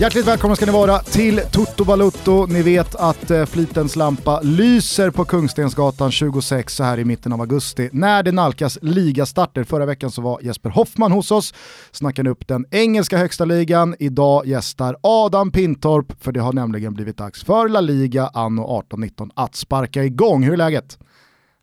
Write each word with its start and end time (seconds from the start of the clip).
Hjärtligt 0.00 0.26
välkomna 0.26 0.56
ska 0.56 0.66
ni 0.66 0.72
vara 0.72 0.98
till 0.98 1.40
Toto 1.52 1.84
Balutto. 1.84 2.46
Ni 2.46 2.62
vet 2.62 2.94
att 2.94 3.30
eh, 3.30 3.44
flitens 3.44 3.96
lampa 3.96 4.40
lyser 4.40 5.10
på 5.10 5.24
Kungstensgatan 5.24 6.10
26 6.10 6.74
så 6.74 6.84
här 6.84 6.98
i 6.98 7.04
mitten 7.04 7.32
av 7.32 7.40
augusti 7.40 7.90
när 7.92 8.22
det 8.22 8.32
nalkas 8.32 8.78
ligastarter. 8.82 9.64
Förra 9.64 9.86
veckan 9.86 10.10
så 10.10 10.22
var 10.22 10.40
Jesper 10.42 10.70
Hoffman 10.70 11.12
hos 11.12 11.30
oss, 11.30 11.54
snackade 11.92 12.30
upp 12.30 12.48
den 12.48 12.66
engelska 12.70 13.18
högsta 13.18 13.44
ligan. 13.44 13.94
Idag 13.98 14.46
gästar 14.46 14.96
Adam 15.00 15.50
Pintorp 15.50 16.22
för 16.22 16.32
det 16.32 16.40
har 16.40 16.52
nämligen 16.52 16.94
blivit 16.94 17.16
dags 17.16 17.44
för 17.44 17.68
La 17.68 17.80
Liga 17.80 18.30
anno 18.34 18.84
18-19 18.90 19.30
att 19.34 19.54
sparka 19.54 20.04
igång. 20.04 20.42
Hur 20.42 20.52
är 20.52 20.56
läget? 20.56 20.98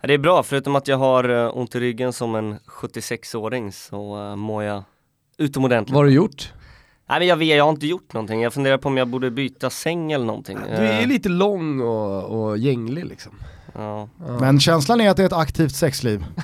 Det 0.02 0.14
är 0.14 0.17
bra, 0.17 0.44
förutom 0.44 0.76
att 0.76 0.88
jag 0.88 0.98
har 0.98 1.30
eh, 1.30 1.58
ont 1.58 1.76
i 1.76 1.80
ryggen 1.80 2.14
som 2.14 2.36
en 2.36 2.58
76-åring 2.59 3.72
så 3.72 4.30
uh, 4.30 4.36
mår 4.36 4.64
jag 4.64 4.84
utomordentligt. 5.38 5.94
Vad 5.94 6.04
har 6.04 6.06
du 6.06 6.14
gjort? 6.14 6.54
Nej 7.09 7.20
men 7.20 7.27
jag 7.27 7.38
vet, 7.38 7.58
jag 7.58 7.64
har 7.64 7.72
inte 7.72 7.88
gjort 7.88 8.14
någonting. 8.14 8.41
Jag 8.41 8.54
funderar 8.54 8.77
på 8.77 8.90
om 8.90 8.98
jag 8.98 9.08
borde 9.08 9.32
byta 9.32 9.70
säng 9.70 10.12
eller 10.12 10.26
någonting. 10.26 10.58
Du 10.68 10.72
är 10.76 11.02
Eh, 11.02 11.08
lite 11.08 11.30
lång 11.30 11.81
och, 11.81 12.23
och 12.23 12.58
gänglig 12.58 13.05
liksom. 13.05 13.31
ja. 13.73 14.09
Men 14.40 14.59
känslan 14.59 15.02
är 15.02 15.09
att 15.09 15.18
det 15.18 15.23
är 15.23 15.28
ett 15.28 15.34
aktivt 15.34 15.76
sexliv. 15.76 16.26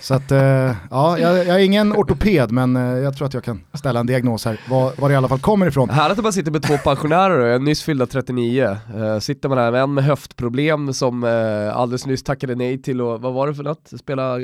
Så 0.00 0.14
att, 0.14 0.32
eh, 0.32 0.76
ja, 0.90 1.18
jag, 1.18 1.38
jag 1.38 1.48
är 1.48 1.58
ingen 1.58 1.92
ortoped 1.92 2.50
men 2.52 2.76
eh, 2.76 2.82
jag 2.82 3.16
tror 3.16 3.26
att 3.26 3.34
jag 3.34 3.44
kan 3.44 3.60
ställa 3.74 4.00
en 4.00 4.06
diagnos 4.06 4.44
här, 4.44 4.60
var, 4.68 4.92
var 4.98 5.08
det 5.08 5.12
i 5.12 5.16
alla 5.16 5.28
fall 5.28 5.38
kommer 5.38 5.66
ifrån. 5.66 5.90
Härligt 5.90 6.18
att 6.18 6.24
man 6.24 6.32
sitter 6.32 6.50
med 6.50 6.62
två 6.62 6.76
pensionärer, 6.84 7.46
jag 7.46 7.54
är 7.54 7.58
nyss 7.58 7.82
fyllda 7.82 8.06
39. 8.06 8.76
Uh, 8.96 9.18
sitter 9.18 9.48
man 9.48 9.58
här 9.58 9.72
med 9.72 9.82
en 9.82 9.94
med 9.94 10.04
höftproblem 10.04 10.92
som 10.92 11.24
alldeles 11.74 12.06
nyss 12.06 12.22
tackade 12.22 12.54
nej 12.54 12.82
till 12.82 13.00
och 13.00 13.20
vad 13.20 13.32
var 13.32 13.46
det 13.46 13.54
för 13.54 13.62
något? 13.62 13.92
Spela 13.98 14.38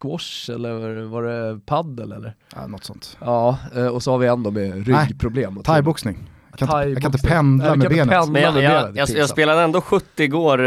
squash 0.00 0.50
eller 0.54 1.02
var 1.02 1.22
det 1.22 1.60
paddel 1.66 2.12
eller? 2.12 2.34
Ja, 2.54 2.66
något 2.66 2.84
sånt. 2.84 3.16
Ja, 3.20 3.58
och 3.92 4.02
så 4.02 4.10
har 4.10 4.18
vi 4.18 4.26
en 4.26 4.42
då 4.42 4.50
med 4.50 4.86
ryggproblem. 4.86 5.62
Thaiboxning. 5.62 6.30
Jag 6.60 6.68
kan, 6.68 6.80
inte, 6.80 6.90
jag 6.92 7.02
kan 7.02 7.12
inte 7.12 7.28
pendla 7.28 7.76
med 7.76 7.88
benet. 7.90 8.08
pendla. 8.08 8.26
Men 8.26 8.42
jag, 8.42 8.54
med 8.54 8.62
jag, 8.62 8.92
benet, 8.94 9.08
jag, 9.08 9.18
jag, 9.18 9.28
spelade 9.28 9.62
ändå 9.62 9.80
70 9.80 10.22
igår 10.22 10.66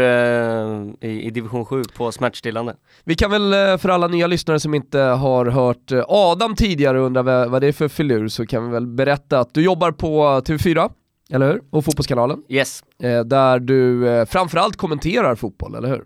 i, 1.00 1.22
i 1.26 1.30
division 1.30 1.64
7 1.64 1.82
på 1.96 2.12
smärtstillande. 2.12 2.76
Vi 3.04 3.14
kan 3.14 3.30
väl 3.30 3.52
eh, 3.52 3.76
för 3.76 3.88
alla 3.88 4.06
nya 4.08 4.26
lyssnare 4.26 4.60
som 4.60 4.74
inte 4.74 4.98
har 4.98 5.46
hört 5.46 5.92
eh, 5.92 6.04
Adam 6.08 6.54
tidigare 6.54 7.00
och 7.00 7.06
undrar 7.06 7.22
vad, 7.22 7.50
vad 7.50 7.62
det 7.62 7.66
är 7.66 7.72
för 7.72 7.88
filur 7.88 8.28
så 8.28 8.46
kan 8.46 8.66
vi 8.66 8.70
väl 8.72 8.86
berätta 8.86 9.40
att 9.40 9.54
du 9.54 9.62
jobbar 9.62 9.92
på 9.92 10.40
TV4, 10.40 10.90
eller 11.30 11.52
hur? 11.52 11.60
Och 11.70 11.84
Fotbollskanalen. 11.84 12.42
Yes. 12.48 12.84
Eh, 13.02 13.20
där 13.20 13.58
du 13.58 14.08
eh, 14.08 14.24
framförallt 14.24 14.76
kommenterar 14.76 15.34
fotboll, 15.34 15.74
eller 15.74 15.88
hur? 15.88 16.04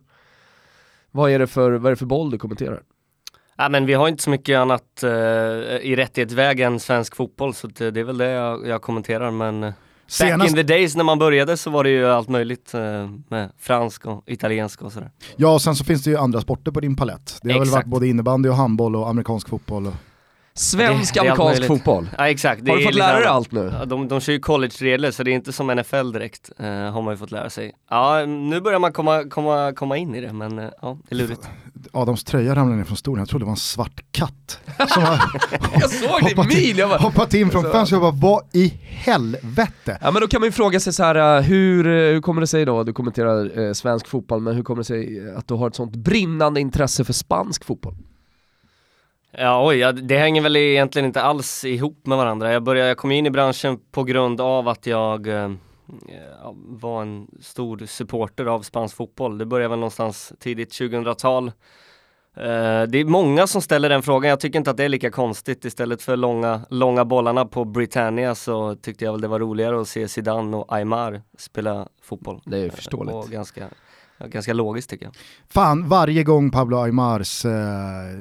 Vad 1.10 1.30
är 1.30 1.38
det 1.38 1.46
för, 1.46 1.72
vad 1.72 1.86
är 1.86 1.90
det 1.90 1.96
för 1.96 2.06
boll 2.06 2.30
du 2.30 2.38
kommenterar? 2.38 2.82
Ja, 3.56 3.68
men 3.68 3.86
vi 3.86 3.94
har 3.94 4.08
inte 4.08 4.22
så 4.22 4.30
mycket 4.30 4.58
annat 4.58 5.02
eh, 5.02 5.10
i 5.82 5.94
rättighetsväg 5.96 6.60
än 6.60 6.80
svensk 6.80 7.16
fotboll 7.16 7.54
så 7.54 7.66
det, 7.66 7.90
det 7.90 8.00
är 8.00 8.04
väl 8.04 8.18
det 8.18 8.30
jag, 8.30 8.66
jag 8.66 8.82
kommenterar 8.82 9.30
men 9.30 9.62
eh, 9.62 9.68
Back 9.70 9.76
Senast, 10.06 10.50
in 10.50 10.56
the 10.56 10.62
days 10.62 10.96
när 10.96 11.04
man 11.04 11.18
började 11.18 11.56
så 11.56 11.70
var 11.70 11.84
det 11.84 11.90
ju 11.90 12.06
allt 12.06 12.28
möjligt 12.28 12.74
eh, 12.74 12.80
med 13.28 13.50
fransk 13.58 14.06
och 14.06 14.22
italiensk 14.26 14.82
och 14.82 14.92
sådär. 14.92 15.10
ja 15.36 15.54
och 15.54 15.62
sen 15.62 15.76
så 15.76 15.84
finns 15.84 16.02
det 16.04 16.10
ju 16.10 16.16
andra 16.16 16.40
sporter 16.40 16.70
på 16.70 16.80
din 16.80 16.96
palett. 16.96 17.38
Det 17.42 17.52
har 17.52 17.58
väl 17.58 17.68
Exakt. 17.68 17.86
varit 17.86 17.90
både 17.90 18.08
innebandy 18.08 18.48
och 18.48 18.56
handboll 18.56 18.96
och 18.96 19.08
amerikansk 19.08 19.48
fotboll. 19.48 19.86
Och... 19.86 19.94
Svensk 20.56 21.16
amerikansk 21.16 21.66
fotboll. 21.66 22.08
Ja 22.18 22.28
exakt. 22.28 22.64
det 22.64 22.70
Har 22.70 22.76
du 22.76 22.82
är 22.82 22.86
fått 22.86 22.94
lära 22.94 23.18
dig 23.18 23.26
allt 23.28 23.52
nu? 23.52 23.72
Ja, 23.78 23.84
de, 23.84 24.08
de 24.08 24.20
kör 24.20 24.32
ju 24.32 24.38
college-regler 24.40 25.10
så 25.10 25.22
det 25.22 25.30
är 25.30 25.34
inte 25.34 25.52
som 25.52 25.66
NFL 25.66 26.12
direkt, 26.12 26.50
eh, 26.58 26.66
har 26.66 27.02
man 27.02 27.12
ju 27.14 27.18
fått 27.18 27.30
lära 27.30 27.50
sig. 27.50 27.72
Ja, 27.90 28.26
nu 28.26 28.60
börjar 28.60 28.78
man 28.78 28.92
komma, 28.92 29.24
komma, 29.30 29.72
komma 29.76 29.96
in 29.96 30.14
i 30.14 30.20
det 30.20 30.32
men 30.32 30.58
eh, 30.58 30.68
ja, 30.82 30.98
det 31.08 31.14
är 31.14 31.18
lurigt. 31.18 31.48
Adams 31.92 32.24
tröja 32.24 32.54
ramlade 32.54 32.76
ner 32.78 32.84
från 32.84 32.96
stolen, 32.96 33.18
jag 33.20 33.28
trodde 33.28 33.42
det 33.42 33.46
var 33.46 33.52
en 33.52 33.56
svart 33.56 34.04
katt. 34.12 34.60
Som 34.88 35.02
har 35.02 35.18
Jag 35.80 35.90
såg 35.90 36.10
det 36.22 36.30
i 36.30 36.34
hoppat, 36.34 36.46
mil, 36.48 36.78
jag 36.78 36.88
bara, 36.88 36.98
hoppat 36.98 37.34
in 37.34 37.50
från 37.50 37.62
Så- 37.62 37.70
fönstret 37.70 38.02
och 38.02 38.14
bara, 38.14 38.30
vad 38.32 38.42
i 38.52 38.68
helvete? 38.84 39.98
Ja 40.00 40.10
men 40.10 40.20
då 40.22 40.28
kan 40.28 40.40
man 40.40 40.46
ju 40.48 40.52
fråga 40.52 40.80
sig 40.80 40.92
så 40.92 41.02
här, 41.02 41.36
eh, 41.38 41.42
hur, 41.42 41.86
eh, 41.86 41.92
hur 41.92 42.20
kommer 42.20 42.40
det 42.40 42.46
sig 42.46 42.64
då, 42.64 42.82
du 42.82 42.92
kommenterar 42.92 43.58
eh, 43.66 43.72
svensk 43.72 44.08
fotboll, 44.08 44.40
men 44.40 44.54
hur 44.54 44.62
kommer 44.62 44.80
det 44.80 44.84
sig 44.84 45.34
att 45.36 45.48
du 45.48 45.54
har 45.54 45.68
ett 45.68 45.74
sånt 45.74 45.96
brinnande 45.96 46.60
intresse 46.60 47.04
för 47.04 47.12
spansk 47.12 47.64
fotboll? 47.64 47.94
Ja 49.38 49.66
oj, 49.66 49.76
ja, 49.76 49.92
det 49.92 50.18
hänger 50.18 50.40
väl 50.42 50.56
egentligen 50.56 51.06
inte 51.06 51.22
alls 51.22 51.64
ihop 51.64 52.06
med 52.06 52.18
varandra. 52.18 52.52
Jag, 52.52 52.62
började, 52.62 52.88
jag 52.88 52.96
kom 52.96 53.10
in 53.10 53.26
i 53.26 53.30
branschen 53.30 53.78
på 53.90 54.04
grund 54.04 54.40
av 54.40 54.68
att 54.68 54.86
jag 54.86 55.26
eh, 55.26 55.50
var 56.54 57.02
en 57.02 57.26
stor 57.40 57.86
supporter 57.86 58.46
av 58.46 58.62
spansk 58.62 58.96
fotboll. 58.96 59.38
Det 59.38 59.46
började 59.46 59.68
väl 59.68 59.78
någonstans 59.78 60.32
tidigt 60.38 60.72
2000-tal. 60.72 61.52
Eh, 62.36 62.82
det 62.82 62.98
är 62.98 63.04
många 63.04 63.46
som 63.46 63.62
ställer 63.62 63.88
den 63.88 64.02
frågan, 64.02 64.30
jag 64.30 64.40
tycker 64.40 64.58
inte 64.58 64.70
att 64.70 64.76
det 64.76 64.84
är 64.84 64.88
lika 64.88 65.10
konstigt. 65.10 65.64
Istället 65.64 66.02
för 66.02 66.16
långa, 66.16 66.60
långa 66.70 67.04
bollarna 67.04 67.44
på 67.46 67.64
Britannia 67.64 68.34
så 68.34 68.74
tyckte 68.74 69.04
jag 69.04 69.12
väl 69.12 69.20
det 69.20 69.28
var 69.28 69.40
roligare 69.40 69.80
att 69.80 69.88
se 69.88 70.08
Zidane 70.08 70.56
och 70.56 70.74
Aymar 70.74 71.22
spela 71.38 71.88
fotboll. 72.02 72.40
Det 72.44 72.56
är 72.56 72.60
ju 72.60 72.66
Eh, 72.66 72.72
förståeligt. 72.72 73.14
Och 73.14 73.28
ganska, 73.28 73.68
ganska 74.18 74.52
logiskt 74.52 74.90
tycker 74.90 75.04
jag. 75.06 75.14
Fan, 75.48 75.88
varje 75.88 76.24
gång 76.24 76.50
Pablo 76.50 76.76
Aymars 76.78 77.44
eh, 77.44 77.52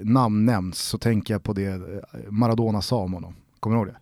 namn 0.04 0.46
nämns 0.46 0.80
så 0.80 0.98
tänker 0.98 1.34
jag 1.34 1.44
på 1.44 1.54
det 1.54 1.66
eh, 1.66 1.80
Maradona 2.30 2.82
sa 2.82 2.98
om 2.98 3.14
honom. 3.14 3.36
Kommer 3.60 3.76
du 3.76 3.80
ihåg 3.80 3.88
det? 3.88 3.98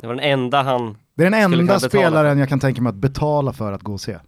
Det 0.00 0.06
var 0.06 0.14
den 0.14 0.24
enda 0.24 0.62
han, 0.62 0.96
Det 1.14 1.24
är 1.26 1.30
den 1.30 1.52
enda 1.60 1.80
spelaren 1.80 2.38
jag 2.38 2.48
kan 2.48 2.60
tänka 2.60 2.82
mig 2.82 2.90
att 2.90 2.96
betala 2.96 3.52
för 3.52 3.72
att 3.72 3.82
gå 3.82 3.92
och 3.92 4.00
se. 4.00 4.18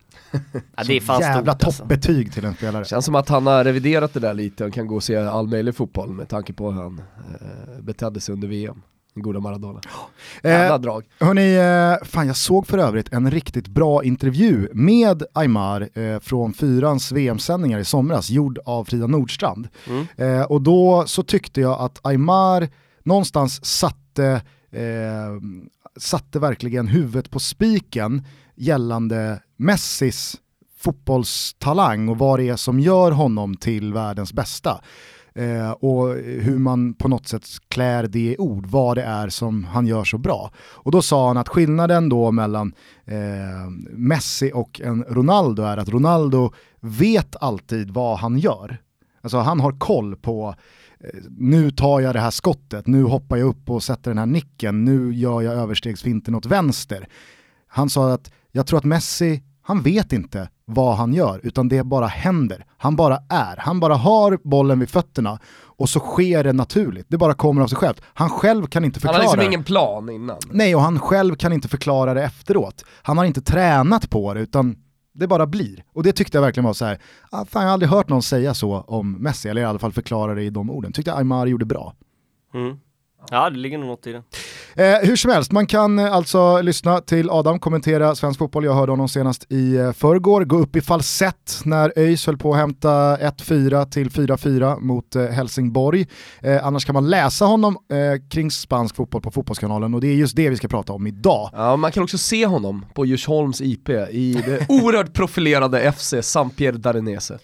ja, 0.76 0.84
det 0.86 0.96
är 0.96 1.00
fan 1.00 1.20
Jävla 1.20 1.52
stort 1.52 1.64
alltså. 1.66 1.82
toppbetyg 1.82 2.32
till 2.32 2.44
en 2.44 2.54
spelare. 2.54 2.84
Känns 2.84 3.04
som 3.04 3.14
att 3.14 3.28
han 3.28 3.46
har 3.46 3.64
reviderat 3.64 4.14
det 4.14 4.20
där 4.20 4.34
lite 4.34 4.64
och 4.64 4.72
kan 4.72 4.86
gå 4.86 4.96
och 4.96 5.02
se 5.02 5.16
all 5.16 5.48
möjlig 5.48 5.74
fotboll 5.74 6.10
med 6.10 6.28
tanke 6.28 6.52
på 6.52 6.70
hur 6.70 6.82
han 6.82 7.00
eh, 7.40 7.82
betedde 7.82 8.20
sig 8.20 8.32
under 8.32 8.48
VM. 8.48 8.82
Goda 9.22 9.40
Maradona. 9.40 9.80
Jävla 10.42 10.74
Eh, 10.74 10.80
drag. 10.80 11.04
hörni, 11.20 11.54
eh, 12.00 12.06
fan 12.06 12.26
jag 12.26 12.36
såg 12.36 12.66
för 12.66 12.78
övrigt 12.78 13.12
en 13.12 13.30
riktigt 13.30 13.68
bra 13.68 14.04
intervju 14.04 14.68
med 14.72 15.22
Aymar 15.32 15.88
eh, 15.94 16.18
från 16.20 16.52
Fyrans 16.52 17.12
VM-sändningar 17.12 17.78
i 17.78 17.84
somras, 17.84 18.30
gjord 18.30 18.58
av 18.64 18.84
Frida 18.84 19.06
Nordstrand. 19.06 19.68
Mm. 19.88 20.06
Eh, 20.16 20.42
och 20.46 20.62
då 20.62 21.04
så 21.06 21.22
tyckte 21.22 21.60
jag 21.60 21.80
att 21.80 22.06
Aymar 22.06 22.68
någonstans 23.04 23.64
satte, 23.64 24.42
eh, 24.72 24.80
satte 25.98 26.38
verkligen 26.38 26.86
huvudet 26.86 27.30
på 27.30 27.38
spiken 27.40 28.26
gällande 28.54 29.40
Messis 29.56 30.36
fotbollstalang 30.78 32.08
och 32.08 32.18
vad 32.18 32.38
det 32.38 32.48
är 32.48 32.56
som 32.56 32.80
gör 32.80 33.10
honom 33.10 33.56
till 33.56 33.92
världens 33.92 34.32
bästa. 34.32 34.80
Eh, 35.36 35.70
och 35.70 36.08
hur 36.16 36.58
man 36.58 36.94
på 36.94 37.08
något 37.08 37.28
sätt 37.28 37.46
klär 37.68 38.06
det 38.06 38.32
i 38.32 38.36
ord, 38.38 38.66
vad 38.66 38.96
det 38.96 39.02
är 39.02 39.28
som 39.28 39.64
han 39.64 39.86
gör 39.86 40.04
så 40.04 40.18
bra. 40.18 40.50
Och 40.58 40.90
då 40.92 41.02
sa 41.02 41.26
han 41.26 41.36
att 41.36 41.48
skillnaden 41.48 42.08
då 42.08 42.30
mellan 42.30 42.74
eh, 43.04 43.70
Messi 43.90 44.50
och 44.54 44.80
en 44.80 45.04
Ronaldo 45.04 45.62
är 45.62 45.76
att 45.76 45.88
Ronaldo 45.88 46.52
vet 46.80 47.36
alltid 47.40 47.90
vad 47.90 48.18
han 48.18 48.38
gör. 48.38 48.78
Alltså 49.20 49.38
han 49.38 49.60
har 49.60 49.72
koll 49.72 50.16
på 50.16 50.54
eh, 51.00 51.20
nu 51.38 51.70
tar 51.70 52.00
jag 52.00 52.14
det 52.14 52.20
här 52.20 52.30
skottet, 52.30 52.86
nu 52.86 53.02
hoppar 53.02 53.36
jag 53.36 53.48
upp 53.48 53.70
och 53.70 53.82
sätter 53.82 54.10
den 54.10 54.18
här 54.18 54.26
nicken, 54.26 54.84
nu 54.84 55.14
gör 55.14 55.42
jag 55.42 55.54
överstegsfinten 55.54 56.34
åt 56.34 56.46
vänster. 56.46 57.08
Han 57.66 57.90
sa 57.90 58.12
att 58.12 58.30
jag 58.52 58.66
tror 58.66 58.78
att 58.78 58.84
Messi, 58.84 59.42
han 59.66 59.82
vet 59.82 60.12
inte 60.12 60.48
vad 60.64 60.96
han 60.96 61.14
gör, 61.14 61.40
utan 61.42 61.68
det 61.68 61.82
bara 61.84 62.06
händer. 62.06 62.64
Han 62.78 62.96
bara 62.96 63.18
är, 63.28 63.56
han 63.58 63.80
bara 63.80 63.94
har 63.94 64.38
bollen 64.44 64.78
vid 64.80 64.88
fötterna 64.90 65.38
och 65.78 65.88
så 65.88 66.00
sker 66.00 66.44
det 66.44 66.52
naturligt. 66.52 67.06
Det 67.08 67.18
bara 67.18 67.34
kommer 67.34 67.62
av 67.62 67.66
sig 67.66 67.78
självt. 67.78 68.02
Han 68.14 68.30
själv 68.30 68.66
kan 68.66 68.84
inte 68.84 68.96
Han 68.96 69.00
förklara 69.00 69.16
har 69.16 69.22
liksom 69.22 69.38
det. 69.38 69.44
ingen 69.46 69.64
plan 69.64 70.10
innan. 70.10 70.36
Nej, 70.50 70.74
och 70.74 70.80
han 70.80 70.98
själv 70.98 71.34
kan 71.34 71.52
inte 71.52 71.68
förklara 71.68 72.14
det 72.14 72.22
efteråt. 72.22 72.84
Han 73.02 73.18
har 73.18 73.24
inte 73.24 73.40
tränat 73.42 74.10
på 74.10 74.34
det, 74.34 74.40
utan 74.40 74.76
det 75.14 75.26
bara 75.26 75.46
blir. 75.46 75.84
Och 75.94 76.02
det 76.02 76.12
tyckte 76.12 76.36
jag 76.36 76.42
verkligen 76.42 76.64
var 76.64 76.72
så 76.72 76.84
här, 76.84 76.98
ah, 77.30 77.44
fan 77.44 77.62
jag 77.62 77.68
har 77.68 77.72
aldrig 77.72 77.90
hört 77.90 78.08
någon 78.08 78.22
säga 78.22 78.54
så 78.54 78.80
om 78.80 79.12
Messi, 79.12 79.48
eller 79.48 79.60
i 79.62 79.64
alla 79.64 79.78
fall 79.78 79.92
förklara 79.92 80.34
det 80.34 80.42
i 80.42 80.50
de 80.50 80.70
orden. 80.70 80.92
Tyckte 80.92 81.10
jag 81.10 81.18
Aymar 81.18 81.46
gjorde 81.46 81.64
bra. 81.64 81.94
Mm. 82.54 82.76
Ja, 83.30 83.50
det 83.50 83.56
ligger 83.56 83.78
nog 83.78 83.88
något 83.88 84.06
i 84.06 84.12
det. 84.12 84.22
Eh, 84.78 85.08
hur 85.08 85.16
som 85.16 85.30
helst, 85.30 85.52
man 85.52 85.66
kan 85.66 85.98
eh, 85.98 86.12
alltså 86.12 86.60
lyssna 86.62 87.00
till 87.00 87.30
Adam 87.30 87.58
kommentera 87.58 88.14
svensk 88.14 88.38
fotboll. 88.38 88.64
Jag 88.64 88.74
hörde 88.74 88.92
honom 88.92 89.08
senast 89.08 89.52
i 89.52 89.76
eh, 89.76 89.92
förrgår 89.92 90.44
gå 90.44 90.58
upp 90.58 90.76
i 90.76 90.80
falsett 90.80 91.60
när 91.64 91.92
ÖIS 91.96 92.26
höll 92.26 92.36
på 92.38 92.52
att 92.52 92.58
hämta 92.58 93.16
1-4 93.16 93.84
till 93.90 94.10
4-4 94.10 94.80
mot 94.80 95.16
eh, 95.16 95.24
Helsingborg. 95.24 96.06
Eh, 96.40 96.66
annars 96.66 96.84
kan 96.84 96.92
man 96.94 97.10
läsa 97.10 97.44
honom 97.44 97.76
eh, 97.90 98.28
kring 98.30 98.50
spansk 98.50 98.96
fotboll 98.96 99.22
på 99.22 99.30
Fotbollskanalen 99.30 99.94
och 99.94 100.00
det 100.00 100.08
är 100.08 100.14
just 100.14 100.36
det 100.36 100.50
vi 100.50 100.56
ska 100.56 100.68
prata 100.68 100.92
om 100.92 101.06
idag. 101.06 101.50
Ja, 101.52 101.76
man 101.76 101.92
kan 101.92 102.02
också 102.02 102.18
se 102.18 102.46
honom 102.46 102.86
på 102.94 103.06
Djursholms 103.06 103.60
IP 103.60 103.88
i 103.88 104.42
det 104.46 104.66
oerhört 104.68 105.12
profilerade 105.12 105.92
FC 105.92 106.14
Sampierre 106.22 106.76
Darenese. 106.76 107.38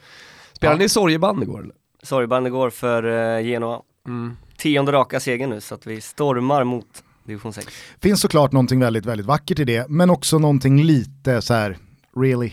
Spelade 0.52 0.78
ni 0.78 0.84
i 0.84 0.88
sorgeband 0.88 1.42
igår 1.42 1.60
eller? 1.62 1.74
Sorgband 2.02 2.46
igår 2.46 2.70
för 2.70 3.36
eh, 3.36 3.44
Genoa. 3.46 3.80
Mm. 4.06 4.36
Tionde 4.62 4.92
raka 4.92 5.20
seger 5.20 5.46
nu 5.46 5.60
så 5.60 5.74
att 5.74 5.86
vi 5.86 6.00
stormar 6.00 6.64
mot 6.64 6.86
division 7.24 7.52
6. 7.52 7.66
Finns 8.02 8.20
såklart 8.20 8.52
någonting 8.52 8.80
väldigt, 8.80 9.06
väldigt 9.06 9.26
vackert 9.26 9.58
i 9.58 9.64
det, 9.64 9.88
men 9.88 10.10
också 10.10 10.38
någonting 10.38 10.82
lite 10.82 11.42
så 11.42 11.54
här, 11.54 11.78
really, 12.16 12.52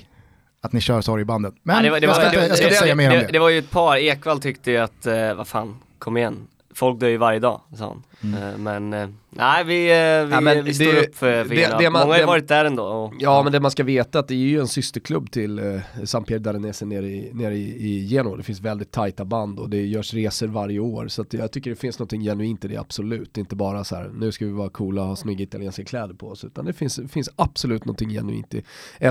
att 0.62 0.74
ni 0.74 0.82
kör 0.82 1.02
sorgbandet. 1.02 1.54
Men 1.64 1.76
Ja, 1.76 1.82
det 1.82 1.90
var- 1.90 2.00
det 2.00 2.08
jag 2.08 2.16
ska 2.16 2.26
inte, 2.26 2.38
jag 2.38 2.58
ska 2.58 2.68
det- 2.68 2.74
inte 2.74 2.80
säga 2.84 2.96
mer 2.96 3.12
om 3.12 3.20
det. 3.20 3.30
det 3.32 3.40
var 3.40 3.50
ju 3.50 3.60
ett 3.60 3.72
par, 3.72 3.98
Ekvall 3.98 4.40
tyckte 4.42 4.72
ju 4.72 4.78
att, 4.78 5.06
eh, 5.06 5.34
vad 5.34 5.48
fan, 5.48 5.76
kom 6.00 6.18
igen. 6.18 6.38
Folk 6.74 7.00
dör 7.00 7.08
ju 7.08 7.18
varje 7.18 7.40
dag, 7.40 7.62
sa 7.78 7.86
han. 7.88 8.04
Mm. 8.34 8.44
Eh, 8.44 8.58
men 8.58 8.94
eh, 8.94 9.10
Nej, 9.32 9.64
vi, 9.64 9.84
eh, 9.90 10.26
vi, 10.26 10.32
Ja, 10.34 10.42
men 10.42 10.64
vi 10.66 10.74
står 10.74 10.86
det- 10.86 11.08
upp 11.08 11.16
för, 11.16 11.44
för 11.44 11.56
det- 11.56 11.76
det 11.80 11.90
man- 11.90 12.02
Många 12.02 12.06
har 12.14 12.16
ju 12.16 12.22
det- 12.22 12.26
varit 12.28 12.48
där 12.48 12.66
ändå. 12.66 12.84
Och, 12.84 13.14
Ja 13.20 13.44
men 13.44 13.52
det 13.52 13.60
man 13.60 13.72
ska 13.72 13.84
veta 13.84 14.20
att 14.20 14.28
det 14.28 14.34
är 14.34 14.38
ju 14.38 14.60
en 14.60 14.68
systerklubb 14.68 15.32
till 15.32 15.60
eh, 15.60 15.82
San 16.04 16.24
Pier 16.24 16.40
Daranese 16.40 16.86
nere, 16.86 17.06
i, 17.08 17.30
nere 17.34 17.56
i, 17.56 17.88
i 17.90 18.06
Genoa. 18.06 18.38
Det 18.38 18.44
finns 18.44 18.62
väldigt 18.62 18.92
tajta 18.92 19.26
band 19.26 19.60
och 19.60 19.70
det 19.70 19.86
görs 19.86 20.14
resor 20.14 20.48
varje 20.48 20.80
år. 20.80 21.08
Så 21.08 21.22
att 21.22 21.34
jag 21.34 21.52
tycker 21.52 21.70
det 21.70 21.76
finns 21.76 22.00
något 22.00 22.12
genuint 22.12 22.66
i 22.66 22.68
det 22.68 22.78
absolut. 22.78 23.38
Är 23.38 23.42
inte 23.42 23.56
bara 23.56 23.84
så 23.84 23.96
här, 23.96 24.12
nu 24.14 24.32
ska 24.32 24.46
vi 24.46 24.52
vara 24.52 24.70
coola 24.70 25.02
och 25.02 25.08
ha 25.08 25.16
snygga 25.16 25.44
italienska 25.44 25.84
kläder 25.84 26.14
på 26.14 26.28
oss. 26.30 26.44
Utan 26.46 26.66
det 26.66 26.74
finns, 26.74 27.00
finns 27.10 27.30
absolut 27.36 27.86
något 27.86 28.00
genuint 28.00 28.54
i 28.54 28.64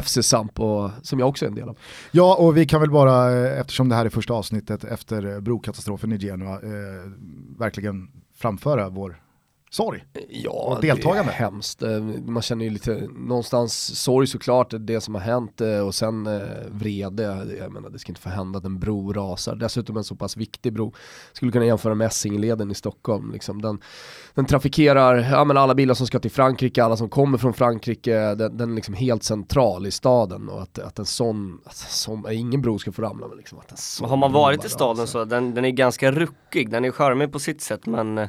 FC 0.03 0.19
Samp 0.23 0.61
och, 0.61 0.91
som 1.03 1.19
jag 1.19 1.29
också 1.29 1.45
är 1.45 1.49
en 1.49 1.55
del 1.55 1.69
av. 1.69 1.79
Ja, 2.11 2.35
och 2.37 2.57
vi 2.57 2.67
kan 2.67 2.81
väl 2.81 2.91
bara, 2.91 3.33
eh, 3.47 3.61
eftersom 3.61 3.89
det 3.89 3.95
här 3.95 4.05
är 4.05 4.09
första 4.11 4.35
avsnittet 4.35 4.85
efter 4.85 5.41
brokatastrofen 5.41 6.13
i 6.13 6.19
Genua, 6.19 6.53
eh, 6.55 6.61
verkligen 7.59 8.09
framföra 8.37 8.89
vår 8.89 9.21
sorg. 9.71 10.05
Ja, 10.29 10.51
Och 10.51 10.81
deltagande. 10.81 11.33
det 11.33 11.37
är 11.37 11.39
hemskt. 11.39 11.83
Eh, 11.83 12.01
Man 12.27 12.43
känner 12.43 12.65
ju 12.65 12.71
lite, 12.71 13.09
någonstans 13.17 14.01
sorg 14.01 14.27
såklart, 14.27 14.75
det 14.79 15.01
som 15.01 15.15
har 15.15 15.23
hänt 15.23 15.61
eh, 15.61 15.79
och 15.79 15.95
sen 15.95 16.27
eh, 16.27 16.41
vrede. 16.71 17.23
Jag 17.59 17.73
menar 17.73 17.91
det 17.91 17.99
ska 17.99 18.11
inte 18.11 18.21
få 18.21 18.29
hända 18.29 18.59
att 18.59 18.65
en 18.65 18.79
bro 18.79 19.13
rasar. 19.13 19.55
Dessutom 19.55 19.97
en 19.97 20.05
så 20.05 20.15
pass 20.17 20.37
viktig 20.37 20.73
bro. 20.73 20.95
Skulle 21.33 21.53
kunna 21.53 21.65
jämföra 21.65 21.95
med 21.95 22.07
Essingeleden 22.07 22.71
i 22.71 22.75
Stockholm. 22.75 23.33
Liksom. 23.33 23.63
Den, 23.63 23.81
den 24.35 24.47
trafikerar 24.47 25.17
ja, 25.17 25.45
men 25.45 25.57
alla 25.57 25.75
bilar 25.75 25.95
som 25.95 26.07
ska 26.07 26.19
till 26.19 26.31
Frankrike, 26.31 26.85
alla 26.85 26.97
som 26.97 27.09
kommer 27.09 27.39
från 27.39 27.55
Frankrike. 27.55 28.35
Den, 28.35 28.57
den 28.57 28.71
är 28.71 28.75
liksom 28.75 28.95
helt 28.95 29.23
central 29.23 29.87
i 29.87 29.91
staden 29.91 30.49
och 30.49 30.63
att, 30.63 30.79
att 30.79 30.99
en 30.99 31.07
sån, 31.07 31.61
att 31.65 31.77
som, 31.77 32.27
ingen 32.31 32.63
bro 32.63 32.79
ska 32.79 32.93
få 32.93 33.03
ramla. 33.03 33.29
Men 33.29 33.37
liksom, 33.39 33.59
att 33.59 33.71
en 33.71 33.77
sån 33.77 34.09
har 34.11 34.17
man 34.17 34.33
varit 34.33 34.65
i 34.65 34.69
staden 34.69 35.03
rasar. 35.03 35.07
så 35.07 35.25
den, 35.25 35.55
den 35.55 35.65
är 35.65 35.71
ganska 35.71 36.11
ruckig, 36.13 36.71
den 36.71 36.85
är 36.85 36.91
charmig 36.91 37.33
på 37.33 37.39
sitt 37.39 37.61
sätt 37.63 37.87
men 37.87 38.29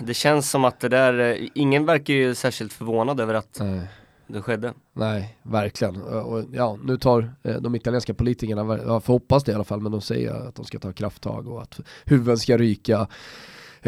det 0.00 0.14
känns 0.14 0.50
som 0.50 0.64
att 0.64 0.80
det 0.80 0.88
där, 0.88 1.18
eh, 1.18 1.48
ingen 1.54 1.86
verkar 1.86 2.14
ju 2.14 2.34
särskilt 2.34 2.72
förvånad 2.72 3.20
över 3.20 3.34
att 3.34 3.58
Nej. 3.60 3.80
det 4.26 4.42
skedde. 4.42 4.72
Nej, 4.92 5.38
verkligen. 5.42 6.02
Och, 6.02 6.44
ja, 6.52 6.78
nu 6.84 6.96
tar 6.96 7.34
eh, 7.42 7.56
de 7.56 7.74
italienska 7.74 8.14
politikerna, 8.14 8.78
jag 8.86 9.04
får 9.04 9.12
hoppas 9.12 9.44
det 9.44 9.52
i 9.52 9.54
alla 9.54 9.64
fall, 9.64 9.80
men 9.80 9.92
de 9.92 10.00
säger 10.00 10.48
att 10.48 10.54
de 10.54 10.64
ska 10.64 10.78
ta 10.78 10.92
krafttag 10.92 11.48
och 11.48 11.62
att 11.62 11.80
huvuden 12.04 12.38
ska 12.38 12.58
ryka. 12.58 13.08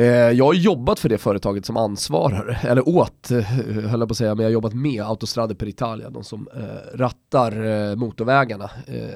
Eh, 0.00 0.06
jag 0.06 0.44
har 0.44 0.54
jobbat 0.54 0.98
för 1.00 1.08
det 1.08 1.18
företaget 1.18 1.66
som 1.66 1.76
ansvarar, 1.76 2.60
eller 2.62 2.88
åt, 2.88 3.30
eh, 3.30 3.40
höll 3.40 4.00
jag 4.00 4.08
på 4.08 4.12
att 4.12 4.16
säga, 4.16 4.34
men 4.34 4.42
jag 4.42 4.48
har 4.48 4.52
jobbat 4.52 4.74
med 4.74 5.02
Autostrade 5.02 5.54
per 5.54 5.68
Italia, 5.68 6.10
de 6.10 6.24
som 6.24 6.48
eh, 6.54 6.98
rattar 6.98 7.96
motorvägarna. 7.96 8.70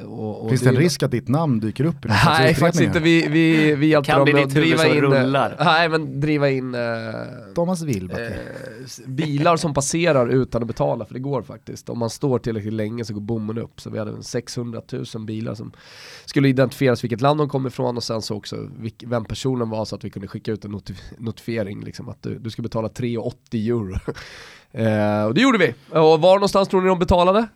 Och, 0.06 0.42
och 0.42 0.48
Finns 0.48 0.60
det 0.60 0.68
en 0.68 0.76
risk 0.76 1.02
att 1.02 1.10
ditt 1.10 1.28
namn 1.28 1.60
dyker 1.60 1.84
upp 1.84 2.04
i 2.04 2.08
slags 2.08 2.38
Nej, 2.38 2.54
faktiskt 2.54 2.84
inte. 2.84 3.00
Vi, 3.00 3.26
vi, 3.28 3.74
vi 3.74 3.86
hjälper 3.86 4.12
Kan 4.12 4.26
dem 4.26 4.34
med 4.34 4.44
att 4.44 4.50
driva 4.50 4.86
in, 4.86 5.00
rullar. 5.00 5.56
nej 5.64 5.88
men 5.88 6.20
driva 6.20 6.50
in 6.50 6.74
eh, 6.74 6.80
Thomas 7.54 7.82
eh, 7.82 7.88
bilar 9.06 9.56
som 9.56 9.74
passerar 9.74 10.28
utan 10.28 10.62
att 10.62 10.68
betala, 10.68 11.04
för 11.04 11.14
det 11.14 11.20
går 11.20 11.42
faktiskt. 11.42 11.88
Om 11.88 11.98
man 11.98 12.10
står 12.10 12.38
tillräckligt 12.38 12.72
länge 12.72 13.04
så 13.04 13.14
går 13.14 13.20
bommen 13.20 13.58
upp. 13.58 13.80
Så 13.80 13.90
vi 13.90 13.98
hade 13.98 14.22
600 14.22 14.82
000 15.14 15.24
bilar 15.26 15.54
som 15.54 15.72
skulle 16.24 16.48
identifieras 16.48 17.04
vilket 17.04 17.20
land 17.20 17.40
de 17.40 17.48
kom 17.48 17.66
ifrån 17.66 17.96
och 17.96 18.04
sen 18.04 18.22
så 18.22 18.36
också 18.36 18.56
vilk, 18.78 19.04
vem 19.06 19.24
personen 19.24 19.70
var 19.70 19.84
så 19.84 19.96
att 19.96 20.04
vi 20.04 20.10
kunde 20.10 20.28
skicka 20.28 20.52
ut 20.52 20.64
en 20.64 20.73
notif 20.74 21.00
notifiering 21.18 21.84
liksom 21.84 22.08
att 22.08 22.22
du, 22.22 22.38
du 22.38 22.50
ska 22.50 22.62
betala 22.62 22.88
3,80 22.88 23.68
euro. 23.68 23.94
eh, 24.72 25.24
och 25.26 25.34
det 25.34 25.40
gjorde 25.40 25.58
vi. 25.58 25.74
Och 25.98 26.20
var 26.20 26.34
någonstans 26.34 26.68
tror 26.68 26.80
ni 26.82 26.88
de 26.88 26.98
betalade? 26.98 27.46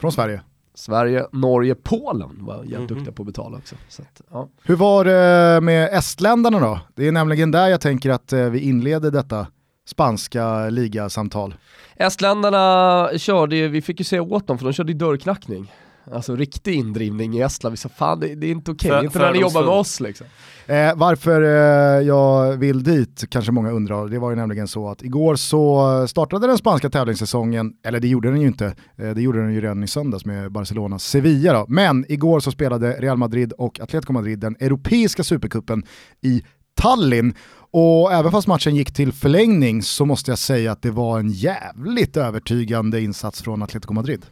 Från 0.00 0.12
Sverige. 0.12 0.40
Sverige, 0.74 1.26
Norge, 1.32 1.74
Polen 1.74 2.30
var 2.40 2.56
jävligt 2.56 2.78
Mhm. 2.78 2.86
duktiga 2.86 3.12
på 3.12 3.22
att 3.22 3.26
betala 3.26 3.58
också. 3.58 3.74
Så 3.88 4.02
att, 4.02 4.20
ja. 4.30 4.48
Hur 4.62 4.76
var 4.76 5.04
det 5.04 5.60
med 5.60 5.88
estländarna 5.92 6.58
då? 6.60 6.80
Det 6.94 7.08
är 7.08 7.12
nämligen 7.12 7.50
där 7.50 7.68
jag 7.68 7.80
tänker 7.80 8.10
att 8.10 8.32
eh, 8.32 8.44
vi 8.44 8.60
inleder 8.60 9.10
detta 9.10 9.46
spanska 9.86 10.68
ligasamtal. 10.70 11.54
Estländarna 11.96 13.08
körde 13.18 13.56
ju, 13.56 13.68
vi 13.68 13.82
fick 13.82 14.00
ju 14.00 14.04
säga 14.04 14.22
åt 14.22 14.46
dem 14.46 14.58
för 14.58 14.64
de 14.64 14.72
körde 14.72 14.92
ju 14.92 14.98
dörrknackning. 14.98 15.72
Alltså 16.12 16.36
riktig 16.36 16.74
indrivning 16.74 17.34
i 17.34 17.40
Estland, 17.40 17.72
vi 17.72 17.76
sa 17.76 17.88
fan 17.88 18.20
det, 18.20 18.34
det 18.34 18.46
är 18.46 18.50
inte 18.50 18.70
okej, 18.70 18.90
För- 18.90 19.04
inte 19.04 19.18
när 19.18 19.32
ni 19.32 19.38
jobbar 19.38 19.60
med 19.60 19.70
oss 19.70 20.00
liksom. 20.00 20.26
Eh, 20.66 20.94
varför 20.96 21.42
eh, 21.42 22.06
jag 22.06 22.56
vill 22.56 22.82
dit 22.82 23.24
kanske 23.28 23.52
många 23.52 23.70
undrar, 23.70 24.08
det 24.08 24.18
var 24.18 24.30
ju 24.30 24.36
nämligen 24.36 24.68
så 24.68 24.88
att 24.88 25.02
igår 25.02 25.36
så 25.36 26.06
startade 26.08 26.46
den 26.46 26.58
spanska 26.58 26.90
tävlingssäsongen, 26.90 27.72
eller 27.84 28.00
det 28.00 28.08
gjorde 28.08 28.30
den 28.30 28.40
ju 28.40 28.46
inte, 28.46 28.66
eh, 28.96 29.10
det 29.10 29.22
gjorde 29.22 29.42
den 29.42 29.54
ju 29.54 29.60
redan 29.60 29.84
i 29.84 29.88
söndags 29.88 30.24
med 30.24 30.52
Barcelona 30.52 30.98
Sevilla 30.98 31.52
då. 31.52 31.64
Men 31.68 32.04
igår 32.08 32.40
så 32.40 32.50
spelade 32.50 32.92
Real 32.92 33.16
Madrid 33.16 33.52
och 33.52 33.80
Atletico 33.80 34.12
Madrid 34.12 34.38
den 34.38 34.56
europeiska 34.60 35.24
supercupen 35.24 35.82
i 36.20 36.42
Tallinn. 36.80 37.34
Och 37.70 38.12
även 38.12 38.32
fast 38.32 38.48
matchen 38.48 38.76
gick 38.76 38.94
till 38.94 39.12
förlängning 39.12 39.82
så 39.82 40.04
måste 40.04 40.30
jag 40.30 40.38
säga 40.38 40.72
att 40.72 40.82
det 40.82 40.90
var 40.90 41.18
en 41.18 41.30
jävligt 41.30 42.16
övertygande 42.16 43.00
insats 43.00 43.42
från 43.42 43.62
Atletico 43.62 43.92
Madrid. 43.92 44.26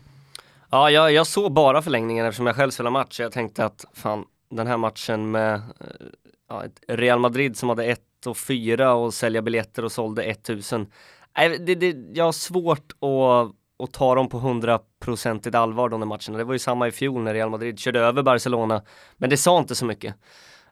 Ja, 0.76 0.90
jag, 0.90 1.12
jag 1.12 1.26
såg 1.26 1.52
bara 1.52 1.82
förlängningen 1.82 2.26
eftersom 2.26 2.46
jag 2.46 2.56
själv 2.56 2.70
spelade 2.70 2.93
match. 2.93 3.20
Jag 3.20 3.32
tänkte 3.32 3.64
att 3.64 3.84
fan, 3.93 4.25
den 4.50 4.67
här 4.67 4.76
matchen 4.76 5.31
med 5.31 5.55
eh, 5.55 5.61
ja, 6.49 6.64
Real 6.88 7.19
Madrid 7.19 7.56
som 7.56 7.69
hade 7.69 7.84
1 7.84 8.00
och 8.26 8.37
4 8.37 8.94
och 8.94 9.14
sälja 9.14 9.43
biljetter 9.43 9.84
och 9.84 9.93
sålde 9.93 10.23
1000. 10.23 10.87
Nej, 11.37 11.58
det, 11.58 11.75
det, 11.75 11.96
jag 12.12 12.25
har 12.25 12.32
svårt 12.32 12.93
att, 12.93 13.55
att 13.84 13.93
ta 13.93 14.14
dem 14.14 14.28
på 14.28 14.38
100% 14.38 15.56
allvar 15.56 15.88
de 15.88 16.00
där 16.00 16.06
matcherna. 16.06 16.38
Det 16.38 16.44
var 16.44 16.52
ju 16.52 16.58
samma 16.58 16.88
i 16.88 16.93
fjol 16.93 17.22
när 17.22 17.34
Real 17.34 17.50
Madrid 17.50 17.79
körde 17.79 18.00
över 18.00 18.22
Barcelona. 18.22 18.82
Men 19.17 19.31
det 19.31 19.37
sa 19.37 19.58
inte 19.58 19.75
så 19.75 19.84
mycket. 19.84 20.14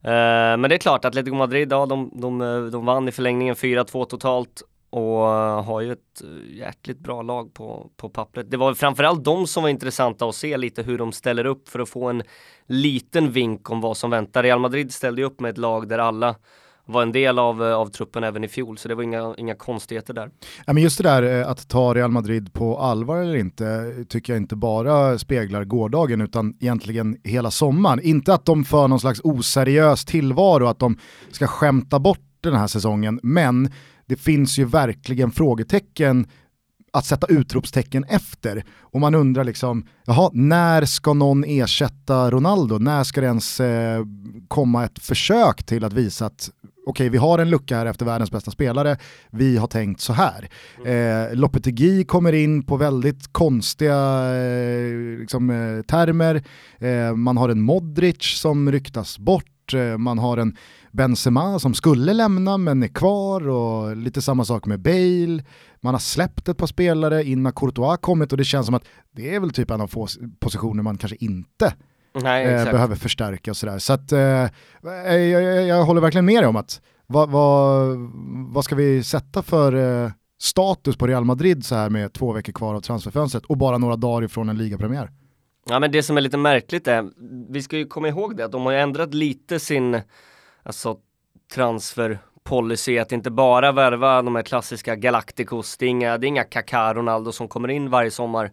Eh, 0.02 0.56
men 0.56 0.62
det 0.62 0.74
är 0.74 0.78
klart, 0.78 1.04
Atletico 1.04 1.36
Madrid, 1.36 1.72
ja, 1.72 1.86
de, 1.86 2.10
de, 2.14 2.38
de 2.72 2.84
vann 2.84 3.08
i 3.08 3.12
förlängningen 3.12 3.54
4-2 3.54 4.04
totalt 4.04 4.62
och 4.94 5.28
eh, 5.28 5.64
har 5.64 5.80
ju 5.80 5.92
ett 5.92 6.22
eh, 6.22 6.56
jäkligt 6.56 6.98
bra 6.98 7.22
lag 7.22 7.54
på, 7.54 7.90
på 7.96 8.08
pappret. 8.08 8.50
Det 8.50 8.56
var 8.56 8.74
framförallt 8.74 9.24
de 9.24 9.46
som 9.46 9.62
var 9.62 9.70
intressanta 9.70 10.28
att 10.28 10.34
se 10.34 10.56
lite 10.56 10.82
hur 10.82 10.98
de 10.98 11.12
ställer 11.12 11.44
upp 11.44 11.68
för 11.68 11.78
att 11.78 11.88
få 11.88 12.08
en 12.08 12.22
liten 12.66 13.32
vink 13.32 13.70
om 13.70 13.80
vad 13.80 13.96
som 13.96 14.10
väntar. 14.10 14.42
Real 14.42 14.60
Madrid 14.60 14.92
ställde 14.92 15.20
ju 15.20 15.26
upp 15.26 15.40
med 15.40 15.50
ett 15.50 15.58
lag 15.58 15.88
där 15.88 15.98
alla 15.98 16.34
var 16.86 17.02
en 17.02 17.12
del 17.12 17.38
av, 17.38 17.64
eh, 17.64 17.74
av 17.74 17.86
truppen 17.86 18.24
även 18.24 18.44
i 18.44 18.48
fjol, 18.48 18.78
så 18.78 18.88
det 18.88 18.94
var 18.94 19.02
inga, 19.02 19.34
inga 19.38 19.54
konstigheter 19.54 20.14
där. 20.14 20.30
Ja, 20.66 20.72
men 20.72 20.82
just 20.82 20.98
det 20.98 21.04
där 21.04 21.42
att 21.42 21.68
ta 21.68 21.94
Real 21.94 22.10
Madrid 22.10 22.52
på 22.52 22.78
allvar 22.78 23.16
eller 23.16 23.36
inte 23.36 23.94
tycker 24.08 24.32
jag 24.32 24.42
inte 24.42 24.56
bara 24.56 25.18
speglar 25.18 25.64
gårdagen 25.64 26.20
utan 26.20 26.56
egentligen 26.60 27.16
hela 27.24 27.50
sommaren. 27.50 28.00
Inte 28.00 28.34
att 28.34 28.44
de 28.44 28.64
för 28.64 28.88
någon 28.88 29.00
slags 29.00 29.20
oseriös 29.24 30.04
tillvaro, 30.04 30.66
att 30.66 30.78
de 30.78 30.98
ska 31.30 31.46
skämta 31.46 31.98
bort 31.98 32.20
den 32.40 32.54
här 32.54 32.66
säsongen, 32.66 33.20
men 33.22 33.70
det 34.06 34.16
finns 34.16 34.58
ju 34.58 34.64
verkligen 34.64 35.30
frågetecken 35.30 36.26
att 36.92 37.04
sätta 37.04 37.26
utropstecken 37.26 38.04
efter. 38.04 38.64
Och 38.80 39.00
man 39.00 39.14
undrar 39.14 39.44
liksom, 39.44 39.86
jaha, 40.04 40.30
när 40.32 40.84
ska 40.84 41.12
någon 41.12 41.44
ersätta 41.44 42.30
Ronaldo? 42.30 42.78
När 42.78 43.04
ska 43.04 43.20
det 43.20 43.26
ens 43.26 43.60
eh, 43.60 44.04
komma 44.48 44.84
ett 44.84 44.98
försök 44.98 45.62
till 45.62 45.84
att 45.84 45.92
visa 45.92 46.26
att 46.26 46.50
okej, 46.86 47.08
vi 47.08 47.18
har 47.18 47.38
en 47.38 47.50
lucka 47.50 47.76
här 47.76 47.86
efter 47.86 48.06
världens 48.06 48.30
bästa 48.30 48.50
spelare, 48.50 48.96
vi 49.30 49.56
har 49.56 49.66
tänkt 49.66 50.00
så 50.00 50.12
här. 50.12 50.48
Eh, 50.84 51.34
Lopetegui 51.34 52.04
kommer 52.04 52.32
in 52.32 52.62
på 52.62 52.76
väldigt 52.76 53.32
konstiga 53.32 53.96
eh, 54.34 55.18
liksom, 55.20 55.50
eh, 55.50 55.82
termer, 55.82 56.42
eh, 56.78 57.16
man 57.16 57.36
har 57.36 57.48
en 57.48 57.62
Modric 57.62 58.40
som 58.40 58.72
ryktas 58.72 59.18
bort, 59.18 59.74
eh, 59.74 59.98
man 59.98 60.18
har 60.18 60.36
en 60.36 60.56
Benzema 60.94 61.58
som 61.58 61.74
skulle 61.74 62.12
lämna 62.12 62.58
men 62.58 62.82
är 62.82 62.88
kvar 62.88 63.48
och 63.48 63.96
lite 63.96 64.22
samma 64.22 64.44
sak 64.44 64.66
med 64.66 64.80
Bale. 64.80 65.44
Man 65.80 65.94
har 65.94 65.98
släppt 65.98 66.48
ett 66.48 66.56
par 66.56 66.66
spelare, 66.66 67.24
in 67.24 67.44
har 67.44 67.52
Courtois 67.52 67.98
kommit 68.00 68.32
och 68.32 68.38
det 68.38 68.44
känns 68.44 68.66
som 68.66 68.74
att 68.74 68.84
det 69.12 69.34
är 69.34 69.40
väl 69.40 69.50
typ 69.50 69.70
en 69.70 69.80
av 69.80 69.88
få 69.88 70.06
positioner 70.40 70.82
man 70.82 70.98
kanske 70.98 71.16
inte 71.20 71.74
Nej, 72.22 72.46
eh, 72.46 72.64
behöver 72.64 72.96
förstärka 72.96 73.50
och 73.50 73.56
sådär. 73.56 73.78
Så 73.78 73.92
att 73.92 74.12
eh, 74.12 74.18
jag, 74.82 75.22
jag, 75.22 75.66
jag 75.66 75.84
håller 75.84 76.00
verkligen 76.00 76.24
med 76.24 76.42
dig 76.42 76.46
om 76.46 76.56
att 76.56 76.80
vad, 77.06 77.30
vad, 77.30 77.96
vad 78.52 78.64
ska 78.64 78.74
vi 78.74 79.02
sätta 79.02 79.42
för 79.42 80.04
eh, 80.04 80.10
status 80.40 80.96
på 80.96 81.06
Real 81.06 81.24
Madrid 81.24 81.64
så 81.64 81.74
här 81.74 81.90
med 81.90 82.12
två 82.12 82.32
veckor 82.32 82.52
kvar 82.52 82.74
av 82.74 82.80
transferfönstret 82.80 83.44
och 83.44 83.56
bara 83.56 83.78
några 83.78 83.96
dagar 83.96 84.24
ifrån 84.24 84.48
en 84.48 84.58
ligapremiär? 84.58 85.10
Ja 85.68 85.78
men 85.78 85.92
det 85.92 86.02
som 86.02 86.16
är 86.16 86.20
lite 86.20 86.36
märkligt 86.36 86.88
är, 86.88 87.10
vi 87.52 87.62
ska 87.62 87.76
ju 87.76 87.86
komma 87.86 88.08
ihåg 88.08 88.36
det, 88.36 88.44
att 88.44 88.52
de 88.52 88.62
har 88.62 88.72
ju 88.72 88.78
ändrat 88.78 89.14
lite 89.14 89.60
sin 89.60 90.00
alltså, 90.64 90.96
transferpolicy, 91.54 92.98
att 92.98 93.12
inte 93.12 93.30
bara 93.30 93.72
värva 93.72 94.22
de 94.22 94.36
här 94.36 94.42
klassiska 94.42 94.96
Galacticos, 94.96 95.76
det 95.76 95.86
är 95.86 95.90
inga, 95.90 96.18
det 96.18 96.26
är 96.26 96.28
inga 96.28 96.44
Kaká, 96.44 96.94
Ronaldo 96.94 97.32
som 97.32 97.48
kommer 97.48 97.68
in 97.68 97.90
varje 97.90 98.10
sommar. 98.10 98.50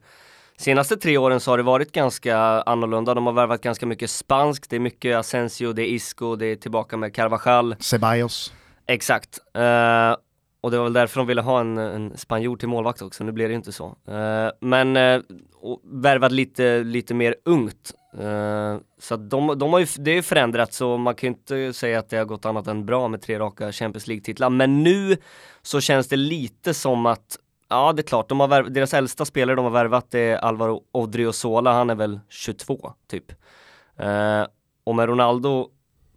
Senaste 0.57 0.97
tre 0.97 1.17
åren 1.17 1.39
så 1.39 1.51
har 1.51 1.57
det 1.57 1.63
varit 1.63 1.91
ganska 1.91 2.37
annorlunda, 2.37 3.13
de 3.13 3.25
har 3.25 3.33
värvat 3.33 3.61
ganska 3.61 3.85
mycket 3.85 4.09
spanskt, 4.09 4.69
det 4.69 4.75
är 4.75 4.79
mycket 4.79 5.17
Asensio, 5.17 5.73
det 5.73 5.81
är 5.81 5.87
Isco, 5.87 6.35
det 6.35 6.45
är 6.45 6.55
tillbaka 6.55 6.97
med 6.97 7.15
Carvajal. 7.15 7.75
Ceballos. 7.79 8.53
Exakt. 8.87 9.39
Eh, 9.53 10.15
och 10.61 10.71
det 10.71 10.77
var 10.77 10.83
väl 10.83 10.93
därför 10.93 11.19
de 11.19 11.27
ville 11.27 11.41
ha 11.41 11.59
en, 11.59 11.77
en 11.77 12.17
spanjor 12.17 12.57
till 12.57 12.67
målvakt 12.67 13.01
också, 13.01 13.23
nu 13.23 13.31
blir 13.31 13.45
det 13.45 13.51
ju 13.51 13.55
inte 13.55 13.71
så. 13.71 13.85
Eh, 14.07 14.49
men 14.59 14.97
uh, 14.97 15.21
värvat 15.83 16.31
lite, 16.31 16.83
lite 16.83 17.13
mer 17.13 17.35
ungt. 17.45 17.93
Uh, 18.19 18.79
så 18.99 19.15
de, 19.15 19.59
de 19.59 19.73
har 19.73 19.79
ju, 19.79 19.87
det 19.97 20.11
är 20.11 20.15
ju 20.15 20.21
förändrats 20.21 20.77
så 20.77 20.97
man 20.97 21.15
kan 21.15 21.27
ju 21.27 21.33
inte 21.33 21.73
säga 21.73 21.99
att 21.99 22.09
det 22.09 22.17
har 22.17 22.25
gått 22.25 22.45
annat 22.45 22.67
än 22.67 22.85
bra 22.85 23.07
med 23.07 23.21
tre 23.21 23.39
raka 23.39 23.71
Champions 23.71 24.07
League-titlar. 24.07 24.49
Men 24.49 24.83
nu 24.83 25.17
så 25.61 25.81
känns 25.81 26.07
det 26.07 26.15
lite 26.15 26.73
som 26.73 27.05
att, 27.05 27.37
ja 27.69 27.93
det 27.93 28.01
är 28.01 28.03
klart, 28.03 28.29
de 28.29 28.39
har 28.39 28.47
värv, 28.47 28.71
deras 28.71 28.93
äldsta 28.93 29.25
spelare 29.25 29.55
de 29.55 29.65
har 29.65 29.71
värvat 29.71 30.13
är 30.13 30.35
Alvaro 30.35 30.83
Odriozola, 30.91 31.73
han 31.73 31.89
är 31.89 31.95
väl 31.95 32.19
22 32.29 32.91
typ. 33.09 33.31
Uh, 34.01 34.45
och 34.83 34.95
med 34.95 35.09
Ronaldo 35.09 35.69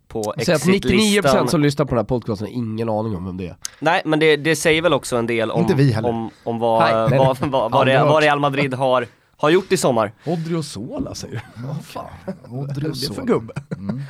på 0.09 0.21
att 0.31 0.37
99% 0.37 1.47
som 1.47 1.61
lyssnar 1.61 1.87
på 1.87 1.91
den 1.91 1.99
här 1.99 2.05
podcasten 2.05 2.47
har 2.47 2.55
ingen 2.55 2.89
aning 2.89 3.17
om 3.17 3.25
vem 3.25 3.37
det 3.37 3.47
är. 3.47 3.57
Nej, 3.79 4.03
men 4.05 4.19
det, 4.19 4.37
det 4.37 4.57
säger 4.57 4.83
väl 4.83 4.93
också 4.93 5.17
en 5.17 5.27
del 5.27 5.51
om, 5.51 5.67
om, 6.05 6.31
om 6.45 6.59
vad, 6.59 7.11
vad, 7.11 7.39
vad, 7.39 7.71
vad, 7.71 7.87
det, 7.87 8.05
vad 8.05 8.23
Real 8.23 8.41
Madrid 8.41 8.75
har 8.75 9.07
har 9.37 9.51
gjort 9.51 9.73
i 9.73 9.77
sommar. 9.77 10.13
Odriozola 10.27 11.15
säger 11.15 11.35
du? 11.35 11.63
Ja, 11.67 11.75
fan. 11.75 12.11
Odriozola. 12.49 12.91
Det 13.01 13.07
är 13.07 13.15
för 13.15 13.27
gubbe. 13.27 13.55
Mm. 13.77 14.03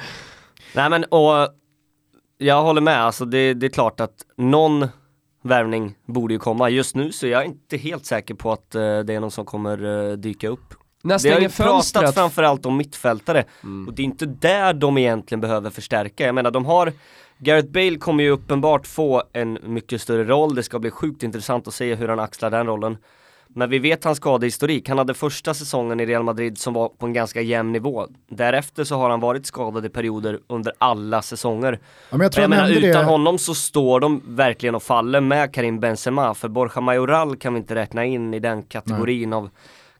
Nej 0.75 0.91
men 0.91 1.05
och 1.05 1.49
jag 2.39 2.63
håller 2.63 2.81
med, 2.81 3.01
alltså 3.01 3.25
det, 3.25 3.55
det 3.55 3.67
är 3.67 3.71
klart 3.71 4.01
att 4.01 4.15
någon 4.37 4.89
värvning 5.43 5.95
borde 6.07 6.35
ju 6.35 6.39
komma. 6.39 6.71
Just 6.71 6.95
nu 6.95 7.13
så 7.13 7.27
är 7.27 7.31
jag 7.31 7.45
inte 7.45 7.77
helt 7.77 8.07
säker 8.07 8.35
på 8.35 8.53
att 8.53 8.75
uh, 8.75 8.81
det 8.81 9.15
är 9.15 9.21
någon 9.21 9.31
som 9.31 9.45
kommer 9.45 9.85
uh, 9.85 10.17
dyka 10.17 10.49
upp. 10.49 10.75
När 11.03 11.19
det 11.23 11.31
har 11.31 11.41
ju 11.41 11.49
pratat 11.49 12.15
framförallt 12.15 12.67
om 12.67 12.77
mittfältare 12.77 13.45
mm. 13.63 13.89
och 13.89 13.95
det 13.95 14.03
är 14.03 14.05
inte 14.05 14.27
där 14.27 14.75
de 14.75 14.99
egentligen 14.99 15.41
behöver 15.41 15.71
förstärka. 15.71 16.27
Jag 16.27 16.35
menar 16.35 16.51
de 16.51 16.67
har 16.67 16.93
Gareth 17.39 17.69
Bale 17.69 17.97
kommer 17.97 18.25
ju 18.25 18.31
uppenbart 18.31 18.87
få 18.87 19.23
en 19.33 19.59
mycket 19.63 20.03
större 20.03 20.25
roll, 20.25 20.55
det 20.55 20.63
ska 20.63 20.79
bli 20.79 20.91
sjukt 20.91 21.23
intressant 21.23 21.69
att 21.69 21.75
se 21.75 21.95
hur 21.95 22.09
han 22.09 22.21
axlar 22.21 22.51
den 22.51 22.67
rollen. 22.67 22.97
Men 23.57 23.71
vi 23.71 23.79
vet 23.79 24.05
hans 24.05 24.19
skadehistorik. 24.19 24.89
Han 24.89 24.99
hade 24.99 25.15
första 25.15 25.55
säsongen 25.55 26.01
i 26.01 26.07
Real 26.07 26.23
Madrid 26.23 26.59
som 26.59 26.75
var 26.75 26.89
på 26.89 27.07
en 27.07 27.13
ganska 27.13 27.41
jämn 27.41 27.73
nivå. 27.73 28.07
Därefter 28.31 28.85
så 28.85 28.97
har 28.97 29.11
han 29.11 29.21
varit 29.21 29.47
skadad 29.47 29.87
i 29.87 29.89
perioder 29.89 30.41
under 30.47 30.73
alla 30.79 31.23
säsonger. 31.23 31.79
Ja, 32.11 32.17
men 32.17 32.21
jag 32.21 32.43
jag, 32.43 32.51
menar, 32.51 32.71
utan 32.71 33.05
det... 33.05 33.11
honom 33.11 33.39
så 33.39 33.55
står 33.55 34.01
de 34.01 34.23
verkligen 34.27 34.75
och 34.75 34.83
faller 34.83 35.21
med 35.21 35.55
Karim 35.55 35.81
Benzema. 35.81 36.35
För 36.35 36.49
Borja 36.49 36.81
Majoral 36.81 37.37
kan 37.37 37.55
vi 37.55 37.61
inte 37.61 37.75
räkna 37.75 38.05
in 38.05 38.35
i 38.35 38.39
den 38.39 38.63
kategorin 38.63 39.31
Nej. 39.31 39.37
av 39.37 39.51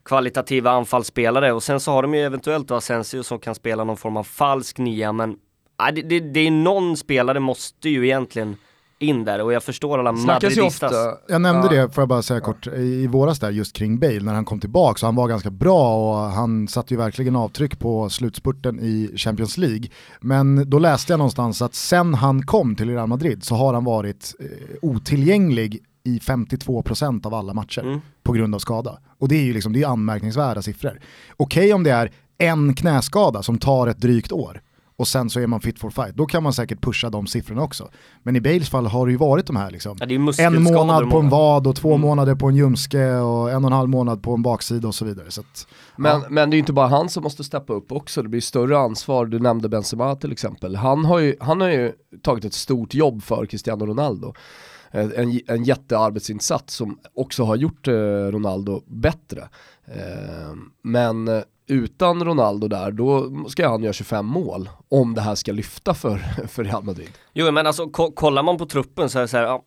kvalitativa 0.05 0.71
anfallsspelare. 0.71 1.53
Och 1.53 1.63
sen 1.63 1.79
så 1.79 1.91
har 1.91 2.01
de 2.01 2.13
ju 2.13 2.21
eventuellt 2.21 2.67
då 2.67 2.75
Asensio 2.75 3.23
som 3.23 3.39
kan 3.39 3.55
spela 3.55 3.83
någon 3.83 3.97
form 3.97 4.17
av 4.17 4.23
falsk 4.23 4.77
nia. 4.77 5.11
Men 5.11 5.35
nej, 5.79 5.93
det, 5.93 6.01
det, 6.01 6.19
det 6.19 6.39
är 6.39 6.51
någon 6.51 6.97
spelare 6.97 7.39
måste 7.39 7.89
ju 7.89 8.05
egentligen 8.05 8.57
in 8.99 9.25
där 9.25 9.41
och 9.41 9.53
jag 9.53 9.63
förstår 9.63 9.99
alla 9.99 10.11
madridistas. 10.11 10.93
Jag 11.27 11.41
nämnde 11.41 11.75
ja. 11.75 11.81
det, 11.81 11.93
får 11.93 12.01
jag 12.01 12.09
bara 12.09 12.21
säga 12.21 12.39
kort, 12.39 12.67
i 12.67 13.07
våras 13.07 13.39
där 13.39 13.51
just 13.51 13.75
kring 13.75 13.99
Bale 13.99 14.19
när 14.19 14.33
han 14.33 14.45
kom 14.45 14.59
tillbaka 14.59 14.97
så 14.97 15.05
han 15.05 15.15
var 15.15 15.27
ganska 15.27 15.49
bra 15.49 15.95
och 15.95 16.31
han 16.31 16.67
satte 16.67 16.93
ju 16.93 16.97
verkligen 16.97 17.35
avtryck 17.35 17.79
på 17.79 18.09
slutspurten 18.09 18.79
i 18.79 19.11
Champions 19.17 19.57
League. 19.57 19.89
Men 20.19 20.69
då 20.69 20.79
läste 20.79 21.13
jag 21.13 21.17
någonstans 21.17 21.61
att 21.61 21.75
sen 21.75 22.13
han 22.13 22.45
kom 22.45 22.75
till 22.75 22.89
Real 22.89 23.07
Madrid 23.07 23.43
så 23.43 23.55
har 23.55 23.73
han 23.73 23.83
varit 23.83 24.35
eh, 24.39 24.45
otillgänglig 24.81 25.83
i 26.03 26.19
52% 26.19 27.25
av 27.25 27.33
alla 27.33 27.53
matcher 27.53 27.81
mm. 27.81 27.99
på 28.23 28.33
grund 28.33 28.55
av 28.55 28.59
skada. 28.59 28.99
Och 29.19 29.27
det 29.27 29.35
är 29.35 29.43
ju 29.43 29.53
liksom, 29.53 29.73
det 29.73 29.83
är 29.83 29.87
anmärkningsvärda 29.87 30.61
siffror. 30.61 30.99
Okej 31.37 31.63
okay 31.63 31.73
om 31.73 31.83
det 31.83 31.91
är 31.91 32.11
en 32.37 32.73
knäskada 32.73 33.43
som 33.43 33.57
tar 33.57 33.87
ett 33.87 33.97
drygt 33.97 34.31
år, 34.31 34.61
och 34.97 35.07
sen 35.07 35.29
så 35.29 35.39
är 35.39 35.47
man 35.47 35.61
fit 35.61 35.79
for 35.79 35.89
fight. 35.89 36.15
Då 36.15 36.25
kan 36.25 36.43
man 36.43 36.53
säkert 36.53 36.81
pusha 36.81 37.09
de 37.09 37.27
siffrorna 37.27 37.61
också. 37.61 37.89
Men 38.23 38.35
i 38.35 38.41
Bales 38.41 38.69
fall 38.69 38.85
har 38.85 39.05
det 39.05 39.11
ju 39.11 39.17
varit 39.17 39.47
de 39.47 39.55
här 39.55 39.71
liksom. 39.71 39.97
Ja, 39.99 40.05
en 40.37 40.63
månad 40.63 41.09
på 41.09 41.19
en 41.19 41.29
vad 41.29 41.67
och 41.67 41.75
två 41.75 41.89
mm. 41.89 42.01
månader 42.01 42.35
på 42.35 42.47
en 42.47 42.55
ljumske 42.55 43.15
och 43.15 43.51
en 43.51 43.65
och 43.65 43.71
en 43.71 43.77
halv 43.77 43.89
månad 43.89 44.23
på 44.23 44.33
en 44.33 44.41
baksida 44.41 44.87
och 44.87 44.95
så 44.95 45.05
vidare. 45.05 45.31
Så 45.31 45.41
att, 45.41 45.67
men, 45.95 46.21
ja. 46.21 46.27
men 46.29 46.49
det 46.49 46.53
är 46.53 46.57
ju 46.57 46.59
inte 46.59 46.73
bara 46.73 46.87
han 46.87 47.09
som 47.09 47.23
måste 47.23 47.43
steppa 47.43 47.73
upp 47.73 47.91
också, 47.91 48.21
det 48.21 48.29
blir 48.29 48.41
större 48.41 48.77
ansvar. 48.77 49.25
Du 49.25 49.39
nämnde 49.39 49.69
Benzema 49.69 50.15
till 50.15 50.31
exempel. 50.31 50.75
Han 50.75 51.05
har 51.05 51.19
ju, 51.19 51.35
han 51.39 51.61
har 51.61 51.69
ju 51.69 51.91
tagit 52.21 52.45
ett 52.45 52.53
stort 52.53 52.93
jobb 52.93 53.23
för 53.23 53.45
Cristiano 53.45 53.85
Ronaldo 53.85 54.33
en, 54.95 55.41
en 55.47 55.63
jättearbetsinsats 55.63 56.75
som 56.75 56.99
också 57.13 57.43
har 57.43 57.55
gjort 57.55 57.87
eh, 57.87 57.93
Ronaldo 58.31 58.83
bättre. 58.87 59.49
Eh, 59.85 60.55
men 60.81 61.27
utan 61.67 62.23
Ronaldo 62.23 62.67
där, 62.67 62.91
då 62.91 63.31
ska 63.49 63.69
han 63.69 63.83
göra 63.83 63.93
25 63.93 64.25
mål 64.25 64.69
om 64.89 65.13
det 65.13 65.21
här 65.21 65.35
ska 65.35 65.51
lyfta 65.51 65.93
för, 65.93 66.17
för 66.47 66.63
Real 66.63 66.83
Madrid. 66.83 67.09
Jo 67.33 67.51
men 67.51 67.67
alltså 67.67 67.89
kollar 67.89 68.43
man 68.43 68.57
på 68.57 68.65
truppen 68.65 69.09
så 69.09 69.17
är 69.17 69.21
det 69.21 69.27
så 69.27 69.37
här, 69.37 69.43
ja, 69.43 69.63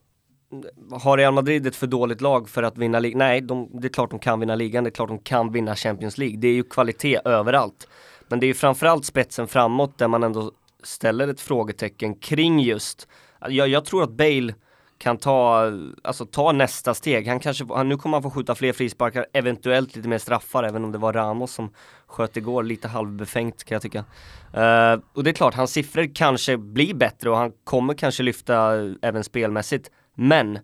har 0.93 1.19
Real 1.19 1.35
Madrid 1.35 1.67
ett 1.67 1.76
för 1.76 1.87
dåligt 1.87 2.21
lag 2.21 2.49
för 2.49 2.62
att 2.62 2.78
vinna 2.78 2.99
ligan? 2.99 3.19
Nej, 3.19 3.40
de, 3.40 3.81
det 3.81 3.87
är 3.87 3.93
klart 3.93 4.11
de 4.11 4.19
kan 4.19 4.40
vinna 4.40 4.55
ligan, 4.55 4.85
det 4.85 4.90
är 4.90 4.93
klart 4.93 5.09
de 5.09 5.19
kan 5.19 5.52
vinna 5.52 5.76
Champions 5.76 6.19
League. 6.19 6.37
Det 6.37 6.49
är 6.49 6.52
ju 6.52 6.62
kvalitet 6.62 7.21
överallt. 7.25 7.88
Men 8.28 8.40
det 8.40 8.47
är 8.47 8.49
ju 8.49 8.55
framförallt 8.55 9.05
spetsen 9.05 9.49
framåt 9.49 9.99
där 9.99 10.09
man 10.09 10.23
ändå 10.23 10.52
ställer 10.83 11.28
ett 11.28 11.40
frågetecken 11.40 12.14
kring 12.14 12.61
just, 12.61 13.09
jag, 13.49 13.69
jag 13.69 13.85
tror 13.85 14.02
att 14.02 14.11
Bale 14.11 14.55
kan 14.99 15.19
ta, 15.19 15.73
alltså 16.02 16.26
ta 16.26 16.52
nästa 16.52 16.95
steg. 16.95 17.28
Han 17.28 17.40
kanske, 17.40 17.85
nu 17.85 17.97
kommer 17.97 18.17
han 18.17 18.23
få 18.23 18.31
skjuta 18.31 18.55
fler 18.55 18.73
frisparkar, 18.73 19.26
eventuellt 19.33 19.97
lite 19.97 20.09
mer 20.09 20.19
straffar, 20.19 20.64
även 20.64 20.85
om 20.85 20.93
det 20.93 20.99
var 20.99 21.12
Ramos 21.12 21.52
som 21.52 21.71
sköt 22.07 22.37
igår, 22.37 22.62
lite 22.62 22.88
halvbefängt 22.88 23.64
kan 23.64 23.75
jag 23.75 23.83
tycka. 23.83 23.99
Uh, 23.99 25.02
och 25.12 25.25
det 25.25 25.31
är 25.31 25.33
klart, 25.33 25.55
hans 25.55 25.73
siffror 25.73 26.14
kanske 26.14 26.57
blir 26.57 26.95
bättre 26.95 27.31
och 27.31 27.37
han 27.37 27.52
kommer 27.64 27.95
kanske 27.95 28.23
lyfta 28.23 28.81
eh, 28.81 28.93
även 29.02 29.25
spelmässigt. 29.25 29.90
Men 30.14 30.59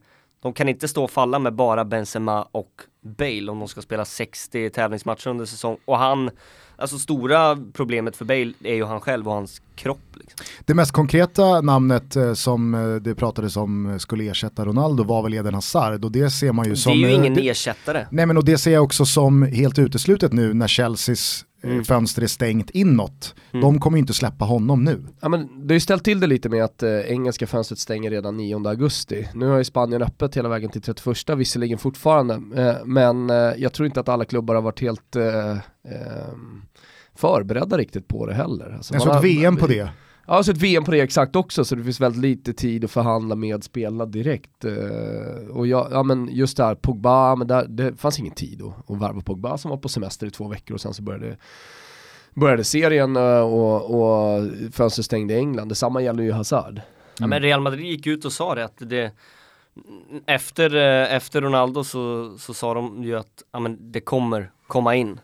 de 0.44 0.52
kan 0.52 0.68
inte 0.68 0.88
stå 0.88 1.04
och 1.04 1.10
falla 1.10 1.38
med 1.38 1.54
bara 1.54 1.84
Benzema 1.84 2.42
och 2.42 2.70
Bale 3.00 3.50
om 3.50 3.58
de 3.58 3.68
ska 3.68 3.82
spela 3.82 4.04
60 4.04 4.70
tävlingsmatcher 4.70 5.28
under 5.28 5.44
säsong. 5.44 5.76
Och 5.84 5.98
han, 5.98 6.30
alltså 6.76 6.98
stora 6.98 7.58
problemet 7.72 8.16
för 8.16 8.24
Bale 8.24 8.52
är 8.64 8.74
ju 8.74 8.84
han 8.84 9.00
själv 9.00 9.28
och 9.28 9.34
hans 9.34 9.62
kropp. 9.74 9.98
Liksom. 10.14 10.46
Det 10.64 10.74
mest 10.74 10.92
konkreta 10.92 11.60
namnet 11.60 12.16
eh, 12.16 12.34
som 12.34 12.74
eh, 12.74 12.94
det 12.94 13.14
pratades 13.14 13.56
om 13.56 13.98
skulle 14.00 14.30
ersätta 14.30 14.64
Ronaldo 14.64 15.04
var 15.04 15.22
väl 15.22 15.34
Eden 15.34 15.54
Hazard 15.54 16.04
och 16.04 16.12
det 16.12 16.30
ser 16.30 16.52
man 16.52 16.68
ju 16.68 16.76
som... 16.76 17.00
Det 17.00 17.06
är 17.06 17.10
ju 17.10 17.14
ingen 17.14 17.34
det, 17.34 17.48
ersättare. 17.48 18.06
Nej 18.10 18.26
men 18.26 18.36
och 18.36 18.44
det 18.44 18.58
ser 18.58 18.72
jag 18.72 18.84
också 18.84 19.04
som 19.06 19.42
helt 19.42 19.78
uteslutet 19.78 20.32
nu 20.32 20.54
när 20.54 20.68
Chelseas 20.68 21.44
mm. 21.64 21.84
fönster 21.84 22.22
är 22.22 22.26
stängt 22.26 22.70
inåt. 22.70 23.34
Mm. 23.52 23.62
De 23.62 23.80
kommer 23.80 23.96
ju 23.96 24.00
inte 24.00 24.14
släppa 24.14 24.44
honom 24.44 24.84
nu. 24.84 25.06
Ja, 25.20 25.28
men 25.28 25.66
det 25.66 25.72
har 25.72 25.76
ju 25.76 25.80
ställt 25.80 26.04
till 26.04 26.20
det 26.20 26.26
lite 26.26 26.48
med 26.48 26.64
att 26.64 26.82
eh, 26.82 26.90
engelska 26.90 27.46
fönstret 27.46 27.78
stänger 27.78 28.10
redan 28.10 28.36
9 28.36 28.68
augusti. 28.68 29.28
Nu 29.34 29.46
har 29.46 29.58
ju 29.58 29.64
Spanien 29.64 30.02
öppet 30.02 30.36
hela 30.36 30.48
vägen 30.48 30.70
till 30.70 30.82
31, 30.82 31.28
visserligen 31.38 31.78
fortfarande, 31.78 32.34
eh, 32.34 32.84
men 32.84 33.30
eh, 33.30 33.36
jag 33.36 33.72
tror 33.72 33.86
inte 33.86 34.00
att 34.00 34.08
alla 34.08 34.24
klubbar 34.24 34.54
har 34.54 34.62
varit 34.62 34.80
helt 34.80 35.16
eh, 35.16 35.50
ehm, 35.50 36.62
förberedda 37.14 37.78
riktigt 37.78 38.08
på 38.08 38.26
det 38.26 38.34
heller. 38.34 38.74
Alltså, 38.76 38.98
såg 38.98 39.16
ett 39.16 39.24
VM 39.24 39.56
på 39.56 39.66
det. 39.66 39.88
Ja, 40.26 40.42
så 40.42 40.50
ett 40.50 40.58
VM 40.58 40.84
på 40.84 40.90
det 40.90 41.00
exakt 41.00 41.36
också, 41.36 41.64
så 41.64 41.74
det 41.74 41.84
finns 41.84 42.00
väldigt 42.00 42.22
lite 42.22 42.52
tid 42.52 42.84
att 42.84 42.90
förhandla 42.90 43.34
med 43.34 43.64
spelarna 43.64 44.06
direkt. 44.06 44.64
Uh, 44.64 45.48
och 45.50 45.66
jag, 45.66 45.88
ja 45.90 46.02
men 46.02 46.28
just 46.32 46.56
där, 46.56 46.74
Pogba, 46.74 47.36
men 47.36 47.46
där, 47.46 47.66
det 47.68 47.96
fanns 47.96 48.18
ingen 48.18 48.34
tid 48.34 48.62
att, 48.62 48.90
att 48.90 49.02
värva 49.02 49.20
Pogba 49.20 49.58
som 49.58 49.70
var 49.70 49.78
på 49.78 49.88
semester 49.88 50.26
i 50.26 50.30
två 50.30 50.48
veckor 50.48 50.74
och 50.74 50.80
sen 50.80 50.94
så 50.94 51.02
började, 51.02 51.36
började 52.34 52.64
serien 52.64 53.16
uh, 53.16 53.40
och, 53.40 53.84
och 53.90 54.46
fönstret 54.72 55.04
stängde 55.06 55.34
i 55.34 55.36
England. 55.36 55.68
Detsamma 55.68 56.02
gäller 56.02 56.22
ju 56.22 56.32
Hazard. 56.32 56.72
Mm. 56.72 56.82
Ja 57.18 57.26
men 57.26 57.42
Real 57.42 57.60
Madrid 57.60 57.86
gick 57.86 58.06
ut 58.06 58.24
och 58.24 58.32
sa 58.32 58.54
det 58.54 58.64
att 58.64 58.76
det 58.78 59.12
efter, 60.26 60.74
uh, 60.74 61.14
efter 61.14 61.40
Ronaldo 61.40 61.84
så, 61.84 62.34
så 62.38 62.54
sa 62.54 62.74
de 62.74 63.04
ju 63.04 63.16
att 63.16 63.42
ja, 63.52 63.60
men 63.60 63.92
det 63.92 64.00
kommer 64.00 64.50
komma 64.66 64.94
in. 64.94 65.20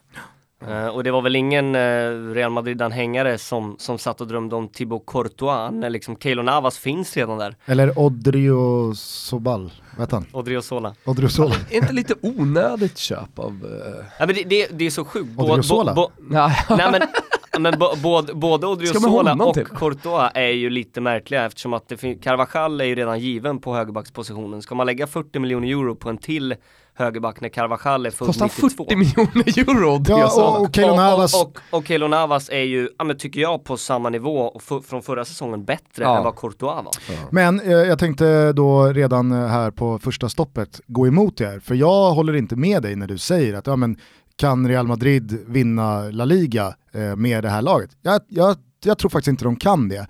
Uh, 0.69 0.87
och 0.87 1.05
det 1.05 1.11
var 1.11 1.23
väl 1.23 1.37
ingen 1.37 1.75
uh, 1.75 2.35
Real 2.35 2.51
Madrid-anhängare 2.51 3.39
som, 3.39 3.77
som 3.79 3.99
satt 3.99 4.21
och 4.21 4.27
drömde 4.27 4.57
om 4.57 4.69
Thibaut 4.69 5.07
Courtois 5.07 5.73
när 5.73 5.91
liksom 5.91 6.17
Keylor 6.17 6.43
Navas 6.43 6.79
finns 6.79 7.17
redan 7.17 7.39
där. 7.39 7.57
Eller 7.65 7.99
Odrio 7.99 8.95
Sobal, 8.95 9.73
vet 9.99 10.13
han? 10.13 10.27
Odrio 10.33 10.63
Sola. 10.63 10.95
Odrio 11.05 11.29
Sola. 11.29 11.55
är 11.71 11.77
inte 11.77 11.93
lite 11.93 12.15
onödigt 12.21 12.99
köp 12.99 13.39
av... 13.39 13.65
Uh... 13.65 14.05
Ja 14.19 14.27
men 14.27 14.35
det, 14.35 14.45
det, 14.45 14.67
det 14.71 14.87
är 14.87 14.91
så 14.91 15.05
sjukt. 15.05 15.39
Odrio 15.39 15.63
Sola? 15.63 15.95
Bo, 15.95 16.09
bo, 16.19 16.35
nej 16.77 16.91
men, 16.93 17.03
men 17.63 17.79
bo, 17.79 17.87
både, 18.03 18.35
både 18.35 18.67
Odriozola 18.67 19.35
och 19.35 19.55
till? 19.55 19.67
Courtois 19.67 20.31
är 20.35 20.51
ju 20.51 20.71
lite 20.71 21.01
märkliga 21.01 21.47
eftersom 21.47 21.75
att 21.75 21.89
det 21.89 22.15
Carvajal 22.15 22.81
är 22.81 22.85
ju 22.85 22.95
redan 22.95 23.21
given 23.21 23.59
på 23.61 23.75
högerbackspositionen. 23.75 24.63
Ska 24.63 24.75
man 24.75 24.87
lägga 24.87 25.07
40 25.07 25.39
miljoner 25.39 25.69
euro 25.69 25.95
på 25.95 26.09
en 26.09 26.19
till 26.19 26.55
högerback 27.01 27.41
när 27.41 27.49
Carvajal 27.49 28.07
är 28.07 28.11
född 28.11 28.29
92. 28.29 28.49
Kostar 28.49 28.85
40 28.85 28.97
miljoner 28.97 29.59
euro! 29.59 30.03
Ja, 30.09 30.57
och, 30.59 30.65
och 30.65 30.75
Keylor 30.75 30.97
Navas. 30.97 31.35
Och, 31.35 31.41
och, 31.41 31.79
och 31.79 31.87
Keylor 31.87 32.09
Navas 32.09 32.49
är 32.49 32.63
ju, 32.63 32.89
ja 32.99 33.05
men 33.05 33.19
tycker 33.19 33.41
jag, 33.41 33.65
på 33.65 33.77
samma 33.77 34.11
nivå 34.11 34.39
och 34.39 34.63
från 34.85 35.03
förra 35.03 35.25
säsongen 35.25 35.65
bättre 35.65 36.05
ja. 36.05 36.19
än 36.19 36.25
vad 36.25 36.37
Courtois 36.37 36.85
var. 36.85 36.93
Ja. 37.09 37.29
Men 37.31 37.61
eh, 37.61 37.73
jag 37.73 37.99
tänkte 37.99 38.53
då 38.53 38.87
redan 38.87 39.33
eh, 39.33 39.47
här 39.47 39.71
på 39.71 39.99
första 39.99 40.29
stoppet 40.29 40.81
gå 40.87 41.07
emot 41.07 41.41
er, 41.41 41.61
för 41.61 41.75
jag 41.75 42.11
håller 42.13 42.37
inte 42.37 42.57
med 42.57 42.83
dig 42.83 42.97
när 42.97 43.07
du 43.07 43.19
säger 43.19 43.55
att 43.55 43.67
ja, 43.67 43.77
men, 43.77 43.97
kan 44.37 44.69
Real 44.69 44.87
Madrid 44.87 45.39
vinna 45.47 46.11
La 46.11 46.25
Liga 46.25 46.75
eh, 46.93 47.17
med 47.17 47.45
det 47.45 47.49
här 47.49 47.63
laget? 47.63 47.91
Jag, 48.03 48.21
jag, 48.29 48.57
jag 48.85 48.99
tror 48.99 49.11
faktiskt 49.11 49.29
inte 49.29 49.45
de 49.45 49.57
kan 49.57 49.89
det. 49.89 50.07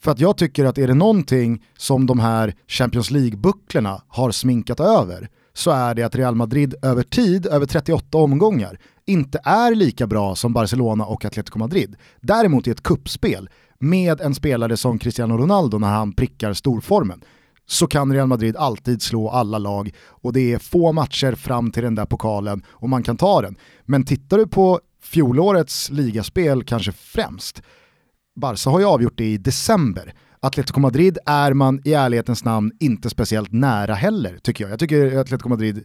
För 0.00 0.10
att 0.10 0.20
jag 0.20 0.36
tycker 0.36 0.64
att 0.64 0.78
är 0.78 0.86
det 0.86 0.94
någonting 0.94 1.64
som 1.76 2.06
de 2.06 2.20
här 2.20 2.54
Champions 2.68 3.10
League-bucklorna 3.10 4.02
har 4.08 4.30
sminkat 4.30 4.80
över 4.80 5.28
så 5.54 5.70
är 5.70 5.94
det 5.94 6.02
att 6.02 6.16
Real 6.16 6.34
Madrid 6.34 6.74
över 6.82 7.02
tid, 7.02 7.46
över 7.46 7.66
38 7.66 8.18
omgångar, 8.18 8.78
inte 9.06 9.40
är 9.44 9.74
lika 9.74 10.06
bra 10.06 10.34
som 10.34 10.52
Barcelona 10.52 11.06
och 11.06 11.24
Atletico 11.24 11.58
Madrid. 11.58 11.96
Däremot 12.20 12.66
i 12.66 12.70
ett 12.70 12.82
kuppspel 12.82 13.50
med 13.78 14.20
en 14.20 14.34
spelare 14.34 14.76
som 14.76 14.98
Cristiano 14.98 15.36
Ronaldo 15.36 15.78
när 15.78 15.88
han 15.88 16.12
prickar 16.12 16.52
storformen 16.52 17.24
så 17.66 17.86
kan 17.86 18.12
Real 18.12 18.26
Madrid 18.26 18.56
alltid 18.56 19.02
slå 19.02 19.28
alla 19.28 19.58
lag 19.58 19.94
och 20.06 20.32
det 20.32 20.52
är 20.52 20.58
få 20.58 20.92
matcher 20.92 21.34
fram 21.34 21.70
till 21.70 21.82
den 21.82 21.94
där 21.94 22.06
pokalen 22.06 22.62
och 22.68 22.88
man 22.88 23.02
kan 23.02 23.16
ta 23.16 23.42
den. 23.42 23.56
Men 23.84 24.04
tittar 24.04 24.38
du 24.38 24.46
på 24.46 24.80
fjolårets 25.02 25.90
ligaspel 25.90 26.64
kanske 26.64 26.92
främst, 26.92 27.62
Barca 28.36 28.70
har 28.70 28.80
ju 28.80 28.86
avgjort 28.86 29.16
det 29.18 29.24
i 29.24 29.38
december. 29.38 30.14
Atletico 30.44 30.80
Madrid 30.80 31.18
är 31.26 31.52
man 31.52 31.80
i 31.84 31.92
ärlighetens 31.94 32.44
namn 32.44 32.72
inte 32.80 33.10
speciellt 33.10 33.52
nära 33.52 33.94
heller, 33.94 34.38
tycker 34.42 34.64
jag. 34.64 34.72
Jag 34.72 34.78
tycker 34.78 35.18
Atletico 35.18 35.48
Madrid 35.48 35.84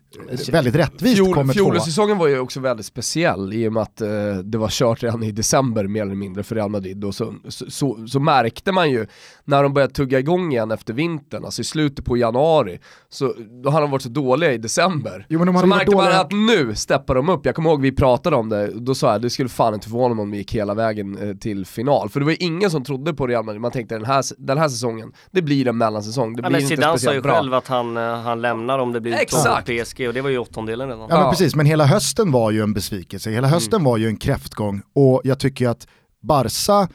väldigt 0.51 0.75
rättvist 0.75 1.15
Fjol, 1.15 1.33
kommer. 1.33 1.53
Fjolårssäsongen 1.53 2.17
var 2.17 2.27
ju 2.27 2.39
också 2.39 2.59
väldigt 2.59 2.85
speciell 2.85 3.53
i 3.53 3.67
och 3.67 3.73
med 3.73 3.83
att 3.83 4.01
eh, 4.01 4.07
det 4.43 4.57
var 4.57 4.69
kört 4.69 5.03
redan 5.03 5.23
i 5.23 5.31
december 5.31 5.87
mer 5.87 6.01
eller 6.01 6.15
mindre 6.15 6.43
för 6.43 6.55
Real 6.55 6.69
Madrid. 6.69 7.03
Och 7.03 7.15
så, 7.15 7.33
så, 7.47 7.71
så, 7.71 8.07
så, 8.07 8.19
märkte 8.19 8.71
man 8.71 8.91
ju 8.91 9.07
när 9.45 9.63
de 9.63 9.73
började 9.73 9.93
tugga 9.93 10.19
igång 10.19 10.51
igen 10.51 10.71
efter 10.71 10.93
vintern, 10.93 11.45
alltså 11.45 11.61
i 11.61 11.65
slutet 11.65 12.05
på 12.05 12.17
januari, 12.17 12.79
så 13.09 13.33
då 13.63 13.69
hade 13.69 13.83
de 13.83 13.91
varit 13.91 14.01
så 14.01 14.09
dåliga 14.09 14.53
i 14.53 14.57
december. 14.57 15.25
Jo, 15.29 15.39
men 15.39 15.47
de 15.47 15.61
så 15.61 15.67
märkte 15.67 15.91
dåliga... 15.91 16.09
man 16.09 16.21
att 16.21 16.31
nu 16.31 16.75
steppar 16.75 17.15
de 17.15 17.29
upp. 17.29 17.45
Jag 17.45 17.55
kommer 17.55 17.69
ihåg 17.69 17.81
vi 17.81 17.91
pratade 17.91 18.35
om 18.35 18.49
det, 18.49 18.71
då 18.75 18.95
sa 18.95 19.11
jag 19.11 19.21
det 19.21 19.29
skulle 19.29 19.49
fan 19.49 19.73
inte 19.73 19.89
förvåna 19.89 20.15
mig 20.15 20.23
om 20.23 20.31
vi 20.31 20.37
gick 20.37 20.55
hela 20.55 20.73
vägen 20.73 21.17
eh, 21.17 21.35
till 21.35 21.65
final. 21.65 22.09
För 22.09 22.19
det 22.19 22.25
var 22.25 22.31
ju 22.31 22.37
ingen 22.39 22.71
som 22.71 22.83
trodde 22.83 23.13
på 23.13 23.27
Real 23.27 23.45
Madrid, 23.45 23.61
man 23.61 23.71
tänkte 23.71 23.95
den 23.95 24.05
här 24.05 24.21
den 24.47 24.57
här 24.57 24.69
säsongen, 24.69 25.13
det 25.31 25.41
blir 25.41 25.67
en 25.67 25.77
mellansäsong, 25.77 26.35
det 26.35 26.41
ja, 26.41 26.49
blir 26.49 26.59
inte 26.59 26.75
speciellt 26.75 27.01
sa 27.01 27.13
ju 27.13 27.21
bra. 27.21 27.35
själv 27.35 27.53
att 27.53 27.67
han, 27.67 27.97
eh, 27.97 28.03
han 28.03 28.41
lämnar 28.41 28.79
om 28.79 28.93
det 28.93 29.01
blir 29.01 29.13
Exakt. 29.13 29.67
PSG 29.67 30.07
och 30.07 30.13
det 30.13 30.21
var 30.21 30.29
ju 30.29 30.37
åttondelen 30.37 30.87
redan. 30.87 31.01
Ja, 31.01 31.07
ja 31.09 31.21
men 31.21 31.29
precis, 31.29 31.55
men 31.55 31.65
hela 31.65 31.85
hösten 31.85 32.31
var 32.31 32.51
ju 32.51 32.61
en 32.61 32.73
besvikelse, 32.73 33.31
hela 33.31 33.47
hösten 33.47 33.75
mm. 33.75 33.85
var 33.85 33.97
ju 33.97 34.07
en 34.07 34.17
kräftgång 34.17 34.81
och 34.93 35.21
jag 35.23 35.39
tycker 35.39 35.69
att 35.69 35.87
Barca 36.21 36.87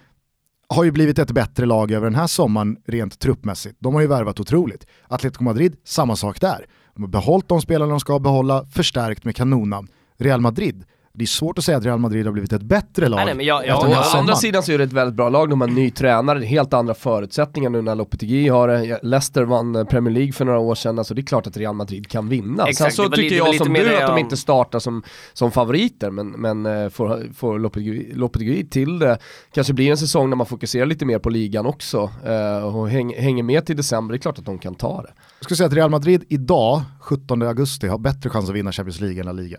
har 0.69 0.85
ju 0.85 0.91
blivit 0.91 1.19
ett 1.19 1.31
bättre 1.31 1.67
lag 1.67 1.91
över 1.91 2.07
den 2.07 2.15
här 2.15 2.27
sommaren 2.27 2.77
rent 2.87 3.19
truppmässigt. 3.19 3.77
De 3.81 3.95
har 3.95 4.01
ju 4.01 4.07
värvat 4.07 4.41
otroligt. 4.41 4.87
Atletico 5.09 5.45
Madrid, 5.45 5.77
samma 5.85 6.17
sak 6.17 6.41
där. 6.41 6.67
De 6.95 7.03
har 7.03 7.11
behållit 7.11 7.49
de 7.49 7.61
spelarna 7.61 7.91
de 7.91 8.01
ska 8.01 8.19
behålla, 8.19 8.65
förstärkt 8.65 9.25
med 9.25 9.37
kanonnamn. 9.37 9.89
Real 10.19 10.41
Madrid, 10.41 10.85
det 11.15 11.25
är 11.25 11.27
svårt 11.27 11.59
att 11.59 11.65
säga 11.65 11.79
att 11.79 11.85
Real 11.85 11.99
Madrid 11.99 12.27
har 12.27 12.33
blivit 12.33 12.53
ett 12.53 12.63
bättre 12.63 13.09
lag. 13.09 13.25
Nej, 13.25 13.35
nej, 13.35 13.47
jag, 13.47 13.67
jag, 13.67 13.91
å 13.91 13.95
andra 14.19 14.35
sidan 14.35 14.63
så 14.63 14.73
är 14.73 14.79
det 14.79 14.85
ett 14.85 14.93
väldigt 14.93 15.15
bra 15.15 15.29
lag, 15.29 15.51
de 15.51 15.61
har 15.61 15.69
en 15.69 15.75
ny 15.75 15.91
tränare, 15.91 16.45
helt 16.45 16.75
andra 16.75 16.95
förutsättningar 16.95 17.71
nu 17.71 17.83
när 17.83 17.95
Lopetegui 17.95 18.49
har 18.49 18.69
det. 18.69 19.01
Leicester 19.03 19.43
vann 19.43 19.87
Premier 19.87 20.15
League 20.15 20.33
för 20.33 20.45
några 20.45 20.59
år 20.59 20.75
sedan, 20.75 20.99
alltså 20.99 21.15
det 21.15 21.21
är 21.21 21.27
klart 21.27 21.47
att 21.47 21.57
Real 21.57 21.75
Madrid 21.75 22.09
kan 22.09 22.29
vinna. 22.29 22.67
Exakt, 22.67 22.95
Sen 22.95 23.05
så 23.05 23.11
tycker 23.11 23.37
jag 23.37 23.55
som 23.55 23.73
du 23.73 23.97
att 23.97 24.09
de 24.09 24.19
inte 24.19 24.37
startar 24.37 24.79
som, 24.79 25.03
som 25.33 25.51
favoriter, 25.51 26.11
men, 26.11 26.29
men 26.29 26.67
eh, 26.67 26.89
får, 26.89 27.35
får 27.35 27.59
Lopetegui, 27.59 28.13
Lopetegui 28.15 28.67
till 28.67 28.99
det, 28.99 29.19
kanske 29.55 29.73
blir 29.73 29.91
en 29.91 29.99
säsong 29.99 30.31
när 30.31 30.37
man 30.37 30.47
fokuserar 30.47 30.87
lite 30.87 31.05
mer 31.05 31.19
på 31.19 31.31
ligan 31.31 31.67
också 31.67 32.11
eh, 32.25 32.77
och 32.77 32.89
häng, 32.89 33.15
hänger 33.15 33.43
med 33.43 33.67
till 33.67 33.77
december, 33.77 34.13
det 34.13 34.17
är 34.17 34.21
klart 34.21 34.39
att 34.39 34.45
de 34.45 34.59
kan 34.59 34.75
ta 34.75 35.03
det. 35.03 35.13
Jag 35.39 35.45
skulle 35.45 35.57
säga 35.57 35.67
att 35.67 35.75
Real 35.75 35.91
Madrid 35.91 36.25
idag, 36.29 36.83
17 37.01 37.43
augusti, 37.43 37.89
har 37.89 37.99
bättre 37.99 38.31
chans 38.31 38.49
att 38.49 38.57
vinna 38.57 38.73
Champions 38.73 39.01
League 39.01 39.21
än 39.21 39.27
La 39.27 39.33
Liga. 39.33 39.59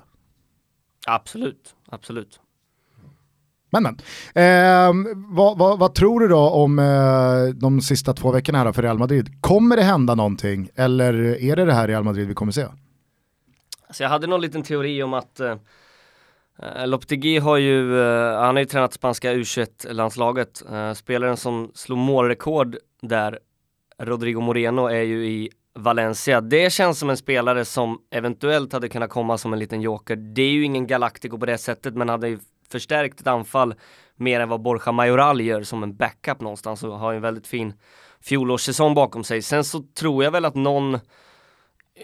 Absolut, 1.07 1.75
absolut. 1.89 2.39
Men 3.69 3.83
men. 3.83 3.97
Eh, 4.35 5.13
vad, 5.15 5.57
vad, 5.57 5.79
vad, 5.79 5.95
tror 5.95 6.19
du 6.19 6.27
då 6.27 6.49
om 6.49 6.79
eh, 6.79 7.55
de 7.55 7.81
sista 7.81 8.13
två 8.13 8.31
veckorna 8.31 8.57
här 8.57 8.71
för 8.71 8.81
Real 8.81 8.97
Madrid? 8.99 9.41
Kommer 9.41 9.75
det 9.75 9.83
hända 9.83 10.15
någonting 10.15 10.69
eller 10.75 11.13
är 11.43 11.55
det 11.55 11.65
det 11.65 11.73
här 11.73 11.87
Real 11.87 12.03
Madrid 12.03 12.27
vi 12.27 12.33
kommer 12.33 12.51
se? 12.51 12.65
Alltså 13.87 14.03
jag 14.03 14.09
hade 14.09 14.27
någon 14.27 14.41
liten 14.41 14.63
teori 14.63 15.03
om 15.03 15.13
att 15.13 15.39
eh, 15.39 15.55
Lopetegui 16.85 17.37
har 17.37 17.57
ju, 17.57 18.01
eh, 18.01 18.39
han 18.39 18.55
har 18.55 18.59
ju 18.59 18.65
tränat 18.65 18.93
spanska 18.93 19.33
U21-landslaget. 19.33 20.63
Eh, 20.71 20.93
spelaren 20.93 21.37
som 21.37 21.71
slog 21.73 21.97
målrekord 21.97 22.77
där, 23.01 23.39
Rodrigo 23.97 24.41
Moreno, 24.41 24.87
är 24.87 25.01
ju 25.01 25.25
i 25.25 25.49
Valencia. 25.75 26.41
Det 26.41 26.73
känns 26.73 26.99
som 26.99 27.09
en 27.09 27.17
spelare 27.17 27.65
som 27.65 27.99
eventuellt 28.11 28.73
hade 28.73 28.89
kunnat 28.89 29.09
komma 29.09 29.37
som 29.37 29.53
en 29.53 29.59
liten 29.59 29.81
joker. 29.81 30.15
Det 30.15 30.41
är 30.41 30.51
ju 30.51 30.63
ingen 30.63 30.87
Galactico 30.87 31.39
på 31.39 31.45
det 31.45 31.57
sättet, 31.57 31.95
men 31.95 32.09
hade 32.09 32.29
ju 32.29 32.39
förstärkt 32.71 33.21
ett 33.21 33.27
anfall 33.27 33.75
mer 34.15 34.39
än 34.39 34.49
vad 34.49 34.61
Borja 34.61 34.91
Majoral 34.91 35.41
gör 35.41 35.63
som 35.63 35.83
en 35.83 35.95
backup 35.95 36.41
någonstans 36.41 36.83
och 36.83 36.99
har 36.99 37.11
ju 37.11 37.15
en 37.15 37.21
väldigt 37.21 37.47
fin 37.47 37.73
fjolårssäsong 38.21 38.93
bakom 38.93 39.23
sig. 39.23 39.41
Sen 39.41 39.63
så 39.63 39.83
tror 39.99 40.23
jag 40.23 40.31
väl 40.31 40.45
att 40.45 40.55
någon 40.55 40.99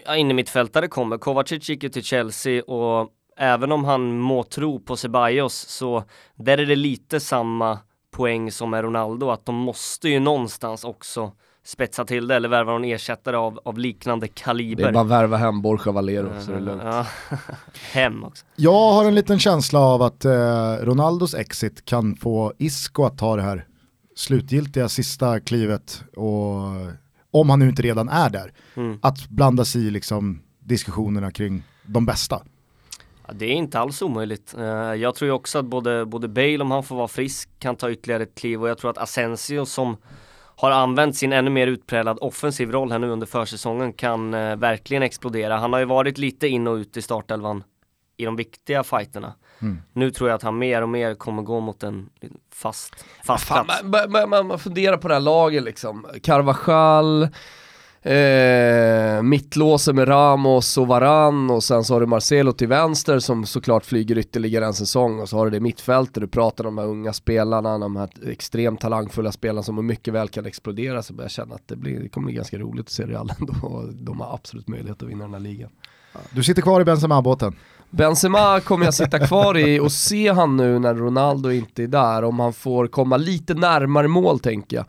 ja, 0.06 0.88
kommer. 0.90 1.18
Kovacic 1.18 1.68
gick 1.68 1.82
ju 1.82 1.88
till 1.88 2.02
Chelsea 2.02 2.62
och 2.62 3.10
även 3.36 3.72
om 3.72 3.84
han 3.84 4.18
må 4.18 4.42
tro 4.42 4.80
på 4.80 4.96
Ceballos 4.96 5.54
så 5.54 6.04
där 6.34 6.58
är 6.58 6.66
det 6.66 6.76
lite 6.76 7.20
samma 7.20 7.78
poäng 8.10 8.52
som 8.52 8.70
med 8.70 8.84
Ronaldo, 8.84 9.30
att 9.30 9.46
de 9.46 9.54
måste 9.54 10.08
ju 10.08 10.20
någonstans 10.20 10.84
också 10.84 11.32
spetsa 11.64 12.04
till 12.04 12.26
det 12.26 12.36
eller 12.36 12.48
värva 12.48 12.72
någon 12.72 12.84
ersättare 12.84 13.36
av, 13.36 13.60
av 13.64 13.78
liknande 13.78 14.28
kaliber. 14.28 14.82
Det 14.82 14.88
är 14.88 14.92
bara 14.92 15.04
värva 15.04 15.36
hem 15.36 15.62
Borja 15.62 15.92
Valero 15.92 16.26
uh, 16.26 16.40
så 16.40 16.50
är 16.50 16.54
det 16.54 16.60
lugnt. 16.60 16.82
Ja. 16.84 17.06
hem 17.92 18.24
också. 18.24 18.44
Jag 18.56 18.92
har 18.92 19.04
en 19.04 19.14
liten 19.14 19.38
känsla 19.38 19.78
av 19.78 20.02
att 20.02 20.24
eh, 20.24 20.74
Ronaldos 20.80 21.34
exit 21.34 21.84
kan 21.84 22.16
få 22.16 22.52
Isco 22.58 23.04
att 23.04 23.18
ta 23.18 23.36
det 23.36 23.42
här 23.42 23.66
slutgiltiga 24.16 24.88
sista 24.88 25.40
klivet 25.40 26.04
och 26.16 26.56
om 27.30 27.50
han 27.50 27.58
nu 27.58 27.68
inte 27.68 27.82
redan 27.82 28.08
är 28.08 28.30
där, 28.30 28.52
mm. 28.74 28.98
att 29.02 29.28
blanda 29.28 29.64
sig 29.64 29.86
i 29.86 29.90
liksom 29.90 30.42
diskussionerna 30.60 31.30
kring 31.30 31.62
de 31.86 32.06
bästa. 32.06 32.42
Ja, 33.26 33.32
det 33.32 33.44
är 33.44 33.54
inte 33.54 33.78
alls 33.78 34.02
omöjligt. 34.02 34.54
Uh, 34.58 34.64
jag 34.94 35.14
tror 35.14 35.26
ju 35.26 35.32
också 35.32 35.58
att 35.58 35.64
både, 35.64 36.06
både 36.06 36.28
Bale, 36.28 36.58
om 36.58 36.70
han 36.70 36.82
får 36.82 36.96
vara 36.96 37.08
frisk, 37.08 37.48
kan 37.58 37.76
ta 37.76 37.90
ytterligare 37.90 38.22
ett 38.22 38.34
kliv 38.34 38.62
och 38.62 38.68
jag 38.68 38.78
tror 38.78 38.90
att 38.90 38.98
Asensio 38.98 39.66
som 39.66 39.96
har 40.60 40.70
använt 40.70 41.16
sin 41.16 41.32
ännu 41.32 41.50
mer 41.50 41.66
utpräglad 41.66 42.18
offensiv 42.20 42.70
roll 42.70 42.92
här 42.92 42.98
nu 42.98 43.10
under 43.10 43.26
försäsongen 43.26 43.92
kan 43.92 44.34
eh, 44.34 44.56
verkligen 44.56 45.02
explodera. 45.02 45.56
Han 45.56 45.72
har 45.72 45.80
ju 45.80 45.86
varit 45.86 46.18
lite 46.18 46.48
in 46.48 46.66
och 46.66 46.74
ut 46.74 46.96
i 46.96 47.02
startelvan 47.02 47.64
i 48.16 48.24
de 48.24 48.36
viktiga 48.36 48.84
fighterna. 48.84 49.34
Mm. 49.62 49.78
Nu 49.92 50.10
tror 50.10 50.28
jag 50.28 50.36
att 50.36 50.42
han 50.42 50.58
mer 50.58 50.82
och 50.82 50.88
mer 50.88 51.14
kommer 51.14 51.42
gå 51.42 51.60
mot 51.60 51.82
en 51.82 52.10
fast, 52.54 53.04
fast 53.24 53.44
Fan, 53.44 53.64
plats. 53.64 53.82
Man, 53.82 54.30
man, 54.30 54.46
man, 54.46 54.58
funderar 54.58 54.96
på 54.96 55.08
det 55.08 55.14
här 55.14 55.20
laget 55.20 55.62
liksom. 55.62 56.06
Carvajal, 56.22 57.28
Eh, 58.02 59.22
mittlåse 59.22 59.92
med 59.92 60.08
Ramos 60.08 60.78
och 60.78 60.86
Varann 60.86 61.50
och 61.50 61.64
sen 61.64 61.84
så 61.84 61.94
har 61.94 62.00
du 62.00 62.06
Marcelo 62.06 62.52
till 62.52 62.68
vänster 62.68 63.18
som 63.18 63.46
såklart 63.46 63.84
flyger 63.84 64.18
ytterligare 64.18 64.66
en 64.66 64.74
säsong 64.74 65.20
och 65.20 65.28
så 65.28 65.36
har 65.36 65.44
du 65.44 65.50
det 65.50 65.60
mittfältet, 65.60 66.20
du 66.20 66.28
pratar 66.28 66.66
om 66.66 66.76
de 66.76 66.82
här 66.82 66.88
unga 66.88 67.12
spelarna, 67.12 67.78
de 67.78 67.96
här 67.96 68.10
extremt 68.26 68.80
talangfulla 68.80 69.32
spelarna 69.32 69.62
som 69.62 69.86
mycket 69.86 70.14
väl 70.14 70.28
kan 70.28 70.46
explodera 70.46 71.02
så 71.02 71.12
börjar 71.12 71.24
jag 71.24 71.30
känna 71.30 71.54
att 71.54 71.68
det, 71.68 71.76
blir, 71.76 72.00
det 72.00 72.08
kommer 72.08 72.26
bli 72.26 72.34
ganska 72.34 72.58
roligt 72.58 72.86
att 72.86 72.92
se 72.92 73.06
Real 73.06 73.32
ändå 73.40 73.84
de 73.92 74.20
har 74.20 74.34
absolut 74.34 74.68
möjlighet 74.68 75.02
att 75.02 75.08
vinna 75.08 75.24
den 75.24 75.34
här 75.34 75.40
ligan. 75.40 75.70
Du 76.30 76.42
sitter 76.42 76.62
kvar 76.62 76.80
i 76.80 76.84
Benzema-båten? 76.84 77.56
Benzema 77.90 78.60
kommer 78.60 78.84
jag 78.84 78.94
sitta 78.94 79.26
kvar 79.26 79.58
i 79.58 79.80
och 79.80 79.92
se 79.92 80.32
han 80.32 80.56
nu 80.56 80.78
när 80.78 80.94
Ronaldo 80.94 81.50
inte 81.50 81.82
är 81.82 81.86
där, 81.86 82.24
om 82.24 82.40
han 82.40 82.52
får 82.52 82.86
komma 82.86 83.16
lite 83.16 83.54
närmare 83.54 84.08
mål 84.08 84.38
tänker 84.38 84.76
jag. 84.76 84.86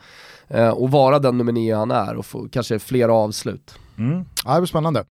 Eh, 0.53 0.69
och 0.69 0.91
vara 0.91 1.19
den 1.19 1.37
nummer 1.37 1.51
nio 1.51 1.75
han 1.75 1.91
är 1.91 2.15
och 2.15 2.25
få 2.25 2.47
kanske 2.51 2.79
fler 2.79 3.09
avslut. 3.09 3.75
Mm. 3.97 4.25
Ja, 4.45 4.53
det 4.53 4.61
blir 4.61 4.67
spännande. 4.67 5.05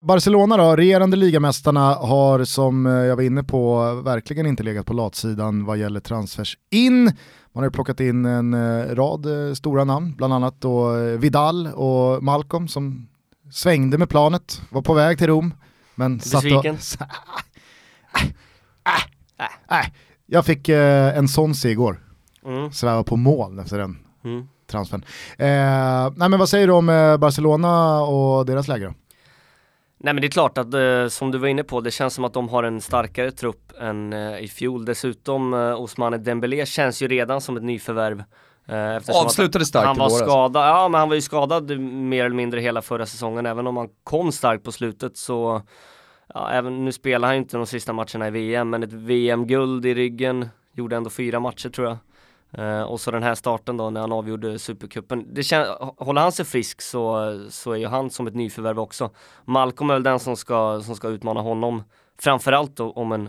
Barcelona 0.00 0.56
då, 0.56 0.76
regerande 0.76 1.16
ligamästarna 1.16 1.94
har 1.94 2.44
som 2.44 2.86
eh, 2.86 2.92
jag 2.92 3.16
var 3.16 3.22
inne 3.22 3.42
på 3.42 3.94
verkligen 4.04 4.46
inte 4.46 4.62
legat 4.62 4.86
på 4.86 4.92
latsidan 4.92 5.64
vad 5.64 5.78
gäller 5.78 6.00
transfers 6.00 6.58
in. 6.70 7.12
Man 7.52 7.64
har 7.64 7.70
plockat 7.70 8.00
in 8.00 8.24
en 8.24 8.54
eh, 8.54 8.94
rad 8.94 9.26
stora 9.56 9.84
namn, 9.84 10.14
bland 10.16 10.34
annat 10.34 10.60
då 10.60 10.92
Vidal 11.16 11.66
och 11.66 12.22
Malcolm 12.22 12.68
som 12.68 13.08
svängde 13.50 13.98
med 13.98 14.08
planet, 14.08 14.60
var 14.70 14.82
på 14.82 14.94
väg 14.94 15.18
till 15.18 15.26
Rom. 15.26 15.54
Men 15.94 16.16
Besviken? 16.16 16.78
Satt 16.78 17.00
och... 17.02 18.20
äh, 18.20 19.46
äh, 19.70 19.80
äh. 19.80 19.86
Jag 20.26 20.46
fick 20.46 20.68
en 20.68 21.28
sån 21.28 21.54
se 21.54 21.70
igår 21.70 22.05
mm. 22.46 22.72
sväva 22.72 23.02
på 23.02 23.16
mål 23.16 23.58
efter 23.58 23.78
den 23.78 23.98
mm. 24.24 24.48
transfern. 24.66 25.04
Eh, 25.38 26.12
nej 26.16 26.28
men 26.28 26.38
vad 26.38 26.48
säger 26.48 26.66
du 26.66 26.72
om 26.72 26.88
eh, 26.88 27.16
Barcelona 27.16 28.02
och 28.02 28.46
deras 28.46 28.68
läge 28.68 28.86
då? 28.86 28.94
Nej 29.98 30.14
men 30.14 30.20
det 30.20 30.26
är 30.26 30.30
klart 30.30 30.58
att 30.58 30.74
eh, 30.74 31.08
som 31.08 31.30
du 31.30 31.38
var 31.38 31.48
inne 31.48 31.64
på, 31.64 31.80
det 31.80 31.90
känns 31.90 32.14
som 32.14 32.24
att 32.24 32.32
de 32.32 32.48
har 32.48 32.62
en 32.62 32.80
starkare 32.80 33.30
trupp 33.30 33.72
än 33.80 34.12
eh, 34.12 34.38
i 34.38 34.48
fjol. 34.48 34.84
Dessutom 34.84 35.54
eh, 35.54 35.80
Osmane 35.80 36.18
Dembélé 36.18 36.66
känns 36.66 37.02
ju 37.02 37.08
redan 37.08 37.40
som 37.40 37.56
ett 37.56 37.62
nyförvärv. 37.62 38.24
Eh, 38.68 39.16
Avslutade 39.16 39.66
starkt 39.66 39.86
Han 39.86 39.98
var 39.98 40.08
skadad, 40.08 40.68
ja 40.68 40.88
men 40.88 40.98
han 40.98 41.08
var 41.08 41.14
ju 41.14 41.22
skadad 41.22 41.80
mer 41.80 42.24
eller 42.24 42.36
mindre 42.36 42.60
hela 42.60 42.82
förra 42.82 43.06
säsongen. 43.06 43.46
Även 43.46 43.66
om 43.66 43.76
han 43.76 43.88
kom 44.04 44.32
starkt 44.32 44.64
på 44.64 44.72
slutet 44.72 45.16
så 45.16 45.62
Ja, 46.34 46.50
även, 46.50 46.84
nu 46.84 46.92
spelar 46.92 47.28
han 47.28 47.36
inte 47.36 47.56
de 47.56 47.66
sista 47.66 47.92
matcherna 47.92 48.28
i 48.28 48.30
VM, 48.30 48.70
men 48.70 48.82
ett 48.82 48.92
VM-guld 48.92 49.86
i 49.86 49.94
ryggen, 49.94 50.48
gjorde 50.72 50.96
ändå 50.96 51.10
fyra 51.10 51.40
matcher 51.40 51.68
tror 51.68 51.88
jag. 51.88 51.96
Uh, 52.58 52.82
och 52.82 53.00
så 53.00 53.10
den 53.10 53.22
här 53.22 53.34
starten 53.34 53.76
då 53.76 53.90
när 53.90 54.00
han 54.00 54.12
avgjorde 54.12 54.58
Supercupen. 54.58 55.34
Det 55.34 55.52
håller 55.98 56.20
han 56.20 56.32
sig 56.32 56.44
frisk 56.44 56.82
så, 56.82 57.46
så 57.50 57.72
är 57.72 57.76
ju 57.76 57.86
han 57.86 58.10
som 58.10 58.26
ett 58.26 58.34
nyförvärv 58.34 58.80
också. 58.80 59.10
Malcolm 59.44 59.90
är 59.90 59.94
väl 59.94 60.02
den 60.02 60.18
som 60.18 60.36
ska, 60.36 60.80
som 60.80 60.96
ska 60.96 61.08
utmana 61.08 61.40
honom. 61.40 61.82
Framförallt 62.18 62.76
då 62.76 62.92
om 62.92 63.12
en 63.12 63.22
uh, 63.22 63.28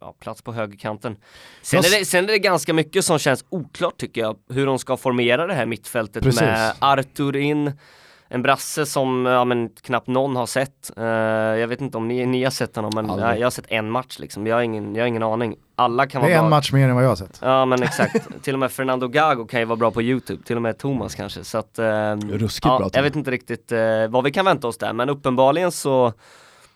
ja, 0.00 0.14
plats 0.20 0.42
på 0.42 0.52
högerkanten. 0.52 1.16
Sen 1.62 1.78
är, 1.78 1.98
det, 1.98 2.04
sen 2.04 2.24
är 2.24 2.28
det 2.28 2.38
ganska 2.38 2.74
mycket 2.74 3.04
som 3.04 3.18
känns 3.18 3.44
oklart 3.48 3.96
tycker 3.96 4.20
jag. 4.20 4.36
Hur 4.48 4.66
de 4.66 4.78
ska 4.78 4.96
formera 4.96 5.46
det 5.46 5.54
här 5.54 5.66
mittfältet 5.66 6.22
Precis. 6.22 6.40
med 6.40 6.74
Artur 6.78 7.36
in 7.36 7.72
en 8.32 8.42
brasse 8.42 8.86
som 8.86 9.26
ja, 9.26 9.44
men, 9.44 9.68
knappt 9.68 10.06
någon 10.06 10.36
har 10.36 10.46
sett. 10.46 10.90
Uh, 10.98 11.04
jag 11.04 11.68
vet 11.68 11.80
inte 11.80 11.96
om 11.96 12.08
ni, 12.08 12.26
ni 12.26 12.44
har 12.44 12.50
sett 12.50 12.76
honom 12.76 12.90
men 12.94 13.18
jag, 13.18 13.38
jag 13.38 13.46
har 13.46 13.50
sett 13.50 13.64
en 13.68 13.90
match 13.90 14.18
liksom. 14.18 14.46
Jag 14.46 14.56
har 14.56 14.62
ingen, 14.62 14.94
jag 14.94 15.02
har 15.02 15.06
ingen 15.06 15.22
aning. 15.22 15.56
Alla 15.76 16.06
kan 16.06 16.20
Det 16.20 16.26
vara 16.26 16.34
är 16.34 16.38
bra. 16.38 16.44
en 16.44 16.50
match 16.50 16.72
mer 16.72 16.88
än 16.88 16.94
vad 16.94 17.04
jag 17.04 17.08
har 17.08 17.16
sett. 17.16 17.38
Ja 17.42 17.64
men 17.64 17.82
exakt, 17.82 18.28
till 18.42 18.54
och 18.54 18.60
med 18.60 18.72
Fernando 18.72 19.08
Gago 19.08 19.46
kan 19.46 19.60
ju 19.60 19.66
vara 19.66 19.76
bra 19.76 19.90
på 19.90 20.02
YouTube, 20.02 20.42
till 20.44 20.56
och 20.56 20.62
med 20.62 20.78
Thomas 20.78 21.14
kanske 21.14 21.44
så 21.44 21.58
att 21.58 21.78
ehm, 21.78 22.20
Ruskigt 22.20 22.66
ja, 22.66 22.78
bra, 22.78 22.90
Jag 22.92 23.02
vet 23.02 23.16
inte 23.16 23.30
riktigt 23.30 23.72
eh, 23.72 24.08
vad 24.08 24.24
vi 24.24 24.30
kan 24.30 24.44
vänta 24.44 24.68
oss 24.68 24.78
där 24.78 24.92
men 24.92 25.08
uppenbarligen 25.08 25.72
så 25.72 26.12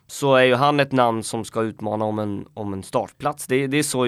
så 0.07 0.35
är 0.35 0.45
ju 0.45 0.55
han 0.55 0.81
ett 0.81 0.93
namn 0.93 1.23
som 1.23 1.45
ska 1.45 1.63
utmana 1.63 2.05
om 2.05 2.19
en, 2.19 2.47
om 2.55 2.73
en 2.73 2.83
startplats. 2.83 3.47
Det, 3.47 3.67
det 3.67 3.79
är 3.79 3.83
så 3.83 4.07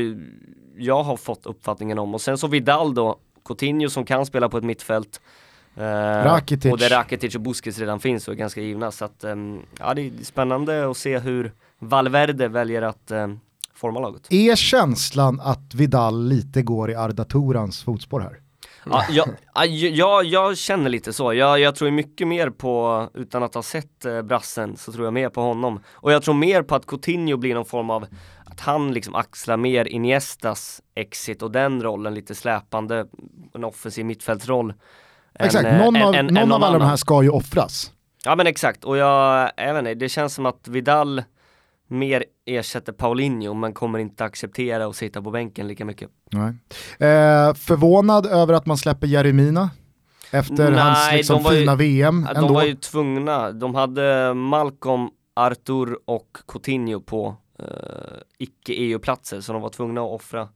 jag 0.77 1.03
har 1.03 1.17
fått 1.17 1.47
uppfattningen 1.47 1.99
om 1.99 2.15
och 2.15 2.21
sen 2.21 2.39
så 2.39 2.47
Vidal 2.47 2.95
då, 2.95 3.19
Coutinho 3.45 3.89
som 3.89 4.05
kan 4.05 4.27
spela 4.27 4.49
på 4.49 4.59
ett 4.59 4.65
mittfält 4.65 5.21
Rakitic. 5.77 6.73
Och 6.73 6.79
där 6.79 6.89
Rakitic 6.89 7.35
och 7.35 7.41
Busquets 7.41 7.79
redan 7.79 8.01
finns 8.01 8.29
och 8.29 8.35
är 8.35 8.39
ganska 8.39 8.61
givna 8.61 8.91
så 8.91 9.05
att 9.05 9.25
ehm, 9.25 9.61
ja 9.79 9.95
det 9.95 10.03
är 10.03 10.25
spännande 10.25 10.91
att 10.91 10.97
se 10.97 11.19
hur 11.19 11.53
Valverde 11.79 12.49
väljer 12.49 12.83
att 12.83 13.11
ehm, 13.11 13.41
forma 13.75 14.01
laget. 14.01 14.33
Är 14.33 14.57
känslan 14.57 15.41
att 15.41 15.75
Vidal 15.75 16.25
lite 16.29 16.63
går 16.63 16.91
i 16.91 16.95
Arda 16.95 17.25
Torans 17.25 17.83
fotspår 17.83 18.21
här? 18.21 18.41
Ja, 18.91 19.05
jag, 19.11 19.29
ja, 19.55 19.65
jag, 19.65 20.25
jag 20.25 20.59
känner 20.59 20.91
lite 20.91 21.13
så. 21.13 21.35
Jag, 21.35 21.61
jag 21.61 21.75
tror 21.75 21.91
mycket 21.91 22.29
mer 22.29 22.51
på, 22.51 23.09
utan 23.15 23.43
att 23.43 23.55
ha 23.55 23.63
sett 23.63 24.05
eh, 24.05 24.23
brassen, 24.23 24.77
så 24.77 24.93
tror 24.93 25.05
jag 25.05 25.15
mer 25.15 25.29
på 25.29 25.41
honom. 25.41 25.81
Och 25.89 26.13
jag 26.13 26.23
tror 26.23 26.35
mer 26.35 26.63
på 26.63 26.75
att 26.75 26.87
Coutinho 26.87 27.37
blir 27.37 27.55
någon 27.55 27.65
form 27.65 27.91
av, 27.91 28.07
att 28.45 28.61
han 28.61 28.93
liksom 28.93 29.15
axlar 29.15 29.57
mer 29.57 29.85
Iniestas 29.85 30.83
exit 30.95 31.43
och 31.43 31.51
den 31.51 31.83
rollen, 31.83 32.15
lite 32.15 32.35
släpande, 32.35 33.07
en 33.55 33.65
offensiv 33.65 34.07
mittfältsroll. 34.07 34.75
Exakt, 35.39 35.65
eh, 35.67 35.79
någon 35.79 35.97
än- 35.97 36.03
av, 36.03 36.15
än- 36.15 36.27
någon 36.27 36.37
än 36.37 36.53
av 36.53 36.65
alla 36.65 36.79
de 36.79 36.85
här 36.89 36.97
ska 36.97 37.23
ju 37.23 37.29
offras. 37.31 37.93
Ja 38.25 38.37
men 38.37 38.47
exakt, 38.47 38.85
och 38.85 38.97
jag, 38.97 39.51
inte, 39.57 39.95
det 39.95 40.09
känns 40.09 40.35
som 40.35 40.47
att 40.47 40.69
Vidal 40.69 41.23
mer 41.89 42.25
ersätter 42.47 42.93
Paulinho 42.93 43.55
men 43.55 43.73
kommer 43.75 43.99
inte 43.99 44.25
acceptera 44.25 44.87
att 44.87 44.97
sitta 44.97 45.23
på 45.23 45.31
bänken 45.31 45.69
lika 45.69 45.85
mycket. 45.85 46.11
Nej. 46.31 46.49
Eh, 47.11 47.55
förvånad 47.55 48.27
över 48.27 48.55
att 48.55 48.67
man 48.67 48.77
släpper 48.77 49.07
Jeremina 49.07 49.71
efter 50.31 50.71
Nej, 50.71 50.81
hans 50.81 51.13
liksom, 51.13 51.43
var 51.43 51.53
ju- 51.53 51.61
fina 51.61 51.75
VM 51.77 52.27
ändå. 52.29 52.41
De 52.47 52.55
var 52.55 52.65
ju 52.65 52.75
tvungna, 52.75 53.53
de 53.53 53.75
hade 53.75 54.35
Malcolm, 54.35 55.09
Artur 55.35 55.99
och 56.05 56.37
Coutinho 56.49 57.01
på 57.01 57.37
eh, 57.59 57.67
icke-EU-platser 58.39 59.41
så 59.41 59.53
de 59.53 59.63
var 59.63 59.69
tvungna 59.71 60.01
att 60.01 60.11
offra, 60.11 60.49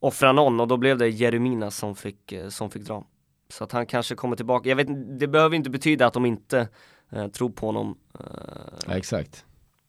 offra 0.00 0.32
någon 0.32 0.60
och 0.60 0.68
då 0.68 0.76
blev 0.76 0.98
det 0.98 1.08
Jeremina 1.08 1.70
som 1.70 1.96
fick, 1.96 2.32
eh, 2.32 2.48
som 2.48 2.70
fick 2.70 2.82
dra. 2.82 3.04
Så 3.58 3.64
att 3.64 3.72
han 3.72 3.86
kanske 3.86 4.14
kommer 4.14 4.36
tillbaka, 4.36 4.68
jag 4.68 4.76
vet 4.76 5.18
det 5.20 5.28
behöver 5.28 5.56
inte 5.56 5.70
betyda 5.70 6.06
att 6.06 6.12
de 6.12 6.26
inte 6.26 6.68
eh, 7.10 7.26
tror 7.28 7.50
på 7.50 7.66
honom. 7.66 7.96
Eh, 8.20 8.24
Ja, 8.86 8.94
exakt. 8.96 9.44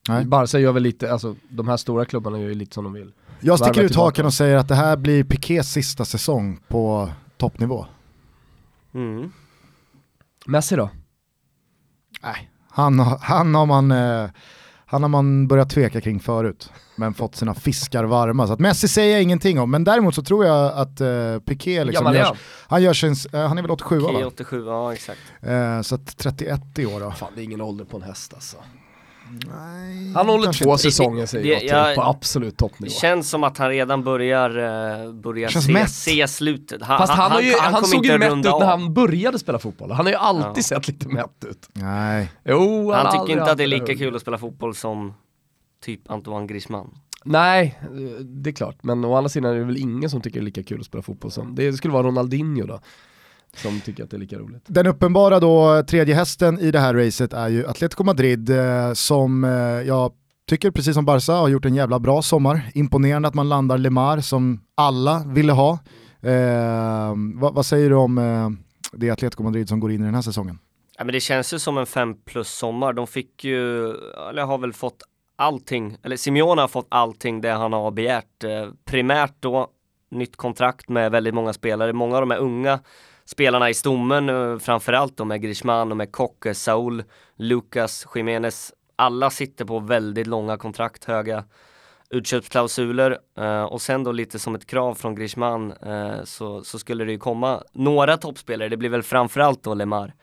Nej. 0.09 0.25
Barca 0.25 0.59
gör 0.59 0.71
väl 0.71 0.83
lite, 0.83 1.11
alltså 1.11 1.35
de 1.49 1.67
här 1.67 1.77
stora 1.77 2.05
klubbarna 2.05 2.39
gör 2.39 2.47
ju 2.49 2.55
lite 2.55 2.73
som 2.73 2.83
de 2.83 2.93
vill. 2.93 3.13
Jag 3.39 3.59
sticker 3.59 3.73
varva 3.73 3.81
ut 3.85 3.91
tillbaka. 3.91 4.05
haken 4.07 4.25
och 4.25 4.33
säger 4.33 4.57
att 4.57 4.67
det 4.67 4.75
här 4.75 4.97
blir 4.97 5.23
Pikés 5.23 5.71
sista 5.71 6.05
säsong 6.05 6.59
på 6.67 7.09
toppnivå. 7.37 7.85
mm. 8.93 9.31
Messi 10.45 10.75
då? 10.75 10.89
Nej, 12.23 12.49
han, 12.69 12.99
har- 12.99 13.17
han, 13.21 13.55
har 13.55 13.65
man, 13.65 13.91
eh, 13.91 14.29
han 14.93 15.01
har 15.03 15.09
man 15.09 15.47
börjat 15.47 15.69
tveka 15.69 16.01
kring 16.01 16.19
förut, 16.19 16.71
men 16.95 17.13
fått 17.13 17.35
sina 17.35 17.53
fiskar 17.53 18.03
varma. 18.03 18.47
Så 18.47 18.53
att 18.53 18.59
Messi 18.59 18.87
säger 18.87 19.13
jag 19.13 19.23
ingenting 19.23 19.59
om, 19.59 19.71
men 19.71 19.83
däremot 19.83 20.15
så 20.15 20.23
tror 20.23 20.45
jag 20.45 20.73
att 20.73 21.01
eh, 21.01 21.39
Piqué 21.45 21.83
liksom 21.83 22.13
gör, 22.13 22.37
han? 22.67 22.83
gör 22.83 22.93
sin, 22.93 23.15
eh, 23.33 23.47
han 23.47 23.57
är 23.57 23.61
väl 23.61 23.71
87 23.71 23.99
va? 23.99 24.09
K87, 24.09 24.65
ja 24.65 24.93
exakt. 24.93 25.19
Eh, 25.41 25.81
så 25.81 25.95
att 25.95 26.17
31 26.17 26.61
i 26.77 26.85
år 26.85 26.99
då. 26.99 27.11
Fan 27.11 27.31
det 27.35 27.41
är 27.41 27.43
ingen 27.43 27.61
ålder 27.61 27.85
på 27.85 27.97
en 27.97 28.03
häst 28.03 28.33
alltså. 28.33 28.57
Nej, 29.47 30.11
Han 30.15 30.29
håller 30.29 30.53
två 30.53 30.71
inte. 30.71 30.81
säsonger 30.83 31.25
säger 31.25 31.43
Det- 31.45 31.51
jag 31.51 31.59
till, 31.59 31.69
jag- 31.69 31.95
på 31.95 32.01
absolut 32.03 32.49
Det 32.53 32.57
toppnivå. 32.57 32.91
känns 32.93 33.29
som 33.29 33.43
att 33.43 33.57
han 33.57 33.69
redan 33.69 34.03
börjar, 34.03 34.49
eh, 35.05 35.13
börjar 35.13 35.49
se, 35.49 35.87
se 35.87 36.27
slutet. 36.27 36.81
Han, 36.81 36.97
Fast 36.97 37.13
han, 37.13 37.31
har 37.31 37.41
ju, 37.41 37.53
han, 37.59 37.73
kommer 37.73 37.87
såg 37.87 38.05
ju 38.05 38.17
mätt 38.17 38.31
ut 38.37 38.43
när 38.43 38.51
av. 38.51 38.63
han 38.63 38.93
började 38.93 39.39
spela 39.39 39.59
fotboll. 39.59 39.91
Han 39.91 40.05
har 40.05 40.13
ju 40.13 40.17
alltid 40.19 40.57
Ja. 40.57 40.63
sett 40.63 40.87
lite 40.87 41.07
mätt 41.07 41.45
ut. 41.49 41.69
Nej, 41.73 42.31
Jo, 42.45 42.91
Han 42.91 43.05
tycker 43.05 43.19
aldrig 43.19 43.37
inte 43.37 43.51
att 43.51 43.57
det 43.57 43.63
är 43.63 43.67
lika 43.67 43.95
kul 43.95 44.15
att 44.15 44.21
spela 44.21 44.37
fotboll 44.37 44.75
som 44.75 45.13
typ 45.85 46.11
Antoine 46.11 46.47
Griezmann. 46.47 46.89
Nej, 47.25 47.79
det 48.21 48.49
är 48.49 48.53
klart. 48.53 48.77
Men 48.81 49.05
å 49.05 49.15
andra 49.15 49.29
sidan 49.29 49.51
är 49.51 49.55
det 49.59 49.63
väl 49.65 49.77
ingen 49.77 50.09
som 50.09 50.21
tycker 50.21 50.39
det 50.39 50.43
är 50.43 50.45
lika 50.45 50.63
kul 50.63 50.79
att 50.79 50.85
spela 50.85 51.01
fotboll 51.01 51.31
som. 51.31 51.55
Det 51.55 51.73
skulle 51.73 51.93
vara 51.93 52.07
Ronaldinho 52.07 52.65
då. 52.67 52.79
Som 53.55 53.79
tycker 53.79 54.03
att 54.03 54.09
det 54.09 54.17
är 54.17 54.19
lika 54.19 54.39
roligt. 54.39 54.63
Den 54.67 54.87
uppenbara 54.87 55.39
då 55.39 55.83
tredje 55.83 56.15
hästen 56.15 56.59
i 56.59 56.71
det 56.71 56.79
här 56.79 56.93
racet 56.93 57.33
är 57.33 57.47
ju 57.47 57.67
Atletico 57.67 58.03
Madrid 58.03 58.49
eh, 58.49 58.93
som 58.93 59.43
eh, 59.43 59.51
jag 59.87 60.11
tycker 60.47 60.71
precis 60.71 60.93
som 60.93 61.05
Barca 61.05 61.33
har 61.33 61.47
gjort 61.47 61.65
en 61.65 61.75
jävla 61.75 61.99
bra 61.99 62.21
sommar. 62.21 62.71
Imponerande 62.73 63.27
att 63.27 63.33
man 63.33 63.49
landar 63.49 63.77
Lemar 63.77 64.19
som 64.19 64.61
alla 64.75 65.23
ville 65.27 65.51
ha. 65.51 65.79
Eh, 66.21 67.13
vad, 67.35 67.53
vad 67.53 67.65
säger 67.65 67.89
du 67.89 67.95
om 67.95 68.17
eh, 68.17 68.49
det 68.91 69.09
Atletico 69.09 69.43
Madrid 69.43 69.69
som 69.69 69.79
går 69.79 69.91
in 69.91 70.01
i 70.01 70.05
den 70.05 70.15
här 70.15 70.21
säsongen? 70.21 70.59
Ja, 70.97 71.03
men 71.03 71.13
det 71.13 71.19
känns 71.19 71.53
ju 71.53 71.59
som 71.59 71.77
en 71.77 71.85
fem 71.85 72.15
plus 72.25 72.49
sommar. 72.49 72.93
De 72.93 73.07
fick 73.07 73.43
ju, 73.43 73.89
eller 74.29 74.43
har 74.43 74.57
väl 74.57 74.73
fått 74.73 75.03
allting, 75.35 75.97
eller 76.03 76.17
Simeone 76.17 76.61
har 76.61 76.67
fått 76.67 76.87
allting 76.89 77.41
det 77.41 77.51
han 77.51 77.73
har 77.73 77.91
begärt. 77.91 78.43
Eh, 78.43 78.69
primärt 78.85 79.35
då, 79.39 79.67
nytt 80.11 80.35
kontrakt 80.35 80.89
med 80.89 81.11
väldigt 81.11 81.33
många 81.33 81.53
spelare. 81.53 81.93
Många 81.93 82.15
av 82.15 82.21
de 82.21 82.31
här 82.31 82.37
unga 82.37 82.79
spelarna 83.25 83.69
i 83.69 83.73
stommen, 83.73 84.29
eh, 84.29 84.57
framförallt 84.57 85.17
då 85.17 85.25
med 85.25 85.41
Griezmann 85.41 85.91
och 85.91 85.97
med 85.97 86.11
Koke, 86.11 86.53
Saul, 86.55 87.03
Lucas, 87.35 88.05
Jiménez. 88.15 88.73
Alla 88.95 89.29
sitter 89.29 89.65
på 89.65 89.79
väldigt 89.79 90.27
långa 90.27 90.57
kontrakt, 90.57 91.05
höga 91.05 91.43
utköpsklausuler 92.09 93.17
eh, 93.37 93.63
och 93.63 93.81
sen 93.81 94.03
då 94.03 94.11
lite 94.11 94.39
som 94.39 94.55
ett 94.55 94.65
krav 94.67 94.95
från 94.95 95.15
Griezmann 95.15 95.71
eh, 95.71 96.23
så, 96.23 96.63
så 96.63 96.79
skulle 96.79 97.05
det 97.05 97.11
ju 97.11 97.17
komma 97.19 97.63
några 97.71 98.17
toppspelare, 98.17 98.69
det 98.69 98.77
blir 98.77 98.89
väl 98.89 99.03
framförallt 99.03 99.63
då 99.63 99.73
Lemar. 99.73 100.13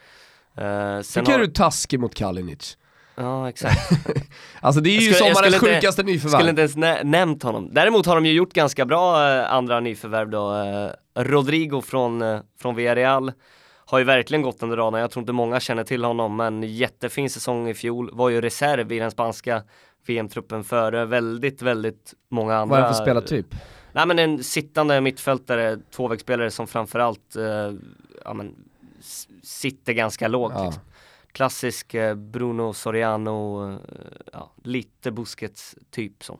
Eh, 0.56 1.00
sen 1.00 1.24
Tycker 1.24 1.32
har- 1.38 1.38
du 1.38 1.46
taskig 1.46 2.00
mot 2.00 2.14
Kalinic? 2.14 2.76
Ja 3.20 3.48
exakt. 3.48 3.90
Alltså 4.60 4.80
det 4.80 4.90
är 4.90 4.94
ju 4.94 5.00
skulle- 5.00 5.14
sommarens 5.14 5.54
skulle 5.56 5.70
inte- 5.70 5.80
sjukaste 5.80 6.02
nyförvärv. 6.02 6.38
Skulle 6.38 6.50
inte 6.50 6.62
ens 6.62 6.76
nä- 6.76 7.02
nämnt 7.04 7.42
honom. 7.42 7.68
Däremot 7.72 8.06
har 8.06 8.14
de 8.14 8.26
ju 8.26 8.32
gjort 8.32 8.52
ganska 8.52 8.84
bra 8.86 9.28
eh, 9.36 9.52
andra 9.52 9.80
nyförvärv 9.80 10.30
då. 10.30 10.54
Eh, 10.56 11.22
Rodrigo 11.22 11.80
från, 11.82 12.22
eh, 12.22 12.40
från 12.60 12.74
Villarreal 12.74 13.32
har 13.86 13.98
ju 13.98 14.04
verkligen 14.04 14.42
gått 14.42 14.62
under 14.62 14.76
radarn. 14.76 15.00
Jag 15.00 15.10
tror 15.10 15.22
inte 15.22 15.32
många 15.32 15.60
känner 15.60 15.84
till 15.84 16.04
honom, 16.04 16.36
men 16.36 16.62
jättefin 16.62 17.30
säsong 17.30 17.68
i 17.68 17.74
fjol. 17.74 18.10
Var 18.12 18.28
ju 18.30 18.40
reserv 18.40 18.92
i 18.92 18.98
den 18.98 19.10
spanska 19.10 19.62
VM-truppen 20.06 20.64
före 20.64 21.04
väldigt, 21.04 21.62
väldigt 21.62 22.14
många 22.30 22.56
andra. 22.56 22.76
Vad 22.76 22.84
är 22.84 22.88
det 22.88 22.94
för 22.96 23.02
spelartyp? 23.04 23.46
Nej 23.92 24.06
men 24.06 24.18
en 24.18 24.44
sittande 24.44 25.00
mittfältare, 25.00 25.78
tvåvägsspelare 25.96 26.50
som 26.50 26.66
framförallt 26.66 27.36
eh, 27.36 27.44
ja, 28.24 28.34
men, 28.34 28.54
sitter 29.42 29.92
ganska 29.92 30.28
lågt. 30.28 30.52
Ja. 30.56 30.64
Liksom. 30.64 30.82
Klassisk 31.32 31.94
eh, 31.94 32.14
Bruno 32.14 32.72
Soriano, 32.72 33.68
eh, 33.72 33.78
ja, 34.32 34.52
lite 34.64 35.10
Busquets 35.10 35.74
typ 35.90 36.24
så. 36.24 36.38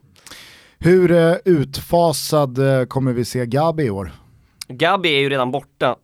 Hur 0.78 1.10
eh, 1.12 1.34
utfasad 1.44 2.58
kommer 2.88 3.12
vi 3.12 3.24
se 3.24 3.46
Gabi 3.46 3.84
i 3.84 3.90
år? 3.90 4.12
Gabi 4.68 5.08
är 5.08 5.20
ju 5.20 5.28
redan 5.28 5.50
borta. 5.50 5.96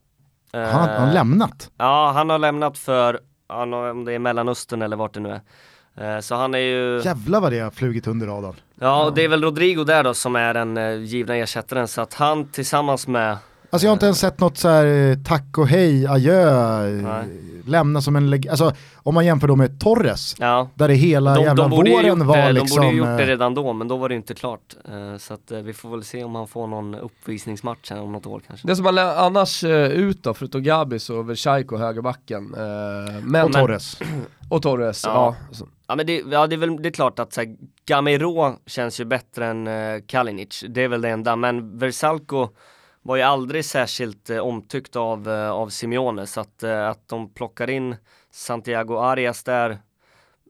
Han 0.53 0.89
har, 0.89 1.13
lämnat. 1.13 1.71
Ja, 1.77 2.13
han 2.15 2.31
har 2.31 2.39
lämnat 2.39 2.79
för, 2.79 3.21
om 3.47 4.05
det 4.05 4.13
är 4.13 4.19
Mellanöstern 4.19 4.83
eller 4.83 4.97
vart 4.97 5.15
det 5.15 5.21
nu 5.21 5.41
är. 5.95 6.21
Så 6.21 6.35
han 6.35 6.55
är 6.55 6.59
ju, 6.59 7.01
Jävlar 7.05 7.41
vad 7.41 7.53
det 7.53 7.59
har 7.59 7.71
flugit 7.71 8.07
under 8.07 8.27
radarn. 8.27 8.55
ja 8.75 9.05
och 9.05 9.15
det 9.15 9.25
är 9.25 9.29
väl 9.29 9.43
Rodrigo 9.43 9.85
där 9.85 10.05
då 10.05 10.15
som 10.15 10.37
är 10.37 10.55
den 10.55 11.05
givna 11.05 11.37
ersättaren 11.37 11.89
så 11.89 12.01
att 12.01 12.15
han 12.15 12.49
tillsammans 12.49 13.07
med 13.09 13.37
Alltså 13.71 13.87
jag 13.87 13.91
har 13.91 13.93
inte 13.95 14.07
ens 14.07 14.19
sett 14.21 14.41
något 14.41 14.59
så 14.59 14.69
här 14.69 14.87
eh, 15.11 15.17
tack 15.25 15.59
och 15.59 15.69
hej, 15.69 16.07
adjö, 16.07 16.87
Nej. 17.03 17.25
lämna 17.67 18.01
som 18.01 18.17
en 18.17 18.31
leg- 18.35 18.51
Alltså 18.51 18.73
om 18.97 19.15
man 19.15 19.27
jämför 19.27 19.49
då 19.49 19.57
med 19.57 19.81
Torres, 19.81 20.35
Ja, 20.39 20.69
där 20.75 20.89
det 20.89 20.95
hela 20.95 21.35
de, 21.35 21.45
jävla 21.45 21.69
de 21.69 21.71
våren 21.71 22.27
var 22.27 22.37
det, 22.37 22.53
liksom... 22.53 22.77
de 22.77 22.87
borde 22.87 22.93
ju 22.93 22.99
gjort 22.99 23.07
det 23.19 23.23
eh, 23.23 23.27
redan 23.27 23.55
då 23.55 23.73
men 23.73 23.89
då 23.89 23.97
var 23.97 24.09
det 24.09 24.15
inte 24.15 24.35
klart. 24.35 24.77
Eh, 24.89 25.19
Så 25.19 25.35
att 25.35 25.51
vi 25.65 25.73
får 25.73 25.91
väl 25.91 26.05
se 26.05 26.25
om 26.25 26.35
han 26.35 26.47
får 26.49 26.67
någon 26.67 26.95
uppvisningsmatch 26.95 27.91
här 27.91 28.01
om 28.03 28.13
något 28.13 28.27
år 28.27 28.43
kanske. 28.47 28.67
Det 28.67 28.77
som 28.77 28.85
man 28.85 28.99
annars 28.99 29.65
ut 29.65 30.23
då, 30.23 30.35
förutom 30.35 30.63
Gabi 30.63 30.99
så 30.99 31.23
Versailles 31.23 31.71
högerbacken. 31.81 32.45
Men, 33.23 33.45
och 33.45 33.53
Torres. 33.53 33.99
och 34.49 34.63
Torres, 34.63 35.03
ja. 35.05 35.35
Ja. 35.53 35.67
Ja 35.89 35.97
men 35.97 36.07
det, 36.07 36.23
ja, 36.31 36.47
det 36.47 36.55
är 36.55 36.59
väl 36.59 36.83
det 36.83 36.89
är 36.89 36.91
klart 36.93 37.19
att 37.19 37.33
så 37.33 37.41
här, 37.41 37.57
Gamero 37.87 38.55
känns 38.67 39.01
ju 39.01 39.05
bättre 39.05 39.47
än 39.47 39.69
Kalinic, 40.07 40.65
det 40.69 40.83
är 40.85 40.89
väl 40.89 41.01
det 41.01 41.09
enda, 41.11 41.37
men 41.37 41.79
Versalco 41.79 42.49
var 43.07 43.17
ju 43.17 43.23
aldrig 43.23 43.65
särskilt 43.65 44.31
eh, 44.31 44.39
omtyckt 44.39 44.97
av, 44.97 45.29
eh, 45.29 45.51
av 45.51 45.69
Simeone 45.69 46.27
så 46.27 46.41
att, 46.41 46.63
eh, 46.63 46.89
att 46.89 47.09
de 47.09 47.35
plockar 47.35 47.71
in 47.71 47.97
Santiago 48.31 48.99
Arias 48.99 49.43
där 49.43 49.79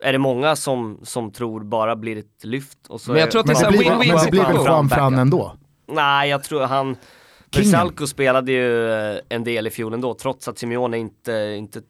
är 0.03 0.13
det 0.13 0.19
många 0.19 0.57
som, 0.57 1.01
som 1.03 1.31
tror 1.33 1.61
bara 1.61 1.97
blir 1.97 2.17
ett 2.19 2.45
lyft. 2.45 2.79
Och 2.89 3.01
så 3.01 3.11
Men 3.11 3.21
jag 3.21 3.27
är- 3.27 3.31
tror 3.31 3.41
att 3.41 3.47
det 3.47 3.53
är 3.53 3.71
win-win 3.71 3.99
men 4.15 4.25
det 4.25 4.31
blir 4.31 4.43
väl. 4.43 4.57
Juan 4.65 4.89
Fran 4.89 5.15
ändå? 5.15 5.53
Nej, 5.87 6.31
jag 6.31 6.45
tror 6.45 6.61
han... 6.63 6.97
Kingen. 7.51 7.71
Bersalco 7.73 8.07
spelade 8.07 8.53
ju 8.53 8.91
eh, 8.93 9.19
en 9.29 9.45
del 9.45 9.67
i 9.67 9.71
fjol 9.71 9.95
ändå, 9.95 10.15
trots 10.15 10.49
att 10.49 10.59
Simeone 10.59 10.99
inte, 10.99 11.33
inte 11.59 11.81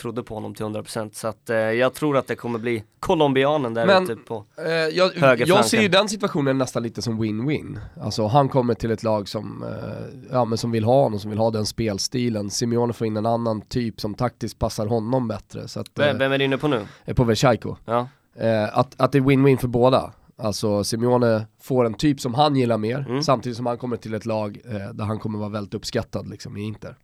trodde 0.00 0.22
på 0.22 0.34
honom 0.34 0.54
till 0.54 0.66
100% 0.66 1.10
så 1.12 1.28
att 1.28 1.50
eh, 1.50 1.56
jag 1.56 1.94
tror 1.94 2.16
att 2.16 2.26
det 2.26 2.34
kommer 2.36 2.58
bli 2.58 2.84
colombianen 3.00 3.74
där 3.74 3.86
Men- 3.86 4.02
ute 4.02 4.16
på 4.16 4.44
Eh, 4.58 4.72
jag, 4.72 5.38
jag 5.48 5.64
ser 5.64 5.80
ju 5.82 5.88
den 5.88 6.08
situationen 6.08 6.58
nästan 6.58 6.82
lite 6.82 7.02
som 7.02 7.22
win-win. 7.22 7.78
Alltså 8.00 8.26
han 8.26 8.48
kommer 8.48 8.74
till 8.74 8.90
ett 8.90 9.02
lag 9.02 9.28
som, 9.28 9.62
eh, 9.62 10.28
ja, 10.32 10.44
men 10.44 10.58
som 10.58 10.70
vill 10.70 10.84
ha 10.84 11.02
honom, 11.02 11.18
som 11.20 11.30
vill 11.30 11.38
ha 11.38 11.50
den 11.50 11.66
spelstilen. 11.66 12.50
Simeone 12.50 12.92
får 12.92 13.06
in 13.06 13.16
en 13.16 13.26
annan 13.26 13.60
typ 13.60 14.00
som 14.00 14.14
taktiskt 14.14 14.58
passar 14.58 14.86
honom 14.86 15.28
bättre. 15.28 15.68
Så 15.68 15.80
att, 15.80 15.86
Vem, 15.94 16.08
eh, 16.08 16.18
vem 16.18 16.32
är 16.32 16.38
du 16.38 16.44
inne 16.44 16.58
på 16.58 16.68
nu? 16.68 16.86
är 17.04 17.14
på 17.14 17.24
Versailles. 17.24 17.76
Ja, 17.84 18.08
Eh, 18.36 18.78
att, 18.78 19.00
att 19.00 19.12
det 19.12 19.18
är 19.18 19.22
win-win 19.22 19.56
för 19.56 19.68
båda. 19.68 20.12
Alltså 20.38 20.84
Simeone 20.84 21.46
får 21.62 21.84
en 21.84 21.94
typ 21.94 22.20
som 22.20 22.34
han 22.34 22.56
gillar 22.56 22.78
mer, 22.78 23.06
Mm. 23.08 23.22
samtidigt 23.22 23.56
som 23.56 23.66
han 23.66 23.78
kommer 23.78 23.96
till 23.96 24.14
ett 24.14 24.26
lag 24.26 24.58
eh, 24.64 24.94
där 24.94 25.04
han 25.04 25.18
kommer 25.18 25.38
vara 25.38 25.48
väldigt 25.48 25.74
uppskattad 25.74 26.28
liksom, 26.30 26.56
i 26.56 26.62
Inter. 26.62 26.96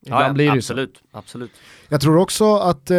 Ja, 0.00 0.06
Ibland 0.06 0.28
ja 0.28 0.32
blir 0.32 0.46
det 0.46 0.62
så. 0.62 0.72
absolut, 0.72 1.02
absolut. 1.12 1.50
Jag 1.88 2.00
tror 2.00 2.16
också 2.16 2.56
att 2.56 2.90
eh, 2.90 2.98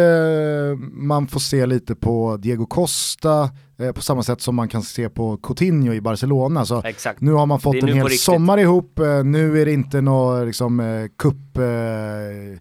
man 0.92 1.26
får 1.26 1.40
se 1.40 1.66
lite 1.66 1.94
på 1.94 2.36
Diego 2.36 2.66
Costa 2.66 3.50
eh, 3.78 3.92
på 3.92 4.02
samma 4.02 4.22
sätt 4.22 4.40
som 4.40 4.54
man 4.54 4.68
kan 4.68 4.82
se 4.82 5.08
på 5.08 5.36
Coutinho 5.36 5.92
i 5.92 6.00
Barcelona. 6.00 6.64
Så 6.64 6.82
Exakt. 6.82 7.20
nu 7.20 7.32
har 7.32 7.46
man 7.46 7.60
fått 7.60 7.76
en 7.76 7.88
hel 7.88 8.10
sommar 8.10 8.58
ihop, 8.58 8.98
eh, 8.98 9.24
nu 9.24 9.60
är 9.60 9.66
det 9.66 9.72
inte 9.72 10.00
något 10.00 10.46
liksom, 10.46 10.80
eh, 10.80 11.06
kupp... 11.18 11.58
Eh, 11.58 12.60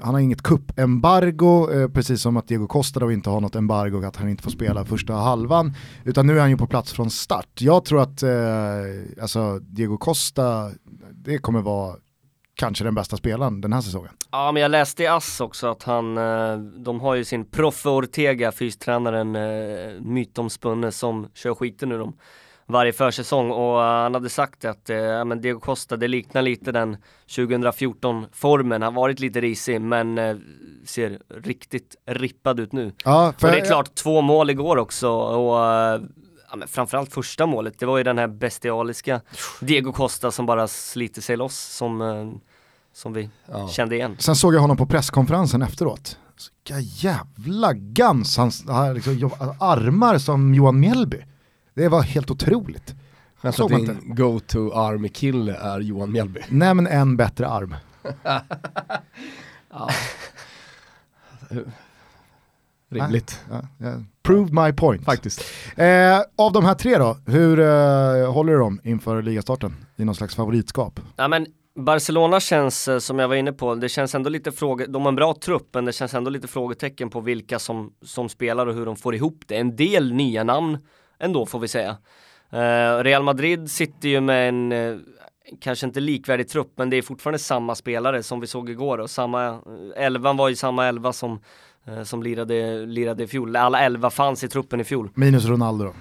han 0.00 0.14
har 0.14 0.20
inget 0.20 0.42
kuppembargo, 0.42 1.70
eh, 1.72 1.88
precis 1.88 2.22
som 2.22 2.36
att 2.36 2.48
Diego 2.48 2.66
Costa 2.66 3.00
då 3.00 3.12
inte 3.12 3.30
har 3.30 3.40
något 3.40 3.56
embargo, 3.56 4.06
att 4.06 4.16
han 4.16 4.28
inte 4.28 4.42
får 4.42 4.50
spela 4.50 4.84
första 4.84 5.12
halvan. 5.14 5.74
Utan 6.04 6.26
nu 6.26 6.36
är 6.36 6.40
han 6.40 6.50
ju 6.50 6.56
på 6.56 6.66
plats 6.66 6.92
från 6.92 7.10
start. 7.10 7.48
Jag 7.60 7.84
tror 7.84 8.02
att 8.02 8.22
eh, 8.22 8.30
alltså, 9.22 9.58
Diego 9.58 9.96
Costa, 9.98 10.70
det 11.12 11.38
kommer 11.38 11.62
vara 11.62 11.96
kanske 12.58 12.84
den 12.84 12.94
bästa 12.94 13.16
spelaren 13.16 13.60
den 13.60 13.72
här 13.72 13.80
säsongen. 13.80 14.10
Ja 14.30 14.52
men 14.52 14.62
jag 14.62 14.70
läste 14.70 15.02
i 15.02 15.06
Ass 15.06 15.40
också 15.40 15.66
att 15.66 15.82
han, 15.82 16.18
eh, 16.18 16.58
de 16.58 17.00
har 17.00 17.14
ju 17.14 17.24
sin 17.24 17.44
Proffe 17.44 17.88
Ortega, 17.88 18.52
fystränaren, 18.52 19.36
eh, 19.36 20.00
mytomspunne 20.00 20.92
som 20.92 21.28
kör 21.34 21.54
skiten 21.54 21.92
ur 21.92 21.98
dem 21.98 22.16
varje 22.66 22.92
försäsong 22.92 23.50
och 23.50 23.82
eh, 23.82 24.02
han 24.02 24.14
hade 24.14 24.28
sagt 24.28 24.64
att 24.64 24.90
eh, 24.90 25.24
men 25.24 25.40
Diego 25.40 25.60
Costa 25.60 25.96
det 25.96 26.08
liknar 26.08 26.42
lite 26.42 26.72
den 26.72 26.96
2014 27.36 28.26
formen, 28.32 28.82
han 28.82 28.94
har 28.94 29.00
varit 29.02 29.20
lite 29.20 29.40
risig 29.40 29.80
men 29.80 30.18
eh, 30.18 30.36
ser 30.86 31.18
riktigt 31.28 31.96
rippad 32.06 32.60
ut 32.60 32.72
nu. 32.72 32.92
Ja, 33.04 33.28
Och 33.28 33.48
det 33.48 33.60
är 33.60 33.66
klart, 33.66 33.94
två 33.94 34.20
mål 34.20 34.50
igår 34.50 34.76
också 34.76 35.10
och 35.10 35.64
eh, 35.64 36.00
ja, 36.50 36.56
men 36.56 36.68
framförallt 36.68 37.14
första 37.14 37.46
målet, 37.46 37.78
det 37.78 37.86
var 37.86 37.98
ju 37.98 38.04
den 38.04 38.18
här 38.18 38.28
bestialiska 38.28 39.20
Diego 39.60 39.92
Costa 39.92 40.30
som 40.30 40.46
bara 40.46 40.68
sliter 40.68 41.22
sig 41.22 41.36
loss 41.36 41.58
som, 41.58 42.00
som 42.92 43.12
vi 43.12 43.30
Ja. 43.46 43.68
kände 43.68 43.94
igen. 43.96 44.16
Sen 44.18 44.36
såg 44.36 44.54
jag 44.54 44.60
honom 44.60 44.76
på 44.76 44.86
presskonferensen 44.86 45.62
efteråt. 45.62 46.18
Så 46.36 46.50
Vilka 46.64 46.80
jävla 46.80 47.72
guns 47.72 48.36
han 48.36 48.50
har 48.68 48.94
liksom, 48.94 49.30
armar 49.60 50.18
som 50.18 50.54
Johan 50.54 50.80
Mjällby. 50.80 51.24
Det 51.74 51.88
var 51.88 52.02
helt 52.02 52.30
otroligt. 52.30 52.94
Jag 53.40 53.54
Såg 53.54 53.68
tror 53.68 53.78
man 53.78 53.90
att 53.90 54.00
din 54.02 54.14
go-to 54.14 54.72
army-kille 54.72 55.54
är 55.56 55.80
Johan 55.80 56.12
Mjällby. 56.12 56.40
Nej 56.48 56.74
men 56.74 56.86
en 56.86 57.16
bättre 57.16 57.48
arm. 57.48 57.74
Rimligt. 62.90 63.40
Ja, 63.50 63.60
ja. 63.78 63.92
Proved 64.22 64.52
my 64.54 64.72
point. 64.72 65.04
Faktiskt. 65.04 65.44
Eh, 65.76 66.20
av 66.36 66.52
de 66.52 66.64
här 66.64 66.74
tre 66.74 66.98
då, 66.98 67.16
hur 67.26 67.60
eh, 67.60 68.32
håller 68.32 68.52
du 68.52 68.58
dem 68.58 68.80
inför 68.84 69.22
ligastarten? 69.22 69.76
I 69.96 70.04
någon 70.04 70.14
slags 70.14 70.34
favoritskap? 70.34 71.00
Ja 71.16 71.28
men 71.28 71.46
Barcelona 71.78 72.40
känns, 72.40 72.88
eh, 72.88 72.98
som 72.98 73.18
jag 73.18 73.28
var 73.28 73.34
inne 73.34 73.52
på, 73.52 73.74
det 73.74 73.88
känns 73.88 74.14
ändå 74.14 74.30
lite 74.30 74.52
fråga, 74.52 74.86
de 74.86 75.02
har 75.02 75.08
en 75.08 75.16
bra 75.16 75.34
trupp 75.34 75.68
men 75.72 75.84
det 75.84 75.92
känns 75.92 76.14
ändå 76.14 76.30
lite 76.30 76.48
frågetecken 76.48 77.10
på 77.10 77.20
vilka 77.20 77.58
som, 77.58 77.92
som 78.02 78.28
spelar 78.28 78.66
och 78.66 78.74
hur 78.74 78.86
de 78.86 78.96
får 78.96 79.14
ihop 79.14 79.42
det. 79.46 79.56
En 79.56 79.76
del 79.76 80.12
nya 80.12 80.44
namn 80.44 80.78
ändå 81.18 81.46
får 81.46 81.58
vi 81.58 81.68
säga. 81.68 81.96
Eh, 82.50 83.02
Real 83.02 83.22
Madrid 83.22 83.70
sitter 83.70 84.08
ju 84.08 84.20
med 84.20 84.48
en, 84.48 84.72
eh, 84.72 84.96
kanske 85.60 85.86
inte 85.86 86.00
likvärdig 86.00 86.48
trupp 86.48 86.72
men 86.76 86.90
det 86.90 86.96
är 86.96 87.02
fortfarande 87.02 87.38
samma 87.38 87.74
spelare 87.74 88.22
som 88.22 88.40
vi 88.40 88.46
såg 88.46 88.70
igår 88.70 88.98
och 88.98 89.10
samma, 89.10 89.60
elvan 89.96 90.36
var 90.36 90.48
ju 90.48 90.56
samma 90.56 90.86
elva 90.86 91.12
som, 91.12 91.40
som 92.04 92.22
lirade, 92.22 92.86
lirade 92.86 93.24
i 93.24 93.26
fjol. 93.26 93.56
Alla 93.56 93.80
elva 93.80 94.10
fanns 94.10 94.44
i 94.44 94.48
truppen 94.48 94.80
i 94.80 94.84
fjol. 94.84 95.10
Minus 95.14 95.44
Ronaldo 95.44 95.84
då. 95.84 95.92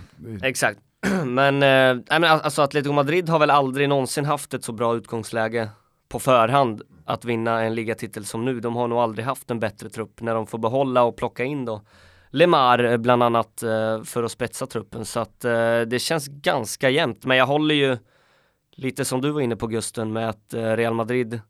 Exakt. 0.47 0.79
Men, 1.26 1.56
eh, 1.56 2.04
nej, 2.10 2.20
men 2.20 2.24
alltså 2.24 2.62
Atletico 2.62 2.93
Madrid 2.93 3.30
har 3.30 3.39
väl 3.39 3.50
aldrig 3.50 3.89
någonsin 3.89 4.26
haft 4.26 4.54
ett 4.54 4.63
så 4.63 4.72
bra 4.72 4.96
utgångsläge 4.96 5.70
på 6.10 6.20
förhand 6.20 6.82
att 7.06 7.26
vinna 7.26 7.63
en 7.63 7.76
ligatitel 7.76 8.26
som 8.26 8.46
nu. 8.46 8.60
De 8.60 8.76
har 8.76 8.88
nog 8.88 8.98
aldrig 9.00 9.26
haft 9.26 9.52
en 9.52 9.60
bättre 9.60 9.89
trupp 9.89 10.22
när 10.22 10.36
de 10.36 10.48
får 10.48 10.58
behålla 10.58 11.04
och 11.04 11.17
plocka 11.17 11.43
in 11.43 11.65
då 11.65 11.82
Lemar 12.30 12.84
eh, 12.84 12.98
bland 12.98 13.24
annat 13.24 13.63
eh, 13.63 14.04
för 14.04 14.24
att 14.24 14.32
spetsa 14.32 14.67
truppen 14.67 15.06
så 15.06 15.20
att 15.20 15.46
eh, 15.46 15.82
det 15.82 16.02
känns 16.02 16.28
ganska 16.28 16.89
jämnt. 16.89 17.26
Men 17.26 17.38
jag 17.38 17.46
håller 17.46 17.76
ju 17.76 17.98
lite 18.72 19.06
som 19.06 19.22
du 19.22 19.32
var 19.32 19.41
inne 19.41 19.56
på 19.56 19.67
Gusten 19.67 20.13
med 20.13 20.30
att 20.30 20.54
Real 20.54 20.93
Madrid 20.93 21.41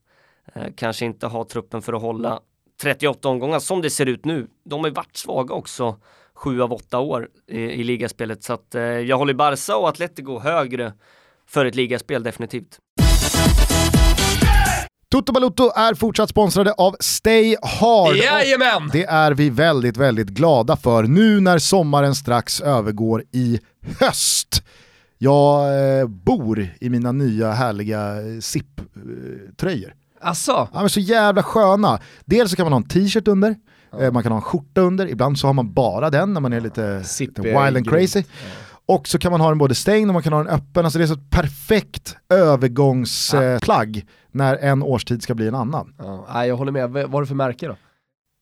kanske 0.75 1.05
inte 1.05 1.27
har 1.27 1.43
truppen 1.43 1.81
för 1.81 1.93
att 1.93 2.01
hålla 2.01 2.39
38 2.81 3.29
omgångar 3.29 3.59
som 3.59 3.81
det 3.81 3.89
ser 3.89 4.05
ut 4.05 4.25
nu. 4.25 4.47
De 4.65 4.79
har 4.79 4.87
ju 4.87 4.93
varit 4.93 5.17
svaga 5.17 5.55
också 5.55 5.97
sju 6.37 6.61
av 6.61 6.73
åtta 6.73 6.99
år 6.99 7.27
i, 7.47 7.59
i 7.59 7.83
ligaspelet 7.83 8.43
så 8.43 8.53
att 8.53 8.75
eh, 8.75 8.81
jag 8.81 9.17
håller 9.17 9.33
Barca 9.33 9.75
och 9.75 9.89
Atletico 9.89 10.39
högre 10.39 10.93
för 11.49 11.65
ett 11.65 11.75
ligaspel 11.75 12.23
definitivt. 12.23 12.79
Toto 15.11 15.33
Balutto 15.33 15.71
är 15.75 15.93
fortsatt 15.93 16.29
sponsrade 16.29 16.73
av 16.73 16.95
Stay 16.99 17.55
Hard. 17.61 18.15
Jajamän! 18.15 18.89
Det 18.93 19.03
är 19.03 19.31
vi 19.31 19.49
väldigt, 19.49 19.97
väldigt 19.97 20.27
glada 20.27 20.75
för 20.75 21.03
nu 21.03 21.39
när 21.39 21.57
sommaren 21.57 22.15
strax 22.15 22.61
övergår 22.61 23.23
i 23.31 23.59
höst. 23.99 24.63
Jag 25.17 25.79
eh, 25.99 26.07
bor 26.07 26.67
i 26.79 26.89
mina 26.89 27.11
nya 27.11 27.51
härliga 27.51 28.21
eh, 28.21 28.39
SIP-tröjor. 28.39 29.93
Asså? 30.21 30.67
Ja, 30.73 30.79
men 30.79 30.89
så 30.89 30.99
jävla 30.99 31.43
sköna. 31.43 31.99
Dels 32.25 32.51
så 32.51 32.57
kan 32.57 32.65
man 32.65 32.73
ha 32.73 32.77
en 32.77 32.87
t-shirt 32.87 33.27
under, 33.27 33.55
eh, 33.99 34.11
man 34.11 34.23
kan 34.23 34.31
ha 34.31 34.37
en 34.37 34.41
skjorta 34.41 34.81
under, 34.81 35.07
ibland 35.07 35.39
så 35.39 35.47
har 35.47 35.53
man 35.53 35.73
bara 35.73 36.09
den 36.09 36.33
när 36.33 36.41
man 36.41 36.53
är 36.53 36.61
lite, 36.61 37.03
lite 37.19 37.41
wild 37.41 37.57
and 37.77 37.89
crazy. 37.89 38.23
Och 38.85 39.07
så 39.07 39.19
kan 39.19 39.31
man 39.31 39.41
ha 39.41 39.49
den 39.49 39.57
både 39.57 39.75
stängd 39.75 40.09
och 40.09 40.13
man 40.13 40.23
kan 40.23 40.33
ha 40.33 40.43
den 40.43 40.53
öppen, 40.53 40.85
alltså 40.85 40.99
det 40.99 41.05
är 41.05 41.07
så 41.07 41.13
ett 41.13 41.29
perfekt 41.29 42.17
övergångsplagg 42.29 44.05
när 44.31 44.55
en 44.57 44.83
årstid 44.83 45.21
ska 45.23 45.35
bli 45.35 45.47
en 45.47 45.55
annan. 45.55 45.93
Ja, 45.97 46.45
jag 46.45 46.57
håller 46.57 46.71
med. 46.71 46.89
Vad 46.89 47.15
är 47.15 47.19
det 47.21 47.25
för 47.27 47.35
märke 47.35 47.67
då? 47.67 47.75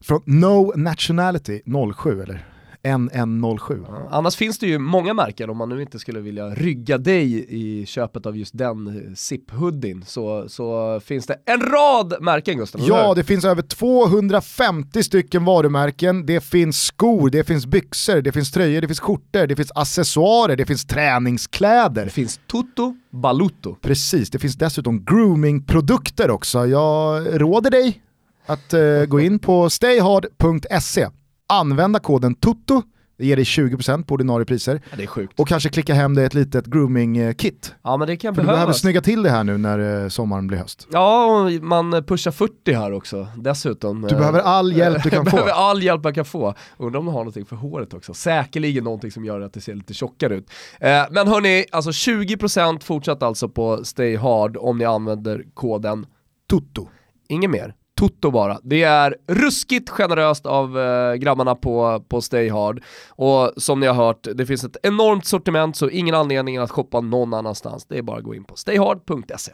Från 0.03 0.21
No 0.25 0.73
Nationality 0.75 1.61
07 1.95 2.21
eller 2.21 2.45
NN07. 2.85 3.85
Ja, 3.87 4.07
Annars 4.11 4.35
finns 4.35 4.59
det 4.59 4.67
ju 4.67 4.79
många 4.79 5.13
märken 5.13 5.49
om 5.49 5.57
man 5.57 5.69
nu 5.69 5.81
inte 5.81 5.99
skulle 5.99 6.19
vilja 6.19 6.49
rygga 6.49 6.97
dig 6.97 7.45
i 7.49 7.85
köpet 7.85 8.25
av 8.25 8.37
just 8.37 8.57
den 8.57 8.87
eh, 8.87 9.11
zip-hoodien 9.15 10.03
så, 10.05 10.49
så 10.49 10.99
finns 10.99 11.25
det 11.25 11.37
en 11.45 11.61
rad 11.61 12.13
märken 12.21 12.57
Gustav, 12.57 12.81
Ja, 12.87 13.13
det 13.13 13.23
finns 13.23 13.45
över 13.45 13.61
250 13.61 15.03
stycken 15.03 15.45
varumärken, 15.45 16.25
det 16.25 16.41
finns 16.41 16.83
skor, 16.83 17.29
det 17.29 17.43
finns 17.43 17.65
byxor, 17.65 18.21
det 18.21 18.31
finns 18.31 18.51
tröjor, 18.51 18.81
det 18.81 18.87
finns 18.87 18.99
skjortor, 18.99 19.47
det 19.47 19.55
finns 19.55 19.71
accessoarer, 19.75 20.55
det 20.55 20.65
finns 20.65 20.85
träningskläder. 20.85 22.05
det 22.05 22.11
finns 22.11 22.39
Toto 22.47 22.95
Balutto. 23.11 23.75
Precis, 23.81 24.29
det 24.29 24.39
finns 24.39 24.55
dessutom 24.55 25.05
groomingprodukter 25.05 26.31
också. 26.31 26.65
Jag 26.65 27.41
råder 27.41 27.71
dig 27.71 28.01
att 28.45 28.73
eh, 28.73 29.05
gå 29.07 29.19
in 29.19 29.39
på 29.39 29.69
stayhard.se, 29.69 31.07
använda 31.49 31.99
koden 31.99 32.35
TUTTO, 32.35 32.81
det 33.17 33.25
ger 33.25 33.35
dig 33.35 33.45
20% 33.45 34.03
på 34.05 34.13
ordinarie 34.13 34.45
priser 34.45 34.81
Ja, 34.91 34.97
det 34.97 35.03
är 35.03 35.07
sjukt. 35.07 35.39
och 35.39 35.47
kanske 35.47 35.69
klicka 35.69 35.93
hem 35.93 36.13
dig 36.15 36.25
ett 36.25 36.33
litet 36.33 36.65
grooming-kit. 36.65 37.75
Ja 37.83 37.97
men 37.97 38.07
det 38.07 38.17
kan 38.17 38.35
För 38.35 38.41
du 38.41 38.45
behöver 38.45 38.57
behövas. 38.61 38.79
snygga 38.81 39.01
till 39.01 39.23
det 39.23 39.29
här 39.29 39.43
nu 39.43 39.57
när 39.57 40.03
eh, 40.03 40.09
sommaren 40.09 40.47
blir 40.47 40.57
höst. 40.57 40.87
Ja, 40.91 41.25
och 41.25 41.51
man 41.63 42.03
pushar 42.07 42.31
40 42.31 42.73
här 42.73 42.91
också 42.93 43.27
dessutom. 43.37 44.01
Du 44.01 44.07
behöver 44.15 44.39
all 44.39 44.73
hjälp 44.77 45.03
du 45.03 45.09
kan 45.09 45.17
Jag 45.17 45.25
behöver 45.25 45.49
få. 45.51 45.55
all 45.55 45.83
hjälp 45.83 46.03
man 46.03 46.13
kan 46.13 46.25
få. 46.25 46.53
Undrar 46.77 46.99
om 46.99 47.05
de 47.05 47.11
har 47.13 47.19
någonting 47.21 47.45
för 47.45 47.55
håret 47.55 47.93
också. 47.93 48.13
Säkerligen 48.13 48.83
någonting 48.83 49.11
som 49.11 49.25
gör 49.25 49.41
att 49.41 49.53
det 49.53 49.61
ser 49.61 49.75
lite 49.75 49.93
tjockare 49.93 50.35
ut. 50.35 50.49
Eh, 50.79 51.03
men 51.11 51.27
hörni, 51.27 51.65
alltså 51.71 51.89
20% 51.91 52.83
fortsatt 52.83 53.23
alltså 53.23 53.49
på 53.49 53.85
Stay 53.85 54.15
Hard 54.17 54.57
om 54.57 54.77
ni 54.77 54.85
använder 54.85 55.43
koden 55.53 56.05
Tutto. 56.49 56.87
Inget 57.29 57.49
mer. 57.49 57.73
Toto 57.99 58.31
bara. 58.31 58.59
Det 58.63 58.83
är 58.83 59.15
ruskigt 59.27 59.89
generöst 59.89 60.45
av 60.45 60.79
eh, 60.79 61.13
grabbarna 61.13 61.55
på, 61.55 62.03
på 62.07 62.21
Stay 62.21 62.49
Hard. 62.49 62.83
Och 63.09 63.51
som 63.57 63.79
ni 63.79 63.87
har 63.87 63.93
hört, 63.93 64.27
det 64.33 64.45
finns 64.45 64.63
ett 64.63 64.77
enormt 64.83 65.25
sortiment 65.25 65.75
så 65.75 65.89
ingen 65.89 66.15
anledning 66.15 66.57
att 66.57 66.71
shoppa 66.71 67.01
någon 67.01 67.33
annanstans. 67.33 67.85
Det 67.85 67.97
är 67.97 68.01
bara 68.01 68.17
att 68.17 68.23
gå 68.23 68.35
in 68.35 68.43
på 68.43 68.55
stayhard.se. 68.55 69.51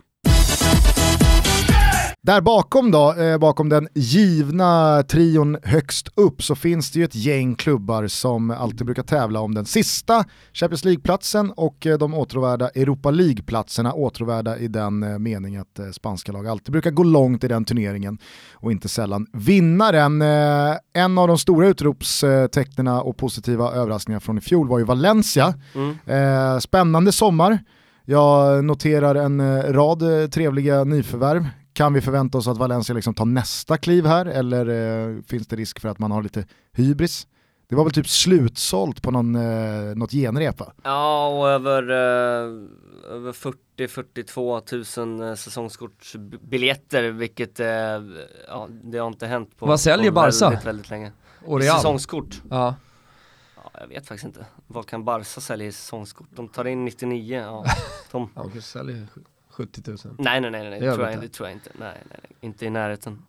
Där 2.24 2.42
bakom 2.42 2.92
då, 2.92 3.14
eh, 3.14 3.38
bakom 3.38 3.70
den 3.70 3.88
givna 3.94 5.04
trion 5.04 5.58
högst 5.64 6.08
upp 6.16 6.44
så 6.44 6.56
finns 6.56 6.92
det 6.92 7.00
ju 7.00 7.06
ett 7.06 7.16
gäng 7.16 7.56
klubbar 7.56 8.08
som 8.08 8.52
alltid 8.52 8.86
brukar 8.86 9.04
tävla 9.04 9.40
om 9.40 9.54
den 9.54 9.66
sista 9.66 10.26
Champions 10.54 10.86
League-platsen 10.86 11.52
och 11.52 11.88
eh, 11.88 11.98
de 11.98 12.14
åtråvärda 12.14 12.70
Europa 12.70 13.12
League-platserna, 13.12 13.94
åtråvärda 13.94 14.58
i 14.58 14.68
den 14.68 15.04
eh, 15.04 15.20
mening 15.20 15.58
att 15.58 15.80
eh, 15.80 15.90
spanska 15.92 16.32
lag 16.32 16.48
alltid 16.48 16.72
brukar 16.72 16.92
gå 16.92 17.04
långt 17.04 17.44
i 17.44 17.48
den 17.48 17.66
turneringen 17.66 18.18
och 18.54 18.72
inte 18.72 18.90
sällan 18.90 19.28
vinna 19.34 19.92
den. 19.92 20.22
En 20.94 21.18
av 21.18 21.28
de 21.28 21.38
stora 21.38 21.68
utropstecknena 21.68 23.02
och 23.02 23.18
positiva 23.18 23.72
överraskningar 23.72 24.20
från 24.20 24.38
i 24.38 24.42
fjol 24.42 24.68
var 24.68 24.80
ju 24.80 24.86
Valencia. 24.86 25.54
Mm. 25.76 26.62
Spännande 26.62 27.12
sommar. 27.12 27.60
Jag 28.06 28.66
noterar 28.66 29.16
en 29.16 29.64
rad 29.74 30.32
trevliga 30.32 30.84
nyförvärv. 30.84 31.46
Kan 31.74 31.94
vi 31.94 32.02
förvänta 32.02 32.38
oss 32.38 32.48
att 32.48 32.58
Valencia 32.58 32.96
liksom 32.96 33.14
tar 33.14 33.26
nästa 33.26 33.78
kliv 33.78 34.06
här 34.06 34.26
eller 34.26 34.68
eh, 35.16 35.22
finns 35.28 35.48
det 35.48 35.56
risk 35.56 35.80
för 35.80 35.90
att 35.90 36.00
man 36.00 36.12
har 36.12 36.24
lite 36.24 36.46
hybris? 36.74 37.28
Det 37.68 37.76
var 37.76 37.84
väl 37.84 37.94
typ 37.94 38.08
slutsålt 38.08 39.02
på 39.02 39.12
någon, 39.12 39.36
eh, 39.36 39.96
något 39.96 40.12
genrep 40.12 40.60
va? 40.60 40.74
Ja, 40.84 41.28
och 41.28 41.50
över, 41.50 41.84
eh, 41.90 43.16
över 43.16 43.32
40-42 43.32 44.62
tusen 44.62 45.22
eh, 45.22 45.36
säsongskortsbiljetter, 45.36 47.04
vilket 47.12 47.60
eh, 47.60 47.68
ja, 48.48 48.68
det 48.84 48.98
har 48.98 49.08
inte 49.08 49.28
hänt 49.28 49.58
på, 49.58 49.66
Vad 49.66 49.80
säljer 49.80 50.12
på 50.12 50.16
Barca? 50.16 50.50
väldigt, 50.50 50.66
väldigt 50.66 50.90
länge. 50.90 51.12
Och 51.46 51.60
Real. 51.60 51.76
Säsongskort? 51.76 52.42
Ja. 52.50 52.76
Ja, 53.56 53.72
jag 53.80 53.88
vet 53.88 54.08
faktiskt 54.08 54.26
inte. 54.26 54.46
Vad 54.68 54.88
kan 54.88 55.04
Barca 55.06 55.42
sälja 55.42 55.68
i 55.68 55.72
säsongskort? 55.72 56.28
De 56.36 56.48
tar 56.48 56.66
in 56.66 56.86
99, 56.86 57.40
ja. 57.40 57.66
De... 58.12 58.30
Ja, 58.36 58.42
de 58.42 58.52
kanske 58.52 58.62
säljer 58.62 59.08
70 59.52 59.82
000. 59.88 59.98
Nej, 60.20 60.42
nej, 60.42 60.52
nej, 60.52 60.70
nej, 60.70 60.80
Det 60.80 60.94
tror, 60.94 61.06
jag, 61.06 61.14
inte. 61.14 61.26
det 61.26 61.34
tror 61.34 61.48
jag 61.50 61.56
inte. 61.56 61.70
Nej, 61.80 61.94
nej, 62.10 62.20
nej, 62.24 62.32
inte 62.42 62.66
i 62.66 62.70
närheten. 62.70 63.22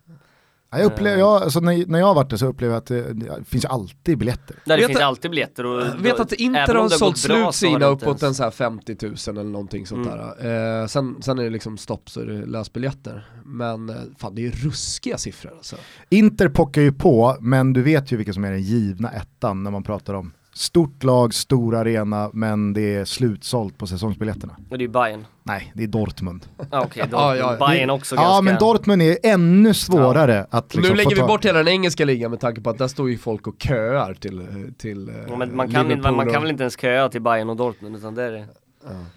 Ja, 0.71 0.79
Jag 0.79 0.85
upplever, 0.85 1.17
jag, 1.17 1.43
alltså 1.43 1.59
när, 1.59 1.85
när 1.85 1.99
jag 1.99 2.05
har 2.05 2.13
varit 2.15 2.29
där 2.29 2.37
så 2.37 2.45
upplever 2.45 2.73
jag 2.73 2.79
att 2.81 2.85
det, 2.87 3.13
det 3.13 3.43
finns 3.45 3.63
ju 3.63 3.67
alltid 3.69 4.17
biljetter. 4.17 4.55
Nej, 4.65 4.77
det 4.77 4.81
Vet 4.81 4.87
finns 4.87 4.97
att- 4.99 5.03
alltid 5.05 5.31
biljetter 5.31 5.65
och 5.65 6.05
vet 6.05 6.17
då- 6.17 6.23
att 6.23 6.31
Inter 6.33 6.75
har 6.75 6.89
sålt 6.89 7.17
slut 7.17 7.55
sina 7.55 7.85
uppåt 7.85 8.23
en 8.23 8.35
så 8.35 8.43
här 8.43 8.51
50 8.51 8.97
000 9.01 9.15
eller 9.27 9.43
någonting 9.43 9.85
sånt 9.87 10.07
Mm. 10.07 10.17
där. 10.19 10.81
Eh, 10.81 10.87
sen, 10.87 11.21
sen 11.21 11.39
är 11.39 11.43
det 11.43 11.49
liksom 11.49 11.77
stopp 11.77 12.09
så 12.09 12.21
är 12.21 12.25
det 12.25 12.45
lösbiljetter. 12.45 13.27
Men 13.45 13.89
eh, 13.89 13.95
fan 14.17 14.35
det 14.35 14.41
är 14.41 14.43
ju 14.43 14.51
ruskiga 14.51 15.17
siffror 15.17 15.51
alltså. 15.57 15.75
Inter 16.09 16.49
pockar 16.49 16.81
ju 16.81 16.91
på, 16.91 17.37
men 17.39 17.73
du 17.73 17.81
vet 17.81 18.11
ju 18.11 18.17
vilka 18.17 18.33
som 18.33 18.43
är 18.43 18.51
den 18.51 18.61
givna 18.61 19.11
ettan 19.11 19.63
när 19.63 19.71
man 19.71 19.83
pratar 19.83 20.13
om 20.13 20.33
stort 20.53 21.03
lag, 21.03 21.33
stor 21.33 21.75
arena, 21.75 22.29
men 22.33 22.73
det 22.73 22.95
är 22.95 23.05
slutsålt 23.05 23.77
på 23.77 23.87
säsongsbiljetterna. 23.87 24.55
Och 24.69 24.77
det 24.77 24.83
är 24.83 24.87
Bayern. 24.87 25.25
Nej, 25.43 25.71
det 25.75 25.83
är 25.83 25.87
Dortmund. 25.87 26.45
Ah, 26.71 26.81
Okej, 26.81 27.03
då, 27.11 27.17
Ja, 27.17 27.35
ja, 27.35 27.67
Bayern 27.67 27.89
också 27.89 28.15
Ja, 28.15 28.21
ganska... 28.21 28.41
men 28.41 28.57
Dortmund 28.59 29.01
är 29.01 29.17
ännu 29.23 29.73
svårare 29.73 30.45
att 30.49 30.73
Nu 30.75 30.81
liksom 30.81 30.97
lägger 30.97 31.15
få 31.15 31.21
vi 31.21 31.27
bort 31.27 31.45
hela 31.45 31.57
den 31.57 31.67
engelska 31.67 32.05
ligan 32.05 32.31
med 32.31 32.39
tanke 32.39 32.61
på 32.61 32.69
att 32.69 32.77
där 32.77 32.87
står 32.87 33.09
ju 33.09 33.17
folk 33.17 33.47
och 33.47 33.55
köar 33.61 34.13
till, 34.13 34.47
till 34.77 35.09
eh, 35.09 35.15
Ja, 35.29 35.35
men 35.35 35.55
man, 35.55 35.71
kan, 35.71 35.91
inte- 35.91 36.11
man 36.11 36.31
kan 36.31 36.41
väl 36.41 36.51
inte 36.51 36.63
ens 36.63 36.79
köa 36.81 37.09
till 37.09 37.21
Bayern 37.21 37.49
och 37.49 37.55
Dortmund 37.57 37.95
utan 37.95 38.15
det 38.15 38.23
är 38.23 38.31
det. 38.31 38.45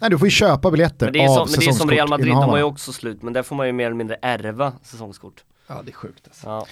Nej, 0.01 0.11
du 0.11 0.19
får 0.19 0.27
ju 0.27 0.31
köpa 0.31 0.71
biljetter 0.71 1.07
Men 1.07 1.13
det 1.13 1.19
är, 1.19 1.29
av 1.29 1.35
som, 1.47 1.49
men 1.51 1.61
det 1.61 1.67
är 1.67 1.73
som 1.73 1.91
Real 1.91 2.09
Madrid, 2.09 2.33
de 2.33 2.37
har 2.37 2.57
ju 2.57 2.63
också 2.63 2.93
slut 2.93 3.23
men 3.23 3.33
där 3.33 3.43
får 3.43 3.57
man 3.57 3.67
ju 3.67 3.73
mer 3.73 3.87
eller 3.87 3.97
mindre 3.97 4.17
ärva 4.23 4.73
säsongskort. 4.83 5.45
Ja 5.69 5.83
det 5.85 5.91
är 5.91 5.95
sjukt 5.95 6.21
alltså. 6.27 6.47
Ja. 6.49 6.67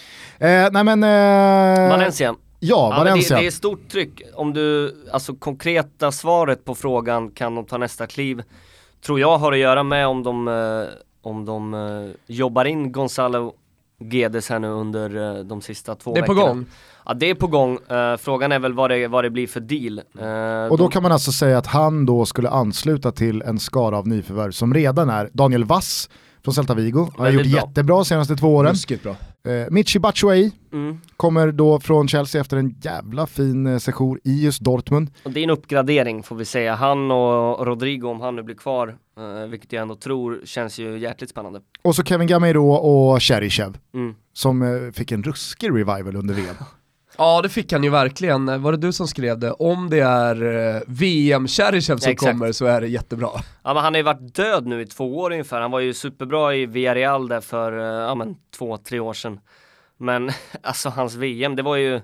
Eh, 0.47 0.69
nej 0.73 0.85
men... 0.85 1.03
Eh, 1.05 1.89
Valencia. 1.91 2.35
Ja, 2.67 2.77
Ja, 2.77 2.97
men 2.97 3.05
det, 3.05 3.11
Valencia. 3.11 3.37
det 3.41 3.47
är 3.47 3.51
stort 3.51 3.89
tryck. 3.89 4.23
Om 4.35 4.53
du, 4.55 4.95
alltså 5.13 5.35
konkreta 5.35 6.13
svaret 6.13 6.65
på 6.65 6.75
frågan, 6.75 7.31
kan 7.31 7.55
de 7.55 7.65
ta 7.65 7.79
nästa 7.79 8.07
kliv? 8.07 8.43
Tror 9.07 9.21
jag 9.21 9.39
har 9.39 9.53
att 9.53 9.59
göra 9.59 9.83
med 9.83 10.07
om 10.07 10.23
de, 10.23 10.49
eh, 10.49 10.85
om 11.23 11.45
de 11.45 11.75
eh, 11.75 12.11
jobbar 12.27 12.65
in 12.65 12.93
Gonzalo 12.93 13.55
Guedes 14.01 14.49
här 14.49 14.59
nu 14.59 14.69
under 14.69 15.39
eh, 15.39 15.45
de 15.45 15.61
sista 15.63 15.95
två 15.95 16.15
Det 16.15 16.21
är 16.21 16.27
på 16.27 16.35
veckorna. 16.35 16.55
gång. 16.55 16.67
Ja 17.07 17.15
det 17.15 17.31
är 17.31 17.35
på 17.35 17.47
gång, 17.47 17.79
frågan 18.19 18.53
är 18.53 18.59
väl 18.59 18.73
vad 18.73 18.91
det, 18.91 19.09
vad 19.09 19.25
det 19.25 19.31
blir 19.31 19.47
för 19.47 19.61
deal. 19.61 19.99
Och 20.71 20.79
då 20.79 20.85
de- 20.85 20.91
kan 20.91 21.03
man 21.03 21.13
alltså 21.13 21.33
säga 21.33 21.59
att 21.59 21.67
han 21.67 22.07
då 22.07 22.27
skulle 22.27 22.49
ansluta 22.49 23.13
till 23.13 23.43
en 23.43 23.59
skara 23.59 23.99
av 23.99 24.09
nyförvärv 24.09 24.51
som 24.51 24.75
redan 24.75 25.11
är 25.11 25.31
Daniel 25.33 25.65
Vass 25.65 26.11
från 26.45 26.55
Celta 26.55 26.75
Vigo. 26.75 27.09
Han 27.17 27.27
har 27.27 27.33
gjort 27.33 27.43
bra. 27.43 27.61
jättebra 27.61 27.97
de 27.97 28.05
senaste 28.05 28.37
två 28.37 28.55
åren. 28.57 28.73
Ruskigt 28.73 29.03
bra. 29.03 29.17
Eh, 29.49 29.67
Michi 29.71 29.99
Batshuayi 29.99 30.53
mm. 30.73 31.01
kommer 31.17 31.53
då 31.53 31.81
från 31.81 32.09
Chelsea 32.09 32.41
efter 32.41 32.57
en 32.57 32.75
jävla 32.81 33.27
fin 33.27 33.67
eh, 33.67 33.79
session 33.79 34.19
i 34.25 34.45
just 34.45 34.61
Dortmund. 34.61 35.11
Och 35.23 35.31
det 35.31 35.41
är 35.41 35.45
en 35.45 35.51
uppgradering 35.51 36.23
får 36.23 36.37
vi 36.37 36.45
säga. 36.45 36.75
Han 36.75 37.11
och 37.11 37.67
Rodrigo, 37.67 38.09
om 38.09 38.21
han 38.21 38.37
nu 38.37 38.43
blir 38.43 38.55
kvar, 38.55 38.97
eh, 39.19 39.49
vilket 39.49 39.73
jag 39.73 39.83
ändå 39.83 39.97
tror, 39.97 40.41
känns 40.45 40.79
ju 40.79 40.99
jäkligt 40.99 41.31
spännande. 41.31 41.61
Och 41.83 41.97
så 41.97 42.03
Kevin 42.03 42.27
Gamero 42.27 42.71
och 42.73 43.23
Cheryshev 43.23 43.79
Mm. 43.95 44.15
som 44.33 44.63
eh, 44.63 44.93
fick 44.93 45.13
en 45.13 45.23
ruskig 45.23 45.69
revival 45.69 46.17
under 46.17 46.35
VM. 46.35 46.55
Ja 47.19 47.43
det 47.43 47.49
fick 47.49 47.73
han 47.73 47.85
ju 47.85 47.91
verkligen. 47.91 48.63
Var 48.63 48.73
det 48.73 48.79
du 48.79 48.93
som 48.93 49.09
skrev 49.09 49.39
det? 49.39 49.51
Om 49.53 49.91
det 49.91 50.01
är 50.01 50.43
eh, 50.77 50.83
VM 50.87 51.49
Cheryshev 51.49 51.97
som 51.97 52.11
Ja, 52.11 52.17
kommer 52.17 52.53
så 52.53 52.67
är 52.67 52.81
det 52.81 52.87
jättebra. 52.87 53.29
Ja 53.63 53.75
men 53.75 53.83
han 53.85 53.93
har 53.95 53.99
ju 53.99 54.03
varit 54.03 54.35
död 54.35 54.67
nu 54.67 54.83
i 54.83 54.87
två 54.87 55.19
år 55.19 55.31
ungefär. 55.31 55.61
Han 55.61 55.71
var 55.71 55.81
ju 55.81 55.95
superbra 55.95 56.55
i 56.55 56.67
Villarreal 56.67 57.29
där 57.29 57.41
för, 57.41 57.79
eh, 57.79 57.85
ja 58.09 58.15
men 58.15 58.37
två, 58.59 58.77
tre 58.77 59.01
år 59.01 59.13
sedan. 59.13 59.41
Men 59.99 60.31
alltså 60.63 60.89
hans 60.89 61.15
VM, 61.15 61.57
det 61.57 61.63
var 61.63 61.77
ju 61.77 62.01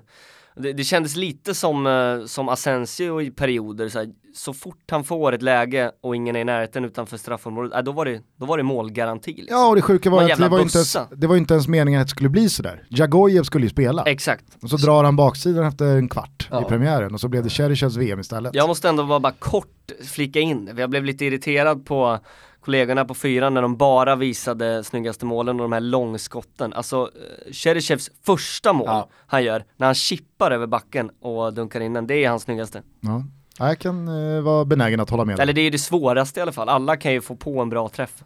det, 0.55 0.73
det 0.73 0.83
kändes 0.83 1.15
lite 1.15 1.53
som, 1.53 1.87
eh, 1.87 2.25
som 2.25 2.49
Asensio 2.49 3.21
i 3.21 3.31
perioder, 3.31 3.89
så, 3.89 3.99
här, 3.99 4.09
så 4.35 4.53
fort 4.53 4.91
han 4.91 5.03
får 5.03 5.33
ett 5.33 5.41
läge 5.41 5.91
och 6.01 6.15
ingen 6.15 6.35
är 6.35 6.39
i 6.39 6.43
närheten 6.43 6.85
utanför 6.85 7.17
straffområdet, 7.17 7.73
äh, 7.73 7.81
då, 7.81 7.91
var 7.91 8.05
det, 8.05 8.21
då 8.39 8.45
var 8.45 8.57
det 8.57 8.63
målgaranti. 8.63 9.33
Liksom. 9.33 9.57
Ja 9.57 9.67
och 9.67 9.75
det 9.75 9.81
sjuka 9.81 10.09
var 10.09 10.23
att 10.23 10.37
det 10.37 10.49
var, 10.49 10.61
inte 10.61 10.77
ens, 10.77 10.97
det 11.15 11.27
var 11.27 11.35
inte 11.35 11.53
ens 11.53 11.67
meningen 11.67 12.01
att 12.01 12.07
det 12.07 12.11
skulle 12.11 12.29
bli 12.29 12.49
sådär. 12.49 12.83
Jagojev 12.89 13.43
skulle 13.43 13.65
ju 13.65 13.69
spela. 13.69 14.03
Exakt. 14.03 14.45
Och 14.61 14.69
så 14.69 14.77
drar 14.77 15.03
han 15.03 15.15
baksidan 15.15 15.65
efter 15.65 15.85
en 15.85 16.09
kvart 16.09 16.47
Ja. 16.51 16.61
i 16.61 16.65
premiären 16.65 17.13
och 17.13 17.19
så 17.19 17.27
blev 17.27 17.43
det 17.43 17.49
Cheryshavs 17.49 17.95
VM 17.95 18.19
istället. 18.19 18.55
Jag 18.55 18.67
måste 18.67 18.89
ändå 18.89 19.05
bara, 19.05 19.19
bara 19.19 19.33
kort 19.39 19.67
flika 20.05 20.39
in, 20.39 20.69
jag 20.77 20.89
blev 20.89 21.05
lite 21.05 21.25
irriterad 21.25 21.85
på 21.85 22.19
kollegorna 22.61 23.05
på 23.05 23.13
fyran 23.13 23.53
när 23.53 23.61
de 23.61 23.77
bara 23.77 24.15
visade 24.15 24.83
snyggaste 24.83 25.25
målen 25.25 25.55
och 25.59 25.61
de 25.63 25.71
här 25.71 25.79
långskotten. 25.79 26.73
Alltså 26.73 27.11
eh, 27.47 27.51
Cheryshavs 27.53 28.11
första 28.25 28.73
mål 28.73 28.87
Ja. 28.87 29.09
han 29.27 29.43
gör, 29.43 29.65
när 29.77 29.85
han 29.87 29.95
chippar 29.95 30.51
över 30.51 30.67
backen 30.67 31.09
och 31.21 31.53
dunkar 31.53 31.81
in 31.81 31.93
den, 31.93 32.07
det 32.07 32.23
är 32.25 32.29
hans 32.29 32.43
snyggaste. 32.43 32.81
Ja. 32.99 33.23
Ja, 33.59 33.67
Jag 33.67 33.79
kan 33.79 34.07
eh, 34.35 34.41
vara 34.41 34.65
benägen 34.65 34.99
att 34.99 35.09
hålla 35.09 35.25
med. 35.25 35.35
dig. 35.37 35.43
Eller 35.43 35.53
det 35.53 35.61
är 35.61 35.71
det 35.71 35.79
svåraste 35.79 36.39
i 36.39 36.43
alla 36.43 36.51
fall, 36.51 36.69
alla 36.69 36.97
kan 36.97 37.13
ju 37.13 37.21
få 37.21 37.35
på 37.35 37.59
en 37.61 37.69
bra 37.69 37.89
träff. 37.89 38.23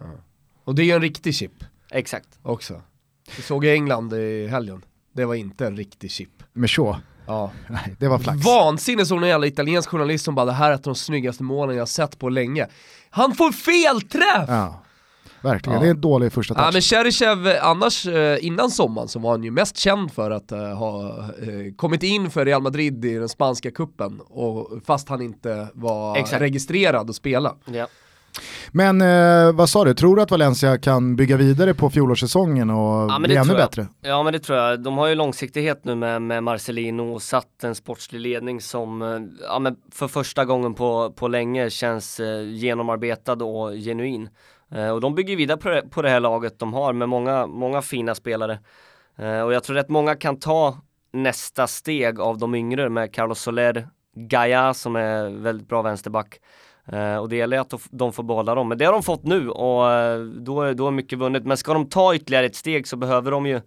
Och 0.63 0.75
det 0.75 0.81
är 0.81 0.85
ju 0.85 0.91
en 0.91 1.01
riktig 1.01 1.35
chip 1.35 1.51
Exakt. 1.91 2.27
också. 2.43 2.81
Vi 3.37 3.41
såg 3.43 3.65
i 3.65 3.69
England 3.71 4.13
i 4.13 4.47
helgen. 4.47 4.81
Det 5.15 5.25
var 5.25 5.35
inte 5.35 5.67
en 5.67 5.77
riktig 5.77 6.11
chip. 6.11 6.43
Så. 6.69 6.97
Ja. 7.27 7.51
Nej, 7.69 7.95
det 7.99 8.07
var 8.07 8.19
flax. 8.19 8.45
Vansinne 8.45 9.05
såg 9.05 9.19
någon 9.19 9.29
jävla 9.29 9.47
italiensk 9.47 9.89
journalist 9.89 10.25
som 10.25 10.35
bara 10.35 10.45
det 10.45 10.51
här 10.51 10.69
är 10.71 10.73
ett 10.73 10.87
av 10.87 10.93
de 10.93 10.95
snyggaste 10.95 11.43
målen 11.43 11.75
jag 11.75 11.81
har 11.81 11.85
sett 11.87 12.19
på 12.19 12.29
länge. 12.29 12.67
Han 13.09 13.35
får 13.35 13.51
felträff! 13.51 14.45
Ja. 14.49 14.81
Verkligen, 15.41 15.75
Ja. 15.75 15.81
det 15.83 15.87
är 15.87 15.91
en 15.91 16.01
dålig 16.01 16.33
första 16.33 16.53
touch. 16.53 16.63
Ja 16.65 16.71
men 16.73 16.81
Cheryshev, 16.81 17.57
annars 17.61 18.05
eh, 18.07 18.45
innan 18.45 18.71
sommaren 18.71 19.07
så 19.07 19.19
var 19.19 19.31
han 19.31 19.43
ju 19.43 19.51
mest 19.51 19.77
känd 19.77 20.11
för 20.11 20.31
att 20.31 20.51
eh, 20.51 20.59
ha 20.59 21.09
eh, 21.19 21.73
kommit 21.75 22.03
in 22.03 22.31
för 22.31 22.45
Real 22.45 22.61
Madrid 22.61 23.05
i 23.05 23.13
den 23.17 23.29
spanska 23.29 23.71
kuppen 23.71 24.19
och 24.29 24.69
fast 24.85 25.09
han 25.09 25.21
inte 25.21 25.67
var 25.73 26.17
Exakt. 26.17 26.41
registrerad 26.41 27.09
att 27.09 27.15
spela. 27.15 27.55
Ja. 27.65 27.87
Men 28.71 29.01
eh, 29.01 29.51
vad 29.51 29.69
sa 29.69 29.83
du, 29.83 29.93
tror 29.93 30.15
du 30.15 30.21
att 30.21 30.31
Valencia 30.31 30.77
kan 30.77 31.15
bygga 31.15 31.37
vidare 31.37 31.73
på 31.73 31.89
fjolårssäsongen 31.89 32.69
och 32.69 33.11
Ja, 33.11 33.19
bli 33.19 33.35
ännu 33.35 33.53
bättre? 33.53 33.87
Ja 34.01 34.23
men 34.23 34.33
det 34.33 34.39
tror 34.39 34.57
jag. 34.57 34.83
De 34.83 34.97
har 34.97 35.07
ju 35.07 35.15
långsiktighet 35.15 35.85
nu 35.85 35.95
med, 35.95 36.21
med 36.21 36.43
Marcelino 36.43 37.13
och 37.13 37.21
satt 37.21 37.63
en 37.63 37.75
sportslig 37.75 38.19
ledning 38.19 38.61
som 38.61 39.01
eh, 39.01 39.19
ja, 39.47 39.59
men 39.59 39.75
för 39.91 40.07
första 40.07 40.45
gången 40.45 40.73
på, 40.73 41.11
på 41.11 41.27
länge 41.27 41.69
känns 41.69 42.19
eh, 42.19 42.41
genomarbetad 42.41 43.43
och 43.43 43.71
genuin. 43.71 44.29
Eh, 44.71 44.89
och 44.89 45.01
de 45.01 45.15
bygger 45.15 45.35
vidare 45.35 45.57
på 45.57 45.69
det, 45.69 45.81
på 45.81 46.01
det 46.01 46.09
här 46.09 46.19
laget 46.19 46.59
de 46.59 46.73
har 46.73 46.93
med 46.93 47.09
många, 47.09 47.47
många 47.47 47.81
fina 47.81 48.15
spelare. 48.15 48.59
Eh, 49.17 49.41
och 49.41 49.53
jag 49.53 49.63
tror 49.63 49.77
att 49.77 49.89
många 49.89 50.15
kan 50.15 50.39
ta 50.39 50.77
nästa 51.13 51.67
steg 51.67 52.19
av 52.19 52.37
de 52.37 52.55
yngre 52.55 52.89
med 52.89 53.13
Carlos 53.13 53.41
Soler, 53.41 53.87
Gaia 54.15 54.73
som 54.73 54.95
är 54.95 55.29
väldigt 55.29 55.69
bra 55.69 55.81
vänsterback. 55.81 56.39
Eh, 56.91 57.15
och 57.17 57.29
det 57.29 57.35
gäller 57.35 57.59
att 57.59 57.73
de 57.91 58.13
får 58.13 58.23
behålla 58.23 58.55
dem. 58.55 58.69
Men 58.69 58.77
det 58.77 58.85
har 58.85 58.93
de 58.93 59.03
fått 59.03 59.23
nu 59.23 59.49
och 59.49 59.91
eh, 59.91 60.19
då, 60.19 60.61
är, 60.61 60.73
då 60.73 60.87
är 60.87 60.91
mycket 60.91 61.19
vunnet. 61.19 61.45
Men 61.45 61.57
ska 61.57 61.73
de 61.73 61.89
ta 61.89 62.15
ytterligare 62.15 62.45
ett 62.45 62.55
steg 62.55 62.87
så 62.87 62.95
behöver 62.97 63.31
de 63.31 63.45
ju 63.45 63.61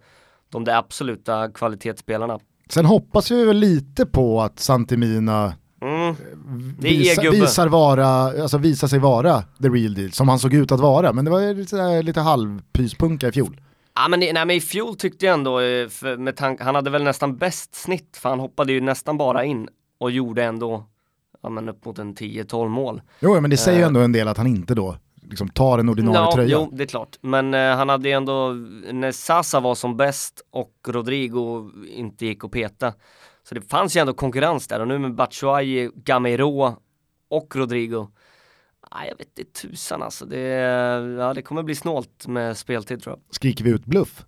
de 0.49 0.63
där 0.63 0.75
absoluta 0.77 1.51
kvalitetsspelarna. 1.51 2.39
Sen 2.69 2.85
hoppas 2.85 3.31
vi 3.31 3.45
väl 3.45 3.57
lite 3.57 4.05
på 4.05 4.41
att 4.41 4.59
Santimina 4.59 5.53
Mm. 5.81 6.15
Det 6.79 6.87
är 6.87 6.91
visa, 6.99 7.21
visar, 7.31 7.67
vara, 7.67 8.05
alltså 8.07 8.57
visar 8.57 8.87
sig 8.87 8.99
vara 8.99 9.41
the 9.61 9.69
real 9.69 9.93
deal, 9.93 10.11
som 10.11 10.29
han 10.29 10.39
såg 10.39 10.53
ut 10.53 10.71
att 10.71 10.79
vara. 10.79 11.13
Men 11.13 11.25
det 11.25 11.31
var 11.31 11.53
lite, 11.53 12.01
lite 12.01 12.19
halvpyspunka 12.21 13.27
i 13.27 13.31
fjol. 13.31 13.61
Ja 13.95 14.07
men, 14.07 14.23
i- 14.23 14.33
nej, 14.33 14.45
men 14.45 14.55
i 14.55 14.61
fjol 14.61 14.95
tyckte 14.95 15.25
jag 15.25 15.33
ändå, 15.33 15.59
eh, 15.59 15.87
med 16.17 16.35
tank, 16.35 16.61
han 16.61 16.75
hade 16.75 16.89
väl 16.89 17.03
nästan 17.03 17.37
bäst 17.37 17.75
snitt 17.75 18.17
för 18.21 18.29
han 18.29 18.39
hoppade 18.39 18.73
ju 18.73 18.81
nästan 18.81 19.17
bara 19.17 19.45
in 19.45 19.67
och 19.99 20.11
gjorde 20.11 20.43
ändå 20.43 20.83
ja, 21.43 21.49
men 21.49 21.69
upp 21.69 21.85
mot 21.85 21.99
en 21.99 22.15
10-12 22.15 22.67
mål. 22.67 23.01
Jo, 23.19 23.41
men 23.41 23.49
det 23.49 23.57
säger 23.57 23.77
ju 23.77 23.81
Eh. 23.81 23.87
ändå 23.87 23.99
en 23.99 24.11
del 24.11 24.27
att 24.27 24.37
han 24.37 24.47
inte 24.47 24.75
då 24.75 24.95
liksom 25.21 25.49
tar 25.49 25.79
en 25.79 25.89
ordinarie 25.89 26.19
ja, 26.19 26.31
tröja. 26.35 26.49
Jo, 26.49 26.69
det 26.73 26.83
är 26.83 26.87
klart. 26.87 27.17
Men 27.21 27.53
eh, 27.53 27.75
han 27.75 27.89
hade 27.89 28.09
ju 28.09 28.15
ändå, 28.15 28.49
när 28.91 29.11
Sasa 29.11 29.59
var 29.59 29.75
som 29.75 29.97
bäst 29.97 30.41
och 30.51 30.73
Rodrigo 30.87 31.71
inte 31.89 32.25
gick 32.25 32.43
att 32.43 32.51
peta. 32.51 32.93
Så 33.43 33.55
det 33.55 33.61
fanns 33.61 33.95
ju 33.97 33.99
ändå 34.01 34.13
konkurrens 34.13 34.67
där 34.67 34.79
och 34.79 34.87
nu 34.87 34.99
med 34.99 35.15
Batshuayi, 35.15 35.91
Gamero 35.95 36.75
och 37.29 37.55
Rodrigo. 37.55 38.07
Nej, 38.95 39.07
jag 39.09 39.17
vet 39.17 39.39
inte 39.39 39.61
tusan 39.61 40.03
alltså. 40.03 40.25
Det, 40.25 40.39
ja, 41.19 41.33
det 41.33 41.41
kommer 41.41 41.63
bli 41.63 41.75
snålt 41.75 42.27
med 42.27 42.57
speltid 42.57 43.03
tror 43.03 43.15
jag. 43.15 43.35
Skriker 43.35 43.63
vi 43.63 43.69
ut 43.71 43.85
bluff? 43.85 44.25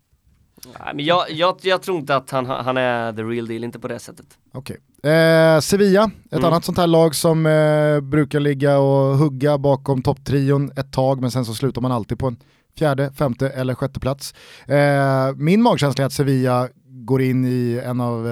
Nej, 0.66 0.96
men 0.96 1.06
jag, 1.06 1.32
jag, 1.32 1.56
jag 1.62 1.82
tror 1.82 1.98
inte 1.98 2.16
att 2.16 2.32
han, 2.32 2.46
han 2.46 2.78
är 2.78 3.14
the 3.14 3.22
real 3.22 3.48
deal, 3.48 3.64
inte 3.64 3.80
på 3.80 3.88
det 3.88 4.00
sättet. 4.00 4.26
Okej. 4.54 4.78
Eh, 5.12 5.60
Sevilla, 5.60 6.04
ett 6.26 6.34
Mm. 6.34 6.46
annat 6.46 6.66
sånt 6.66 6.78
här 6.78 6.88
lag 6.88 7.16
som 7.16 7.46
eh, 7.46 8.00
brukar 8.02 8.40
ligga 8.40 8.78
och 8.80 9.18
hugga 9.18 9.58
bakom 9.58 10.02
topptrion 10.02 10.72
ett 10.76 10.92
tag 10.94 11.22
men 11.22 11.32
sen 11.32 11.46
så 11.46 11.54
slutar 11.54 11.82
man 11.82 11.92
alltid 11.92 12.20
på 12.20 12.28
en 12.28 12.38
fjärde, 12.78 13.12
femte 13.12 13.50
eller 13.50 13.76
sjätte 13.76 14.00
plats. 14.00 14.34
Eh, 14.66 15.36
min 15.36 15.62
magkänsla 15.62 16.02
är 16.04 16.06
att 16.06 16.14
Sevilla 16.14 16.68
går 16.88 17.22
in 17.22 17.46
i 17.46 17.82
en 17.86 18.02
av, 18.02 18.28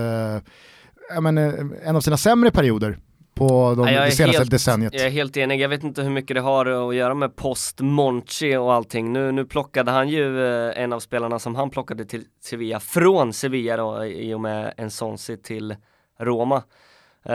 eh, 1.16 1.22
menar, 1.22 1.70
en 1.84 1.96
av 1.96 2.02
sina 2.02 2.18
sämre 2.18 2.52
perioder 2.52 2.98
på 3.40 3.76
de, 3.76 3.94
jag 3.94 4.08
det 4.08 4.12
senaste 4.12 4.40
helt- 4.40 4.52
decenniet. 4.52 4.94
Jag 4.94 5.06
är 5.06 5.10
helt 5.10 5.38
enig, 5.38 5.62
jag 5.62 5.70
vet 5.70 5.84
inte 5.84 6.02
hur 6.02 6.10
mycket 6.10 6.36
det 6.36 6.42
har 6.42 6.66
att 6.66 6.96
göra 6.96 7.14
med 7.14 7.36
post 7.36 7.80
Monchi 7.82 8.56
och 8.56 8.74
allting. 8.74 9.14
Nu, 9.14 9.32
nu 9.32 9.46
plockade 9.46 9.92
han 9.92 10.10
ju 10.10 10.46
eh, 10.46 10.84
en 10.84 10.94
av 10.94 11.00
spelarna 11.00 11.40
som 11.40 11.56
han 11.56 11.70
plockade 11.70 12.06
till 12.06 12.24
Sevilla, 12.42 12.80
från 12.80 13.34
Sevilla 13.34 13.78
då, 13.78 14.06
i 14.06 14.34
och 14.34 14.42
med 14.42 14.74
en 14.78 14.92
Sonsi 14.92 15.38
till 15.38 15.76
Roma. 16.20 16.64
Eh, 17.26 17.34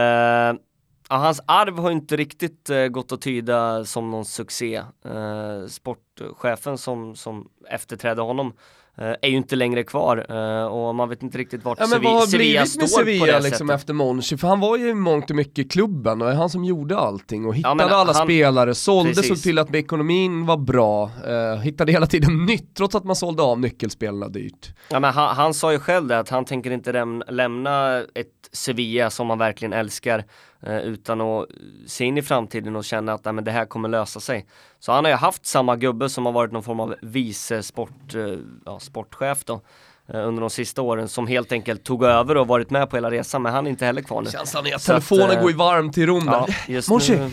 ja, 1.09 1.17
hans 1.17 1.41
arv 1.47 1.79
har 1.79 1.91
inte 1.91 2.17
riktigt 2.17 2.71
eh, 2.71 2.87
gått 2.87 3.13
att 3.13 3.21
tyda 3.23 3.85
som 3.85 4.11
någon 4.11 4.25
succé. 4.25 4.77
Eh, 5.05 5.67
sportchefen 5.69 6.79
som, 6.79 7.17
som 7.17 7.49
efterträdde 7.69 8.23
honom 8.23 8.53
är 8.97 9.29
ju 9.29 9.37
inte 9.37 9.57
längre 9.57 9.83
kvar 9.85 10.27
eh, 10.29 10.67
och 10.67 10.95
man 10.95 11.09
vet 11.09 11.23
inte 11.23 11.39
riktigt 11.39 11.65
vart 11.65 11.79
Ja 11.81 11.87
men 11.87 12.03
vad 12.03 12.13
har 12.13 12.27
Sevilla 12.27 12.63
blivit 12.63 12.81
med 12.81 12.89
står 12.91 12.99
på 12.99 13.05
Sevilla 13.05 13.27
det 13.27 13.41
liksom 13.41 13.69
sättet. 13.69 13.81
efter 13.81 13.93
Monchi? 13.95 14.37
För 14.37 14.49
han 14.49 14.61
var 14.61 14.77
ju 14.77 14.89
i 14.89 14.95
mångt 14.95 15.31
och 15.31 15.37
mycket 15.37 15.73
klubben 15.73 16.23
och 16.23 16.29
han 16.29 16.51
som 16.51 16.65
gjorde 16.65 16.99
allting 16.99 17.47
och 17.47 17.55
hittade 17.55 17.75
men 17.75 17.89
alla 17.89 18.13
han- 18.13 18.27
spelare, 18.27 18.75
sålde, 18.75 19.23
såg 19.23 19.43
till 19.43 19.59
att 19.59 19.75
ekonomin 19.75 20.47
var 20.47 20.57
bra, 20.57 21.11
eh, 21.27 21.61
hittade 21.61 21.93
hela 21.93 22.07
tiden 22.07 22.47
nytt 22.47 22.75
trots 22.77 22.95
att 22.95 23.05
man 23.05 23.17
sålde 23.17 23.43
av 23.43 23.61
nyckelspelarna 23.61 24.29
dyrt. 24.29 24.73
Ja, 24.91 25.01
men 25.01 25.13
han, 25.15 25.37
han 25.37 25.55
sa 25.55 25.73
ju 25.73 25.79
själv 25.79 26.07
det 26.09 26.19
att 26.19 26.29
han 26.29 26.45
tänker 26.45 26.71
inte 26.71 26.93
läm 26.93 27.23
lämna 27.29 27.99
ett 27.99 28.29
Sevilla 28.53 29.11
som 29.11 29.31
han 29.31 29.39
verkligen 29.39 29.73
älskar 29.73 30.19
eh, 30.19 30.25
utan 30.67 31.21
att 31.21 31.47
se 31.87 32.05
in 32.05 32.19
i 32.19 32.23
framtiden 32.23 32.77
och 32.77 32.85
känna 32.85 33.13
att 33.13 33.25
nej, 33.25 33.35
men 33.35 33.45
det 33.45 33.51
här 33.51 33.67
kommer 33.67 33.89
lösa 33.89 34.21
sig. 34.21 34.47
Så 34.81 34.93
han 34.93 35.05
har 35.05 35.11
ju 35.11 35.17
haft 35.17 35.47
samma 35.47 35.77
gubbe 35.77 36.09
som 36.09 36.27
har 36.27 36.33
varit 36.33 36.53
någon 36.53 36.63
form 36.63 36.81
av 36.81 36.95
vice 37.03 37.63
sport, 37.63 38.15
eh, 38.15 38.21
ja, 38.65 38.79
sportchef 38.81 39.45
då 39.45 39.61
eh, 40.09 40.29
under 40.29 40.41
de 40.41 40.51
sista 40.51 40.83
åren 40.83 41.09
som 41.09 41.27
helt 41.27 41.53
enkelt 41.53 41.85
tog 41.85 42.05
över 42.05 42.37
och 42.37 42.47
varit 42.47 42.71
med 42.71 42.91
på 42.91 42.97
hela 42.97 43.11
resan 43.11 43.43
men 43.43 43.53
han 43.53 43.67
är 43.67 43.71
inte 43.71 43.87
heller 43.87 44.03
kvar 44.03 44.23
nu. 44.23 44.31
Känslan 44.31 44.67
är 44.67 44.71
att 44.71 44.77
att, 44.77 44.83
telefonen 44.83 45.31
eh, 45.31 45.41
går 45.41 45.51
ju 45.51 45.57
varmt 45.57 45.99
i 45.99 46.07
rummet. 46.07 46.35
Ja, 46.35 46.47
just 46.69 46.91
Monchi, 46.91 47.17
nu. 47.17 47.31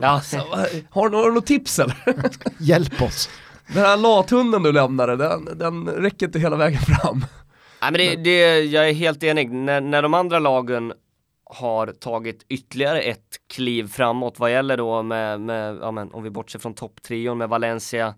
Ja, 0.00 0.20
Har 0.90 1.08
du 1.08 1.16
några 1.16 1.40
tips 1.40 1.78
eller? 1.78 1.96
Hjälp 2.58 3.02
oss. 3.02 3.28
Den 3.66 3.84
här 3.84 3.96
lathunden 3.96 4.62
du 4.62 4.72
lämnade, 4.72 5.16
den, 5.16 5.58
den 5.58 5.88
räcker 5.88 6.26
inte 6.26 6.38
hela 6.38 6.56
vägen 6.56 6.80
fram. 6.80 7.24
Nej 7.82 7.92
men 7.92 8.00
det, 8.00 8.16
det, 8.16 8.60
jag 8.60 8.88
är 8.88 8.92
helt 8.92 9.22
enig. 9.22 9.50
När, 9.50 9.80
när 9.80 10.02
de 10.02 10.14
andra 10.14 10.38
lagen 10.38 10.92
har 11.54 11.86
tagit 11.86 12.44
ytterligare 12.48 13.02
ett 13.02 13.40
kliv 13.46 13.88
framåt 13.88 14.38
vad 14.38 14.52
gäller 14.52 14.76
då 14.76 15.02
med, 15.02 15.40
med 15.40 15.78
ja 15.80 15.90
men, 15.90 16.12
om 16.12 16.22
vi 16.22 16.30
bortser 16.30 16.58
från 16.58 16.74
topptrion 16.74 17.38
med 17.38 17.48
Valencia, 17.48 18.14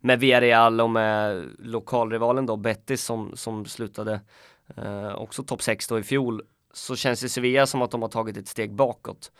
med 0.00 0.20
Villarreal 0.20 0.80
och 0.80 0.90
med 0.90 1.44
lokalrivalen 1.58 2.46
då 2.46 2.56
Betis 2.56 3.04
som, 3.04 3.36
som 3.36 3.64
slutade 3.64 4.20
eh, 4.76 5.14
också 5.14 5.42
topp 5.42 5.62
6 5.62 5.88
då 5.88 5.98
i 5.98 6.02
fjol 6.02 6.42
så 6.72 6.96
känns 6.96 7.20
det 7.20 7.28
Sevilla 7.28 7.66
som 7.66 7.82
att 7.82 7.90
de 7.90 8.02
har 8.02 8.08
tagit 8.08 8.36
ett 8.36 8.48
steg 8.48 8.74
bakåt. 8.74 9.32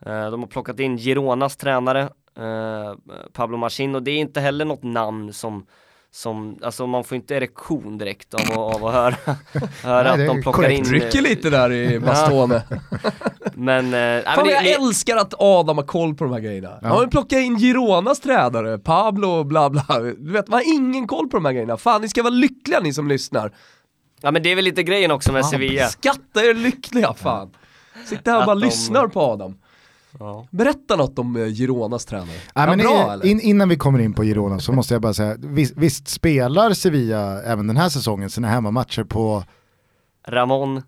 Eh, 0.00 0.30
de 0.30 0.40
har 0.40 0.48
plockat 0.48 0.80
in 0.80 0.96
Gironas 0.98 1.56
tränare 1.56 2.02
eh, 2.36 2.94
Pablo 3.32 3.56
Machin 3.56 3.94
och 3.94 4.02
det 4.02 4.10
är 4.10 4.18
inte 4.18 4.40
heller 4.40 4.64
något 4.64 4.82
namn 4.82 5.32
som 5.32 5.66
som, 6.16 6.58
alltså 6.62 6.86
man 6.86 7.04
får 7.04 7.16
inte 7.16 7.34
erektion 7.34 7.98
direkt 7.98 8.34
av, 8.34 8.40
att- 8.40 8.56
av 8.74 8.86
att 8.86 8.92
höra, 8.94 9.14
höra 9.82 10.02
Nej, 10.02 10.04
det 10.04 10.10
att 10.10 10.18
de 10.18 10.38
är 10.38 10.42
plockar 10.42 10.62
korrekt. 10.62 10.78
in 10.78 10.84
Rycker 10.94 11.22
lite 11.22 11.50
där 11.50 11.72
i 11.72 12.00
Bastone. 12.00 12.62
Men, 13.54 13.84
eh, 13.84 13.90
nej, 13.90 14.22
men 14.26 14.34
Fan 14.34 14.44
det, 14.46 14.52
jag 14.52 14.64
det, 14.64 14.72
älskar 14.74 15.16
att 15.16 15.34
Adam 15.38 15.76
har 15.78 15.84
koll 15.84 16.14
på 16.14 16.24
de 16.24 16.32
här 16.32 16.40
grejerna. 16.40 16.68
Ja. 16.82 16.88
Han 16.88 16.96
har 16.96 17.06
plockat 17.06 17.38
in 17.38 17.56
Gironas 17.58 18.20
tränare, 18.20 18.78
Pablo 18.78 19.28
och 19.28 19.46
bla 19.46 19.70
bla. 19.70 19.84
Du 20.18 20.32
vet, 20.32 20.48
man 20.48 20.56
har 20.58 20.74
ingen 20.74 21.06
koll 21.06 21.28
på 21.28 21.36
de 21.36 21.44
här 21.44 21.52
grejerna. 21.52 21.76
Fan 21.76 22.00
ni 22.00 22.08
ska 22.08 22.22
vara 22.22 22.34
lyckliga 22.34 22.80
ni 22.80 22.92
som 22.92 23.08
lyssnar. 23.08 23.52
ja 24.20 24.30
men 24.30 24.42
det 24.42 24.52
är 24.52 24.56
väl 24.56 24.64
lite 24.64 24.82
grejen 24.82 25.10
också 25.10 25.32
med 25.32 25.46
Sevilla 25.46 25.86
Skatta 25.88 26.44
er 26.44 26.54
lyckliga 26.54 27.12
fan. 27.14 27.50
Sitta 28.06 28.30
här 28.30 28.38
och 28.40 28.46
bara 28.46 28.54
de- 28.56 28.64
lyssnar 28.66 29.08
på 29.08 29.20
Adam. 29.20 29.54
Ja. 30.18 30.46
Berätta 30.50 30.96
något 30.96 31.18
om 31.18 31.36
eh, 31.36 31.46
Gironas 31.46 32.04
tränare. 32.04 32.38
Han 32.54 32.68
men 32.68 32.78
bra 32.78 33.24
in, 33.24 33.40
innan 33.40 33.68
vi 33.68 33.76
kommer 33.76 33.98
in 33.98 34.14
på 34.14 34.24
Girona 34.24 34.58
så 34.58 34.72
måste 34.72 34.94
jag 34.94 35.02
bara 35.02 35.14
säga, 35.14 35.36
visst, 35.38 35.72
visst 35.76 36.08
spelar 36.08 36.72
Sevilla 36.72 37.42
även 37.42 37.66
den 37.66 37.76
här 37.76 37.88
säsongen 37.88 38.30
sina 38.30 38.48
hemmamatcher 38.48 39.04
på, 39.04 39.44
Ramon, 40.28 40.82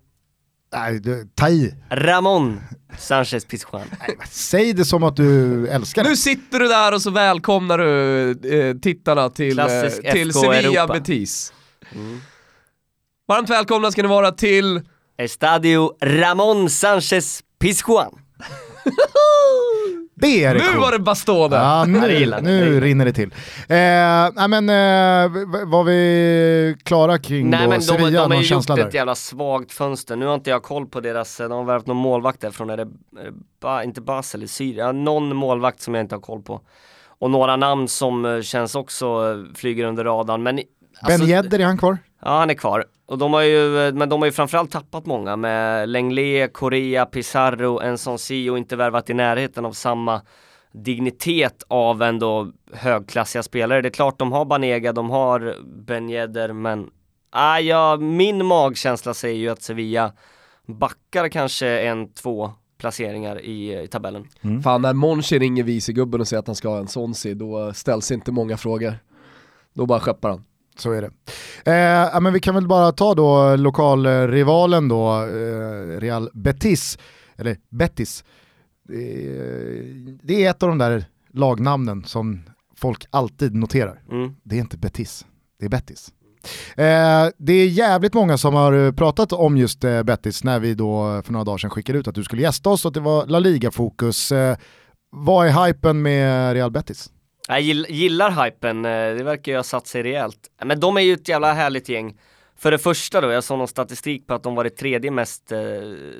nej, 0.73 0.99
du- 0.99 1.29
ta 1.35 1.49
i. 1.49 1.75
Ramon 1.89 2.61
Sanchez 2.97 3.45
Pizjuan 3.45 3.87
Säg 4.29 4.73
det 4.73 4.85
som 4.85 5.03
att 5.03 5.15
du 5.15 5.67
älskar 5.67 6.03
det. 6.03 6.09
Nu 6.09 6.15
sitter 6.15 6.59
du 6.59 6.67
där 6.67 6.93
och 6.93 7.01
så 7.01 7.09
välkomnar 7.09 7.77
du 7.77 8.31
eh, 8.31 8.77
tittarna 8.77 9.29
till, 9.29 9.59
eh, 9.59 9.65
till 10.11 10.29
FK 10.29 10.39
Sevilla 10.39 10.79
Europa. 10.79 10.93
Betis. 10.93 11.53
mm. 11.95 12.19
Varmt 13.27 13.49
välkomna 13.49 13.91
ska 13.91 14.01
ni 14.01 14.07
vara 14.07 14.31
till 14.31 14.81
Estadio 15.17 15.93
Ramon 16.01 16.69
Sanchez 16.69 17.43
Pizjuan 17.59 18.19
Det 20.15 20.43
är 20.43 20.53
det 20.53 20.59
Nu 20.71 20.79
var 20.79 20.91
det 20.91 20.99
Bastone! 20.99 21.55
Ja, 21.55 21.85
nu, 21.87 22.41
nu 22.41 22.79
rinner 22.79 23.05
det 23.05 23.13
till. 23.13 23.31
Eh, 23.67 23.77
nej 24.35 24.47
men, 24.47 24.69
eh, 24.69 25.31
var 25.65 25.83
vi 25.83 26.75
klara 26.83 27.17
kring 27.17 27.49
Nej 27.49 27.59
då 27.63 27.69
men 27.69 27.79
de, 27.79 27.85
Sevilla, 27.85 28.09
de 28.09 28.17
har 28.17 28.27
någon 28.29 28.41
ju 28.41 28.55
gjort 28.55 28.67
där? 28.67 28.87
ett 28.87 28.93
jävla 28.93 29.15
svagt 29.15 29.71
fönster, 29.71 30.15
nu 30.15 30.25
har 30.25 30.35
inte 30.35 30.49
jag 30.49 30.63
koll 30.63 30.85
på 30.85 30.99
deras, 30.99 31.37
de 31.37 31.51
har 31.51 31.63
värvat 31.63 31.87
någon 31.87 31.97
målvakt 31.97 32.41
därifrån, 32.41 32.69
är 32.69 32.77
det, 32.77 32.83
är 33.19 33.23
det 33.25 33.31
ba, 33.61 33.83
inte 33.83 34.01
Basel 34.01 34.49
Syrien, 34.49 34.85
ja, 34.85 34.91
någon 34.91 35.35
målvakt 35.35 35.81
som 35.81 35.93
jag 35.95 36.03
inte 36.03 36.15
har 36.15 36.21
koll 36.21 36.41
på. 36.41 36.61
Och 37.19 37.31
några 37.31 37.55
namn 37.55 37.87
som 37.87 38.25
eh, 38.25 38.41
känns 38.41 38.75
också 38.75 39.05
eh, 39.05 39.55
flyger 39.55 39.85
under 39.85 40.03
radarn, 40.03 40.43
men 40.43 40.59
i- 40.59 40.63
Ben 41.07 41.13
alltså, 41.13 41.27
Yedder, 41.29 41.59
är 41.59 41.65
han 41.65 41.77
kvar? 41.77 41.97
Ja 42.21 42.37
han 42.39 42.49
är 42.49 42.53
kvar. 42.53 42.85
Och 43.09 43.17
de 43.17 43.33
har 43.33 43.41
ju, 43.41 43.87
eh, 43.87 43.93
men 43.93 44.09
de 44.09 44.21
har 44.21 44.25
ju 44.25 44.31
framförallt 44.31 44.71
tappat 44.71 45.05
många 45.05 45.35
med 45.35 45.89
Lenglet, 45.89 46.53
Correa, 46.53 47.05
Pizarro, 47.05 47.79
Ensonsi 47.79 48.49
och 48.49 48.57
inte 48.57 48.75
värvat 48.75 49.09
i 49.09 49.13
närheten 49.13 49.65
av 49.65 49.71
samma 49.71 50.21
dignitet 50.71 51.63
av 51.67 52.01
ändå 52.01 52.51
högklassiga 52.73 53.43
spelare. 53.43 53.81
Det 53.81 53.87
är 53.87 53.91
klart 53.91 54.19
de 54.19 54.31
har 54.31 54.45
Banega, 54.45 54.93
de 54.93 55.09
har 55.09 55.55
Ben 55.85 56.09
Yedder 56.09 56.53
men 56.53 56.89
ah, 57.29 57.59
ja, 57.59 57.97
min 57.97 58.45
magkänsla 58.45 59.13
säger 59.13 59.37
ju 59.37 59.49
att 59.49 59.61
Sevilla 59.61 60.13
backar 60.65 61.29
kanske 61.29 61.79
en, 61.79 62.13
två 62.13 62.51
placeringar 62.77 63.41
i, 63.41 63.83
i 63.83 63.87
tabellen. 63.87 64.27
Fan 64.63 64.81
när 64.81 64.93
Monchi 64.93 65.39
ringer 65.39 65.63
vicegubben 65.63 66.21
och 66.21 66.27
säger 66.27 66.39
att 66.39 66.47
han 66.47 66.55
ska 66.55 66.69
ha 66.69 66.77
en 66.77 66.87
Sonsi, 66.87 67.33
då 67.33 67.73
ställs 67.73 68.11
inte 68.11 68.31
många 68.31 68.57
frågor. 68.57 68.93
Då 69.73 69.85
bara 69.85 69.99
skeppar 69.99 70.29
han. 70.29 70.43
Så 70.79 70.91
är 70.91 71.01
det. 71.01 71.11
Eh, 71.71 72.21
men 72.21 72.33
vi 72.33 72.39
kan 72.39 72.55
väl 72.55 72.67
bara 72.67 72.91
ta 72.91 73.13
då 73.15 73.55
lokalrivalen 73.55 74.87
då, 74.87 75.23
eh, 75.23 75.99
Real 75.99 76.29
Betis, 76.33 76.97
eller 77.37 77.57
Betis. 77.69 78.23
Eh, 78.89 78.95
det 80.23 80.45
är 80.45 80.49
ett 80.49 80.63
av 80.63 80.69
de 80.69 80.77
där 80.77 81.05
lagnamnen 81.33 82.03
som 82.03 82.43
folk 82.75 83.05
alltid 83.09 83.55
noterar. 83.55 84.01
Mm. 84.11 84.35
Det 84.43 84.55
är 84.55 84.59
inte 84.59 84.77
Betis, 84.77 85.25
det 85.59 85.65
är 85.65 85.69
Betis. 85.69 86.11
Eh, 86.75 87.27
det 87.37 87.53
är 87.53 87.67
jävligt 87.67 88.13
många 88.13 88.37
som 88.37 88.53
har 88.53 88.73
eh, 88.73 88.91
pratat 88.91 89.33
om 89.33 89.57
just 89.57 89.83
eh, 89.83 90.03
Betis 90.03 90.43
när 90.43 90.59
vi 90.59 90.73
då 90.73 91.21
för 91.25 91.31
några 91.31 91.45
dagar 91.45 91.57
sedan 91.57 91.69
skickade 91.69 91.99
ut 91.99 92.07
att 92.07 92.15
du 92.15 92.23
skulle 92.23 92.41
gästa 92.41 92.69
oss 92.69 92.85
och 92.85 92.89
att 92.89 92.93
det 92.93 92.99
var 92.99 93.25
La 93.25 93.39
Liga-fokus. 93.39 94.31
Eh, 94.31 94.57
vad 95.11 95.47
är 95.47 95.65
hypen 95.65 96.01
med 96.01 96.53
Real 96.53 96.71
Betis? 96.71 97.09
Jag 97.51 97.61
gill, 97.61 97.85
gillar 97.89 98.45
hypen, 98.45 98.85
eh, 98.85 98.91
det 98.91 99.23
verkar 99.23 99.51
ju 99.51 99.57
ha 99.57 99.63
satt 99.63 99.87
sig 99.87 100.03
rejält. 100.03 100.39
Men 100.65 100.79
de 100.79 100.97
är 100.97 101.01
ju 101.01 101.13
ett 101.13 101.27
jävla 101.27 101.53
härligt 101.53 101.89
gäng. 101.89 102.17
För 102.57 102.71
det 102.71 102.77
första 102.77 103.21
då, 103.21 103.31
jag 103.31 103.43
såg 103.43 103.57
någon 103.57 103.67
statistik 103.67 104.27
på 104.27 104.33
att 104.33 104.43
de 104.43 104.55
var 104.55 104.63
det 104.63 104.69
tredje 104.69 105.11
mest 105.11 105.51
eh, 105.51 105.59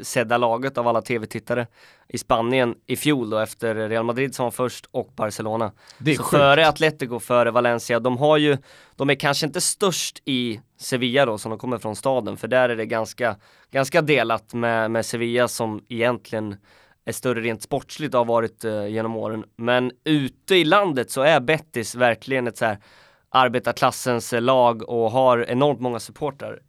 sedda 0.02 0.38
laget 0.38 0.78
av 0.78 0.88
alla 0.88 1.02
tv-tittare 1.02 1.68
i 2.08 2.18
Spanien 2.18 2.76
i 2.88 2.96
fjol 2.96 3.30
då 3.30 3.38
efter 3.38 3.76
Real 3.76 4.06
Madrid 4.06 4.36
som 4.36 4.44
var 4.44 4.52
först 4.52 4.86
och 4.92 5.14
Barcelona. 5.16 5.72
Det 5.98 6.12
är 6.12 6.16
Så 6.16 6.24
sjukt. 6.24 6.42
före 6.42 6.68
Atletico, 6.68 7.20
före 7.20 7.52
Valencia, 7.52 8.00
de 8.00 8.18
har 8.18 8.38
ju, 8.38 8.58
de 8.96 9.10
är 9.10 9.16
kanske 9.16 9.46
inte 9.46 9.62
störst 9.62 10.22
i 10.26 10.60
Sevilla 10.80 11.26
då 11.26 11.38
som 11.38 11.50
de 11.50 11.60
kommer 11.60 11.78
från 11.78 11.96
staden, 11.96 12.38
för 12.38 12.48
där 12.48 12.70
är 12.70 12.76
det 12.76 12.86
ganska, 12.86 13.36
ganska 13.72 14.02
delat 14.02 14.54
med, 14.54 14.92
med 14.92 15.06
Sevilla 15.06 15.48
som 15.48 15.86
egentligen 15.90 16.56
är 17.06 17.12
större 17.12 17.42
rent 17.42 17.62
sportsligt 17.62 18.14
har 18.14 18.26
varit 18.26 18.66
eh, 18.66 18.88
genom 18.88 19.16
åren. 19.16 19.46
Men 19.56 19.92
ute 20.04 20.56
i 20.56 20.64
landet 20.64 21.12
så 21.12 21.22
är 21.22 21.40
Bettis 21.40 21.96
verkligen 21.96 22.48
ett 22.48 22.58
så 22.58 22.66
här 22.66 22.78
arbetarklassens 23.30 24.34
eh, 24.34 24.42
lag 24.42 24.90
och 24.90 25.12
har 25.12 25.46
enormt 25.50 25.80
många 25.80 26.00
supportrar. 26.00 26.60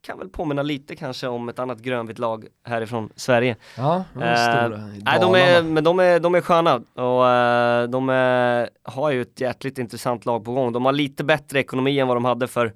Kan 0.00 0.18
väl 0.18 0.28
påminna 0.28 0.62
lite 0.62 0.96
kanske 0.96 1.28
om 1.28 1.48
ett 1.48 1.58
annat 1.58 1.78
grönvitt 1.78 2.18
lag 2.18 2.46
härifrån 2.64 3.10
Sverige. 3.16 3.56
Ja, 3.76 4.04
de 4.14 4.22
är 4.22 4.32
Eh, 4.32 4.66
stora. 4.66 4.88
i 4.88 5.02
Nej, 5.04 5.20
de 5.20 5.34
är, 5.34 5.62
men 5.62 5.84
de 5.84 5.98
är, 6.00 6.20
de 6.20 6.34
är 6.34 6.40
sköna 6.40 6.74
och 6.94 7.28
eh, 7.28 7.88
de 7.88 8.08
är, 8.08 8.70
har 8.82 9.10
ju 9.10 9.22
ett 9.22 9.40
jäkligt 9.40 9.78
intressant 9.78 10.26
lag 10.26 10.44
på 10.44 10.52
gång. 10.52 10.72
De 10.72 10.84
har 10.84 10.92
lite 10.92 11.24
bättre 11.24 11.60
ekonomi 11.60 11.98
än 11.98 12.08
vad 12.08 12.16
de 12.16 12.24
hade 12.24 12.46
för 12.46 12.72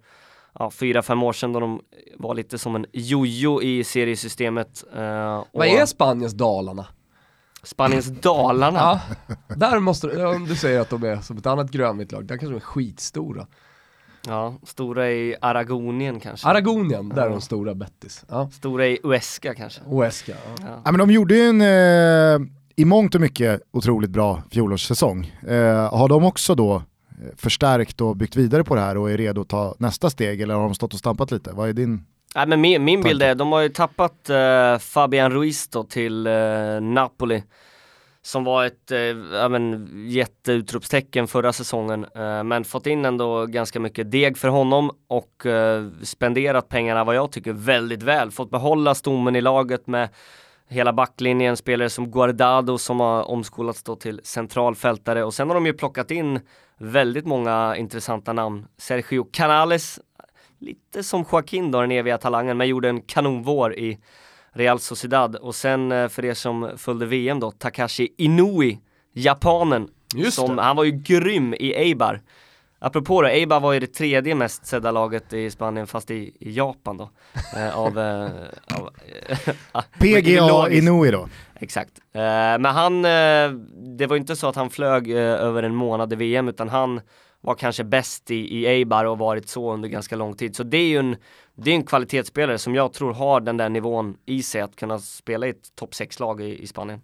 ja, 0.59 0.71
fyra, 0.71 1.03
fem 1.03 1.23
år 1.23 1.33
sedan 1.33 1.53
då 1.53 1.61
de 1.61 1.81
var 2.19 2.35
lite 2.35 2.59
som 2.59 2.75
en 2.77 2.87
jojo 2.93 3.63
i 3.63 3.85
seriesystemet. 3.85 4.85
eh, 4.97 5.37
och 5.37 5.47
Vad 5.53 5.67
är 5.67 5.87
Spaniens 5.87 6.33
Dalarna? 6.33 6.87
Spaniens 7.63 8.07
Dalarna? 8.23 8.79
Ja, 8.79 9.01
där 9.57 9.79
måste 9.79 10.07
du, 10.07 10.27
om 10.27 10.45
du 10.47 10.57
säger 10.57 10.81
att 10.81 10.91
de 10.91 11.03
är 11.05 11.17
som 11.17 11.37
ett 11.39 11.47
annat 11.47 11.71
grönvitt 11.71 12.13
lag, 12.13 12.25
där 12.25 12.37
kanske 12.39 12.55
de 12.55 12.57
är 12.57 12.61
skitstora. 12.61 13.47
Ja, 14.27 14.55
stora 14.67 15.11
i 15.11 15.37
Aragonien 15.41 16.21
kanske. 16.21 16.49
Aragonien, 16.49 17.09
där 17.09 17.27
är 17.27 17.31
de 17.31 17.41
stora 17.41 17.75
Bettis. 17.75 18.25
Ja. 18.29 18.51
stora 18.53 18.87
i 18.87 18.99
Uesca 19.03 19.55
kanske. 19.55 19.81
Oesca. 19.87 20.33
Ja. 20.59 20.83
Ja, 20.85 20.91
men 20.93 20.99
de 20.99 21.11
gjorde 21.11 21.35
ju 21.35 21.43
en, 21.49 21.61
eh, 21.61 22.49
i 22.77 22.85
mångt 22.85 23.15
och 23.15 23.21
mycket, 23.21 23.63
otroligt 23.73 24.11
bra 24.11 24.43
fjolårssäsong. 24.51 25.37
Eh, 25.49 25.95
har 25.95 26.09
de 26.09 26.25
också 26.25 26.55
då 26.55 26.83
förstärkt 27.37 28.01
och 28.01 28.17
byggt 28.17 28.37
vidare 28.37 28.65
på 28.65 28.75
det 28.75 28.81
här 28.81 28.97
och 28.97 29.11
är 29.11 29.17
redo 29.17 29.41
att 29.41 29.49
ta 29.49 29.75
nästa 29.79 30.11
steg 30.11 30.41
eller 30.41 30.55
har 30.55 30.63
de 30.63 30.75
stått 30.75 30.93
och 30.93 30.99
stampat 30.99 31.31
lite? 31.31 31.53
Vad 31.53 31.69
är 31.69 31.73
din? 31.73 32.07
Nej 32.35 32.47
men 32.47 32.61
min, 32.61 32.85
min 32.85 33.03
bild 33.03 33.23
är, 33.23 33.35
de 33.35 33.53
har 33.53 33.61
ju 33.61 33.69
tappat 33.69 34.31
eh, 34.31 34.79
Fabian 34.79 35.33
Ruiz 35.33 35.69
då 35.69 35.85
till 35.85 36.27
eh, 36.27 36.33
Napoli. 36.81 37.43
Som 38.23 38.45
var 38.45 38.65
ett 38.65 38.91
eh, 38.91 38.99
ja, 39.33 39.49
men, 39.49 39.89
jätteutropstecken 40.09 41.27
förra 41.27 41.53
säsongen. 41.53 42.07
Eh, 42.15 42.45
men 42.45 42.65
fått 42.65 42.87
in 42.87 43.05
ändå 43.05 43.47
ganska 43.47 43.81
mycket 43.81 44.11
deg 44.11 44.39
för 44.39 44.49
honom 44.49 44.91
och 45.09 45.47
eh, 45.47 45.89
spenderat 46.03 46.69
pengarna 46.69 47.05
vad 47.05 47.15
jag 47.15 47.33
tycker 47.33 47.53
väldigt 47.53 48.03
väl. 48.03 48.31
Fått 48.31 48.51
behålla 48.51 48.95
stommen 48.95 49.37
i 49.37 49.41
laget 49.41 49.87
med 49.87 50.09
hela 50.69 50.93
backlinjen, 50.93 51.57
spelare 51.57 51.91
som 51.91 52.11
Guardado 52.11 52.79
som 52.79 53.01
har 53.01 53.31
omskolats 53.31 53.83
då 53.83 53.97
till 53.97 54.21
centralfältare 54.25 55.25
och 55.25 55.35
sen 55.35 55.49
har 55.49 55.55
de 55.55 55.67
ju 55.67 55.73
plockat 55.73 56.11
in 56.11 56.41
väldigt 56.81 57.27
många 57.27 57.77
intressanta 57.77 58.33
namn. 58.33 58.67
Sergio 58.79 59.25
Canales, 59.33 60.01
lite 60.59 61.03
som 61.03 61.25
Joaquin 61.33 61.71
då, 61.71 61.81
den 61.81 61.91
eviga 61.91 62.19
talangen, 62.19 62.57
men 62.57 62.69
gjorde 62.69 62.89
en 62.89 63.03
kanonvår 63.03 63.75
i 63.75 63.99
Real 64.53 64.81
Sociedad. 64.81 65.37
Och 65.37 65.55
sen 65.55 65.93
eh, 65.93 66.09
för 66.09 66.25
er 66.25 66.35
som 66.35 66.71
följde 66.77 67.07
VM 67.07 67.41
då, 67.41 67.51
Takashi 67.51 68.15
Inui, 68.19 68.81
japanen. 69.13 69.89
Just 70.15 70.37
som, 70.37 70.57
det. 70.57 70.63
Han 70.63 70.77
var 70.77 70.85
ju 70.85 70.91
grym 70.91 71.55
i 71.55 71.75
Eibar. 71.75 72.21
Apropå 72.83 73.23
det, 73.23 73.31
Eibar 73.31 73.61
var 73.61 73.73
ju 73.73 73.81
det 73.81 73.87
tredje 73.87 74.35
mest 74.35 74.67
sedda 74.67 74.91
laget 74.91 75.33
i 75.33 75.51
Spanien, 75.51 75.87
fast 75.87 76.11
i, 76.11 76.37
i 76.41 76.53
Japan 76.53 76.97
då. 76.97 77.11
Eh, 77.57 77.79
av, 77.79 77.99
eh, 77.99 78.31
av 78.75 78.91
eh, 79.29 79.39
PGA. 79.99 80.71
Inui 80.71 81.11
då. 81.11 81.29
Exakt. 81.55 81.99
Eh, 82.13 82.21
men 82.23 82.65
han, 82.65 83.05
eh, 83.05 83.51
det 83.99 84.07
var 84.07 84.17
ju 84.17 84.21
inte 84.21 84.37
så 84.37 84.49
att 84.49 84.57
han 84.57 84.71
flög 84.71 85.11
över 85.11 85.63
en 85.63 85.75
månad 85.75 86.13
i 86.13 86.17
VM 86.17 86.49
utan 86.49 86.69
han 86.69 87.01
var 87.41 87.55
kanske 87.55 87.85
bäst 87.85 88.31
i, 88.31 88.59
i 88.59 88.67
Eibar 88.67 89.05
och 89.05 89.19
varit 89.19 89.49
så 89.49 89.73
under 89.73 89.89
ganska 89.89 90.17
lång 90.17 90.37
tid. 90.37 90.57
Så 90.57 90.63
det 90.63 90.77
är 90.77 90.89
ju 90.89 90.99
en, 90.99 91.17
det 91.55 91.71
är 91.71 91.75
en 91.75 91.87
kvalitetsspelare 91.87 92.59
som 92.59 92.75
jag 92.75 92.93
tror 92.93 93.15
har 93.15 93.41
den 93.41 93.57
där 93.57 93.69
nivån 93.69 94.17
i 94.27 94.43
sig 94.43 94.61
att 94.61 94.77
kunna 94.77 94.99
spela 94.99 95.47
i 95.47 95.51
ett 95.51 95.75
topp 95.75 95.93
6-lag 95.93 96.41
i, 96.41 96.63
i 96.63 96.67
Spanien. 96.67 97.03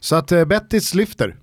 Så 0.00 0.16
att 0.16 0.28
Bettis 0.46 0.94
lyfter. 0.94 1.36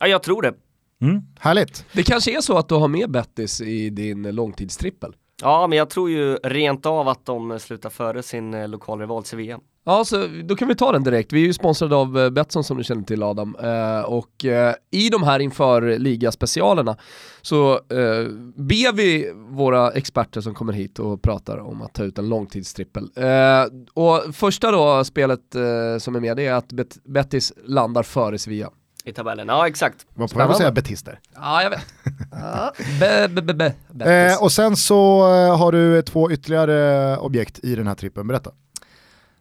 Ja, 0.00 0.06
jag 0.06 0.22
tror 0.22 0.42
det. 0.42 0.54
Mm, 1.02 1.20
härligt. 1.40 1.84
Det 1.92 2.02
kanske 2.02 2.36
är 2.36 2.40
så 2.40 2.58
att 2.58 2.68
du 2.68 2.74
har 2.74 2.88
med 2.88 3.10
Bettis 3.10 3.60
i 3.60 3.90
din 3.90 4.22
långtidstrippel? 4.22 5.12
Ja, 5.42 5.66
men 5.66 5.78
jag 5.78 5.90
tror 5.90 6.10
ju 6.10 6.36
rent 6.36 6.86
av 6.86 7.08
att 7.08 7.26
de 7.26 7.58
slutar 7.58 7.90
före 7.90 8.22
sin 8.22 8.54
eh, 8.54 8.68
lokalrival 8.68 9.24
Sevilla. 9.24 9.58
Ja, 9.84 10.04
så 10.04 10.26
då 10.44 10.56
kan 10.56 10.68
vi 10.68 10.74
ta 10.74 10.92
den 10.92 11.02
direkt. 11.04 11.32
Vi 11.32 11.42
är 11.42 11.46
ju 11.46 11.52
sponsrade 11.52 11.96
av 11.96 12.18
eh, 12.18 12.30
Betsson 12.30 12.64
som 12.64 12.76
du 12.78 12.84
känner 12.84 13.02
till 13.02 13.22
Adam. 13.22 13.56
Eh, 13.62 14.00
och 14.00 14.44
eh, 14.44 14.74
i 14.90 15.08
de 15.08 15.22
här 15.22 15.38
inför 15.40 15.98
ligaspecialerna 15.98 16.96
så 17.42 17.72
eh, 17.72 18.28
ber 18.56 18.92
vi 18.92 19.32
våra 19.50 19.90
experter 19.90 20.40
som 20.40 20.54
kommer 20.54 20.72
hit 20.72 20.98
och 20.98 21.22
pratar 21.22 21.58
om 21.58 21.82
att 21.82 21.94
ta 21.94 22.04
ut 22.04 22.18
en 22.18 22.28
långtidstrippel. 22.28 23.08
Eh, 23.16 23.64
och 23.94 24.34
första 24.34 24.70
då 24.70 25.04
spelet 25.04 25.54
eh, 25.54 25.98
som 25.98 26.16
är 26.16 26.20
med 26.20 26.36
det 26.36 26.46
är 26.46 26.54
att 26.54 26.72
Bet- 26.72 26.98
Bettis 27.04 27.52
landar 27.64 28.02
före 28.02 28.38
Sevilla. 28.38 28.70
I 29.04 29.12
tabellen, 29.12 29.48
ja 29.48 29.68
exakt. 29.68 30.06
Var 30.14 30.28
på 30.28 30.38
väg 30.38 30.50
att 30.50 30.56
säga 30.56 30.72
betister. 30.72 31.20
Ja, 31.34 31.62
jag 31.62 31.70
vet. 31.70 31.86
Ja. 32.32 32.72
Be, 33.00 33.28
be, 33.28 33.74
be. 33.90 34.30
Eh, 34.30 34.42
och 34.42 34.52
sen 34.52 34.76
så 34.76 35.20
eh, 35.34 35.58
har 35.58 35.72
du 35.72 36.02
två 36.02 36.30
ytterligare 36.30 37.16
objekt 37.16 37.58
i 37.62 37.74
den 37.74 37.86
här 37.86 37.94
trippen, 37.94 38.26
berätta. 38.28 38.50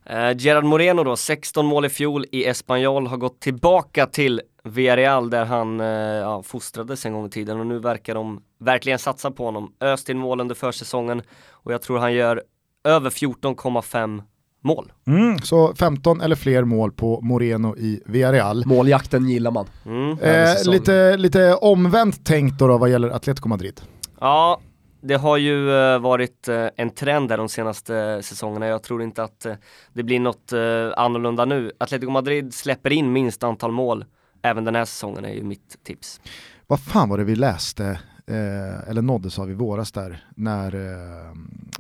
Eh, 0.05 0.37
Gerard 0.37 0.63
Moreno 0.63 1.03
då, 1.03 1.15
16 1.15 1.65
mål 1.65 1.85
i 1.85 1.89
fjol 1.89 2.25
i 2.31 2.45
Espanyol, 2.45 3.07
har 3.07 3.17
gått 3.17 3.39
tillbaka 3.39 4.05
till 4.05 4.41
Villarreal 4.63 5.29
där 5.29 5.45
han 5.45 5.79
eh, 5.79 5.87
ja, 5.87 6.43
fostrades 6.43 7.05
en 7.05 7.13
gång 7.13 7.25
i 7.25 7.29
tiden 7.29 7.59
och 7.59 7.67
nu 7.67 7.79
verkar 7.79 8.15
de 8.15 8.41
verkligen 8.59 8.99
satsa 8.99 9.31
på 9.31 9.45
honom. 9.45 9.73
Öst 9.81 10.09
in 10.09 10.17
mål 10.17 10.41
under 10.41 10.55
försäsongen 10.55 11.21
och 11.49 11.73
jag 11.73 11.81
tror 11.81 11.99
han 11.99 12.13
gör 12.13 12.43
över 12.83 13.09
14,5 13.09 14.23
mål. 14.63 14.91
Mm, 15.07 15.39
så 15.39 15.75
15 15.75 16.21
eller 16.21 16.35
fler 16.35 16.63
mål 16.63 16.91
på 16.91 17.21
Moreno 17.21 17.77
i 17.77 18.01
Villarreal. 18.05 18.63
Måljakten 18.65 19.29
gillar 19.29 19.51
man. 19.51 19.65
Mm. 19.85 20.19
Eh, 20.19 20.71
lite, 20.71 21.17
lite 21.17 21.55
omvänt 21.55 22.25
tänkt 22.25 22.59
då, 22.59 22.67
då 22.67 22.77
vad 22.77 22.89
gäller 22.89 23.09
Atletico 23.09 23.47
Madrid. 23.47 23.81
Ja, 24.19 24.59
det 25.01 25.15
har 25.15 25.37
ju 25.37 25.71
eh, 25.71 25.99
varit 25.99 26.47
eh, 26.47 26.67
en 26.77 26.89
trend 26.89 27.29
där 27.29 27.37
de 27.37 27.49
senaste 27.49 27.97
eh, 27.97 28.19
säsongerna. 28.19 28.67
Jag 28.67 28.83
tror 28.83 29.03
inte 29.03 29.23
att 29.23 29.45
det 29.93 30.03
blir 30.03 30.19
något 30.19 30.53
annorlunda 30.95 31.45
nu. 31.45 31.71
Atletico 31.77 32.11
Madrid 32.11 32.53
släpper 32.53 32.91
in 32.91 33.11
minst 33.11 33.43
antal 33.43 33.71
mål 33.71 34.05
även 34.41 34.65
den 34.65 34.75
här 34.75 34.85
säsongen 34.85 35.25
är 35.25 35.33
ju 35.33 35.43
mitt 35.43 35.83
tips. 35.83 36.21
Vad 36.67 36.79
fan 36.79 37.09
var 37.09 37.17
det 37.17 37.23
vi 37.23 37.35
läste, 37.35 37.99
eh, 38.31 38.89
eller 38.89 39.01
nåddes 39.01 39.39
av 39.39 39.51
i 39.51 39.53
våras 39.53 39.91
där, 39.91 40.25
när 40.35 40.75
eh, 40.75 41.31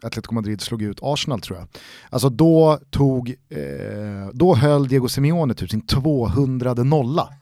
Atletico 0.01 0.33
Madrid 0.33 0.61
slog 0.61 0.81
ut 0.81 0.99
Arsenal 1.01 1.41
tror 1.41 1.59
jag. 1.59 1.67
Alltså 2.09 2.29
då 2.29 2.79
tog, 2.89 3.29
eh, 3.49 4.29
då 4.33 4.55
höll 4.55 4.87
Diego 4.87 5.07
Simeone 5.09 5.53
typ 5.53 5.69
sin 5.69 5.81
200 5.81 6.73
nolla 6.73 7.33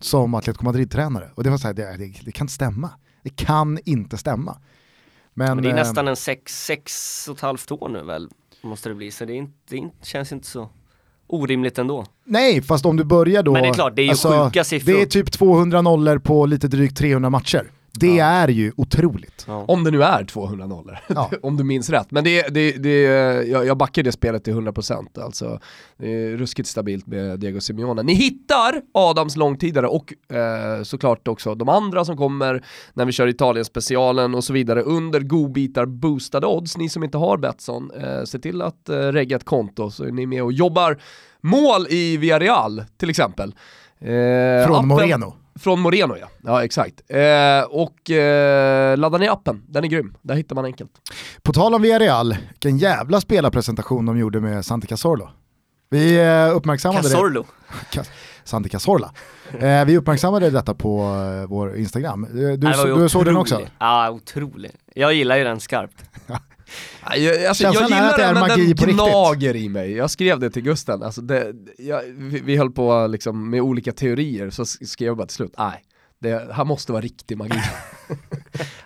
som 0.00 0.34
Atletico 0.34 0.64
Madrid-tränare. 0.64 1.30
Och 1.34 1.44
det 1.44 1.50
var 1.50 1.58
så 1.58 1.66
här, 1.66 1.74
det, 1.74 1.96
det, 1.96 2.12
det 2.24 2.32
kan 2.32 2.44
inte 2.44 2.54
stämma. 2.54 2.90
Det 3.22 3.36
kan 3.36 3.78
inte 3.84 4.16
stämma. 4.16 4.56
Men, 5.34 5.56
Men 5.56 5.62
det 5.62 5.68
är 5.68 5.70
eh, 5.70 5.76
nästan 5.76 6.08
en 6.08 6.16
sex, 6.16 6.64
sex 6.64 7.28
och 7.28 7.36
ett 7.36 7.42
halvt 7.42 7.70
år 7.70 7.88
nu 7.88 8.02
väl, 8.02 8.28
måste 8.62 8.88
det 8.88 8.94
bli. 8.94 9.10
Så 9.10 9.24
det, 9.24 9.34
inte, 9.34 9.52
det 9.68 9.76
inte, 9.76 10.06
känns 10.06 10.32
inte 10.32 10.46
så 10.46 10.68
orimligt 11.26 11.78
ändå. 11.78 12.06
Nej, 12.24 12.62
fast 12.62 12.86
om 12.86 12.96
du 12.96 13.04
börjar 13.04 13.42
då... 13.42 13.50
alltså, 13.50 13.52
Men 13.52 13.62
det 13.62 13.68
är 13.68 13.74
klart, 13.74 13.96
det 13.96 14.02
är 14.02 14.38
ju 14.38 14.44
sjuka 14.44 14.64
siffror. 14.64 14.92
Det 14.92 15.02
är 15.02 15.06
typ 15.06 15.32
200 15.32 15.82
nollor 15.82 16.18
på 16.18 16.46
lite 16.46 16.68
drygt 16.68 16.96
300 16.96 17.30
matcher. 17.30 17.70
Det 17.92 18.06
Ja. 18.16 18.24
är 18.24 18.48
ju 18.48 18.72
otroligt. 18.76 19.44
Ja. 19.48 19.64
Om 19.68 19.84
det 19.84 19.90
nu 19.90 20.02
är 20.02 20.24
200 20.24 20.66
nollor, 20.66 20.98
Ja. 21.08 21.30
om 21.42 21.56
du 21.56 21.64
minns 21.64 21.90
rätt. 21.90 22.10
Men 22.10 22.24
det, 22.24 22.48
det, 22.48 22.72
det, 22.72 23.02
jag, 23.48 23.66
jag 23.66 23.76
backar 23.76 24.02
det 24.02 24.12
spelet 24.12 24.44
till 24.44 24.54
100%. 24.54 25.22
Alltså, 25.24 25.60
det 25.96 26.06
är 26.12 26.36
ruskigt 26.36 26.68
stabilt 26.68 27.06
med 27.06 27.40
Diego 27.40 27.60
Simeone. 27.60 28.02
Ni 28.02 28.14
hittar 28.14 28.82
Adams 28.94 29.36
långtidare 29.36 29.86
och 29.88 30.14
eh, 30.36 30.82
såklart 30.82 31.28
också 31.28 31.54
de 31.54 31.68
andra 31.68 32.04
som 32.04 32.16
kommer 32.16 32.64
när 32.94 33.04
vi 33.04 33.12
kör 33.12 33.26
Italien-specialen 33.26 34.34
och 34.34 34.44
så 34.44 34.52
vidare 34.52 34.82
under 34.82 35.20
godbitar 35.20 35.86
boostade 35.86 36.46
odds. 36.46 36.76
Ni 36.76 36.88
som 36.88 37.04
inte 37.04 37.18
har 37.18 37.36
Betsson, 37.38 37.90
eh, 37.90 38.24
se 38.24 38.38
till 38.38 38.62
att 38.62 38.88
eh, 38.88 38.96
regga 38.98 39.36
ett 39.36 39.44
konto 39.44 39.90
så 39.90 40.04
är 40.04 40.10
ni 40.12 40.26
med 40.26 40.42
och 40.42 40.52
jobbar 40.52 40.98
mål 41.40 41.86
i 41.88 42.16
Villarreal 42.16 42.84
till 42.96 43.10
exempel. 43.10 43.54
Eh, 44.00 44.06
Från 44.66 44.76
appen- 44.76 44.86
Moreno. 44.86 45.34
Från 45.60 45.80
Moreno 45.80 46.16
ja, 46.20 46.28
ja 46.42 46.64
exakt. 46.64 47.00
Eh, 47.08 47.62
och 47.70 48.10
eh, 48.10 48.96
ladda 48.98 49.18
ner 49.18 49.30
appen, 49.30 49.62
den 49.68 49.84
är 49.84 49.88
grym. 49.88 50.14
Där 50.22 50.34
hittar 50.34 50.54
man 50.54 50.64
enkelt. 50.64 50.90
På 51.42 51.52
tal 51.52 51.74
om 51.74 51.82
Villarreal, 51.82 52.36
vilken 52.50 52.78
jävla 52.78 53.20
spelarpresentation 53.20 54.06
de 54.06 54.18
gjorde 54.18 54.40
med 54.40 54.64
Santi 54.64 54.86
Cazorlo. 54.86 55.28
Vi 55.90 56.18
eh, 56.20 56.56
uppmärksammade 56.56 57.08
det. 57.08 57.14
Cazorlo. 57.14 57.44
Cas- 57.92 58.10
Santi 58.44 58.68
Cazorla. 58.68 59.12
Eh, 59.58 59.84
vi 59.84 59.96
uppmärksammade 59.98 60.50
detta 60.50 60.74
på 60.74 61.00
eh, 61.42 61.48
vår 61.48 61.76
Instagram. 61.76 62.24
Eh, 62.24 62.30
Du, 62.30 62.56
Det 62.56 62.86
ju 62.86 62.94
du 63.02 63.08
såg 63.08 63.24
den 63.24 63.36
också? 63.36 63.60
Ja, 63.78 64.10
otrolig. 64.10 64.70
Jag 64.94 65.14
gillar 65.14 65.36
ju 65.36 65.44
den 65.44 65.60
skarpt. 65.60 66.04
Jag, 67.16 67.44
alltså, 67.46 67.64
jag 67.64 67.74
gillar 67.74 68.08
att 68.10 68.16
det 68.16 68.22
är 68.22 68.26
den, 68.26 68.34
men 68.34 68.48
magi 68.48 68.66
den 68.66 68.76
på 68.76 68.84
riktigt. 68.84 68.94
gnager 68.94 69.56
i 69.56 69.68
mig. 69.68 69.92
Jag 69.92 70.10
skrev 70.10 70.38
det 70.40 70.50
till 70.50 70.62
Gusten, 70.62 71.02
alltså 71.02 71.20
det, 71.20 71.52
jag, 71.78 72.02
vi, 72.16 72.40
vi 72.40 72.56
höll 72.56 72.70
på 72.70 73.06
liksom 73.06 73.50
med 73.50 73.60
olika 73.60 73.92
teorier, 73.92 74.50
så 74.50 74.64
skrev 74.64 75.06
jag 75.06 75.16
bara 75.16 75.26
till 75.26 75.36
slut, 75.36 75.54
nej, 75.58 75.84
det 76.18 76.52
här 76.52 76.64
måste 76.64 76.92
vara 76.92 77.02
riktig 77.02 77.36
magi. 77.38 77.58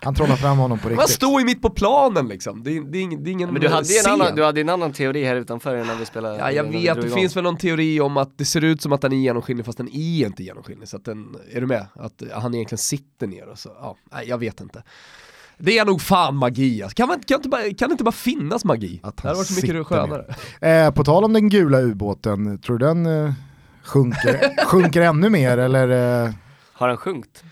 Han 0.02 0.14
trollar 0.14 0.36
fram 0.36 0.58
honom 0.58 0.78
på 0.78 0.88
Man 0.88 0.96
riktigt. 0.98 1.10
står 1.14 1.40
ju 1.40 1.46
mitt 1.46 1.62
på 1.62 1.70
planen 1.70 2.28
liksom, 2.28 2.62
det 2.62 2.70
det 2.70 2.82
det 2.90 2.98
är 2.98 3.32
ingen 3.32 3.52
Men 3.52 3.60
du 3.60 3.68
hade, 3.68 3.88
ju 3.88 3.96
en 3.98 4.02
scen. 4.04 4.12
annan, 4.20 4.36
du 4.36 4.44
hade 4.44 4.60
en 4.60 4.68
annan 4.68 4.92
teori 4.92 5.24
här 5.24 5.36
utanför 5.36 5.84
när 5.84 5.94
vi 5.96 6.06
spelade. 6.06 6.38
Ja, 6.38 6.50
jag 6.52 6.64
vet, 6.64 6.72
det 6.72 7.06
igång. 7.06 7.18
finns 7.18 7.36
väl 7.36 7.44
någon 7.44 7.56
teori 7.56 8.00
om 8.00 8.16
att 8.16 8.38
det 8.38 8.44
ser 8.44 8.64
ut 8.64 8.82
som 8.82 8.92
att 8.92 9.00
den 9.00 9.12
är 9.12 9.16
genomskinlig 9.16 9.66
fast 9.66 9.78
den 9.78 9.88
är 9.88 10.26
inte 10.26 10.42
genomskinlig. 10.44 10.88
Så 10.88 10.96
att 10.96 11.04
den, 11.04 11.36
är 11.52 11.60
du 11.60 11.66
med? 11.66 11.86
Att 11.94 12.22
han 12.32 12.54
egentligen 12.54 12.78
sitter 12.78 13.26
ner 13.26 13.48
och 13.48 13.58
så, 13.58 13.96
ja, 14.10 14.22
jag 14.22 14.38
vet 14.38 14.60
inte. 14.60 14.82
Det 15.58 15.78
är 15.78 15.84
nog 15.84 16.00
fan 16.02 16.36
magi 16.36 16.82
alltså. 16.82 16.96
kan, 16.96 17.08
man, 17.08 17.20
kan, 17.20 17.36
inte 17.36 17.48
bara, 17.48 17.62
kan 17.62 17.88
det 17.88 17.92
inte 17.92 18.04
bara 18.04 18.12
finnas 18.12 18.64
magi? 18.64 19.00
Att 19.02 19.16
det 19.16 19.22
hade 19.28 19.36
varit 19.38 19.46
så 19.48 19.54
mycket 19.66 19.86
skönare. 19.86 20.24
Eh, 20.60 20.90
på 20.90 21.04
tal 21.04 21.24
om 21.24 21.32
den 21.32 21.48
gula 21.48 21.80
ubåten, 21.80 22.58
tror 22.58 22.78
du 22.78 22.86
den 22.86 23.06
eh, 23.26 23.32
sjunker, 23.84 24.64
sjunker 24.66 25.00
ännu 25.00 25.30
mer 25.30 25.58
eller? 25.58 26.24
Eh, 26.24 26.30
Har 26.72 26.88
han 26.88 26.96
sjunkit? 26.96 27.44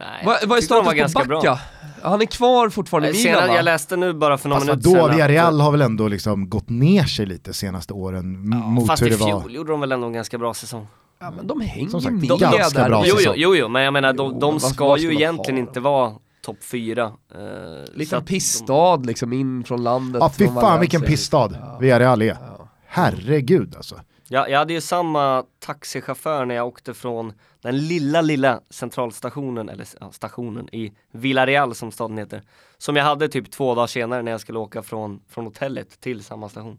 Nej, 0.00 0.22
Vad, 0.26 0.48
vad 0.48 0.58
är 0.58 0.62
status 0.62 0.88
på 0.88 0.94
ganska 0.94 1.24
bra. 1.24 1.36
Backa? 1.40 1.58
Han 2.02 2.20
är 2.22 2.26
kvar 2.26 2.68
fortfarande 2.70 3.08
i 3.08 3.12
Milan 3.12 3.22
Senare, 3.34 3.48
va? 3.48 3.54
jag 3.56 3.64
läste 3.64 3.96
nu 3.96 4.12
bara 4.12 4.38
för 4.38 4.48
några 4.48 4.60
fast 4.60 4.68
minuter 4.70 4.90
sedan 4.90 5.04
att- 5.10 5.14
Villarreal 5.16 5.60
har 5.60 5.70
väl 5.72 5.82
ändå 5.82 6.08
liksom 6.08 6.48
gått 6.48 6.68
ner 6.68 7.04
sig 7.04 7.26
lite 7.26 7.52
senaste 7.52 7.92
åren 7.92 8.34
m- 8.34 8.58
mot 8.64 8.86
Fast 8.86 9.02
hur 9.02 9.06
i 9.06 9.10
det 9.10 9.16
var. 9.16 9.40
fjol 9.40 9.54
gjorde 9.54 9.70
de 9.72 9.80
väl 9.80 9.92
ändå 9.92 10.06
en 10.06 10.12
ganska 10.12 10.38
bra 10.38 10.54
säsong. 10.54 10.86
Ja 11.20 11.30
men 11.30 11.46
de 11.46 11.60
hänger 11.60 11.88
Som 11.88 12.00
sagt, 12.00 12.14
med 12.14 12.28
de- 12.28 12.38
ganska 12.40 12.80
där. 12.80 12.88
bra 12.88 13.02
Jo, 13.06 13.16
jo, 13.20 13.32
jo, 13.36 13.56
jo, 13.56 13.68
men 13.68 13.82
jag 13.82 13.92
menar 13.92 14.12
de, 14.12 14.30
Jo, 14.32 14.40
de 14.40 14.50
men 14.54 14.60
ska 14.60 14.96
ju 14.98 15.14
egentligen 15.14 15.58
inte 15.58 15.80
vara 15.80 16.12
topp 16.48 16.64
fyra. 16.64 17.12
Eh, 17.34 17.92
Liten 17.94 18.24
pissstad 18.24 18.96
liksom 19.06 19.32
in 19.32 19.64
från 19.64 19.82
landet. 19.82 20.20
Ja 20.20 20.30
fy 20.38 20.44
fan 20.46 20.54
Valencia. 20.54 20.80
vilken 20.80 21.02
pissstad 21.02 21.50
Ja. 21.60 21.78
Villarreal 21.80 22.22
är. 22.22 22.26
Ja. 22.26 22.68
Herregud 22.86 23.76
alltså. 23.76 24.00
Jag, 24.28 24.50
jag 24.50 24.58
hade 24.58 24.72
ju 24.72 24.80
samma 24.80 25.44
taxichaufför 25.58 26.44
när 26.44 26.54
jag 26.54 26.66
åkte 26.66 26.94
från 26.94 27.32
den 27.62 27.78
lilla, 27.78 28.20
lilla 28.20 28.60
centralstationen, 28.70 29.68
eller 29.68 29.86
ja, 30.00 30.12
stationen 30.12 30.74
i 30.74 30.92
Villarreal 31.12 31.74
som 31.74 31.92
staden 31.92 32.18
heter. 32.18 32.42
Som 32.78 32.96
jag 32.96 33.04
hade 33.04 33.28
typ 33.28 33.50
två 33.50 33.74
dagar 33.74 33.86
senare 33.86 34.22
när 34.22 34.32
jag 34.32 34.40
skulle 34.40 34.58
åka 34.58 34.82
från, 34.82 35.20
från 35.28 35.44
hotellet 35.44 36.00
till 36.00 36.24
samma 36.24 36.48
station. 36.48 36.78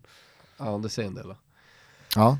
Ja 0.58 0.80
det 0.84 0.90
säger 0.90 1.08
en 1.10 1.16
del. 1.16 1.34
Ja. 2.16 2.38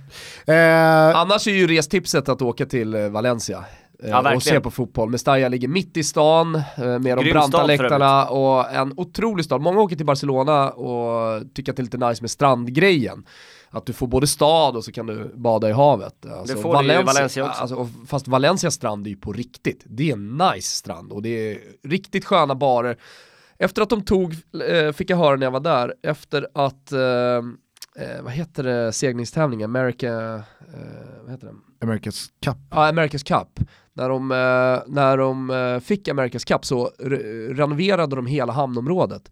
Eh, 0.54 1.18
Annars 1.20 1.48
är 1.48 1.52
ju 1.52 1.68
restipset 1.68 2.30
att 2.30 2.42
åka 2.42 2.66
till 2.66 2.96
eh, 2.96 3.10
Valencia. 3.10 3.66
Eh, 4.04 4.10
Ja, 4.10 4.36
och 4.36 4.44
se 4.44 4.60
på 4.60 4.72
fotboll. 4.72 5.10
Mestalla 5.10 5.48
ligger 5.48 5.68
mitt 5.68 5.98
i 5.98 6.04
stan 6.04 6.56
eh, 6.56 6.62
med 6.78 7.18
de 7.18 7.24
Grym 7.24 7.34
branta 7.34 7.48
stad 7.48 7.62
för 7.62 7.68
läktarna 7.68 8.26
och 8.26 8.72
en 8.72 8.94
otrolig 8.98 9.46
stad. 9.46 9.62
Många 9.62 9.82
åker 9.82 9.96
till 9.96 10.06
Barcelona 10.06 10.70
och 10.70 11.42
tycker 11.54 11.72
att 11.72 11.76
det 11.76 11.82
är 11.82 11.84
lite 11.84 12.08
nice 12.10 12.24
med 12.24 12.32
strandgrejen. 12.32 13.26
Att 13.70 13.86
du 13.86 13.94
får 13.94 14.08
både 14.08 14.28
stad 14.28 14.76
och 14.76 14.84
så 14.84 14.92
kan 14.92 15.06
du 15.06 15.32
bada 15.36 15.70
i 15.70 15.72
havet. 15.72 16.26
Alltså, 16.26 16.58
får 16.58 16.84
du 16.84 16.94
ju 16.94 17.00
i 17.00 17.04
Valencia 17.04 17.46
också. 17.46 17.62
Alltså, 17.62 17.90
fast 18.08 18.28
Valencias 18.28 18.74
strand 18.74 19.06
är 19.08 19.12
ju 19.12 19.18
på 19.18 19.34
riktigt. 19.34 19.84
Det 19.86 20.10
är 20.10 20.14
en 20.14 20.38
nice 20.38 20.76
strand 20.76 21.12
och 21.12 21.22
det 21.22 21.52
är 21.52 21.60
riktigt 21.84 22.26
sköna 22.26 22.56
barer. 22.56 22.98
Efter 23.58 23.82
att 23.82 23.90
de 23.90 24.02
tog, 24.02 24.34
eh, 24.70 24.92
fick 24.94 25.10
jag 25.10 25.18
höra 25.18 25.36
när 25.36 25.46
jag 25.46 25.52
var 25.52 25.60
där, 25.60 25.94
efter 26.04 26.48
att, 26.54 26.92
eh, 28.02 28.24
vad 28.24 28.34
heter 28.34 28.64
det, 28.64 28.92
segningstävlingen, 28.94 29.70
America, 29.70 30.08
eh, 30.08 30.42
vad 31.22 31.32
heter 31.32 31.48
det? 31.48 31.86
America's 31.86 32.30
Cup. 32.46 32.58
Ja, 32.72 32.92
America's 32.92 33.28
Cup. 33.40 33.68
När 33.94 34.10
de, 34.10 34.32
eh, 34.32 34.94
när 34.94 35.18
de 35.18 35.50
eh, 35.50 35.80
fick 35.80 36.08
America's 36.08 36.48
Cup 36.48 36.66
så 36.66 36.90
re- 37.00 37.54
renoverade 37.54 38.16
de 38.16 38.26
hela 38.26 38.54
hamnområdet. 38.54 39.32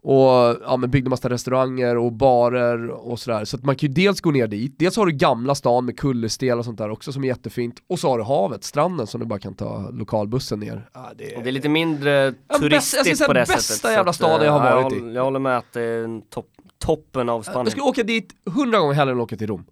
Och 0.00 0.56
ja, 0.64 0.76
men 0.78 0.90
byggde 0.90 1.10
massa 1.10 1.28
restauranger 1.30 1.96
och 1.96 2.12
barer 2.12 2.88
och 2.90 3.18
sådär. 3.20 3.44
Så 3.44 3.56
att 3.56 3.64
man 3.64 3.76
kan 3.76 3.88
ju 3.88 3.94
dels 3.94 4.20
gå 4.20 4.30
ner 4.30 4.46
dit, 4.46 4.74
dels 4.78 4.96
har 4.96 5.06
du 5.06 5.12
gamla 5.12 5.54
stan 5.54 5.84
med 5.84 5.98
kullersten 5.98 6.58
och 6.58 6.64
sånt 6.64 6.78
där 6.78 6.90
också 6.90 7.12
som 7.12 7.24
är 7.24 7.28
jättefint. 7.28 7.74
Och 7.88 7.98
så 7.98 8.08
har 8.08 8.18
du 8.18 8.24
havet, 8.24 8.64
stranden 8.64 9.06
som 9.06 9.20
du 9.20 9.26
bara 9.26 9.38
kan 9.38 9.54
ta 9.54 9.90
lokalbussen 9.90 10.60
ner. 10.60 10.88
Ja, 10.94 11.10
det 11.16 11.36
Och 11.36 11.42
det 11.42 11.50
är 11.50 11.52
lite 11.52 11.68
mindre 11.68 12.10
Ja, 12.24 12.30
bäst- 12.30 12.36
jag 12.48 12.60
turistigt 12.60 13.06
ska 13.06 13.16
säga 13.16 13.26
på 13.26 13.32
det 13.32 13.40
bästa 13.40 13.58
sättet. 13.58 13.90
jävla 13.90 14.12
så 14.12 14.24
att, 14.24 14.30
staden 14.30 14.46
jag 14.46 14.52
har 14.52 14.66
eh, 14.70 14.74
varit 14.82 14.92
jag, 14.92 15.00
håller, 15.00 15.14
jag 15.14 15.24
håller 15.24 15.38
med 15.40 15.58
att 15.58 15.72
det 15.72 15.82
är 15.82 16.04
en 16.04 16.22
topp, 16.22 16.46
toppen 16.78 17.28
av 17.28 17.38
Jag 17.38 17.44
Spanien. 17.44 17.70
skulle 17.70 17.82
åka 17.84 18.02
dit 18.02 18.28
hundra 18.50 18.78
gånger 18.78 18.94
hellre 18.94 19.12
än 19.12 19.20
åka 19.20 19.36
till 19.36 19.46
Rom. 19.46 19.64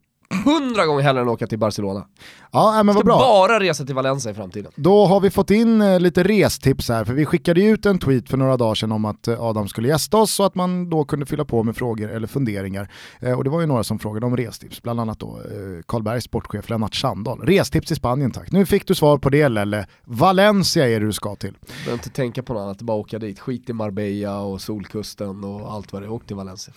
Hundra 0.45 0.87
gånger 0.87 1.03
hellre 1.03 1.21
än 1.23 1.29
åka 1.29 1.47
till 1.47 1.59
Barcelona. 1.59 2.07
Ja 2.53 2.73
nej, 2.75 2.85
men 2.85 2.87
Jag 2.87 2.95
vad 2.95 3.05
bra. 3.05 3.19
bara 3.19 3.61
resa 3.61 3.85
till 3.85 3.95
Valencia 3.95 4.31
i 4.31 4.35
framtiden. 4.35 4.73
Då 4.77 5.07
har 5.07 5.21
vi 5.21 5.31
fått 5.31 5.51
in 5.51 5.81
eh, 5.81 6.01
lite 6.01 6.23
restips 6.23 6.89
här, 6.89 7.05
för 7.05 7.13
vi 7.15 7.25
skickade 7.27 7.61
ju 7.61 7.71
ut 7.71 7.87
en 7.87 7.99
tweet 7.99 8.29
för 8.29 8.37
några 8.37 8.57
dagar 8.57 8.75
sedan 8.75 8.93
om 8.93 9.05
att 9.05 9.29
eh, 9.29 9.41
Adam 9.43 9.69
skulle 9.69 9.89
gästa 9.89 10.17
oss 10.17 10.41
och 10.41 10.47
att 10.47 10.55
man 10.55 10.91
då 10.91 11.05
kunde 11.05 11.27
fylla 11.27 11.45
på 11.45 11.63
med 11.63 11.77
frågor 11.77 12.11
eller 12.11 12.27
funderingar. 12.27 12.91
Eh, 13.21 13.33
och 13.33 13.45
det 13.45 13.51
var 13.51 13.61
ju 13.61 13.67
några 13.67 13.85
som 13.85 13.99
frågade 13.99 14.27
om 14.27 14.37
restips, 14.37 14.83
bland 14.83 15.01
annat 15.01 15.19
då 15.19 15.27
eh, 15.37 15.83
Karlbergs 15.87 16.25
sportchef 16.25 16.71
Lennart 16.71 16.95
Sandahl. 16.95 17.41
Restips 17.43 17.93
i 17.93 17.95
Spanien 17.95 18.31
tack. 18.31 18.53
Nu 18.53 18.67
fick 18.67 18.87
du 18.87 18.95
svar 18.95 19.19
på 19.19 19.31
det 19.31 19.49
Lelle. 19.49 19.87
Valencia 20.05 20.89
är 20.89 21.01
det 21.01 21.07
du 21.07 21.13
ska 21.13 21.37
till. 21.37 21.55
Behöver 21.77 21.93
inte 21.93 22.11
tänka 22.11 22.43
på 22.43 22.53
något 22.55 22.61
annat, 22.63 22.83
bara 22.83 22.97
åka 22.97 23.19
dit. 23.19 23.41
Skit 23.41 23.71
i 23.71 23.73
Marbella 23.73 24.41
och 24.41 24.61
Solkusten 24.61 25.45
och 25.45 25.73
allt 25.73 25.93
vad 25.93 26.03
det 26.03 26.07
är. 26.07 26.11
Åk 26.13 26.27
till 26.27 26.37
Valencia. 26.37 26.75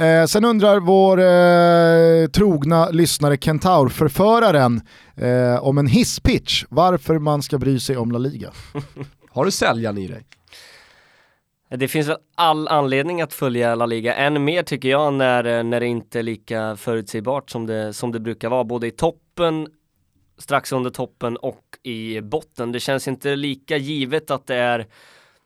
Eh, 0.00 0.26
sen 0.26 0.44
undrar 0.44 0.80
vår 0.80 1.20
eh, 1.20 2.28
trogna 2.28 2.90
lyssnare 2.90 3.36
Kentaur-förföraren 3.36 4.80
eh, 5.16 5.64
om 5.64 5.78
en 5.78 5.86
hisspitch, 5.86 6.64
varför 6.68 7.18
man 7.18 7.42
ska 7.42 7.58
bry 7.58 7.80
sig 7.80 7.96
om 7.96 8.12
La 8.12 8.18
Liga. 8.18 8.50
Har 9.30 9.44
du 9.44 9.50
säljaren 9.50 9.98
i 9.98 10.08
dig? 10.08 10.26
Det 11.70 11.88
finns 11.88 12.08
väl 12.08 12.16
all 12.34 12.68
anledning 12.68 13.22
att 13.22 13.32
följa 13.32 13.74
La 13.74 13.86
Liga, 13.86 14.14
än 14.14 14.44
mer 14.44 14.62
tycker 14.62 14.88
jag 14.88 15.12
när, 15.14 15.62
när 15.62 15.80
det 15.80 15.86
inte 15.86 16.18
är 16.18 16.22
lika 16.22 16.76
förutsägbart 16.76 17.50
som 17.50 17.66
det, 17.66 17.92
som 17.92 18.12
det 18.12 18.20
brukar 18.20 18.48
vara, 18.48 18.64
både 18.64 18.86
i 18.86 18.90
toppen, 18.90 19.68
strax 20.38 20.72
under 20.72 20.90
toppen 20.90 21.36
och 21.36 21.64
i 21.82 22.20
botten. 22.20 22.72
Det 22.72 22.80
känns 22.80 23.08
inte 23.08 23.36
lika 23.36 23.76
givet 23.76 24.30
att 24.30 24.46
det 24.46 24.56
är 24.56 24.86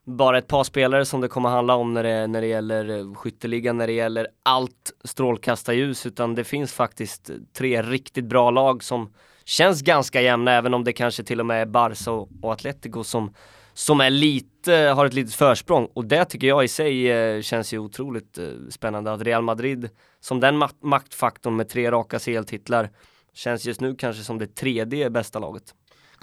bara 0.05 0.39
ett 0.39 0.47
par 0.49 0.65
spelare 0.65 1.05
som 1.05 1.21
det 1.21 1.29
kommer 1.29 1.49
handla 1.49 1.75
om 1.75 1.95
när 1.95 2.03
det, 2.03 2.27
när 2.27 2.41
det 2.41 2.47
gäller 2.47 2.99
eh, 2.99 3.15
skytteligan, 3.15 3.77
när 3.77 3.87
det 3.87 3.93
gäller 3.93 4.29
allt 4.43 4.93
strålkastarljus, 5.05 6.07
utan 6.07 6.35
det 6.35 6.45
finns 6.45 6.73
faktiskt 6.73 7.31
tre 7.57 7.83
riktigt 7.83 8.25
bra 8.25 8.51
lag 8.51 8.85
som 8.85 9.13
känns 9.45 9.83
ganska 9.83 10.21
jämna, 10.21 10.53
även 10.53 10.75
om 10.75 10.85
det 10.85 10.93
kanske 10.93 11.25
till 11.25 11.41
och 11.41 11.47
med 11.47 11.63
är 11.63 11.67
Barca 11.67 12.11
och, 12.11 12.29
och 12.43 12.53
Atletico 12.53 13.05
som 13.05 13.35
som 13.75 14.01
är 14.01 14.11
lite, 14.11 14.73
har 14.73 15.07
ett 15.07 15.15
litet 15.15 15.35
försprång 15.35 15.89
och 15.95 16.05
det 16.05 16.25
tycker 16.25 16.47
jag 16.47 16.65
i 16.65 16.69
sig 16.69 17.11
eh, 17.11 17.41
känns 17.43 17.75
ju 17.75 17.79
otroligt 17.79 18.39
eh, 18.39 18.45
spännande 18.71 19.13
att 19.13 19.23
Real 19.23 19.43
Madrid 19.43 19.89
som 20.21 20.41
den 20.41 20.63
ma- 20.63 20.75
maktfaktorn 20.83 21.57
med 21.57 21.69
tre 21.69 21.91
raka 21.91 22.19
CL-titlar 22.19 22.91
känns 23.33 23.67
just 23.67 23.81
nu 23.81 23.95
kanske 23.95 24.23
som 24.23 24.39
det 24.39 24.55
tredje 24.55 25.11
bästa 25.11 25.39
laget. 25.39 25.75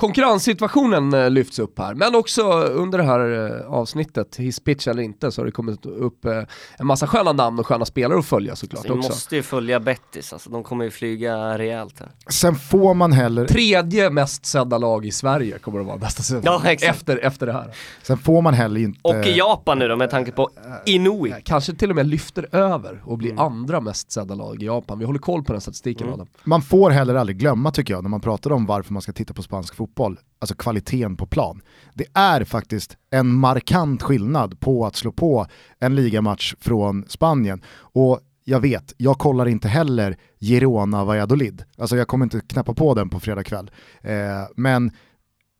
Konkurrenssituationen 0.02 1.14
eh, 1.14 1.30
lyfts 1.30 1.60
upp 1.60 1.80
här, 1.80 1.93
men 1.93 2.16
också 2.16 2.41
under 2.62 2.97
det 2.97 3.04
här 3.04 3.49
eh, 3.62 3.74
avsnittet, 3.74 4.36
hisspitch 4.36 4.88
eller 4.88 5.04
inte, 5.04 5.32
så 5.32 5.41
har 5.41 5.45
det 5.45 5.52
kommit 5.52 5.86
upp 5.86 6.26
eh, 6.26 6.43
en 6.78 6.88
massa 6.88 7.08
sköna 7.08 7.32
namn 7.34 7.60
och 7.60 7.68
sköna 7.68 7.86
spelare 7.86 8.20
att 8.20 8.26
följa 8.26 8.56
såklart 8.56 8.82
Så 8.82 8.93
vi 8.93 8.99
också. 8.99 9.10
måste 9.10 9.36
ju 9.36 9.43
följa 9.43 9.80
Bettis, 9.80 10.34
alltså 10.34 10.49
de 10.49 10.64
kommer 10.64 10.86
ju 10.86 10.91
flyga 10.91 11.58
rejält 11.58 11.99
här. 11.99 12.10
Sen 12.30 12.56
får 12.56 12.93
man 12.93 13.12
heller 13.12 13.45
Tredje 13.47 14.10
mest 14.10 14.45
sedda 14.45 14.78
lag 14.78 15.06
i 15.06 15.12
Sverige 15.12 15.58
kommer 15.60 15.80
det 15.80 15.86
vara 15.86 15.97
nästa 15.97 16.24
säsong. 16.24 16.41
Ja, 16.45 16.62
exakt. 16.66 16.95
efter, 16.95 17.18
efter 17.18 17.45
det 17.45 17.54
här. 17.54 17.76
Sen 18.04 18.18
får 18.18 18.41
man 18.41 18.54
heller 18.54 18.80
inte... 18.82 18.99
Och 19.04 19.26
i 19.28 19.38
Japan 19.38 19.80
nu 19.80 19.88
då 19.88 19.95
med 19.95 20.10
tanke 20.10 20.32
på 20.32 20.49
Inui. 20.86 21.34
Kanske 21.43 21.74
till 21.74 21.89
och 21.89 21.95
med 21.95 22.06
lyfter 22.08 22.56
över 22.56 23.02
och 23.06 23.18
blir 23.18 23.32
Mm. 23.32 23.45
andra 23.45 23.82
mest 23.82 24.12
sedda 24.12 24.36
lag 24.36 24.64
i 24.64 24.66
Japan. 24.66 24.99
Vi 24.99 25.06
håller 25.06 25.20
koll 25.20 25.43
på 25.43 25.52
den 25.54 25.62
statistiken 25.62 26.08
Mm. 26.08 26.14
Adam. 26.14 26.28
Man 26.43 26.62
får 26.62 26.89
heller 26.89 27.16
aldrig 27.16 27.38
glömma 27.38 27.72
tycker 27.72 27.93
jag 27.93 28.04
när 28.04 28.10
man 28.10 28.22
pratar 28.22 28.52
om 28.52 28.66
varför 28.66 28.93
man 28.93 29.02
ska 29.02 29.12
titta 29.12 29.34
på 29.34 29.43
spansk 29.43 29.76
fotboll, 29.76 29.90
alltså 30.39 30.55
kvaliteten 30.55 31.17
på 31.17 31.25
plan. 31.25 31.61
Det 31.93 32.05
är 32.13 32.43
faktiskt 32.43 32.97
en 33.09 33.33
markant 33.33 34.01
skillnad 34.01 34.59
på 34.59 34.85
att 34.85 34.95
slå 34.95 35.11
på 35.11 35.45
en 35.79 35.95
ligamatch 35.95 36.55
från 36.59 37.05
Spanien. 37.07 37.61
Och 37.77 38.19
jag 38.43 38.59
vet, 38.59 38.93
jag 38.97 39.17
kollar 39.17 39.47
inte 39.47 39.67
heller 39.67 40.17
Girona 40.39 41.05
Valladolid. 41.05 41.63
Alltså 41.77 41.97
jag 41.97 42.07
kommer 42.07 42.25
inte 42.25 42.41
knäppa 42.41 42.73
på 42.73 42.93
den 42.93 43.09
på 43.09 43.19
fredag 43.19 43.43
kväll. 43.43 43.71
Eh, 44.01 44.13
men 44.55 44.91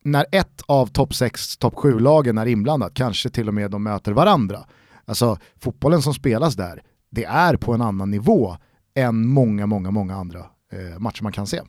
när 0.04 0.26
ett 0.32 0.62
av 0.66 0.88
topp 0.88 1.16
6, 1.16 1.58
topp 1.58 1.76
7-lagen 1.76 2.38
är 2.38 2.46
inblandat, 2.46 2.94
kanske 2.94 3.30
till 3.30 3.48
och 3.48 3.54
med 3.54 3.72
de 3.72 3.84
möter 3.84 4.12
varandra. 4.12 4.60
Alltså 5.06 5.38
fotbollen 5.60 6.02
som 6.02 6.14
spelas 6.14 6.56
där, 6.56 6.84
det 7.10 7.26
är 7.26 7.56
på 7.56 7.74
en 7.74 7.82
annan 7.82 8.12
nivå 8.12 8.58
än 8.96 9.28
många, 9.28 9.66
många, 9.66 9.92
många 9.92 10.16
andra 10.16 10.40
eh, 10.72 11.00
matcher 11.00 11.24
man 11.24 11.32
kan 11.32 11.48
se. 11.48 11.62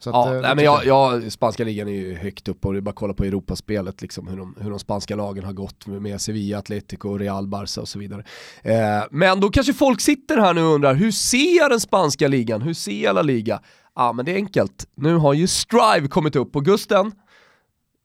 Så 0.00 0.10
att, 0.10 0.14
Ja, 0.14 0.34
eh, 0.34 0.40
nej, 0.40 0.54
men 0.54 0.64
jag, 0.64 0.86
jag, 0.86 1.32
spanska 1.32 1.64
ligan 1.64 1.88
är 1.88 1.92
ju 1.92 2.14
högt 2.14 2.48
upp 2.48 2.64
och 2.66 2.72
det 2.72 2.78
är 2.78 2.80
bara 2.80 2.90
att 2.90 2.96
kolla 2.96 3.14
på 3.14 3.24
Europaspelet, 3.24 4.02
liksom, 4.02 4.28
hur, 4.28 4.36
de, 4.36 4.56
hur 4.60 4.70
de 4.70 4.78
spanska 4.78 5.16
lagen 5.16 5.44
har 5.44 5.52
gått 5.52 5.86
med, 5.86 6.02
med 6.02 6.20
Sevilla, 6.20 6.58
Atletico, 6.58 7.18
Real, 7.18 7.46
Barca 7.46 7.80
och 7.80 7.88
så 7.88 7.98
vidare. 7.98 8.24
Eh, 8.62 9.04
men 9.10 9.40
då 9.40 9.50
kanske 9.50 9.72
folk 9.72 10.00
sitter 10.00 10.38
här 10.38 10.54
nu 10.54 10.62
och 10.62 10.74
undrar, 10.74 10.94
hur 10.94 11.10
ser 11.10 11.56
jag 11.56 11.70
den 11.70 11.80
spanska 11.80 12.28
ligan? 12.28 12.62
Hur 12.62 12.74
ser 12.74 13.04
jag 13.04 13.14
La 13.14 13.22
Liga? 13.22 13.60
Ja 13.94 14.12
men 14.12 14.24
det 14.24 14.32
är 14.32 14.36
enkelt, 14.36 14.86
nu 14.94 15.14
har 15.14 15.34
ju 15.34 15.46
Strive 15.46 16.08
kommit 16.08 16.36
upp 16.36 16.56
och 16.56 16.64
Gusten, 16.64 17.12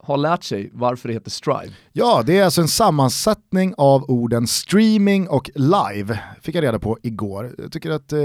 har 0.05 0.17
lärt 0.17 0.43
sig 0.43 0.69
varför 0.73 1.07
det 1.07 1.13
heter 1.13 1.31
Strive. 1.31 1.73
Ja, 1.93 2.23
det 2.25 2.39
är 2.39 2.43
alltså 2.45 2.61
en 2.61 2.67
sammansättning 2.67 3.73
av 3.77 4.03
orden 4.11 4.47
streaming 4.47 5.27
och 5.29 5.49
live, 5.55 6.19
fick 6.41 6.55
jag 6.55 6.63
reda 6.63 6.79
på 6.79 6.97
igår. 7.03 7.55
Jag 7.57 7.71
tycker 7.71 7.91
att 7.91 8.13
eh, 8.13 8.19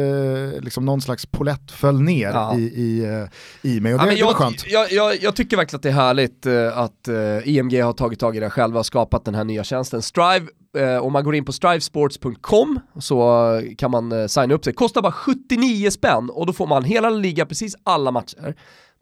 liksom 0.61 0.85
någon 0.85 1.01
slags 1.01 1.27
polett 1.27 1.71
föll 1.71 2.01
ner 2.03 2.29
Ja. 2.31 2.57
i, 2.59 2.61
i, 2.63 3.05
eh, 3.05 3.71
i 3.71 3.81
mig 3.81 3.95
och 3.95 4.01
Ja, 4.01 4.05
det, 4.05 4.09
men 4.11 4.17
det 4.19 4.25
var 4.25 4.33
skönt. 4.35 4.65
jag, 4.69 4.93
jag, 4.93 5.23
jag 5.23 5.37
tycker 5.37 5.57
verkligen 5.57 5.77
att 5.79 5.83
det 5.83 5.89
är 5.89 5.93
härligt 5.93 6.47
eh, 6.47 6.79
att 6.79 7.09
eh, 7.09 7.49
IMG 7.49 7.81
har 7.83 7.93
tagit 7.93 8.19
tag 8.21 8.37
i 8.37 8.41
det 8.41 8.51
själva 8.51 8.79
och 8.79 8.87
skapat 8.87 9.25
den 9.25 9.35
här 9.35 9.45
nya 9.45 9.65
tjänsten. 9.65 10.03
Strive, 10.03 10.47
eh, 10.79 10.97
om 11.05 11.13
man 11.13 11.25
går 11.25 11.35
in 11.35 11.45
på 11.45 11.53
strivesports.com 11.53 12.81
så 13.01 13.61
kan 13.79 13.91
man 13.91 14.29
signa 14.29 14.55
upp 14.55 14.65
sig. 14.65 14.73
Kostar 14.75 15.03
bara 15.03 15.13
79 15.13 15.91
spänn 15.91 16.31
och 16.31 16.47
då 16.47 16.53
får 16.53 16.67
man 16.67 16.85
hela 16.85 17.11
liga, 17.11 17.47
precis 17.47 17.77
alla 17.85 18.11
matcher. 18.11 18.55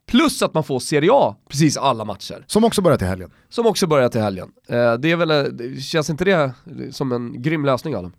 Plus 0.08 0.42
att 0.42 0.54
man 0.54 0.64
får 0.64 0.78
Serie 0.80 1.10
A, 1.12 1.36
precis 1.48 1.76
alla 1.76 2.04
matcher. 2.04 2.44
Som 2.46 2.64
också 2.64 2.82
börjar 2.82 2.98
till 2.98 3.06
helgen. 3.06 3.30
Som 3.48 3.66
också 3.66 3.86
börjar 3.86 4.08
till 4.08 4.20
helgen. 4.20 4.48
Eh, 4.68 4.94
det 4.94 5.10
är 5.10 5.16
väl, 5.16 5.30
eh, 5.30 5.80
känns 5.80 6.10
inte 6.10 6.24
det 6.24 6.52
som 6.92 7.12
en 7.12 7.42
grym 7.42 7.64
lösning 7.64 7.94
Adam? 7.96 8.12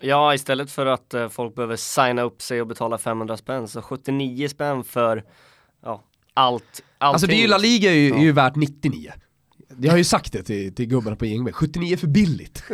Ja, 0.00 0.34
istället 0.34 0.70
för 0.70 0.86
att 0.86 1.14
eh, 1.14 1.28
folk 1.28 1.54
behöver 1.54 1.76
signa 1.76 2.22
upp 2.22 2.42
sig 2.42 2.60
och 2.60 2.66
betala 2.66 2.98
500 2.98 3.36
spänn, 3.36 3.68
så 3.68 3.82
79 3.82 4.48
spänn 4.48 4.84
för 4.84 5.24
ja, 5.82 6.02
allt. 6.34 6.82
Alltså 6.98 7.26
det 7.26 7.34
är 7.34 7.40
ju, 7.40 7.46
La 7.46 7.54
allting. 7.54 7.70
Liga 7.70 7.90
är 7.90 7.94
ju, 7.94 8.08
Ja. 8.08 8.16
är 8.16 8.20
ju 8.20 8.32
värt 8.32 8.56
99. 8.56 9.12
Jag 9.80 9.90
har 9.92 9.98
ju 9.98 10.04
sagt 10.04 10.32
det 10.32 10.42
till, 10.42 10.74
till 10.74 10.86
gubbarna 10.86 11.16
på 11.16 11.26
IMG, 11.26 11.52
79 11.52 11.92
är 11.92 11.96
för 11.96 12.06
billigt. 12.06 12.62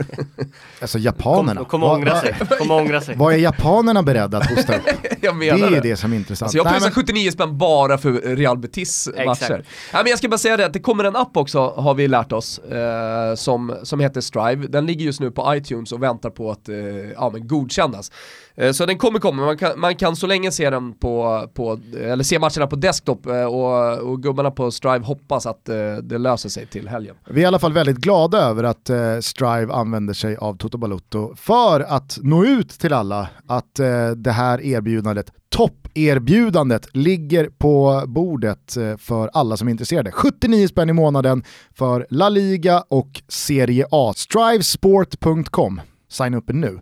Alltså 0.80 0.98
Kom, 0.98 1.04
japanerna. 1.04 1.64
kommer 1.64 1.86
Vad- 1.86 1.96
ångra 1.96 2.20
sig. 2.20 2.34
Kommer 2.58 2.74
ångra 2.74 3.00
sig. 3.00 3.16
Vad 3.16 3.34
är 3.34 3.38
japanerna 3.38 4.02
beredda 4.02 4.38
att 4.38 4.50
hosta 4.50 4.76
upp? 4.76 4.82
jag 5.20 5.34
Det 5.34 5.38
menar 5.38 5.66
är 5.66 5.70
ju 5.70 5.80
det 5.80 5.96
som 5.96 6.12
är 6.12 6.16
intressant. 6.16 6.42
Alltså 6.46 6.58
jag 6.58 6.66
pröjsar 6.66 6.86
men- 6.86 6.94
79 6.94 7.30
spänn 7.30 7.58
bara 7.58 7.98
för 7.98 8.12
Real 8.36 8.58
Betis 8.58 9.08
Exakt. 9.08 9.26
matcher. 9.26 9.64
Nej, 9.92 10.02
men 10.02 10.10
jag 10.10 10.18
ska 10.18 10.28
bara 10.28 10.38
säga 10.38 10.56
det, 10.56 10.66
att 10.66 10.72
det 10.72 10.80
kommer 10.80 11.04
en 11.04 11.16
app 11.16 11.36
också 11.36 11.68
har 11.76 11.94
vi 11.94 12.08
lärt 12.08 12.32
oss, 12.32 12.58
eh, 12.58 13.34
som, 13.34 13.74
som 13.82 14.00
heter 14.00 14.20
Strive. 14.20 14.66
Den 14.68 14.86
ligger 14.86 15.04
just 15.04 15.20
nu 15.20 15.30
på 15.30 15.54
iTunes 15.56 15.92
och 15.92 16.02
väntar 16.02 16.30
på 16.30 16.50
att 16.50 16.68
eh, 16.68 16.76
ja, 17.16 17.30
men 17.32 17.48
godkännas. 17.48 18.10
Eh, 18.54 18.72
så 18.72 18.86
den 18.86 18.98
kommer 18.98 19.18
komma, 19.18 19.44
man 19.44 19.58
kan, 19.58 19.80
man 19.80 19.96
kan 19.96 20.16
så 20.16 20.26
länge 20.26 20.52
se 20.52 20.70
den 20.70 20.92
på, 20.92 21.44
på 21.54 21.80
eller 22.00 22.24
se 22.24 22.38
matcherna 22.38 22.66
på 22.66 22.76
desktop 22.76 23.26
eh, 23.26 23.44
och, 23.44 23.98
och 23.98 24.22
gubbarna 24.22 24.50
på 24.50 24.70
Strive 24.70 25.04
hoppas 25.04 25.46
att 25.46 25.68
eh, 25.68 25.76
det 26.02 26.18
löser 26.18 26.48
sig 26.48 26.66
till 26.66 26.88
helgen. 26.92 27.16
Vi 27.30 27.40
är 27.40 27.42
i 27.42 27.46
alla 27.46 27.58
fall 27.58 27.72
väldigt 27.72 27.96
glada 27.96 28.38
över 28.38 28.64
att 28.64 28.90
eh, 28.90 29.18
Strive 29.20 29.72
använder 29.72 30.14
sig 30.14 30.36
av 30.36 30.56
Toto 30.56 30.78
Balotto 30.78 31.34
för 31.36 31.80
att 31.80 32.18
nå 32.22 32.44
ut 32.44 32.68
till 32.70 32.92
alla 32.92 33.28
att 33.46 33.78
eh, 33.78 34.10
det 34.10 34.32
här 34.32 34.60
erbjudandet, 34.60 35.32
topperbjudandet, 35.48 36.96
ligger 36.96 37.50
på 37.58 38.02
bordet 38.06 38.76
eh, 38.76 38.96
för 38.96 39.30
alla 39.32 39.56
som 39.56 39.68
är 39.68 39.72
intresserade. 39.72 40.12
79 40.12 40.68
spänn 40.68 40.90
i 40.90 40.92
månaden 40.92 41.44
för 41.74 42.06
La 42.10 42.28
Liga 42.28 42.84
och 42.88 43.22
Serie 43.28 43.86
A. 43.90 44.12
Strivesport.com. 44.16 45.80
Signa 46.10 46.36
upp 46.36 46.50
er 46.50 46.54
nu. 46.54 46.80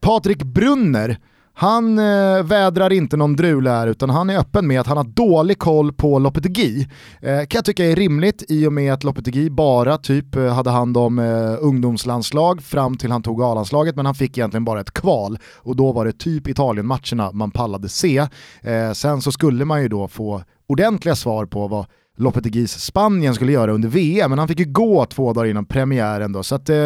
Patrik 0.00 0.42
Brunner, 0.42 1.18
han 1.60 1.98
eh, 1.98 2.42
vädrar 2.42 2.92
inte 2.92 3.16
någon 3.16 3.36
drul 3.36 3.66
här 3.66 3.86
utan 3.86 4.10
han 4.10 4.30
är 4.30 4.38
öppen 4.38 4.66
med 4.66 4.80
att 4.80 4.86
han 4.86 4.96
har 4.96 5.04
dålig 5.04 5.58
koll 5.58 5.92
på 5.92 6.18
Lopetegui. 6.18 6.88
Eh, 7.20 7.38
kan 7.38 7.58
jag 7.58 7.64
tycka 7.64 7.84
är 7.84 7.96
rimligt 7.96 8.44
i 8.48 8.66
och 8.66 8.72
med 8.72 8.92
att 8.92 9.04
Lopetegui 9.04 9.50
bara 9.50 9.98
typ 9.98 10.36
eh, 10.36 10.46
hade 10.46 10.70
hand 10.70 10.96
om 10.96 11.18
eh, 11.18 11.56
ungdomslandslag 11.60 12.62
fram 12.62 12.96
till 12.96 13.10
han 13.10 13.22
tog 13.22 13.42
A-landslaget 13.42 13.96
men 13.96 14.06
han 14.06 14.14
fick 14.14 14.38
egentligen 14.38 14.64
bara 14.64 14.80
ett 14.80 14.90
kval 14.90 15.38
och 15.56 15.76
då 15.76 15.92
var 15.92 16.04
det 16.04 16.12
typ 16.12 16.48
Italien-matcherna 16.48 17.32
man 17.32 17.50
pallade 17.50 17.88
se. 17.88 18.18
Eh, 18.62 18.92
sen 18.92 19.22
så 19.22 19.32
skulle 19.32 19.64
man 19.64 19.82
ju 19.82 19.88
då 19.88 20.08
få 20.08 20.42
ordentliga 20.68 21.14
svar 21.14 21.46
på 21.46 21.68
vad 21.68 21.86
Lopeteguis 22.20 22.78
Spanien 22.80 23.34
skulle 23.34 23.52
göra 23.52 23.72
under 23.72 23.88
VM, 23.88 24.30
men 24.30 24.38
han 24.38 24.48
fick 24.48 24.58
ju 24.58 24.64
gå 24.64 25.06
två 25.06 25.32
dagar 25.32 25.50
innan 25.50 25.64
premiären 25.64 26.32
då, 26.32 26.42
så 26.42 26.54
att 26.54 26.68
eh, 26.68 26.76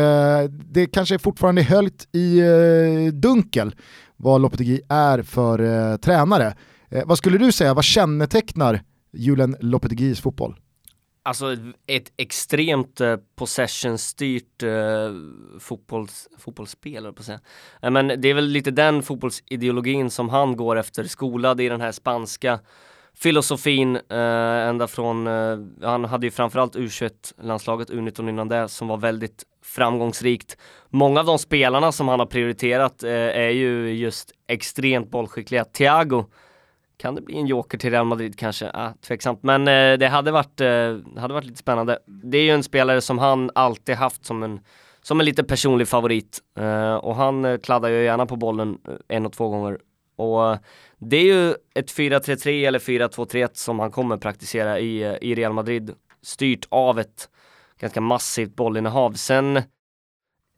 det 0.70 0.86
kanske 0.86 1.18
fortfarande 1.18 1.62
är 1.62 1.64
höljt 1.64 2.08
i 2.12 2.38
eh, 2.38 3.12
dunkel 3.12 3.74
vad 4.16 4.40
Lopetegui 4.40 4.80
är 4.88 5.22
för 5.22 5.58
eh, 5.92 5.96
tränare. 5.96 6.54
Eh, 6.88 7.02
vad 7.06 7.18
skulle 7.18 7.38
du 7.38 7.52
säga, 7.52 7.74
vad 7.74 7.84
kännetecknar 7.84 8.82
Julen 9.12 9.56
Lopeteguis 9.60 10.20
fotboll? 10.20 10.56
Alltså 11.26 11.56
ett 11.86 12.12
extremt 12.16 13.00
eh, 13.00 13.16
possession-styrt 13.36 14.62
eh, 14.62 14.70
fotbolls, 15.60 16.28
fotbollsspel, 16.38 16.94
höll 16.94 17.04
jag 17.04 17.16
på 17.16 17.20
att 17.20 17.26
säga. 17.26 17.40
Eh, 17.82 17.90
Men 17.90 18.08
det 18.20 18.28
är 18.28 18.34
väl 18.34 18.46
lite 18.48 18.70
den 18.70 19.02
fotbollsideologin 19.02 20.10
som 20.10 20.28
han 20.28 20.56
går 20.56 20.76
efter, 20.76 21.04
skolad 21.04 21.60
i 21.60 21.68
den 21.68 21.80
här 21.80 21.92
spanska 21.92 22.60
filosofin 23.14 23.96
eh, 23.96 24.68
ända 24.68 24.86
från, 24.86 25.26
eh, 25.26 25.58
han 25.82 26.04
hade 26.04 26.26
ju 26.26 26.30
framförallt 26.30 26.76
U21-landslaget, 26.76 27.90
U19 27.90 28.28
innan 28.28 28.48
det, 28.48 28.68
som 28.68 28.88
var 28.88 28.96
väldigt 28.96 29.44
framgångsrikt. 29.74 30.56
Många 30.88 31.20
av 31.20 31.26
de 31.26 31.38
spelarna 31.38 31.92
som 31.92 32.08
han 32.08 32.18
har 32.18 32.26
prioriterat 32.26 33.02
eh, 33.02 33.10
är 33.12 33.50
ju 33.50 33.90
just 33.90 34.32
extremt 34.46 35.10
bollskickliga. 35.10 35.64
Thiago 35.64 36.24
kan 36.96 37.14
det 37.14 37.20
bli 37.20 37.38
en 37.38 37.46
joker 37.46 37.78
till 37.78 37.90
Real 37.90 38.06
Madrid 38.06 38.38
kanske? 38.38 38.70
Ah, 38.74 38.92
tveksamt, 39.06 39.42
men 39.42 39.68
eh, 39.68 39.98
det 39.98 40.08
hade 40.08 40.30
varit, 40.30 40.60
eh, 40.60 41.20
hade 41.20 41.34
varit 41.34 41.44
lite 41.44 41.58
spännande. 41.58 41.98
Det 42.06 42.38
är 42.38 42.42
ju 42.42 42.50
en 42.50 42.62
spelare 42.62 43.00
som 43.00 43.18
han 43.18 43.50
alltid 43.54 43.94
haft 43.94 44.24
som 44.24 44.42
en, 44.42 44.60
som 45.02 45.20
en 45.20 45.26
lite 45.26 45.44
personlig 45.44 45.88
favorit 45.88 46.40
eh, 46.58 46.94
och 46.94 47.16
han 47.16 47.44
eh, 47.44 47.58
kladdar 47.58 47.88
ju 47.88 48.04
gärna 48.04 48.26
på 48.26 48.36
bollen 48.36 48.78
eh, 48.88 49.16
en 49.16 49.26
och 49.26 49.32
två 49.32 49.48
gånger. 49.48 49.78
Och 50.16 50.50
eh, 50.50 50.58
det 50.98 51.16
är 51.16 51.24
ju 51.24 51.50
ett 51.74 51.92
4-3-3 51.92 52.66
eller 52.68 52.78
4-2-3-1 52.78 53.50
som 53.52 53.78
han 53.78 53.90
kommer 53.90 54.16
praktisera 54.16 54.78
i, 54.78 55.02
eh, 55.02 55.14
i 55.20 55.34
Real 55.34 55.52
Madrid, 55.52 55.94
styrt 56.22 56.66
av 56.68 56.98
ett 56.98 57.28
ganska 57.80 58.00
massivt 58.00 58.56
bollinnehav. 58.56 59.12
Sen 59.12 59.62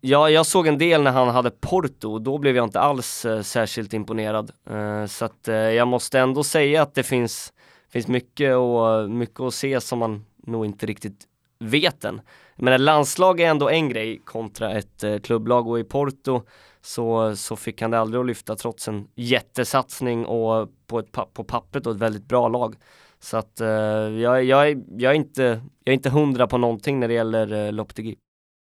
Ja, 0.00 0.30
jag 0.30 0.46
såg 0.46 0.66
en 0.66 0.78
del 0.78 1.02
när 1.02 1.10
han 1.10 1.28
hade 1.28 1.50
Porto 1.50 2.12
och 2.12 2.22
då 2.22 2.38
blev 2.38 2.56
jag 2.56 2.64
inte 2.66 2.80
alls 2.80 3.24
eh, 3.24 3.42
särskilt 3.42 3.92
imponerad. 3.92 4.50
Eh, 4.70 5.06
så 5.06 5.24
att 5.24 5.48
eh, 5.48 5.54
jag 5.54 5.88
måste 5.88 6.18
ändå 6.18 6.44
säga 6.44 6.82
att 6.82 6.94
det 6.94 7.02
finns, 7.02 7.52
finns 7.88 8.08
mycket, 8.08 8.56
och, 8.56 9.10
mycket 9.10 9.40
att 9.40 9.54
se 9.54 9.80
som 9.80 9.98
man 9.98 10.24
nog 10.46 10.64
inte 10.64 10.86
riktigt 10.86 11.26
vet 11.58 12.04
än. 12.04 12.20
Men 12.56 12.72
ett 12.72 12.80
landslag 12.80 13.40
är 13.40 13.50
ändå 13.50 13.68
en 13.68 13.88
grej 13.88 14.20
kontra 14.24 14.72
ett 14.72 15.04
eh, 15.04 15.18
klubblag 15.18 15.68
och 15.68 15.78
i 15.78 15.84
Porto 15.84 16.42
så, 16.80 17.36
så 17.36 17.56
fick 17.56 17.82
han 17.82 17.90
det 17.90 17.98
aldrig 17.98 18.20
att 18.20 18.26
lyfta 18.26 18.56
trots 18.56 18.88
en 18.88 19.08
jättesatsning 19.14 20.26
och 20.26 20.68
på, 20.86 20.98
ett, 20.98 21.12
på 21.12 21.44
pappret 21.44 21.86
och 21.86 21.92
ett 21.92 22.00
väldigt 22.00 22.28
bra 22.28 22.48
lag. 22.48 22.74
Så 23.20 23.36
att 23.36 23.60
eh, 23.60 23.68
jag, 23.68 24.44
jag, 24.44 24.84
jag, 24.98 25.12
är 25.12 25.16
inte, 25.16 25.42
jag 25.84 25.92
är 25.92 25.94
inte 25.94 26.10
hundra 26.10 26.46
på 26.46 26.58
någonting 26.58 27.00
när 27.00 27.08
det 27.08 27.14
gäller 27.14 27.66
eh, 27.66 27.72
Lopetegui. 27.72 28.16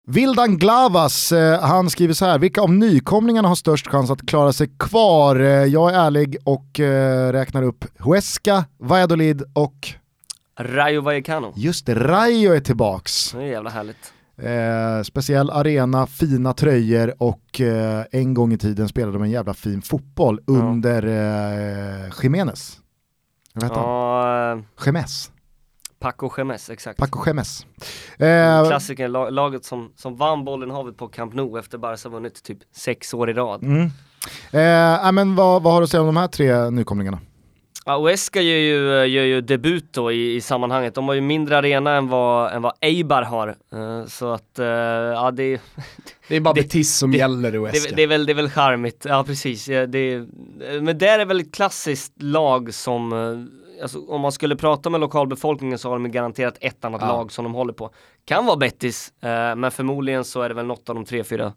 Vildan 0.07 0.57
Glavas, 0.57 1.31
eh, 1.31 1.61
han 1.61 1.89
skriver 1.89 2.13
så 2.13 2.25
här, 2.25 2.39
vilka 2.39 2.61
av 2.61 2.73
nykomlingarna 2.73 3.47
har 3.47 3.55
störst 3.55 3.87
chans 3.87 4.11
att 4.11 4.27
klara 4.27 4.53
sig 4.53 4.69
kvar? 4.79 5.35
Eh, 5.39 5.45
jag 5.49 5.93
är 5.93 5.99
ärlig 5.99 6.37
och 6.43 6.79
eh, 6.79 7.31
räknar 7.31 7.63
upp 7.63 7.85
Huesca, 7.97 8.65
Valladolid 8.79 9.43
och 9.53 9.89
Rayo 10.59 11.01
Vallecano. 11.01 11.53
just 11.55 11.85
det, 11.85 11.95
Rayo 11.95 12.53
är 12.53 12.59
tillbaks. 12.59 13.31
Det 13.31 13.43
är 13.43 13.47
jävla 13.47 13.69
härligt. 13.69 14.13
Speciell 15.05 15.49
arena, 15.49 16.07
fina 16.07 16.53
tröjor 16.53 17.13
och 17.17 17.61
en 18.11 18.33
gång 18.33 18.53
i 18.53 18.57
tiden 18.57 18.87
spelade 18.87 19.13
de 19.13 19.23
en 19.23 19.31
jävla 19.31 19.53
fin 19.53 19.81
fotboll 19.81 20.39
under 20.47 21.03
eh, 21.03 22.11
Jiménez. 22.23 22.80
Vad 23.53 23.63
heter 23.63 23.75
han? 23.75 23.85
Ja, 23.89 24.51
eh, 24.51 24.85
Gemes. 24.85 25.31
Paco 25.99 26.31
Gemes, 26.37 26.69
exakt. 26.69 26.99
Paco 26.99 27.23
Gemes. 27.25 27.65
Eh, 28.19 28.67
Klassiker, 28.67 29.07
la- 29.07 29.29
laget 29.29 29.65
som, 29.65 29.93
som 29.95 30.15
vann 30.15 30.45
bollinnehavet 30.45 30.97
på 30.97 31.07
Camp 31.07 31.33
Nou 31.33 31.59
efter 31.59 31.77
Barca 31.77 32.09
vunnit 32.09 32.43
typ 32.43 32.57
sex 32.75 33.13
år 33.13 33.29
i 33.29 33.33
rad. 33.33 33.63
mm. 33.63 33.85
eh, 34.51 35.11
men 35.11 35.35
vad, 35.35 35.63
vad 35.63 35.73
har 35.73 35.79
du 35.81 35.83
att 35.83 35.89
säga 35.89 36.01
om 36.01 36.07
de 36.07 36.17
här 36.17 36.27
tre 36.27 36.69
nykomlingarna? 36.69 37.19
Ja, 37.85 37.97
Uesca 38.09 38.41
gör 38.41 38.57
ju, 38.57 39.05
gör 39.05 39.23
ju 39.23 39.41
debut 39.41 39.93
då 39.93 40.11
i, 40.11 40.35
i 40.35 40.41
sammanhanget. 40.41 40.95
De 40.95 41.07
har 41.07 41.15
ju 41.15 41.21
mindre 41.21 41.57
arena 41.57 41.95
än 41.95 42.07
vad, 42.07 42.53
än 42.53 42.61
vad 42.61 42.73
Eibar 42.81 43.21
har. 43.21 43.47
Eh, 43.73 44.05
så 44.07 44.31
att, 44.33 44.59
eh, 44.59 44.65
ja 44.65 45.31
det, 45.31 45.61
Det 46.27 46.35
är 46.35 46.41
bara 46.41 46.53
Det- 46.53 46.61
Betis 46.61 46.97
som 46.97 47.11
det- 47.11 47.17
gäller 47.17 47.49
i 47.49 47.51
det, 47.51 47.57
Huesca. 47.57 47.95
det, 47.95 48.03
är 48.03 48.07
väl, 48.07 48.25
det 48.25 48.31
är 48.31 48.35
väl 48.35 48.49
charmigt. 48.49 49.05
Ja 49.09 49.23
precis. 49.27 49.67
Ja, 49.67 49.85
det, 49.85 50.25
men 50.81 50.97
det 50.97 51.07
är 51.07 51.25
väl 51.25 51.39
ett 51.39 51.53
klassiskt 51.53 52.21
lag 52.21 52.73
som, 52.73 53.13
eh, 53.13 53.81
alltså, 53.83 53.99
om 54.07 54.21
man 54.21 54.31
skulle 54.31 54.55
prata 54.55 54.89
med 54.89 54.99
lokalbefolkningen 55.01 55.77
så 55.79 55.89
har 55.89 55.95
de 55.99 56.11
garanterat 56.11 56.57
ett 56.61 56.85
annat 56.85 57.01
Ja. 57.01 57.07
lag 57.07 57.31
som 57.31 57.43
de 57.43 57.53
håller 57.53 57.73
på. 57.73 57.89
Kan 58.25 58.45
vara 58.45 58.57
Betis, 58.57 59.13
eh, 59.21 59.55
men 59.55 59.71
förmodligen 59.71 60.23
så 60.23 60.41
är 60.41 60.49
det 60.49 60.55
väl 60.55 60.65
något 60.65 60.89
av 60.89 60.95
de 60.95 61.05
tre, 61.05 61.23
fyra 61.23 61.53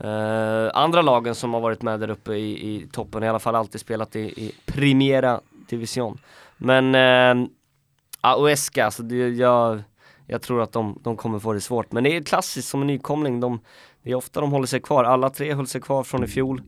eh, 0.00 0.70
andra 0.74 1.02
lagen 1.02 1.34
som 1.34 1.54
har 1.54 1.60
varit 1.60 1.82
med 1.82 2.00
där 2.00 2.10
uppe 2.10 2.32
i, 2.34 2.50
i 2.74 2.86
toppen, 2.92 3.22
i 3.22 3.28
alla 3.28 3.38
fall 3.38 3.54
alltid 3.54 3.80
spelat 3.80 4.16
i, 4.16 4.20
i 4.20 4.52
Primera 4.66 5.40
Division. 5.72 6.18
Men 6.56 6.94
eh, 6.94 7.48
ja, 8.22 8.36
Uesca, 8.38 8.84
alltså 8.84 9.02
det, 9.02 9.28
jag, 9.28 9.82
jag 10.26 10.42
tror 10.42 10.62
att 10.62 10.72
de, 10.72 10.98
de 11.02 11.16
kommer 11.16 11.38
få 11.38 11.52
det 11.52 11.60
svårt. 11.60 11.92
Men 11.92 12.04
det 12.04 12.16
är 12.16 12.22
klassiskt 12.22 12.68
som 12.68 12.80
en 12.80 12.86
nykomling, 12.86 13.40
de, 13.40 13.60
det 14.02 14.10
är 14.10 14.14
ofta 14.14 14.40
de 14.40 14.52
håller 14.52 14.66
sig 14.66 14.80
kvar. 14.80 15.04
Alla 15.04 15.30
tre 15.30 15.54
höll 15.54 15.66
sig 15.66 15.80
kvar 15.80 16.02
från 16.02 16.24
i 16.24 16.26
fjol. 16.26 16.62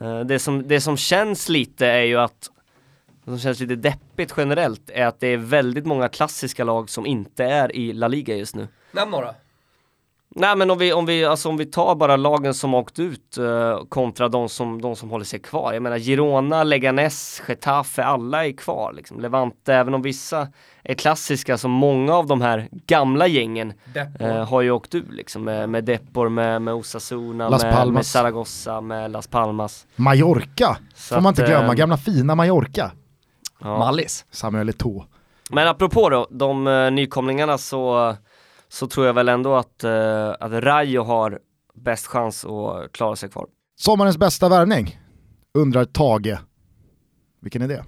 Eh, 0.00 0.20
det, 0.20 0.38
som, 0.38 0.68
det 0.68 0.80
som 0.80 0.96
känns 0.96 1.48
lite 1.48 1.86
är 1.86 2.02
ju 2.02 2.16
att 2.16 2.50
det 3.24 3.30
som 3.30 3.38
känns 3.38 3.60
lite 3.60 3.76
deppigt 3.76 4.34
generellt 4.36 4.90
är 4.90 5.06
att 5.06 5.20
det 5.20 5.26
är 5.26 5.36
väldigt 5.36 5.86
många 5.86 6.08
klassiska 6.08 6.64
lag 6.64 6.90
som 6.90 7.06
inte 7.06 7.44
är 7.44 7.76
i 7.76 7.92
La 7.92 8.08
Liga 8.08 8.36
just 8.36 8.54
nu. 8.54 8.68
Nämn 8.92 9.10
några. 9.10 9.34
Nej 10.40 10.56
men 10.56 10.70
om 10.70 10.78
vi, 10.78 10.92
om 10.92 11.06
vi, 11.06 11.24
alltså 11.24 11.48
om 11.48 11.56
vi 11.56 11.66
tar 11.66 11.94
bara 11.94 12.16
lagen 12.16 12.54
som 12.54 12.74
åkt 12.74 12.98
ut 12.98 13.38
eh, 13.38 13.84
kontra 13.88 14.28
de 14.28 14.48
som, 14.48 14.80
de 14.80 14.96
som 14.96 15.10
håller 15.10 15.24
sig 15.24 15.40
kvar. 15.40 15.72
Jag 15.72 15.82
menar 15.82 15.98
Girona, 15.98 16.64
Leganes, 16.64 17.42
Getafe, 17.48 18.04
alla 18.04 18.46
är 18.46 18.52
kvar 18.52 18.92
liksom. 18.92 19.20
Levante, 19.20 19.74
även 19.74 19.94
om 19.94 20.02
vissa 20.02 20.48
är 20.82 20.94
klassiska, 20.94 21.58
så 21.58 21.68
många 21.68 22.14
av 22.14 22.26
de 22.26 22.40
här 22.40 22.68
gamla 22.70 23.26
gängen 23.26 23.72
eh, 24.20 24.48
har 24.48 24.62
ju 24.62 24.70
åkt 24.70 24.94
ur 24.94 25.06
liksom. 25.10 25.44
Med, 25.44 25.68
med 25.68 25.84
Depor, 25.84 26.28
med, 26.28 26.62
med 26.62 26.74
Osasuna, 26.74 27.50
med, 27.50 27.92
med 27.92 28.06
Zaragoza, 28.06 28.80
med 28.80 29.10
Las 29.10 29.26
Palmas. 29.26 29.86
Mallorca, 29.96 30.76
Så 30.94 31.14
får 31.14 31.22
man 31.22 31.30
inte 31.30 31.42
att, 31.42 31.48
glömma, 31.48 31.72
eh, 31.72 31.74
gamla 31.74 31.96
fina 31.96 32.34
Mallorca. 32.34 32.90
Ja. 33.60 33.78
Mallis. 33.78 34.24
Samuel 34.30 34.70
Eto'o. 34.70 35.04
Men 35.50 35.68
apropå 35.68 36.10
då, 36.10 36.26
de 36.30 36.66
uh, 36.66 36.90
nykomlingarna 36.90 37.58
så, 37.58 38.16
så 38.68 38.86
tror 38.86 39.06
jag 39.06 39.14
väl 39.14 39.28
ändå 39.28 39.56
att, 39.56 39.84
uh, 39.84 40.34
att 40.40 40.52
Rayo 40.52 41.02
har 41.02 41.38
bäst 41.74 42.06
chans 42.06 42.44
att 42.44 42.92
klara 42.92 43.16
sig 43.16 43.28
kvar. 43.30 43.46
Sommarens 43.76 44.18
bästa 44.18 44.48
värvning, 44.48 45.00
undrar 45.54 45.84
Tage. 45.84 46.38
Vilken 47.40 47.62
är 47.62 47.68
det? 47.68 47.84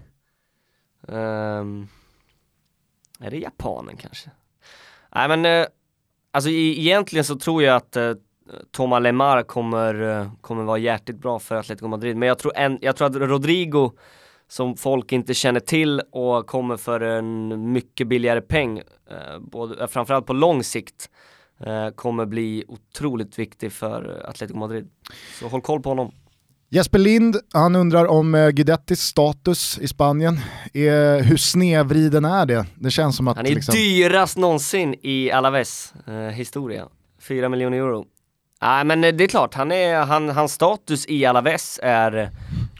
Ehm, 1.08 1.88
är 3.20 3.30
det 3.30 3.36
japanen 3.38 3.96
kanske? 3.96 4.30
Nej 5.14 5.28
men, 5.28 5.46
uh, 5.46 5.66
alltså 6.30 6.50
e- 6.50 6.80
egentligen 6.80 7.24
så 7.24 7.36
tror 7.36 7.62
jag 7.62 7.76
att 7.76 7.96
uh, 7.96 8.12
Thomas 8.70 9.02
Lemar 9.02 9.42
kommer, 9.42 10.02
uh, 10.02 10.32
kommer 10.40 10.62
vara 10.64 10.78
hjärtligt 10.78 11.18
bra 11.18 11.38
för 11.38 11.56
Atletico 11.56 11.88
Madrid. 11.88 12.16
Men 12.16 12.28
jag 12.28 12.38
tror, 12.38 12.56
en, 12.56 12.78
jag 12.80 12.96
tror 12.96 13.06
att 13.06 13.16
Rodrigo, 13.16 13.92
som 14.50 14.76
folk 14.76 15.12
inte 15.12 15.34
känner 15.34 15.60
till 15.60 16.00
och 16.12 16.46
kommer 16.46 16.76
för 16.76 17.00
en 17.00 17.72
mycket 17.72 18.08
billigare 18.08 18.40
peng, 18.40 18.78
uh, 18.78 19.38
både, 19.40 19.88
framförallt 19.88 20.26
på 20.26 20.32
lång 20.32 20.64
sikt, 20.64 21.10
eh, 21.60 21.88
kommer 21.94 22.26
bli 22.26 22.64
otroligt 22.68 23.38
viktig 23.38 23.72
för 23.72 24.26
Atletico 24.28 24.58
Madrid. 24.58 24.88
Så 25.40 25.48
håll 25.48 25.60
koll 25.60 25.82
på 25.82 25.88
honom. 25.88 26.12
Jesper 26.72 26.98
Lind, 26.98 27.36
han 27.52 27.76
undrar 27.76 28.06
om 28.06 28.34
eh, 28.34 28.48
Guidettis 28.48 29.00
status 29.00 29.78
i 29.78 29.88
Spanien. 29.88 30.40
Är, 30.72 31.22
hur 31.22 31.36
snedvriden 31.36 32.24
är 32.24 32.46
det? 32.46 32.66
Det 32.74 32.90
känns 32.90 33.16
som 33.16 33.28
att... 33.28 33.36
Han 33.36 33.46
är 33.46 33.54
liksom, 33.54 33.74
dyrast 33.74 34.36
någonsin 34.36 34.94
i 35.02 35.30
Alaves 35.30 35.94
eh, 36.06 36.14
historia. 36.14 36.88
4 37.20 37.48
miljoner 37.48 37.78
euro. 37.78 38.04
Nej 38.62 38.84
men 38.84 39.04
eh, 39.04 39.14
det 39.14 39.24
är 39.24 39.28
klart, 39.28 39.54
han 39.54 39.72
är, 39.72 40.00
han, 40.00 40.28
hans 40.28 40.52
status 40.52 41.06
i 41.08 41.26
Alaves 41.26 41.80
är, 41.82 42.30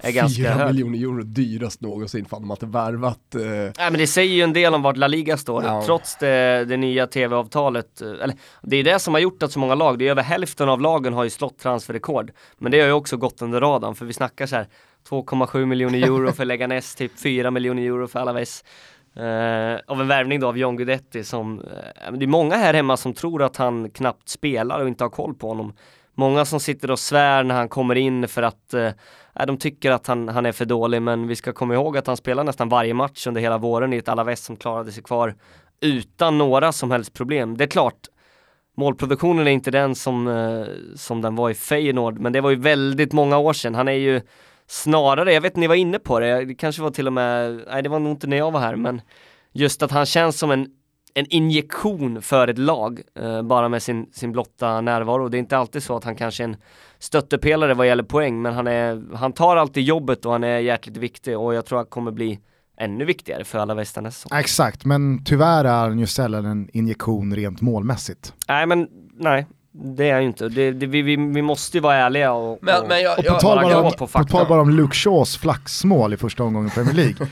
är 0.09 0.13
ganska 0.13 0.43
4 0.43 0.53
hög. 0.53 0.67
miljoner 0.75 0.99
euro 0.99 1.23
dyrast 1.23 1.81
någonsin, 1.81 2.25
fan 2.25 2.41
de 2.43 2.51
har 2.51 2.57
inte 2.57 2.67
värvat. 2.67 3.35
Eh, 3.35 3.41
Nej 3.43 3.73
men 3.79 3.93
det 3.93 4.07
säger 4.07 4.35
ju 4.35 4.43
en 4.43 4.53
del 4.53 4.75
om 4.75 4.83
vart 4.83 4.97
La 4.97 5.07
Liga 5.07 5.37
står, 5.37 5.65
Ja. 5.65 5.83
trots 5.87 6.17
det, 6.17 6.65
det 6.65 6.77
nya 6.77 7.07
tv-avtalet. 7.07 8.01
eh, 8.01 8.09
Eller 8.09 8.35
det 8.63 8.77
är 8.77 8.85
det 8.85 8.99
som 8.99 9.15
har 9.15 9.21
gjort 9.21 9.43
att 9.43 9.53
så 9.53 9.59
många 9.59 9.75
lag, 9.75 9.99
det 9.99 10.07
är 10.07 10.11
över 10.11 10.23
hälften 10.23 10.69
av 10.69 10.81
lagen 10.81 11.13
har 11.13 11.25
ju 11.25 11.31
slått 11.31 11.59
transferrekord. 11.59 12.31
Men 12.59 12.73
det 12.73 12.81
har 12.81 12.87
ju 12.87 12.93
också 12.93 13.17
gått 13.17 13.43
under 13.43 13.61
radarn, 13.61 13.95
för 13.95 14.05
vi 14.05 14.13
snackar 14.13 14.47
så 14.47 14.57
här 14.57 14.67
2,7 15.09 15.67
miljoner 15.67 15.99
euro 16.03 16.33
för 16.33 16.45
Leganes, 16.45 16.95
typ 16.97 17.21
4 17.21 17.51
miljoner 17.51 17.83
euro 17.83 18.09
för 18.09 18.21
Alaves. 18.21 18.65
Eh, 19.17 19.81
av 19.87 20.01
en 20.01 20.09
värvning 20.09 20.41
då 20.41 20.49
av 20.49 20.59
John 20.59 20.77
Guidetti 20.77 21.25
som, 21.25 21.61
eh, 21.61 22.13
det 22.13 22.25
är 22.25 22.27
många 22.27 22.57
här 22.57 22.75
hemma 22.75 22.97
som 22.97 23.15
tror 23.15 23.43
att 23.43 23.57
han 23.57 23.91
knappt 23.91 24.29
spelar 24.29 24.81
och 24.81 24.89
inte 24.89 25.05
har 25.05 25.09
koll 25.09 25.35
på 25.35 25.49
honom. 25.49 25.73
Många 26.15 26.45
som 26.45 26.61
sitter 26.61 26.91
och 26.91 26.99
svär 26.99 27.45
när 27.45 27.55
han 27.55 27.69
kommer 27.69 27.95
in 27.95 28.29
för 28.29 28.43
att 28.43 28.75
eh, 28.75 28.91
de 29.47 29.57
tycker 29.57 29.91
att 29.91 30.07
han, 30.07 30.29
han 30.29 30.47
är 30.47 30.53
för 30.53 30.65
dålig 30.65 31.03
men 31.03 31.29
vi 31.29 31.37
ska 31.37 31.53
komma 31.53 31.75
ihåg 31.75 31.97
att 31.97 32.07
han 32.07 32.17
spelar 32.17 32.45
nästan 32.45 32.69
varje 32.69 32.95
match 32.95 33.27
under 33.27 33.41
hela 33.41 33.59
våren 33.59 33.93
i 33.93 33.97
ett 33.97 34.09
Alaves 34.09 34.45
som 34.45 34.57
klarade 34.57 34.93
sig 34.93 35.03
kvar 35.03 35.35
utan 35.81 36.39
några 36.39 36.73
som 36.73 36.91
helst 36.91 37.13
problem. 37.15 37.57
Det 37.57 37.65
är 37.65 37.69
klart, 37.69 38.09
målproduktionen 38.77 39.47
är 39.47 39.51
inte 39.51 39.71
den 39.71 39.95
som, 39.95 40.29
eh, 40.29 40.67
som 40.97 41.21
den 41.21 41.37
var 41.37 41.51
i 41.51 41.55
Feyenoord 41.55 42.19
men 42.19 42.33
det 42.33 42.41
var 42.41 42.51
ju 42.51 42.57
väldigt 42.57 43.13
många 43.13 43.39
år 43.39 43.53
sedan. 43.53 43.75
Han 43.75 43.89
är 43.89 43.93
ju 43.93 44.21
snarare, 44.67 45.33
jag 45.33 45.41
vet 45.41 45.57
ni 45.57 45.67
var 45.67 45.75
inne 45.75 45.99
på 45.99 46.21
det, 46.21 46.45
det 46.45 46.55
kanske 46.55 46.83
var 46.83 46.91
till 46.91 47.07
och 47.07 47.13
med, 47.13 47.65
nej 47.67 47.83
det 47.83 47.89
var 47.89 47.99
nog 47.99 48.13
inte 48.13 48.27
när 48.27 48.37
jag 48.37 48.51
var 48.51 48.61
här 48.61 48.77
men 48.77 49.01
just 49.53 49.83
att 49.83 49.91
han 49.91 50.07
känns 50.07 50.39
som 50.39 50.51
en 50.51 50.67
en 51.15 51.27
injektion 51.27 52.23
för 52.23 52.49
ett 52.49 52.59
lag, 52.59 53.01
eh, 53.15 53.43
bara 53.43 53.69
med 53.69 53.83
sin, 53.83 54.07
sin 54.13 54.33
blotta 54.33 54.81
närvaro. 54.81 55.29
Det 55.29 55.37
är 55.37 55.39
inte 55.39 55.59
alltid 55.59 55.83
så 55.83 55.97
att 55.97 56.05
han 56.05 56.17
kanske 56.17 56.43
är 56.43 56.49
en 56.49 56.57
stöttepelare 56.99 57.75
vad 57.75 57.87
gäller 57.87 58.03
poäng, 58.03 58.43
men 58.43 58.55
han, 58.55 58.67
är, 58.67 59.17
han 59.17 59.33
tar 59.33 59.57
alltid 59.57 59.85
jobbet 59.85 60.27
och 60.27 60.33
han 60.33 60.45
är 60.45 60.59
hjärtligt 60.59 60.97
viktig 60.97 61.39
och 61.39 61.55
jag 61.55 61.67
tror 61.67 61.79
att 61.79 61.87
han 61.87 61.91
kommer 61.91 62.11
bli 62.11 62.41
ännu 62.77 63.05
viktigare 63.05 63.45
för 63.45 63.59
alla 63.59 63.75
västar 63.75 64.03
nästa 64.03 64.29
säsong. 64.29 64.39
Exakt, 64.39 64.85
men 64.85 65.25
tyvärr 65.25 65.65
är 65.65 65.89
han 65.89 65.99
ju 65.99 66.07
sällan 66.07 66.45
en 66.45 66.69
injektion 66.73 67.37
rent 67.37 67.61
målmässigt. 67.61 68.35
Nej 68.49 68.67
men, 68.67 68.89
nej. 69.15 69.47
Det 69.73 70.09
är 70.09 70.13
han 70.13 70.23
ju 70.23 70.29
inte. 70.29 70.49
Det, 70.49 70.73
det, 70.73 70.87
vi, 70.87 71.03
vi, 71.03 71.17
vi 71.17 71.43
måste 71.43 71.77
ju 71.77 71.81
vara 71.81 71.97
ärliga 71.97 72.33
och, 72.33 72.59
Men, 72.63 72.83
och 72.83 72.89
men 72.89 73.01
jag, 73.03 73.19
Och 73.19 73.25
på 73.25 73.31
jag, 73.31 73.41
tal, 73.41 73.63
bara 73.63 73.81
om, 73.81 73.93
på 73.93 74.07
på 74.07 74.25
tal 74.25 74.47
bara 74.49 74.61
om 74.61 74.71
Luke 74.71 74.95
Shaws 74.95 75.37
flaxmål 75.37 76.15
i 76.15 76.17
första 76.17 76.43
omgången 76.45 76.69
i 76.69 76.71
Premier 76.75 76.95
League. 76.95 77.15
tar 77.17 77.27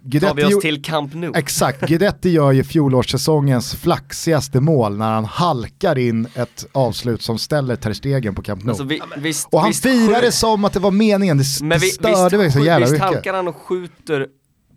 Guidetti, 0.00 0.34
vi 0.36 0.54
oss 0.54 0.60
till 0.60 0.82
Camp 0.82 1.14
Nou. 1.14 1.32
exakt, 1.36 1.80
Guidetti 1.80 2.30
gör 2.30 2.52
ju 2.52 2.64
fjolårssäsongens 2.64 3.74
flaxigaste 3.74 4.60
mål 4.60 4.96
när 4.96 5.12
han 5.12 5.24
halkar 5.24 5.98
in 5.98 6.26
ett 6.34 6.66
avslut 6.72 7.22
som 7.22 7.38
ställer 7.38 7.76
Ter 7.76 7.92
Stegen 7.92 8.34
på 8.34 8.42
Camp 8.42 8.62
Nou. 8.62 8.70
Alltså, 8.70 8.84
vi, 8.84 9.00
visst, 9.16 9.48
och 9.52 9.60
han 9.60 9.68
visst 9.70 9.82
det 10.20 10.32
som 10.32 10.64
att 10.64 10.72
det 10.72 10.80
var 10.80 10.90
meningen, 10.90 11.38
det, 11.38 11.44
Men 11.60 11.68
det 11.70 11.78
vi, 11.78 11.90
störde 11.90 12.38
mig 12.38 12.52
så 12.52 12.60
jävla 12.60 12.78
visst 12.86 12.92
mycket. 12.92 13.06
halkar 13.06 13.34
han 13.34 13.48
och 13.48 13.56
skjuter 13.56 14.26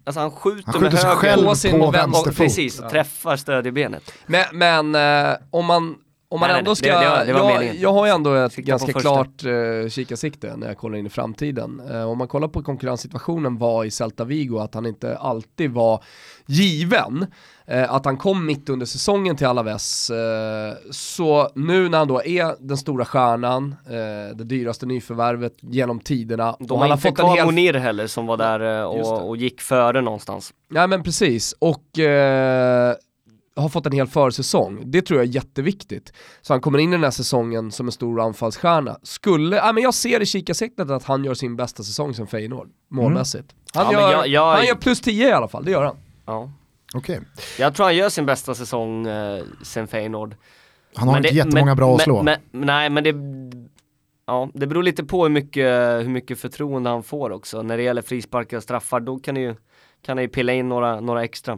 Alltså 0.05 0.19
han 0.19 0.31
skjuter, 0.31 0.63
Han 0.65 0.73
skjuter 0.73 0.91
med 0.91 1.03
höger 1.03 1.15
själv 1.15 1.43
på 1.43 1.49
på 1.49 1.55
sin 1.55 1.81
och 1.81 1.93
vän- 1.95 2.11
vänster 2.11 2.29
och 2.29 2.35
fot. 2.35 2.45
Precis, 2.45 2.79
och 2.79 2.89
träffar 2.89 3.37
stödjebenet. 3.37 4.11
men, 4.25 4.45
men 4.53 4.95
eh, 5.29 5.35
om 5.49 5.65
man 5.65 5.95
om 6.29 6.39
man 6.39 6.49
Nej, 6.49 6.59
ändå 6.59 6.75
ska, 6.75 6.87
det- 6.99 7.25
det 7.25 7.31
jag, 7.31 7.75
jag 7.75 7.93
har 7.93 8.05
ju 8.05 8.11
ändå 8.11 8.33
ett 8.33 8.53
Sikta 8.53 8.69
ganska 8.71 8.93
klart 8.93 9.43
eh, 9.43 9.89
kikarsikte 9.89 10.55
när 10.57 10.67
jag 10.67 10.77
kollar 10.77 10.97
in 10.97 11.05
i 11.05 11.09
framtiden. 11.09 11.81
Eh, 11.91 12.09
om 12.09 12.17
man 12.17 12.27
kollar 12.27 12.47
på 12.47 12.63
konkurrenssituationen 12.63 13.57
var 13.57 13.85
i 13.85 13.91
Celta 13.91 14.23
Vigo, 14.23 14.57
att 14.59 14.73
han 14.73 14.85
inte 14.85 15.17
alltid 15.17 15.71
var 15.71 16.03
given. 16.45 17.25
Eh, 17.67 17.93
att 17.93 18.05
han 18.05 18.17
kom 18.17 18.45
mitt 18.45 18.69
under 18.69 18.85
säsongen 18.85 19.35
till 19.35 19.47
Alaves. 19.47 20.09
Eh, 20.09 20.73
så 20.91 21.49
nu 21.55 21.89
när 21.89 21.97
han 21.97 22.07
då 22.07 22.23
är 22.23 22.55
den 22.67 22.77
stora 22.77 23.05
stjärnan, 23.05 23.75
eh, 23.85 24.35
det 24.37 24.43
dyraste 24.43 24.85
nyförvärvet 24.85 25.53
genom 25.59 25.99
tiderna. 25.99 26.55
De 26.59 26.69
har 26.79 26.87
han 26.87 26.91
inte 26.97 27.07
fått 27.09 27.17
kvar 27.17 27.35
hel 27.35 27.45
Monir 27.45 27.73
heller 27.73 28.07
som 28.07 28.25
var 28.25 28.37
där 28.37 28.79
eh, 28.79 28.83
och, 28.83 29.27
och 29.29 29.37
gick 29.37 29.61
före 29.61 30.01
någonstans. 30.01 30.53
Nej 30.69 30.87
men 30.87 31.03
precis, 31.03 31.55
och 31.59 31.99
eh, 31.99 32.95
har 33.57 33.69
fått 33.69 33.85
en 33.85 33.91
hel 33.91 34.07
försäsong. 34.07 34.81
Det 34.85 35.01
tror 35.01 35.19
jag 35.19 35.27
är 35.29 35.31
jätteviktigt. 35.31 36.13
Så 36.41 36.53
han 36.53 36.61
kommer 36.61 36.79
in 36.79 36.89
i 36.89 36.91
den 36.91 37.03
här 37.03 37.11
säsongen 37.11 37.71
som 37.71 37.85
en 37.87 37.91
stor 37.91 38.21
anfallsstjärna. 38.21 38.97
Skulle, 39.03 39.55
ja 39.55 39.71
men 39.73 39.83
jag 39.83 39.93
ser 39.93 40.21
i 40.21 40.25
kikarsiktet 40.25 40.89
att 40.89 41.03
han 41.03 41.23
gör 41.25 41.33
sin 41.33 41.55
bästa 41.55 41.83
säsong 41.83 42.13
som 42.13 42.27
Feyenoord, 42.27 42.69
målmässigt. 42.91 43.55
Han, 43.73 43.85
Ja, 43.85 44.01
gör, 44.01 44.11
jag- 44.11 44.27
jag- 44.27 44.55
han 44.55 44.65
gör 44.65 44.75
plus 44.75 45.01
10 45.01 45.29
i 45.29 45.31
alla 45.31 45.47
fall, 45.47 45.65
det 45.65 45.71
gör 45.71 45.83
han. 45.83 45.95
Ja. 46.25 46.51
Okej. 46.93 47.21
Jag 47.59 47.75
tror 47.75 47.83
han 47.85 47.95
gör 47.95 48.09
sin 48.09 48.25
bästa 48.25 48.55
säsong 48.55 49.07
eh, 49.07 49.43
sen 49.63 49.87
Feyenoord. 49.87 50.35
Han 50.95 51.07
har 51.07 51.15
Men 51.15 51.25
inte 51.25 51.33
det- 51.33 51.37
jättemånga 51.37 51.65
men, 51.65 51.77
bra 51.77 51.95
att 51.95 52.01
slå. 52.01 52.23
Men, 52.23 52.39
nej 52.51 52.89
men 52.89 53.03
det, 53.03 53.15
ja, 54.25 54.49
det 54.53 54.67
beror 54.67 54.83
lite 54.83 55.03
på 55.03 55.23
hur 55.23 55.29
mycket, 55.29 55.65
hur 56.03 56.09
mycket 56.09 56.39
förtroende 56.39 56.89
han 56.89 57.03
får 57.03 57.29
också. 57.31 57.61
När 57.61 57.77
det 57.77 57.83
gäller 57.83 58.01
frisparkar 58.01 58.57
och 58.57 58.63
straffar, 58.63 58.99
då 58.99 59.19
kan 59.19 59.35
det 59.35 59.41
ju, 59.41 59.55
kan 60.01 60.17
han 60.17 60.21
ju 60.23 60.27
pilla 60.29 60.53
in 60.53 60.69
några, 60.69 60.99
några 60.99 61.23
extra. 61.23 61.57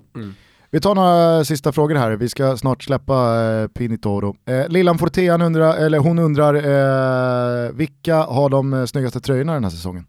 Vi 0.72 0.80
tar 0.80 0.96
några 0.96 1.46
sista 1.46 1.72
frågor 1.72 1.96
här, 1.96 2.12
vi 2.12 2.30
ska 2.30 2.58
snart 2.58 2.84
släppa 2.84 3.42
eh, 3.42 3.68
Pinitoro. 3.68 4.36
Eh, 4.46 4.68
Lillan 4.68 4.98
Fortean 4.98 5.42
undrar, 5.42 5.78
eller 5.78 5.98
hon 5.98 6.20
undrar, 6.20 6.56
eh, 6.56 7.72
vilka 7.72 8.16
har 8.16 8.50
de 8.50 8.74
eh, 8.74 8.86
snyggaste 8.86 9.20
tröjorna 9.20 9.54
den 9.54 9.64
här 9.64 9.72
säsongen? 9.72 10.06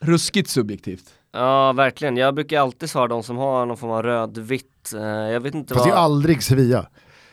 Ruskigt 0.00 0.50
subjektivt. 0.50 1.04
Ja 1.32 1.72
verkligen, 1.72 2.16
jag 2.16 2.34
brukar 2.34 2.60
alltid 2.60 2.90
svara 2.90 3.08
de 3.08 3.22
som 3.22 3.36
har 3.36 3.66
någon 3.66 3.76
form 3.76 3.90
av 3.90 4.02
rödvitt. 4.02 4.92
Eh, 4.94 5.02
jag 5.02 5.40
vet 5.40 5.54
inte 5.54 5.74
Fast 5.74 5.86
det 5.86 5.90
vad... 5.90 5.98
är 5.98 6.02
aldrig 6.02 6.42
Sevilla. 6.42 6.86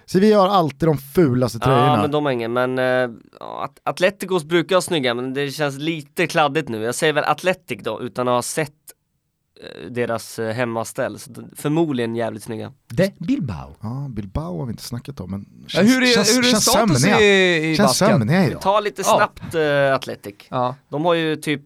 Sevilla 0.05 0.37
har 0.37 0.49
alltid 0.49 0.89
de 0.89 0.97
fulaste 0.97 1.59
tröjorna. 1.59 1.87
Ja 1.87 2.01
men 2.01 2.11
de 2.11 2.25
har 2.25 2.31
ingen, 2.31 2.53
men 2.53 2.79
uh, 2.79 3.09
Atleticos 3.83 4.43
brukar 4.43 4.75
ha 4.75 4.81
snygga 4.81 5.13
men 5.13 5.33
det 5.33 5.51
känns 5.51 5.77
lite 5.77 6.27
kladdigt 6.27 6.69
nu. 6.69 6.83
Jag 6.83 6.95
säger 6.95 7.13
väl 7.13 7.23
Atletic 7.23 7.83
då 7.83 8.01
utan 8.01 8.27
att 8.27 8.33
ha 8.33 8.41
sett 8.41 8.71
deras 9.89 10.39
uh, 10.39 10.47
hemmaställ. 10.49 11.20
Så 11.20 11.32
förmodligen 11.55 12.16
jävligt 12.16 12.43
snygga. 12.43 12.72
De 12.88 13.12
Bilbao. 13.20 13.76
Ja, 13.82 14.07
Bilbao 14.09 14.59
har 14.59 14.66
vi 14.66 14.72
inte 14.72 14.84
snackat 14.84 15.20
om, 15.20 15.32
men 15.32 15.45
Ja, 15.64 15.68
känns, 15.68 15.89
hur 15.89 16.03
är, 16.03 16.07
känns, 16.14 16.38
hur 16.38 16.39
är 16.45 16.51
känns 16.51 16.64
status 16.66 17.01
sömniga. 17.01 17.22
i, 17.22 17.72
i 17.72 17.76
Känns 17.76 17.97
sömniga 17.97 18.47
idag. 18.47 18.62
Ta 18.62 18.80
lite 18.80 19.01
Ja. 19.05 19.16
snabbt 19.18 19.55
uh, 19.55 19.95
Atletic. 19.95 20.36
Ja. 20.49 20.76
De 20.89 21.05
har 21.05 21.14
ju 21.14 21.36
typ 21.36 21.62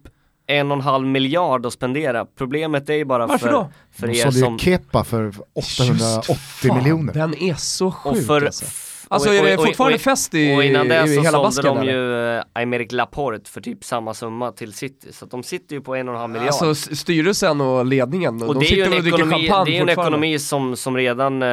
en 0.48 0.72
och 0.72 0.78
en 0.78 0.84
halv 0.84 1.08
miljard 1.08 1.66
att 1.66 1.74
spendera. 1.74 2.26
Problemet 2.26 2.90
är 2.90 2.94
ju 2.94 3.06
bara 3.06 3.28
Varför 3.28 3.48
för, 3.48 3.54
då? 3.54 3.70
för 3.92 4.08
De 4.08 4.14
er 4.20 4.24
sålde 4.24 4.40
som... 4.40 4.54
ju 4.54 4.60
Kepa 4.60 5.04
för 5.04 5.34
880 5.54 6.24
Just 6.30 6.40
fan, 6.40 6.78
miljoner. 6.78 7.14
Den 7.14 7.34
är 7.38 7.54
så 7.54 7.92
sjuk 7.92 8.12
Och 8.16 8.24
för, 8.24 8.46
alltså. 8.46 8.66
Alltså 9.08 9.30
Och- 9.30 9.36
är 9.36 9.44
det 9.44 9.54
och- 9.54 9.60
och- 9.60 9.66
fortfarande 9.66 9.96
och- 9.96 10.02
fest 10.02 10.34
i, 10.34 10.56
Och 10.56 10.64
innan 10.64 10.88
det 10.88 11.04
i 11.04 11.08
så 11.16 11.22
hela 11.22 11.32
sålde 11.32 11.44
basken 11.48 11.64
de 11.66 11.78
eller? 11.78 11.92
ju 11.94 12.38
eh, 12.38 12.44
Aymeric 12.54 12.92
Laporte 12.92 13.50
för 13.52 13.62
typ 13.62 13.84
samma 13.84 14.14
summa 14.14 14.52
till 14.52 14.74
City. 14.74 15.08
Så 15.14 15.26
att 15.26 15.32
de 15.32 15.44
sitter 15.44 15.76
ju 15.76 15.82
på 15.82 15.96
en 15.96 16.08
och 16.10 16.14
en 16.14 16.20
halv 16.22 16.34
miljard. 16.34 16.48
Alltså 16.64 16.96
styrelsen 16.96 17.62
och 17.62 17.86
ledningen, 17.86 18.42
och 18.44 18.54
de 18.54 18.60
det 18.60 18.66
sitter 18.66 18.86
en 18.86 18.94
och 18.94 19.02
dricker 19.02 19.18
ekonomi, 19.18 19.48
champagne 19.48 19.66
det 19.66 19.72
är 19.72 19.74
ju 19.76 19.80
en 19.82 19.88
fortfarande. 19.88 20.16
ekonomi 20.18 20.40
som, 20.40 20.76
som 20.76 20.98
redan 20.98 21.42
eh, 21.44 21.50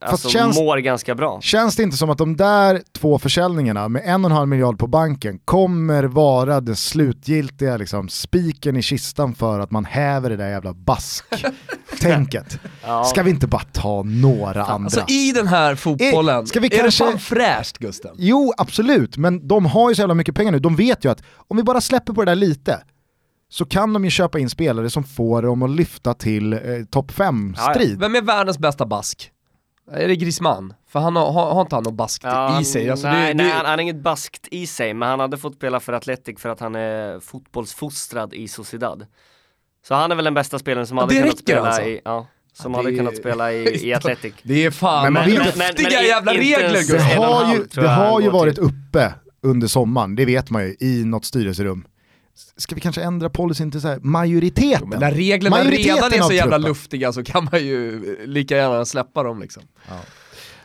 alltså, 0.00 0.28
känns- 0.28 0.58
mår 0.58 0.76
ganska 0.78 1.14
bra. 1.14 1.40
Känns 1.40 1.76
det 1.76 1.82
inte 1.82 1.96
som 1.96 2.10
att 2.10 2.18
de 2.18 2.36
där 2.36 2.82
två 2.98 3.18
försäljningarna 3.18 3.88
med 3.88 4.02
en 4.04 4.24
och 4.24 4.30
en 4.30 4.36
halv 4.36 4.48
miljard 4.48 4.78
på 4.78 4.86
banken 4.86 5.38
kommer 5.44 6.04
vara 6.04 6.60
den 6.60 6.76
slutgiltiga 6.76 7.76
liksom, 7.76 8.08
spiken 8.08 8.76
i 8.76 8.82
kistan 8.82 9.34
för 9.34 9.60
att 9.60 9.70
man 9.70 9.84
häver 9.84 10.30
det 10.30 10.36
där 10.36 10.48
jävla 10.48 10.72
bask-tänket? 10.72 12.58
Ja. 12.88 13.04
Ska 13.04 13.22
vi 13.22 13.30
inte 13.30 13.46
bara 13.46 13.62
ta 13.72 14.02
några 14.02 14.64
andra? 14.64 14.84
Alltså 14.86 15.04
i 15.08 15.32
den 15.32 15.46
här 15.46 15.74
fotbollen, 15.74 16.38
Eh, 16.38 16.44
ska 16.44 16.60
vi 16.60 16.68
är 16.78 16.82
kanske- 16.82 17.04
det 17.04 17.10
fan 17.10 17.18
fräscht 17.18 17.78
Gusten? 17.78 18.14
Jo, 18.18 18.52
absolut, 18.56 19.16
men 19.16 19.48
de 19.48 19.66
har 19.66 19.88
ju 19.88 19.94
så 19.94 20.02
jävla 20.02 20.14
mycket 20.14 20.34
pengar 20.34 20.52
nu. 20.52 20.58
De 20.58 20.76
vet 20.76 21.04
ju 21.04 21.10
att 21.10 21.22
om 21.48 21.56
vi 21.56 21.62
bara 21.62 21.80
släpper 21.80 22.12
på 22.12 22.24
det 22.24 22.30
där 22.30 22.36
lite 22.36 22.82
så 23.48 23.64
kan 23.64 23.92
de 23.92 24.04
ju 24.04 24.10
köpa 24.10 24.38
in 24.38 24.50
spelare 24.50 24.90
som 24.90 25.04
får 25.04 25.42
dem 25.42 25.62
att 25.62 25.70
lyfta 25.70 26.14
till 26.14 26.52
eh, 26.52 26.58
topp 26.90 27.12
Ja, 27.18 27.24
5-strid. 27.24 27.98
Vem 28.00 28.14
är 28.14 28.22
världens 28.22 28.58
bästa 28.58 28.86
bask? 28.86 29.30
Är 29.92 30.08
det 30.08 30.16
Griezmann? 30.16 30.74
För 30.88 31.00
han 31.00 31.16
har, 31.16 31.32
har, 31.32 31.54
har 31.54 31.60
inte 31.60 31.74
han 31.76 31.82
något 31.84 31.94
baskt 31.94 32.24
Ja, 32.24 32.60
i 32.60 32.64
sig? 32.64 32.90
Alltså, 32.90 33.06
nej, 33.08 33.28
det, 33.28 33.34
nej 33.34 33.46
det, 33.46 33.52
han, 33.52 33.66
han 33.66 33.74
har 33.74 33.78
inget 33.82 34.02
baskt 34.02 34.48
i 34.50 34.66
sig, 34.66 34.94
men 34.94 35.08
han 35.08 35.20
hade 35.20 35.36
fått 35.38 35.54
spela 35.54 35.80
för 35.80 35.92
Atletic 35.92 36.40
för 36.40 36.48
att 36.48 36.60
han 36.60 36.74
är 36.74 37.20
fotbollsfostrad 37.20 38.34
i 38.34 38.48
Sociedad. 38.48 39.06
Så 39.88 39.94
han 39.94 40.10
är 40.12 40.16
väl 40.16 40.24
den 40.24 40.34
bästa 40.34 40.58
spelaren 40.58 40.86
som 40.86 40.96
Ja, 40.96 41.02
hade 41.02 41.14
kunnat 41.20 41.38
spela 41.38 41.60
alltså? 41.66 41.82
i, 41.82 42.00
ja, 42.04 42.26
som 42.62 42.72
Ja, 42.72 42.78
hade 42.78 42.90
det- 42.90 42.96
kunnat 42.96 43.16
spela 43.16 43.52
i, 43.52 43.86
i 43.88 43.94
Atletic. 43.94 44.34
det 44.42 44.64
är 44.64 44.70
fan 44.70 45.04
Men 45.04 45.12
man 45.12 45.22
men, 45.22 45.32
häftiga 45.32 45.46
inte- 45.46 45.82
men- 45.82 45.92
men 46.00 46.08
jävla 46.08 46.32
inte 46.34 46.44
regler 46.44 46.98
Det 46.98 47.14
har 47.14 47.54
ju, 47.54 47.64
det 47.74 47.88
har 47.88 48.20
ju 48.20 48.30
varit 48.30 48.54
till. 48.54 48.64
uppe 48.64 49.14
under 49.42 49.66
sommaren, 49.66 50.16
det 50.16 50.24
vet 50.24 50.50
man 50.50 50.62
ju, 50.66 50.76
i 50.80 51.04
något 51.04 51.24
styrelserum. 51.24 51.84
Ska 52.56 52.74
vi 52.74 52.80
kanske 52.80 53.02
ändra 53.02 53.30
policyn 53.30 53.70
till 53.70 53.80
så 53.80 53.88
här, 53.88 53.98
majoriteten? 54.02 54.88
Men 54.88 55.00
när 55.00 55.12
reglerna 55.12 55.56
Majoriteten 55.56 55.94
redan 55.94 56.12
är 56.12 56.22
så 56.22 56.32
jävla 56.32 56.56
truppen. 56.56 56.68
luftiga 56.70 57.12
så 57.12 57.24
kan 57.24 57.48
man 57.52 57.64
ju 57.64 58.00
lika 58.26 58.56
gärna 58.56 58.84
släppa 58.84 59.22
dem 59.22 59.40
liksom. 59.40 59.62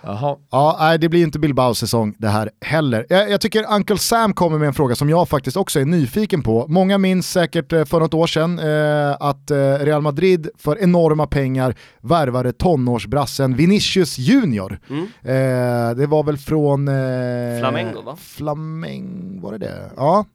Jaha. 0.03 0.37
Ja, 0.51 0.77
nej, 0.79 0.97
det 0.99 1.09
blir 1.09 1.23
inte 1.23 1.39
Bilbaos 1.39 1.79
säsong 1.79 2.15
det 2.17 2.27
här 2.27 2.49
heller. 2.61 3.05
Jag, 3.09 3.29
jag 3.29 3.41
tycker 3.41 3.73
Uncle 3.73 3.97
Sam 3.97 4.33
kommer 4.33 4.57
med 4.57 4.67
en 4.67 4.73
fråga 4.73 4.95
som 4.95 5.09
jag 5.09 5.29
faktiskt 5.29 5.57
också 5.57 5.79
är 5.79 5.85
nyfiken 5.85 6.43
på. 6.43 6.65
Många 6.67 6.97
minns 6.97 7.31
säkert 7.31 7.73
eh, 7.73 7.85
för 7.85 7.99
något 7.99 8.13
år 8.13 8.27
sedan 8.27 8.59
eh, 8.59 9.17
att 9.19 9.51
eh, 9.51 9.57
Real 9.57 10.01
Madrid 10.01 10.49
för 10.57 10.83
enorma 10.83 11.27
pengar 11.27 11.75
värvade 12.01 12.53
tonårsbrassen 12.53 13.55
Vinicius 13.55 14.17
Junior. 14.17 14.79
Mm. 14.89 15.03
Eh, 15.03 15.95
det 15.95 16.07
var 16.07 16.23
väl 16.23 16.37
från... 16.37 16.87
Eh, 16.87 17.59
Flamengo, 17.59 18.01
va? 18.01 18.15
Flamengo, 18.19 19.41
var 19.41 19.51
det 19.51 19.57
det? 19.57 19.91
Ja. 19.97 20.25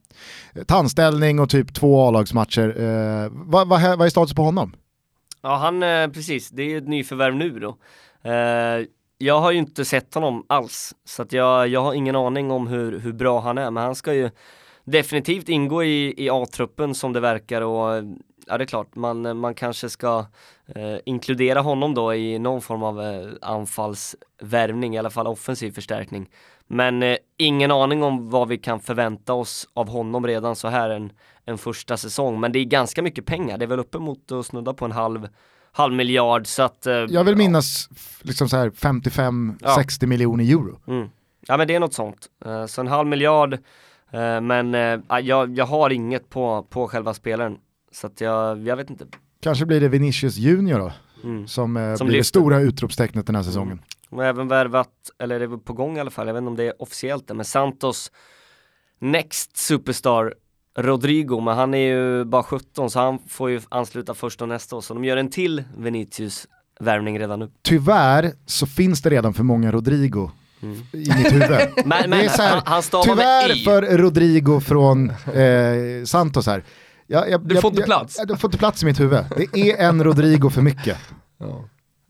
Tandställning 0.67 1.39
och 1.39 1.49
typ 1.49 1.73
två 1.73 2.07
A-lagsmatcher. 2.07 2.81
Eh, 2.81 3.29
vad, 3.31 3.67
vad, 3.67 3.97
vad 3.97 4.05
är 4.05 4.09
status 4.09 4.35
på 4.35 4.43
honom? 4.43 4.75
Ja 5.41 5.55
han, 5.55 5.83
eh, 5.83 6.07
precis, 6.07 6.49
det 6.49 6.73
är 6.73 6.77
ett 6.77 6.87
nyförvärv 6.87 7.35
nu 7.35 7.59
då. 7.59 7.77
Jag 9.17 9.39
har 9.39 9.51
ju 9.51 9.57
inte 9.57 9.85
sett 9.85 10.13
honom 10.13 10.45
alls, 10.49 10.95
så 11.05 11.21
att 11.21 11.33
jag, 11.33 11.67
jag 11.67 11.81
har 11.81 11.93
ingen 11.93 12.15
aning 12.15 12.51
om 12.51 12.67
hur, 12.67 12.99
hur 12.99 13.13
bra 13.13 13.39
han 13.39 13.57
är, 13.57 13.71
men 13.71 13.83
han 13.83 13.95
ska 13.95 14.13
ju 14.13 14.29
definitivt 14.83 15.49
ingå 15.49 15.83
i, 15.83 16.25
i 16.25 16.29
A-truppen 16.29 16.95
som 16.95 17.13
det 17.13 17.19
verkar 17.19 17.61
och 17.61 18.03
ja 18.47 18.57
det 18.57 18.63
är 18.63 18.65
klart, 18.65 18.95
man, 18.95 19.37
man 19.37 19.55
kanske 19.55 19.89
ska 19.89 20.25
eh, 20.75 20.97
inkludera 21.05 21.61
honom 21.61 21.93
då 21.93 22.13
i 22.13 22.39
någon 22.39 22.61
form 22.61 22.83
av 22.83 23.01
eh, 23.01 23.27
anfallsvärvning, 23.41 24.95
i 24.95 24.97
alla 24.97 25.09
fall 25.09 25.27
offensiv 25.27 25.71
förstärkning. 25.71 26.29
Men 26.67 27.03
eh, 27.03 27.17
ingen 27.37 27.71
aning 27.71 28.03
om 28.03 28.29
vad 28.29 28.47
vi 28.47 28.57
kan 28.57 28.79
förvänta 28.79 29.33
oss 29.33 29.69
av 29.73 29.89
honom 29.89 30.27
redan 30.27 30.55
så 30.55 30.67
här 30.67 30.89
en, 30.89 31.11
en 31.45 31.57
första 31.57 31.97
säsong. 31.97 32.39
Men 32.39 32.51
det 32.51 32.59
är 32.59 32.65
ganska 32.65 33.01
mycket 33.01 33.25
pengar, 33.25 33.57
det 33.57 33.65
är 33.65 33.69
väl 33.69 33.79
uppemot 33.79 34.31
att 34.31 34.45
snudda 34.45 34.73
på 34.73 34.85
en 34.85 34.91
halv, 34.91 35.27
halv 35.71 35.93
miljard 35.93 36.47
så 36.47 36.63
att... 36.63 36.87
eh, 36.87 36.93
Jag 36.93 37.23
vill 37.23 37.33
ja. 37.33 37.37
minnas 37.37 37.89
liksom 38.21 38.49
så 38.49 38.57
här 38.57 38.69
55-60 38.69 40.05
miljoner 40.05 40.43
euro. 40.43 40.79
Mm. 40.87 41.09
Ja 41.47 41.57
men 41.57 41.67
det 41.67 41.75
är 41.75 41.79
något 41.79 41.93
sånt. 41.93 42.27
Eh, 42.45 42.65
så 42.65 42.81
en 42.81 42.87
halv 42.87 43.07
miljard, 43.07 43.53
eh, 44.11 44.41
men 44.41 44.75
eh, 44.75 44.99
jag, 45.21 45.57
jag 45.57 45.65
har 45.65 45.89
inget 45.89 46.29
på, 46.29 46.63
på 46.69 46.87
själva 46.87 47.13
spelaren. 47.13 47.57
Så 47.91 48.07
att 48.07 48.21
jag, 48.21 48.67
jag 48.67 48.75
vet 48.75 48.89
inte. 48.89 49.05
Kanske 49.41 49.65
blir 49.65 49.81
det 49.81 49.87
Vinicius 49.87 50.37
Junior 50.37 50.79
då, 50.79 50.91
Mm. 51.23 51.47
som, 51.47 51.77
eh, 51.77 51.95
Som 51.95 52.07
blir 52.07 52.17
det 52.17 52.23
stora 52.23 52.59
utropstecknet 52.59 53.25
den 53.25 53.35
här 53.35 53.43
säsongen. 53.43 53.81
De 54.09 54.19
har 54.19 54.25
även 54.25 54.47
värvat, 54.47 54.89
eller 55.19 55.39
det 55.39 55.45
är 55.45 55.57
på 55.57 55.73
gång 55.73 55.97
i 55.97 55.99
alla 55.99 56.11
fall, 56.11 56.27
jag 56.27 56.33
vet 56.33 56.41
inte 56.41 56.49
om 56.49 56.55
det 56.55 56.63
är 56.63 56.81
officiellt 56.81 57.31
men 57.35 57.45
Santos 57.45 58.11
Next 58.99 59.57
Superstar 59.57 60.33
Rodrigo, 60.77 61.39
men 61.41 61.57
han 61.57 61.73
är 61.73 61.77
ju 61.95 62.25
bara 62.25 62.43
17 62.43 62.89
så 62.89 62.99
han 62.99 63.19
får 63.27 63.49
ju 63.49 63.61
ansluta 63.69 64.13
först 64.13 64.41
och 64.41 64.47
nästa 64.47 64.75
år. 64.75 64.81
Så 64.81 64.93
de 64.93 65.05
gör 65.05 65.17
en 65.17 65.29
till 65.29 65.63
Vinicius 65.77 66.47
värvning 66.79 67.19
redan 67.19 67.39
nu. 67.39 67.49
Tyvärr 67.61 68.31
så 68.45 68.65
finns 68.67 69.01
det 69.01 69.09
redan 69.09 69.33
för 69.33 69.43
många 69.43 69.71
Rodrigo 69.71 70.31
i 70.91 71.11
mitt 71.17 71.33
huvud. 71.33 71.49
Men, 71.85 71.89
det 71.89 71.95
är 72.03 72.07
men 72.07 72.29
så 72.29 72.41
här, 72.41 72.61
han, 72.65 72.81
han 72.91 73.03
tyvärr 73.03 73.63
för 73.63 73.97
Rodrigo 73.97 74.59
från 74.59 75.09
eh, 75.09 76.05
Santos 76.05 76.45
här. 76.47 76.63
Jag, 77.07 77.29
jag, 77.29 77.47
Du 77.47 77.55
jag- 77.55 77.61
får 77.61 77.69
inte 77.71 77.81
jag- 77.81 77.85
plats. 77.87 78.15
Jag, 78.19 78.27
du 78.27 78.37
får 78.37 78.47
inte 78.47 78.57
plats 78.57 78.83
i 78.83 78.85
mitt 78.85 78.99
huvud. 78.99 79.19
Det 79.53 79.71
är 79.71 79.87
en 79.87 80.03
Rodrigo 80.03 80.49
för 80.49 80.61
mycket. 80.61 80.97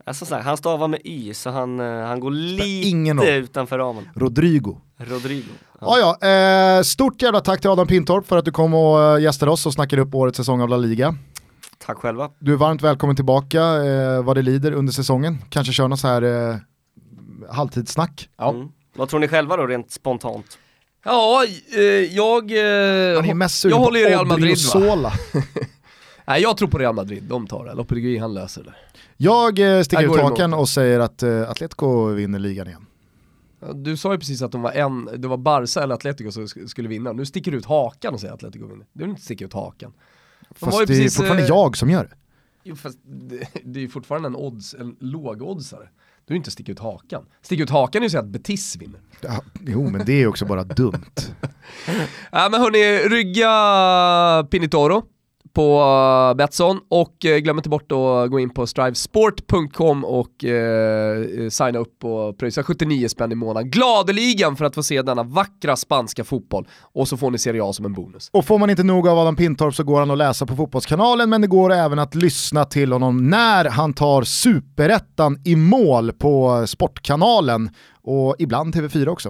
Alltså 0.06 0.26
så 0.26 0.34
här, 0.34 0.42
han 0.42 0.56
stavar 0.56 0.88
med 0.88 1.00
Y 1.04 1.34
så 1.34 1.50
han, 1.50 1.80
eh, 1.80 1.86
han 2.06 2.20
går 2.20 2.30
lite 2.30 3.30
utanför 3.30 3.78
ramen. 3.78 4.08
Rodrigo. 4.14 4.80
Rodrigo. 4.98 5.50
Ja, 5.80 6.16
ja, 6.20 6.28
eh, 6.28 6.82
stort 6.82 7.22
jävla 7.22 7.40
tack 7.40 7.60
till 7.60 7.70
Adam 7.70 7.86
Pintorp 7.86 8.26
för 8.26 8.36
att 8.36 8.44
du 8.44 8.50
kom 8.52 8.74
och 8.74 9.02
eh, 9.02 9.22
gästade 9.22 9.52
oss 9.52 9.66
och 9.66 9.72
snackade 9.72 10.02
upp 10.02 10.14
årets 10.14 10.36
säsong 10.36 10.60
av 10.60 10.68
La 10.68 10.76
Liga. 10.76 11.14
Tack 11.78 11.96
själva. 11.98 12.30
Du 12.38 12.52
är 12.52 12.56
varmt 12.56 12.82
välkommen 12.82 13.16
tillbaka 13.16 13.60
eh, 13.62 14.22
vad 14.22 14.36
det 14.36 14.42
lider 14.42 14.72
under 14.72 14.92
säsongen. 14.92 15.38
Kanske 15.50 15.72
kör 15.72 15.88
något 15.88 16.00
så 16.00 16.08
här 16.08 16.22
eh, 16.22 16.56
halvtidssnack. 17.50 18.28
Ja. 18.36 18.50
Mm. 18.50 18.68
Vad 18.96 19.08
tror 19.08 19.20
ni 19.20 19.28
själva 19.28 19.56
då 19.56 19.66
rent 19.66 19.90
spontant? 19.90 20.58
Ja, 21.04 21.44
eh, 21.76 21.82
jag, 22.16 22.50
eh, 22.50 23.28
är 23.28 23.34
mest 23.34 23.64
jag 23.64 23.76
håller 23.76 24.00
ju 24.00 24.06
Real 24.06 24.26
Madrid 24.26 24.56
va? 24.74 25.12
Nej 26.26 26.42
jag 26.42 26.56
tror 26.56 26.68
på 26.68 26.78
Real 26.78 26.94
Madrid, 26.94 27.22
de 27.22 27.46
tar 27.46 27.64
det. 27.64 27.74
Lopetegui 27.74 28.18
han 28.18 28.34
löser 28.34 28.62
det. 28.62 28.74
Jag 29.16 29.58
eh, 29.58 29.82
sticker 29.82 30.04
ut 30.04 30.40
emot. 30.40 30.60
och 30.60 30.68
säger 30.68 31.00
att 31.00 31.22
eh, 31.22 31.50
Atletico 31.50 32.06
vinner 32.06 32.38
ligan 32.38 32.66
igen. 32.66 32.86
Du 33.74 33.96
sa 33.96 34.12
ju 34.12 34.18
precis 34.18 34.42
att 34.42 34.52
de 34.52 34.62
var 34.62 34.72
en, 34.72 35.08
det 35.16 35.28
var 35.28 35.36
Barca 35.36 35.82
eller 35.82 35.94
Atletico 35.94 36.32
som 36.32 36.42
sk- 36.46 36.66
skulle 36.66 36.88
vinna. 36.88 37.12
Nu 37.12 37.26
sticker 37.26 37.50
du 37.52 37.58
ut 37.58 37.64
hakan 37.66 38.14
och 38.14 38.20
säger 38.20 38.34
att 38.34 38.38
Atletico 38.38 38.66
vinner. 38.66 38.86
Du 38.92 39.00
vill 39.04 39.10
inte 39.10 39.22
sticka 39.22 39.44
ut 39.44 39.52
hakan. 39.52 39.92
De 40.48 40.54
Fast 40.54 40.78
det 40.78 40.82
är 40.84 40.86
precis, 40.86 41.16
fortfarande 41.16 41.42
eh, 41.42 41.48
jag 41.48 41.76
som 41.76 41.90
gör 41.90 42.04
det. 42.04 42.16
Jo 42.64 42.76
fast 42.76 42.98
det, 43.04 43.48
det 43.64 43.84
är 43.84 43.88
fortfarande 43.88 44.28
en 44.28 44.36
odds, 44.36 44.74
en 44.74 44.96
lågoddsare. 45.00 45.88
Du 46.26 46.34
vill 46.34 46.36
inte 46.36 46.50
sticka 46.50 46.72
ut 46.72 46.78
hakan. 46.78 47.26
Sticka 47.42 47.62
ut 47.62 47.70
hakan 47.70 48.02
är 48.02 48.06
ju 48.06 48.10
så 48.10 48.18
att 48.18 48.26
Betis 48.26 48.76
vinner. 48.76 49.00
Ja, 49.20 49.42
jo 49.66 49.90
men 49.90 50.06
det 50.06 50.12
är 50.12 50.18
ju 50.18 50.26
också 50.26 50.44
bara 50.46 50.64
dumt. 50.64 50.94
Ja 52.32 52.48
men 52.50 52.60
hörni, 52.60 53.08
rygga 53.08 54.48
Pinitoro 54.50 55.02
på 55.58 55.80
uh, 55.80 56.36
Betsson 56.36 56.80
och 56.88 57.24
uh, 57.24 57.36
glöm 57.36 57.56
inte 57.56 57.68
bort 57.68 57.92
att 57.92 58.30
gå 58.30 58.40
in 58.40 58.50
på 58.50 58.66
strivesport.com 58.66 60.04
och 60.04 60.44
uh, 60.44 61.48
signa 61.48 61.78
upp 61.78 62.04
och 62.04 62.38
pröjsa 62.38 62.62
79 62.62 63.08
spänn 63.08 63.32
i 63.32 63.34
månaden 63.34 63.70
gladeligen 63.70 64.56
för 64.56 64.64
att 64.64 64.74
få 64.74 64.82
se 64.82 65.02
denna 65.02 65.22
vackra 65.22 65.76
spanska 65.76 66.24
fotboll 66.24 66.68
och 66.80 67.08
så 67.08 67.16
får 67.16 67.30
ni 67.30 67.38
Serie 67.38 67.64
A 67.64 67.72
som 67.72 67.84
en 67.84 67.92
bonus. 67.92 68.30
Och 68.32 68.44
får 68.44 68.58
man 68.58 68.70
inte 68.70 68.82
nog 68.82 69.08
av 69.08 69.18
Adam 69.18 69.36
Pintorp 69.36 69.74
så 69.74 69.84
går 69.84 69.98
han 69.98 70.10
att 70.10 70.18
läsa 70.18 70.46
på 70.46 70.56
Fotbollskanalen 70.56 71.30
men 71.30 71.40
det 71.40 71.46
går 71.46 71.72
även 71.72 71.98
att 71.98 72.14
lyssna 72.14 72.64
till 72.64 72.92
honom 72.92 73.30
när 73.30 73.64
han 73.64 73.94
tar 73.94 74.22
superettan 74.22 75.40
i 75.44 75.56
mål 75.56 76.12
på 76.12 76.66
Sportkanalen 76.66 77.70
och 78.02 78.36
ibland 78.38 78.74
TV4 78.74 79.08
också. 79.08 79.28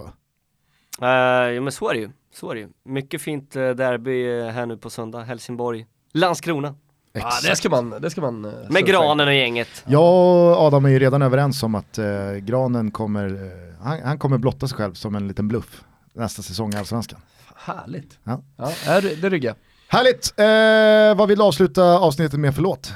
Uh, 1.03 1.09
ja 1.55 1.61
men 1.61 1.73
så 1.73 1.89
är 1.91 1.95
det 1.95 2.01
ju. 2.01 2.11
Så 2.35 2.51
är 2.51 2.55
det 2.55 2.61
ju. 2.61 2.69
Mycket 2.85 3.23
fint 3.23 3.57
eh, 3.57 3.71
derby 3.71 4.39
eh, 4.39 4.47
här 4.47 4.67
nu 4.67 4.77
på 4.77 4.91
söndag. 4.91 5.23
Helsingborg. 5.23 5.87
Landskrona. 6.19 6.75
Ja, 7.13 7.31
det 7.43 7.57
ska 7.57 7.69
man, 7.69 7.91
det 8.01 8.11
ska 8.11 8.21
man 8.21 8.45
uh, 8.45 8.53
Med 8.71 8.87
Granen 8.87 9.29
och 9.29 9.35
gänget. 9.35 9.69
Jag 9.87 10.03
och 10.03 10.57
Adam 10.67 10.85
är 10.85 10.89
ju 10.89 10.99
redan 10.99 11.23
överens 11.23 11.63
om 11.63 11.75
att 11.75 11.99
eh, 11.99 12.33
Granen 12.33 12.91
kommer, 12.91 13.27
eh, 13.27 13.85
han, 13.85 14.03
han 14.03 14.19
kommer 14.19 14.39
blotta 14.39 14.69
sig 14.69 14.77
själv 14.79 14.95
som 14.95 15.15
en 15.15 15.29
liten 15.29 15.49
bluff 15.49 15.83
nästa 16.13 16.43
säsong 16.43 16.75
i 16.75 16.77
Allsvenskan. 16.77 17.21
Härligt. 17.57 18.19
Ja. 18.25 18.43
Ja, 18.57 18.73
är- 18.87 19.23
det 19.23 19.29
ryggar. 19.29 19.55
Härligt! 19.89 20.33
Eh, 20.37 21.19
vad 21.19 21.29
vill 21.29 21.39
du 21.39 21.45
avsluta 21.45 21.85
avsnittet 21.99 22.41
med 22.41 22.55
för 22.55 22.63
låt? 22.63 22.93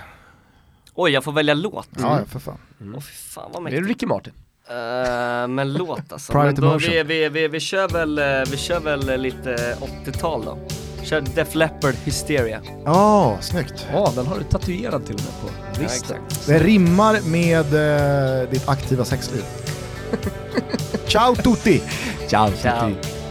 Oj, 0.95 1.11
jag 1.11 1.25
får 1.25 1.33
välja 1.33 1.55
låt. 1.55 1.89
Ja, 1.99 2.19
ja, 2.19 2.25
för 2.27 2.39
fan. 2.39 2.59
Åh 2.95 3.01
fy 3.01 3.13
fan 3.13 3.51
vad 3.53 3.63
Det 3.65 3.69
är 3.69 3.73
mäktigt. 3.73 3.89
Ricky 3.89 4.07
Martin. 4.07 4.33
Eh, 4.69 5.49
men 5.49 5.73
låt 5.73 6.13
alltså. 6.13 6.33
Private 6.33 6.61
men 6.61 6.71
då 6.71 6.79
vi, 6.79 7.03
vi, 7.03 7.29
vi, 7.29 7.49
vi, 7.49 7.61
kör 7.61 7.89
väl, 7.89 8.19
eh, 8.19 8.25
vi 8.51 8.57
kör 8.57 8.81
väl 8.81 9.21
lite 9.21 9.77
80-tal 10.05 10.45
då. 10.45 10.59
Kör 11.13 11.21
Def 11.21 11.55
Leppard 11.55 11.95
Hysteria. 12.05 12.61
Ja, 12.85 13.37
snyggt. 13.41 13.87
Ja, 13.93 14.13
den 14.17 14.27
har 14.27 14.39
du 14.39 14.45
tatuerad 14.45 15.07
till 15.07 15.15
och 15.15 15.21
med 15.21 15.31
på 15.43 15.47
Ja, 15.49 15.81
vristen. 15.81 16.17
exakt. 16.27 16.47
Det 16.47 16.59
rimmar 16.59 17.21
med 17.31 17.75
eh, 18.43 18.51
ditt 18.51 18.69
aktiva 18.69 19.05
sexliv. 19.05 19.43
Ciao 21.07 21.35
tutti! 21.35 21.83
Ciao 22.29 22.51
Ciao. 22.63 22.89
tutti. 22.89 23.22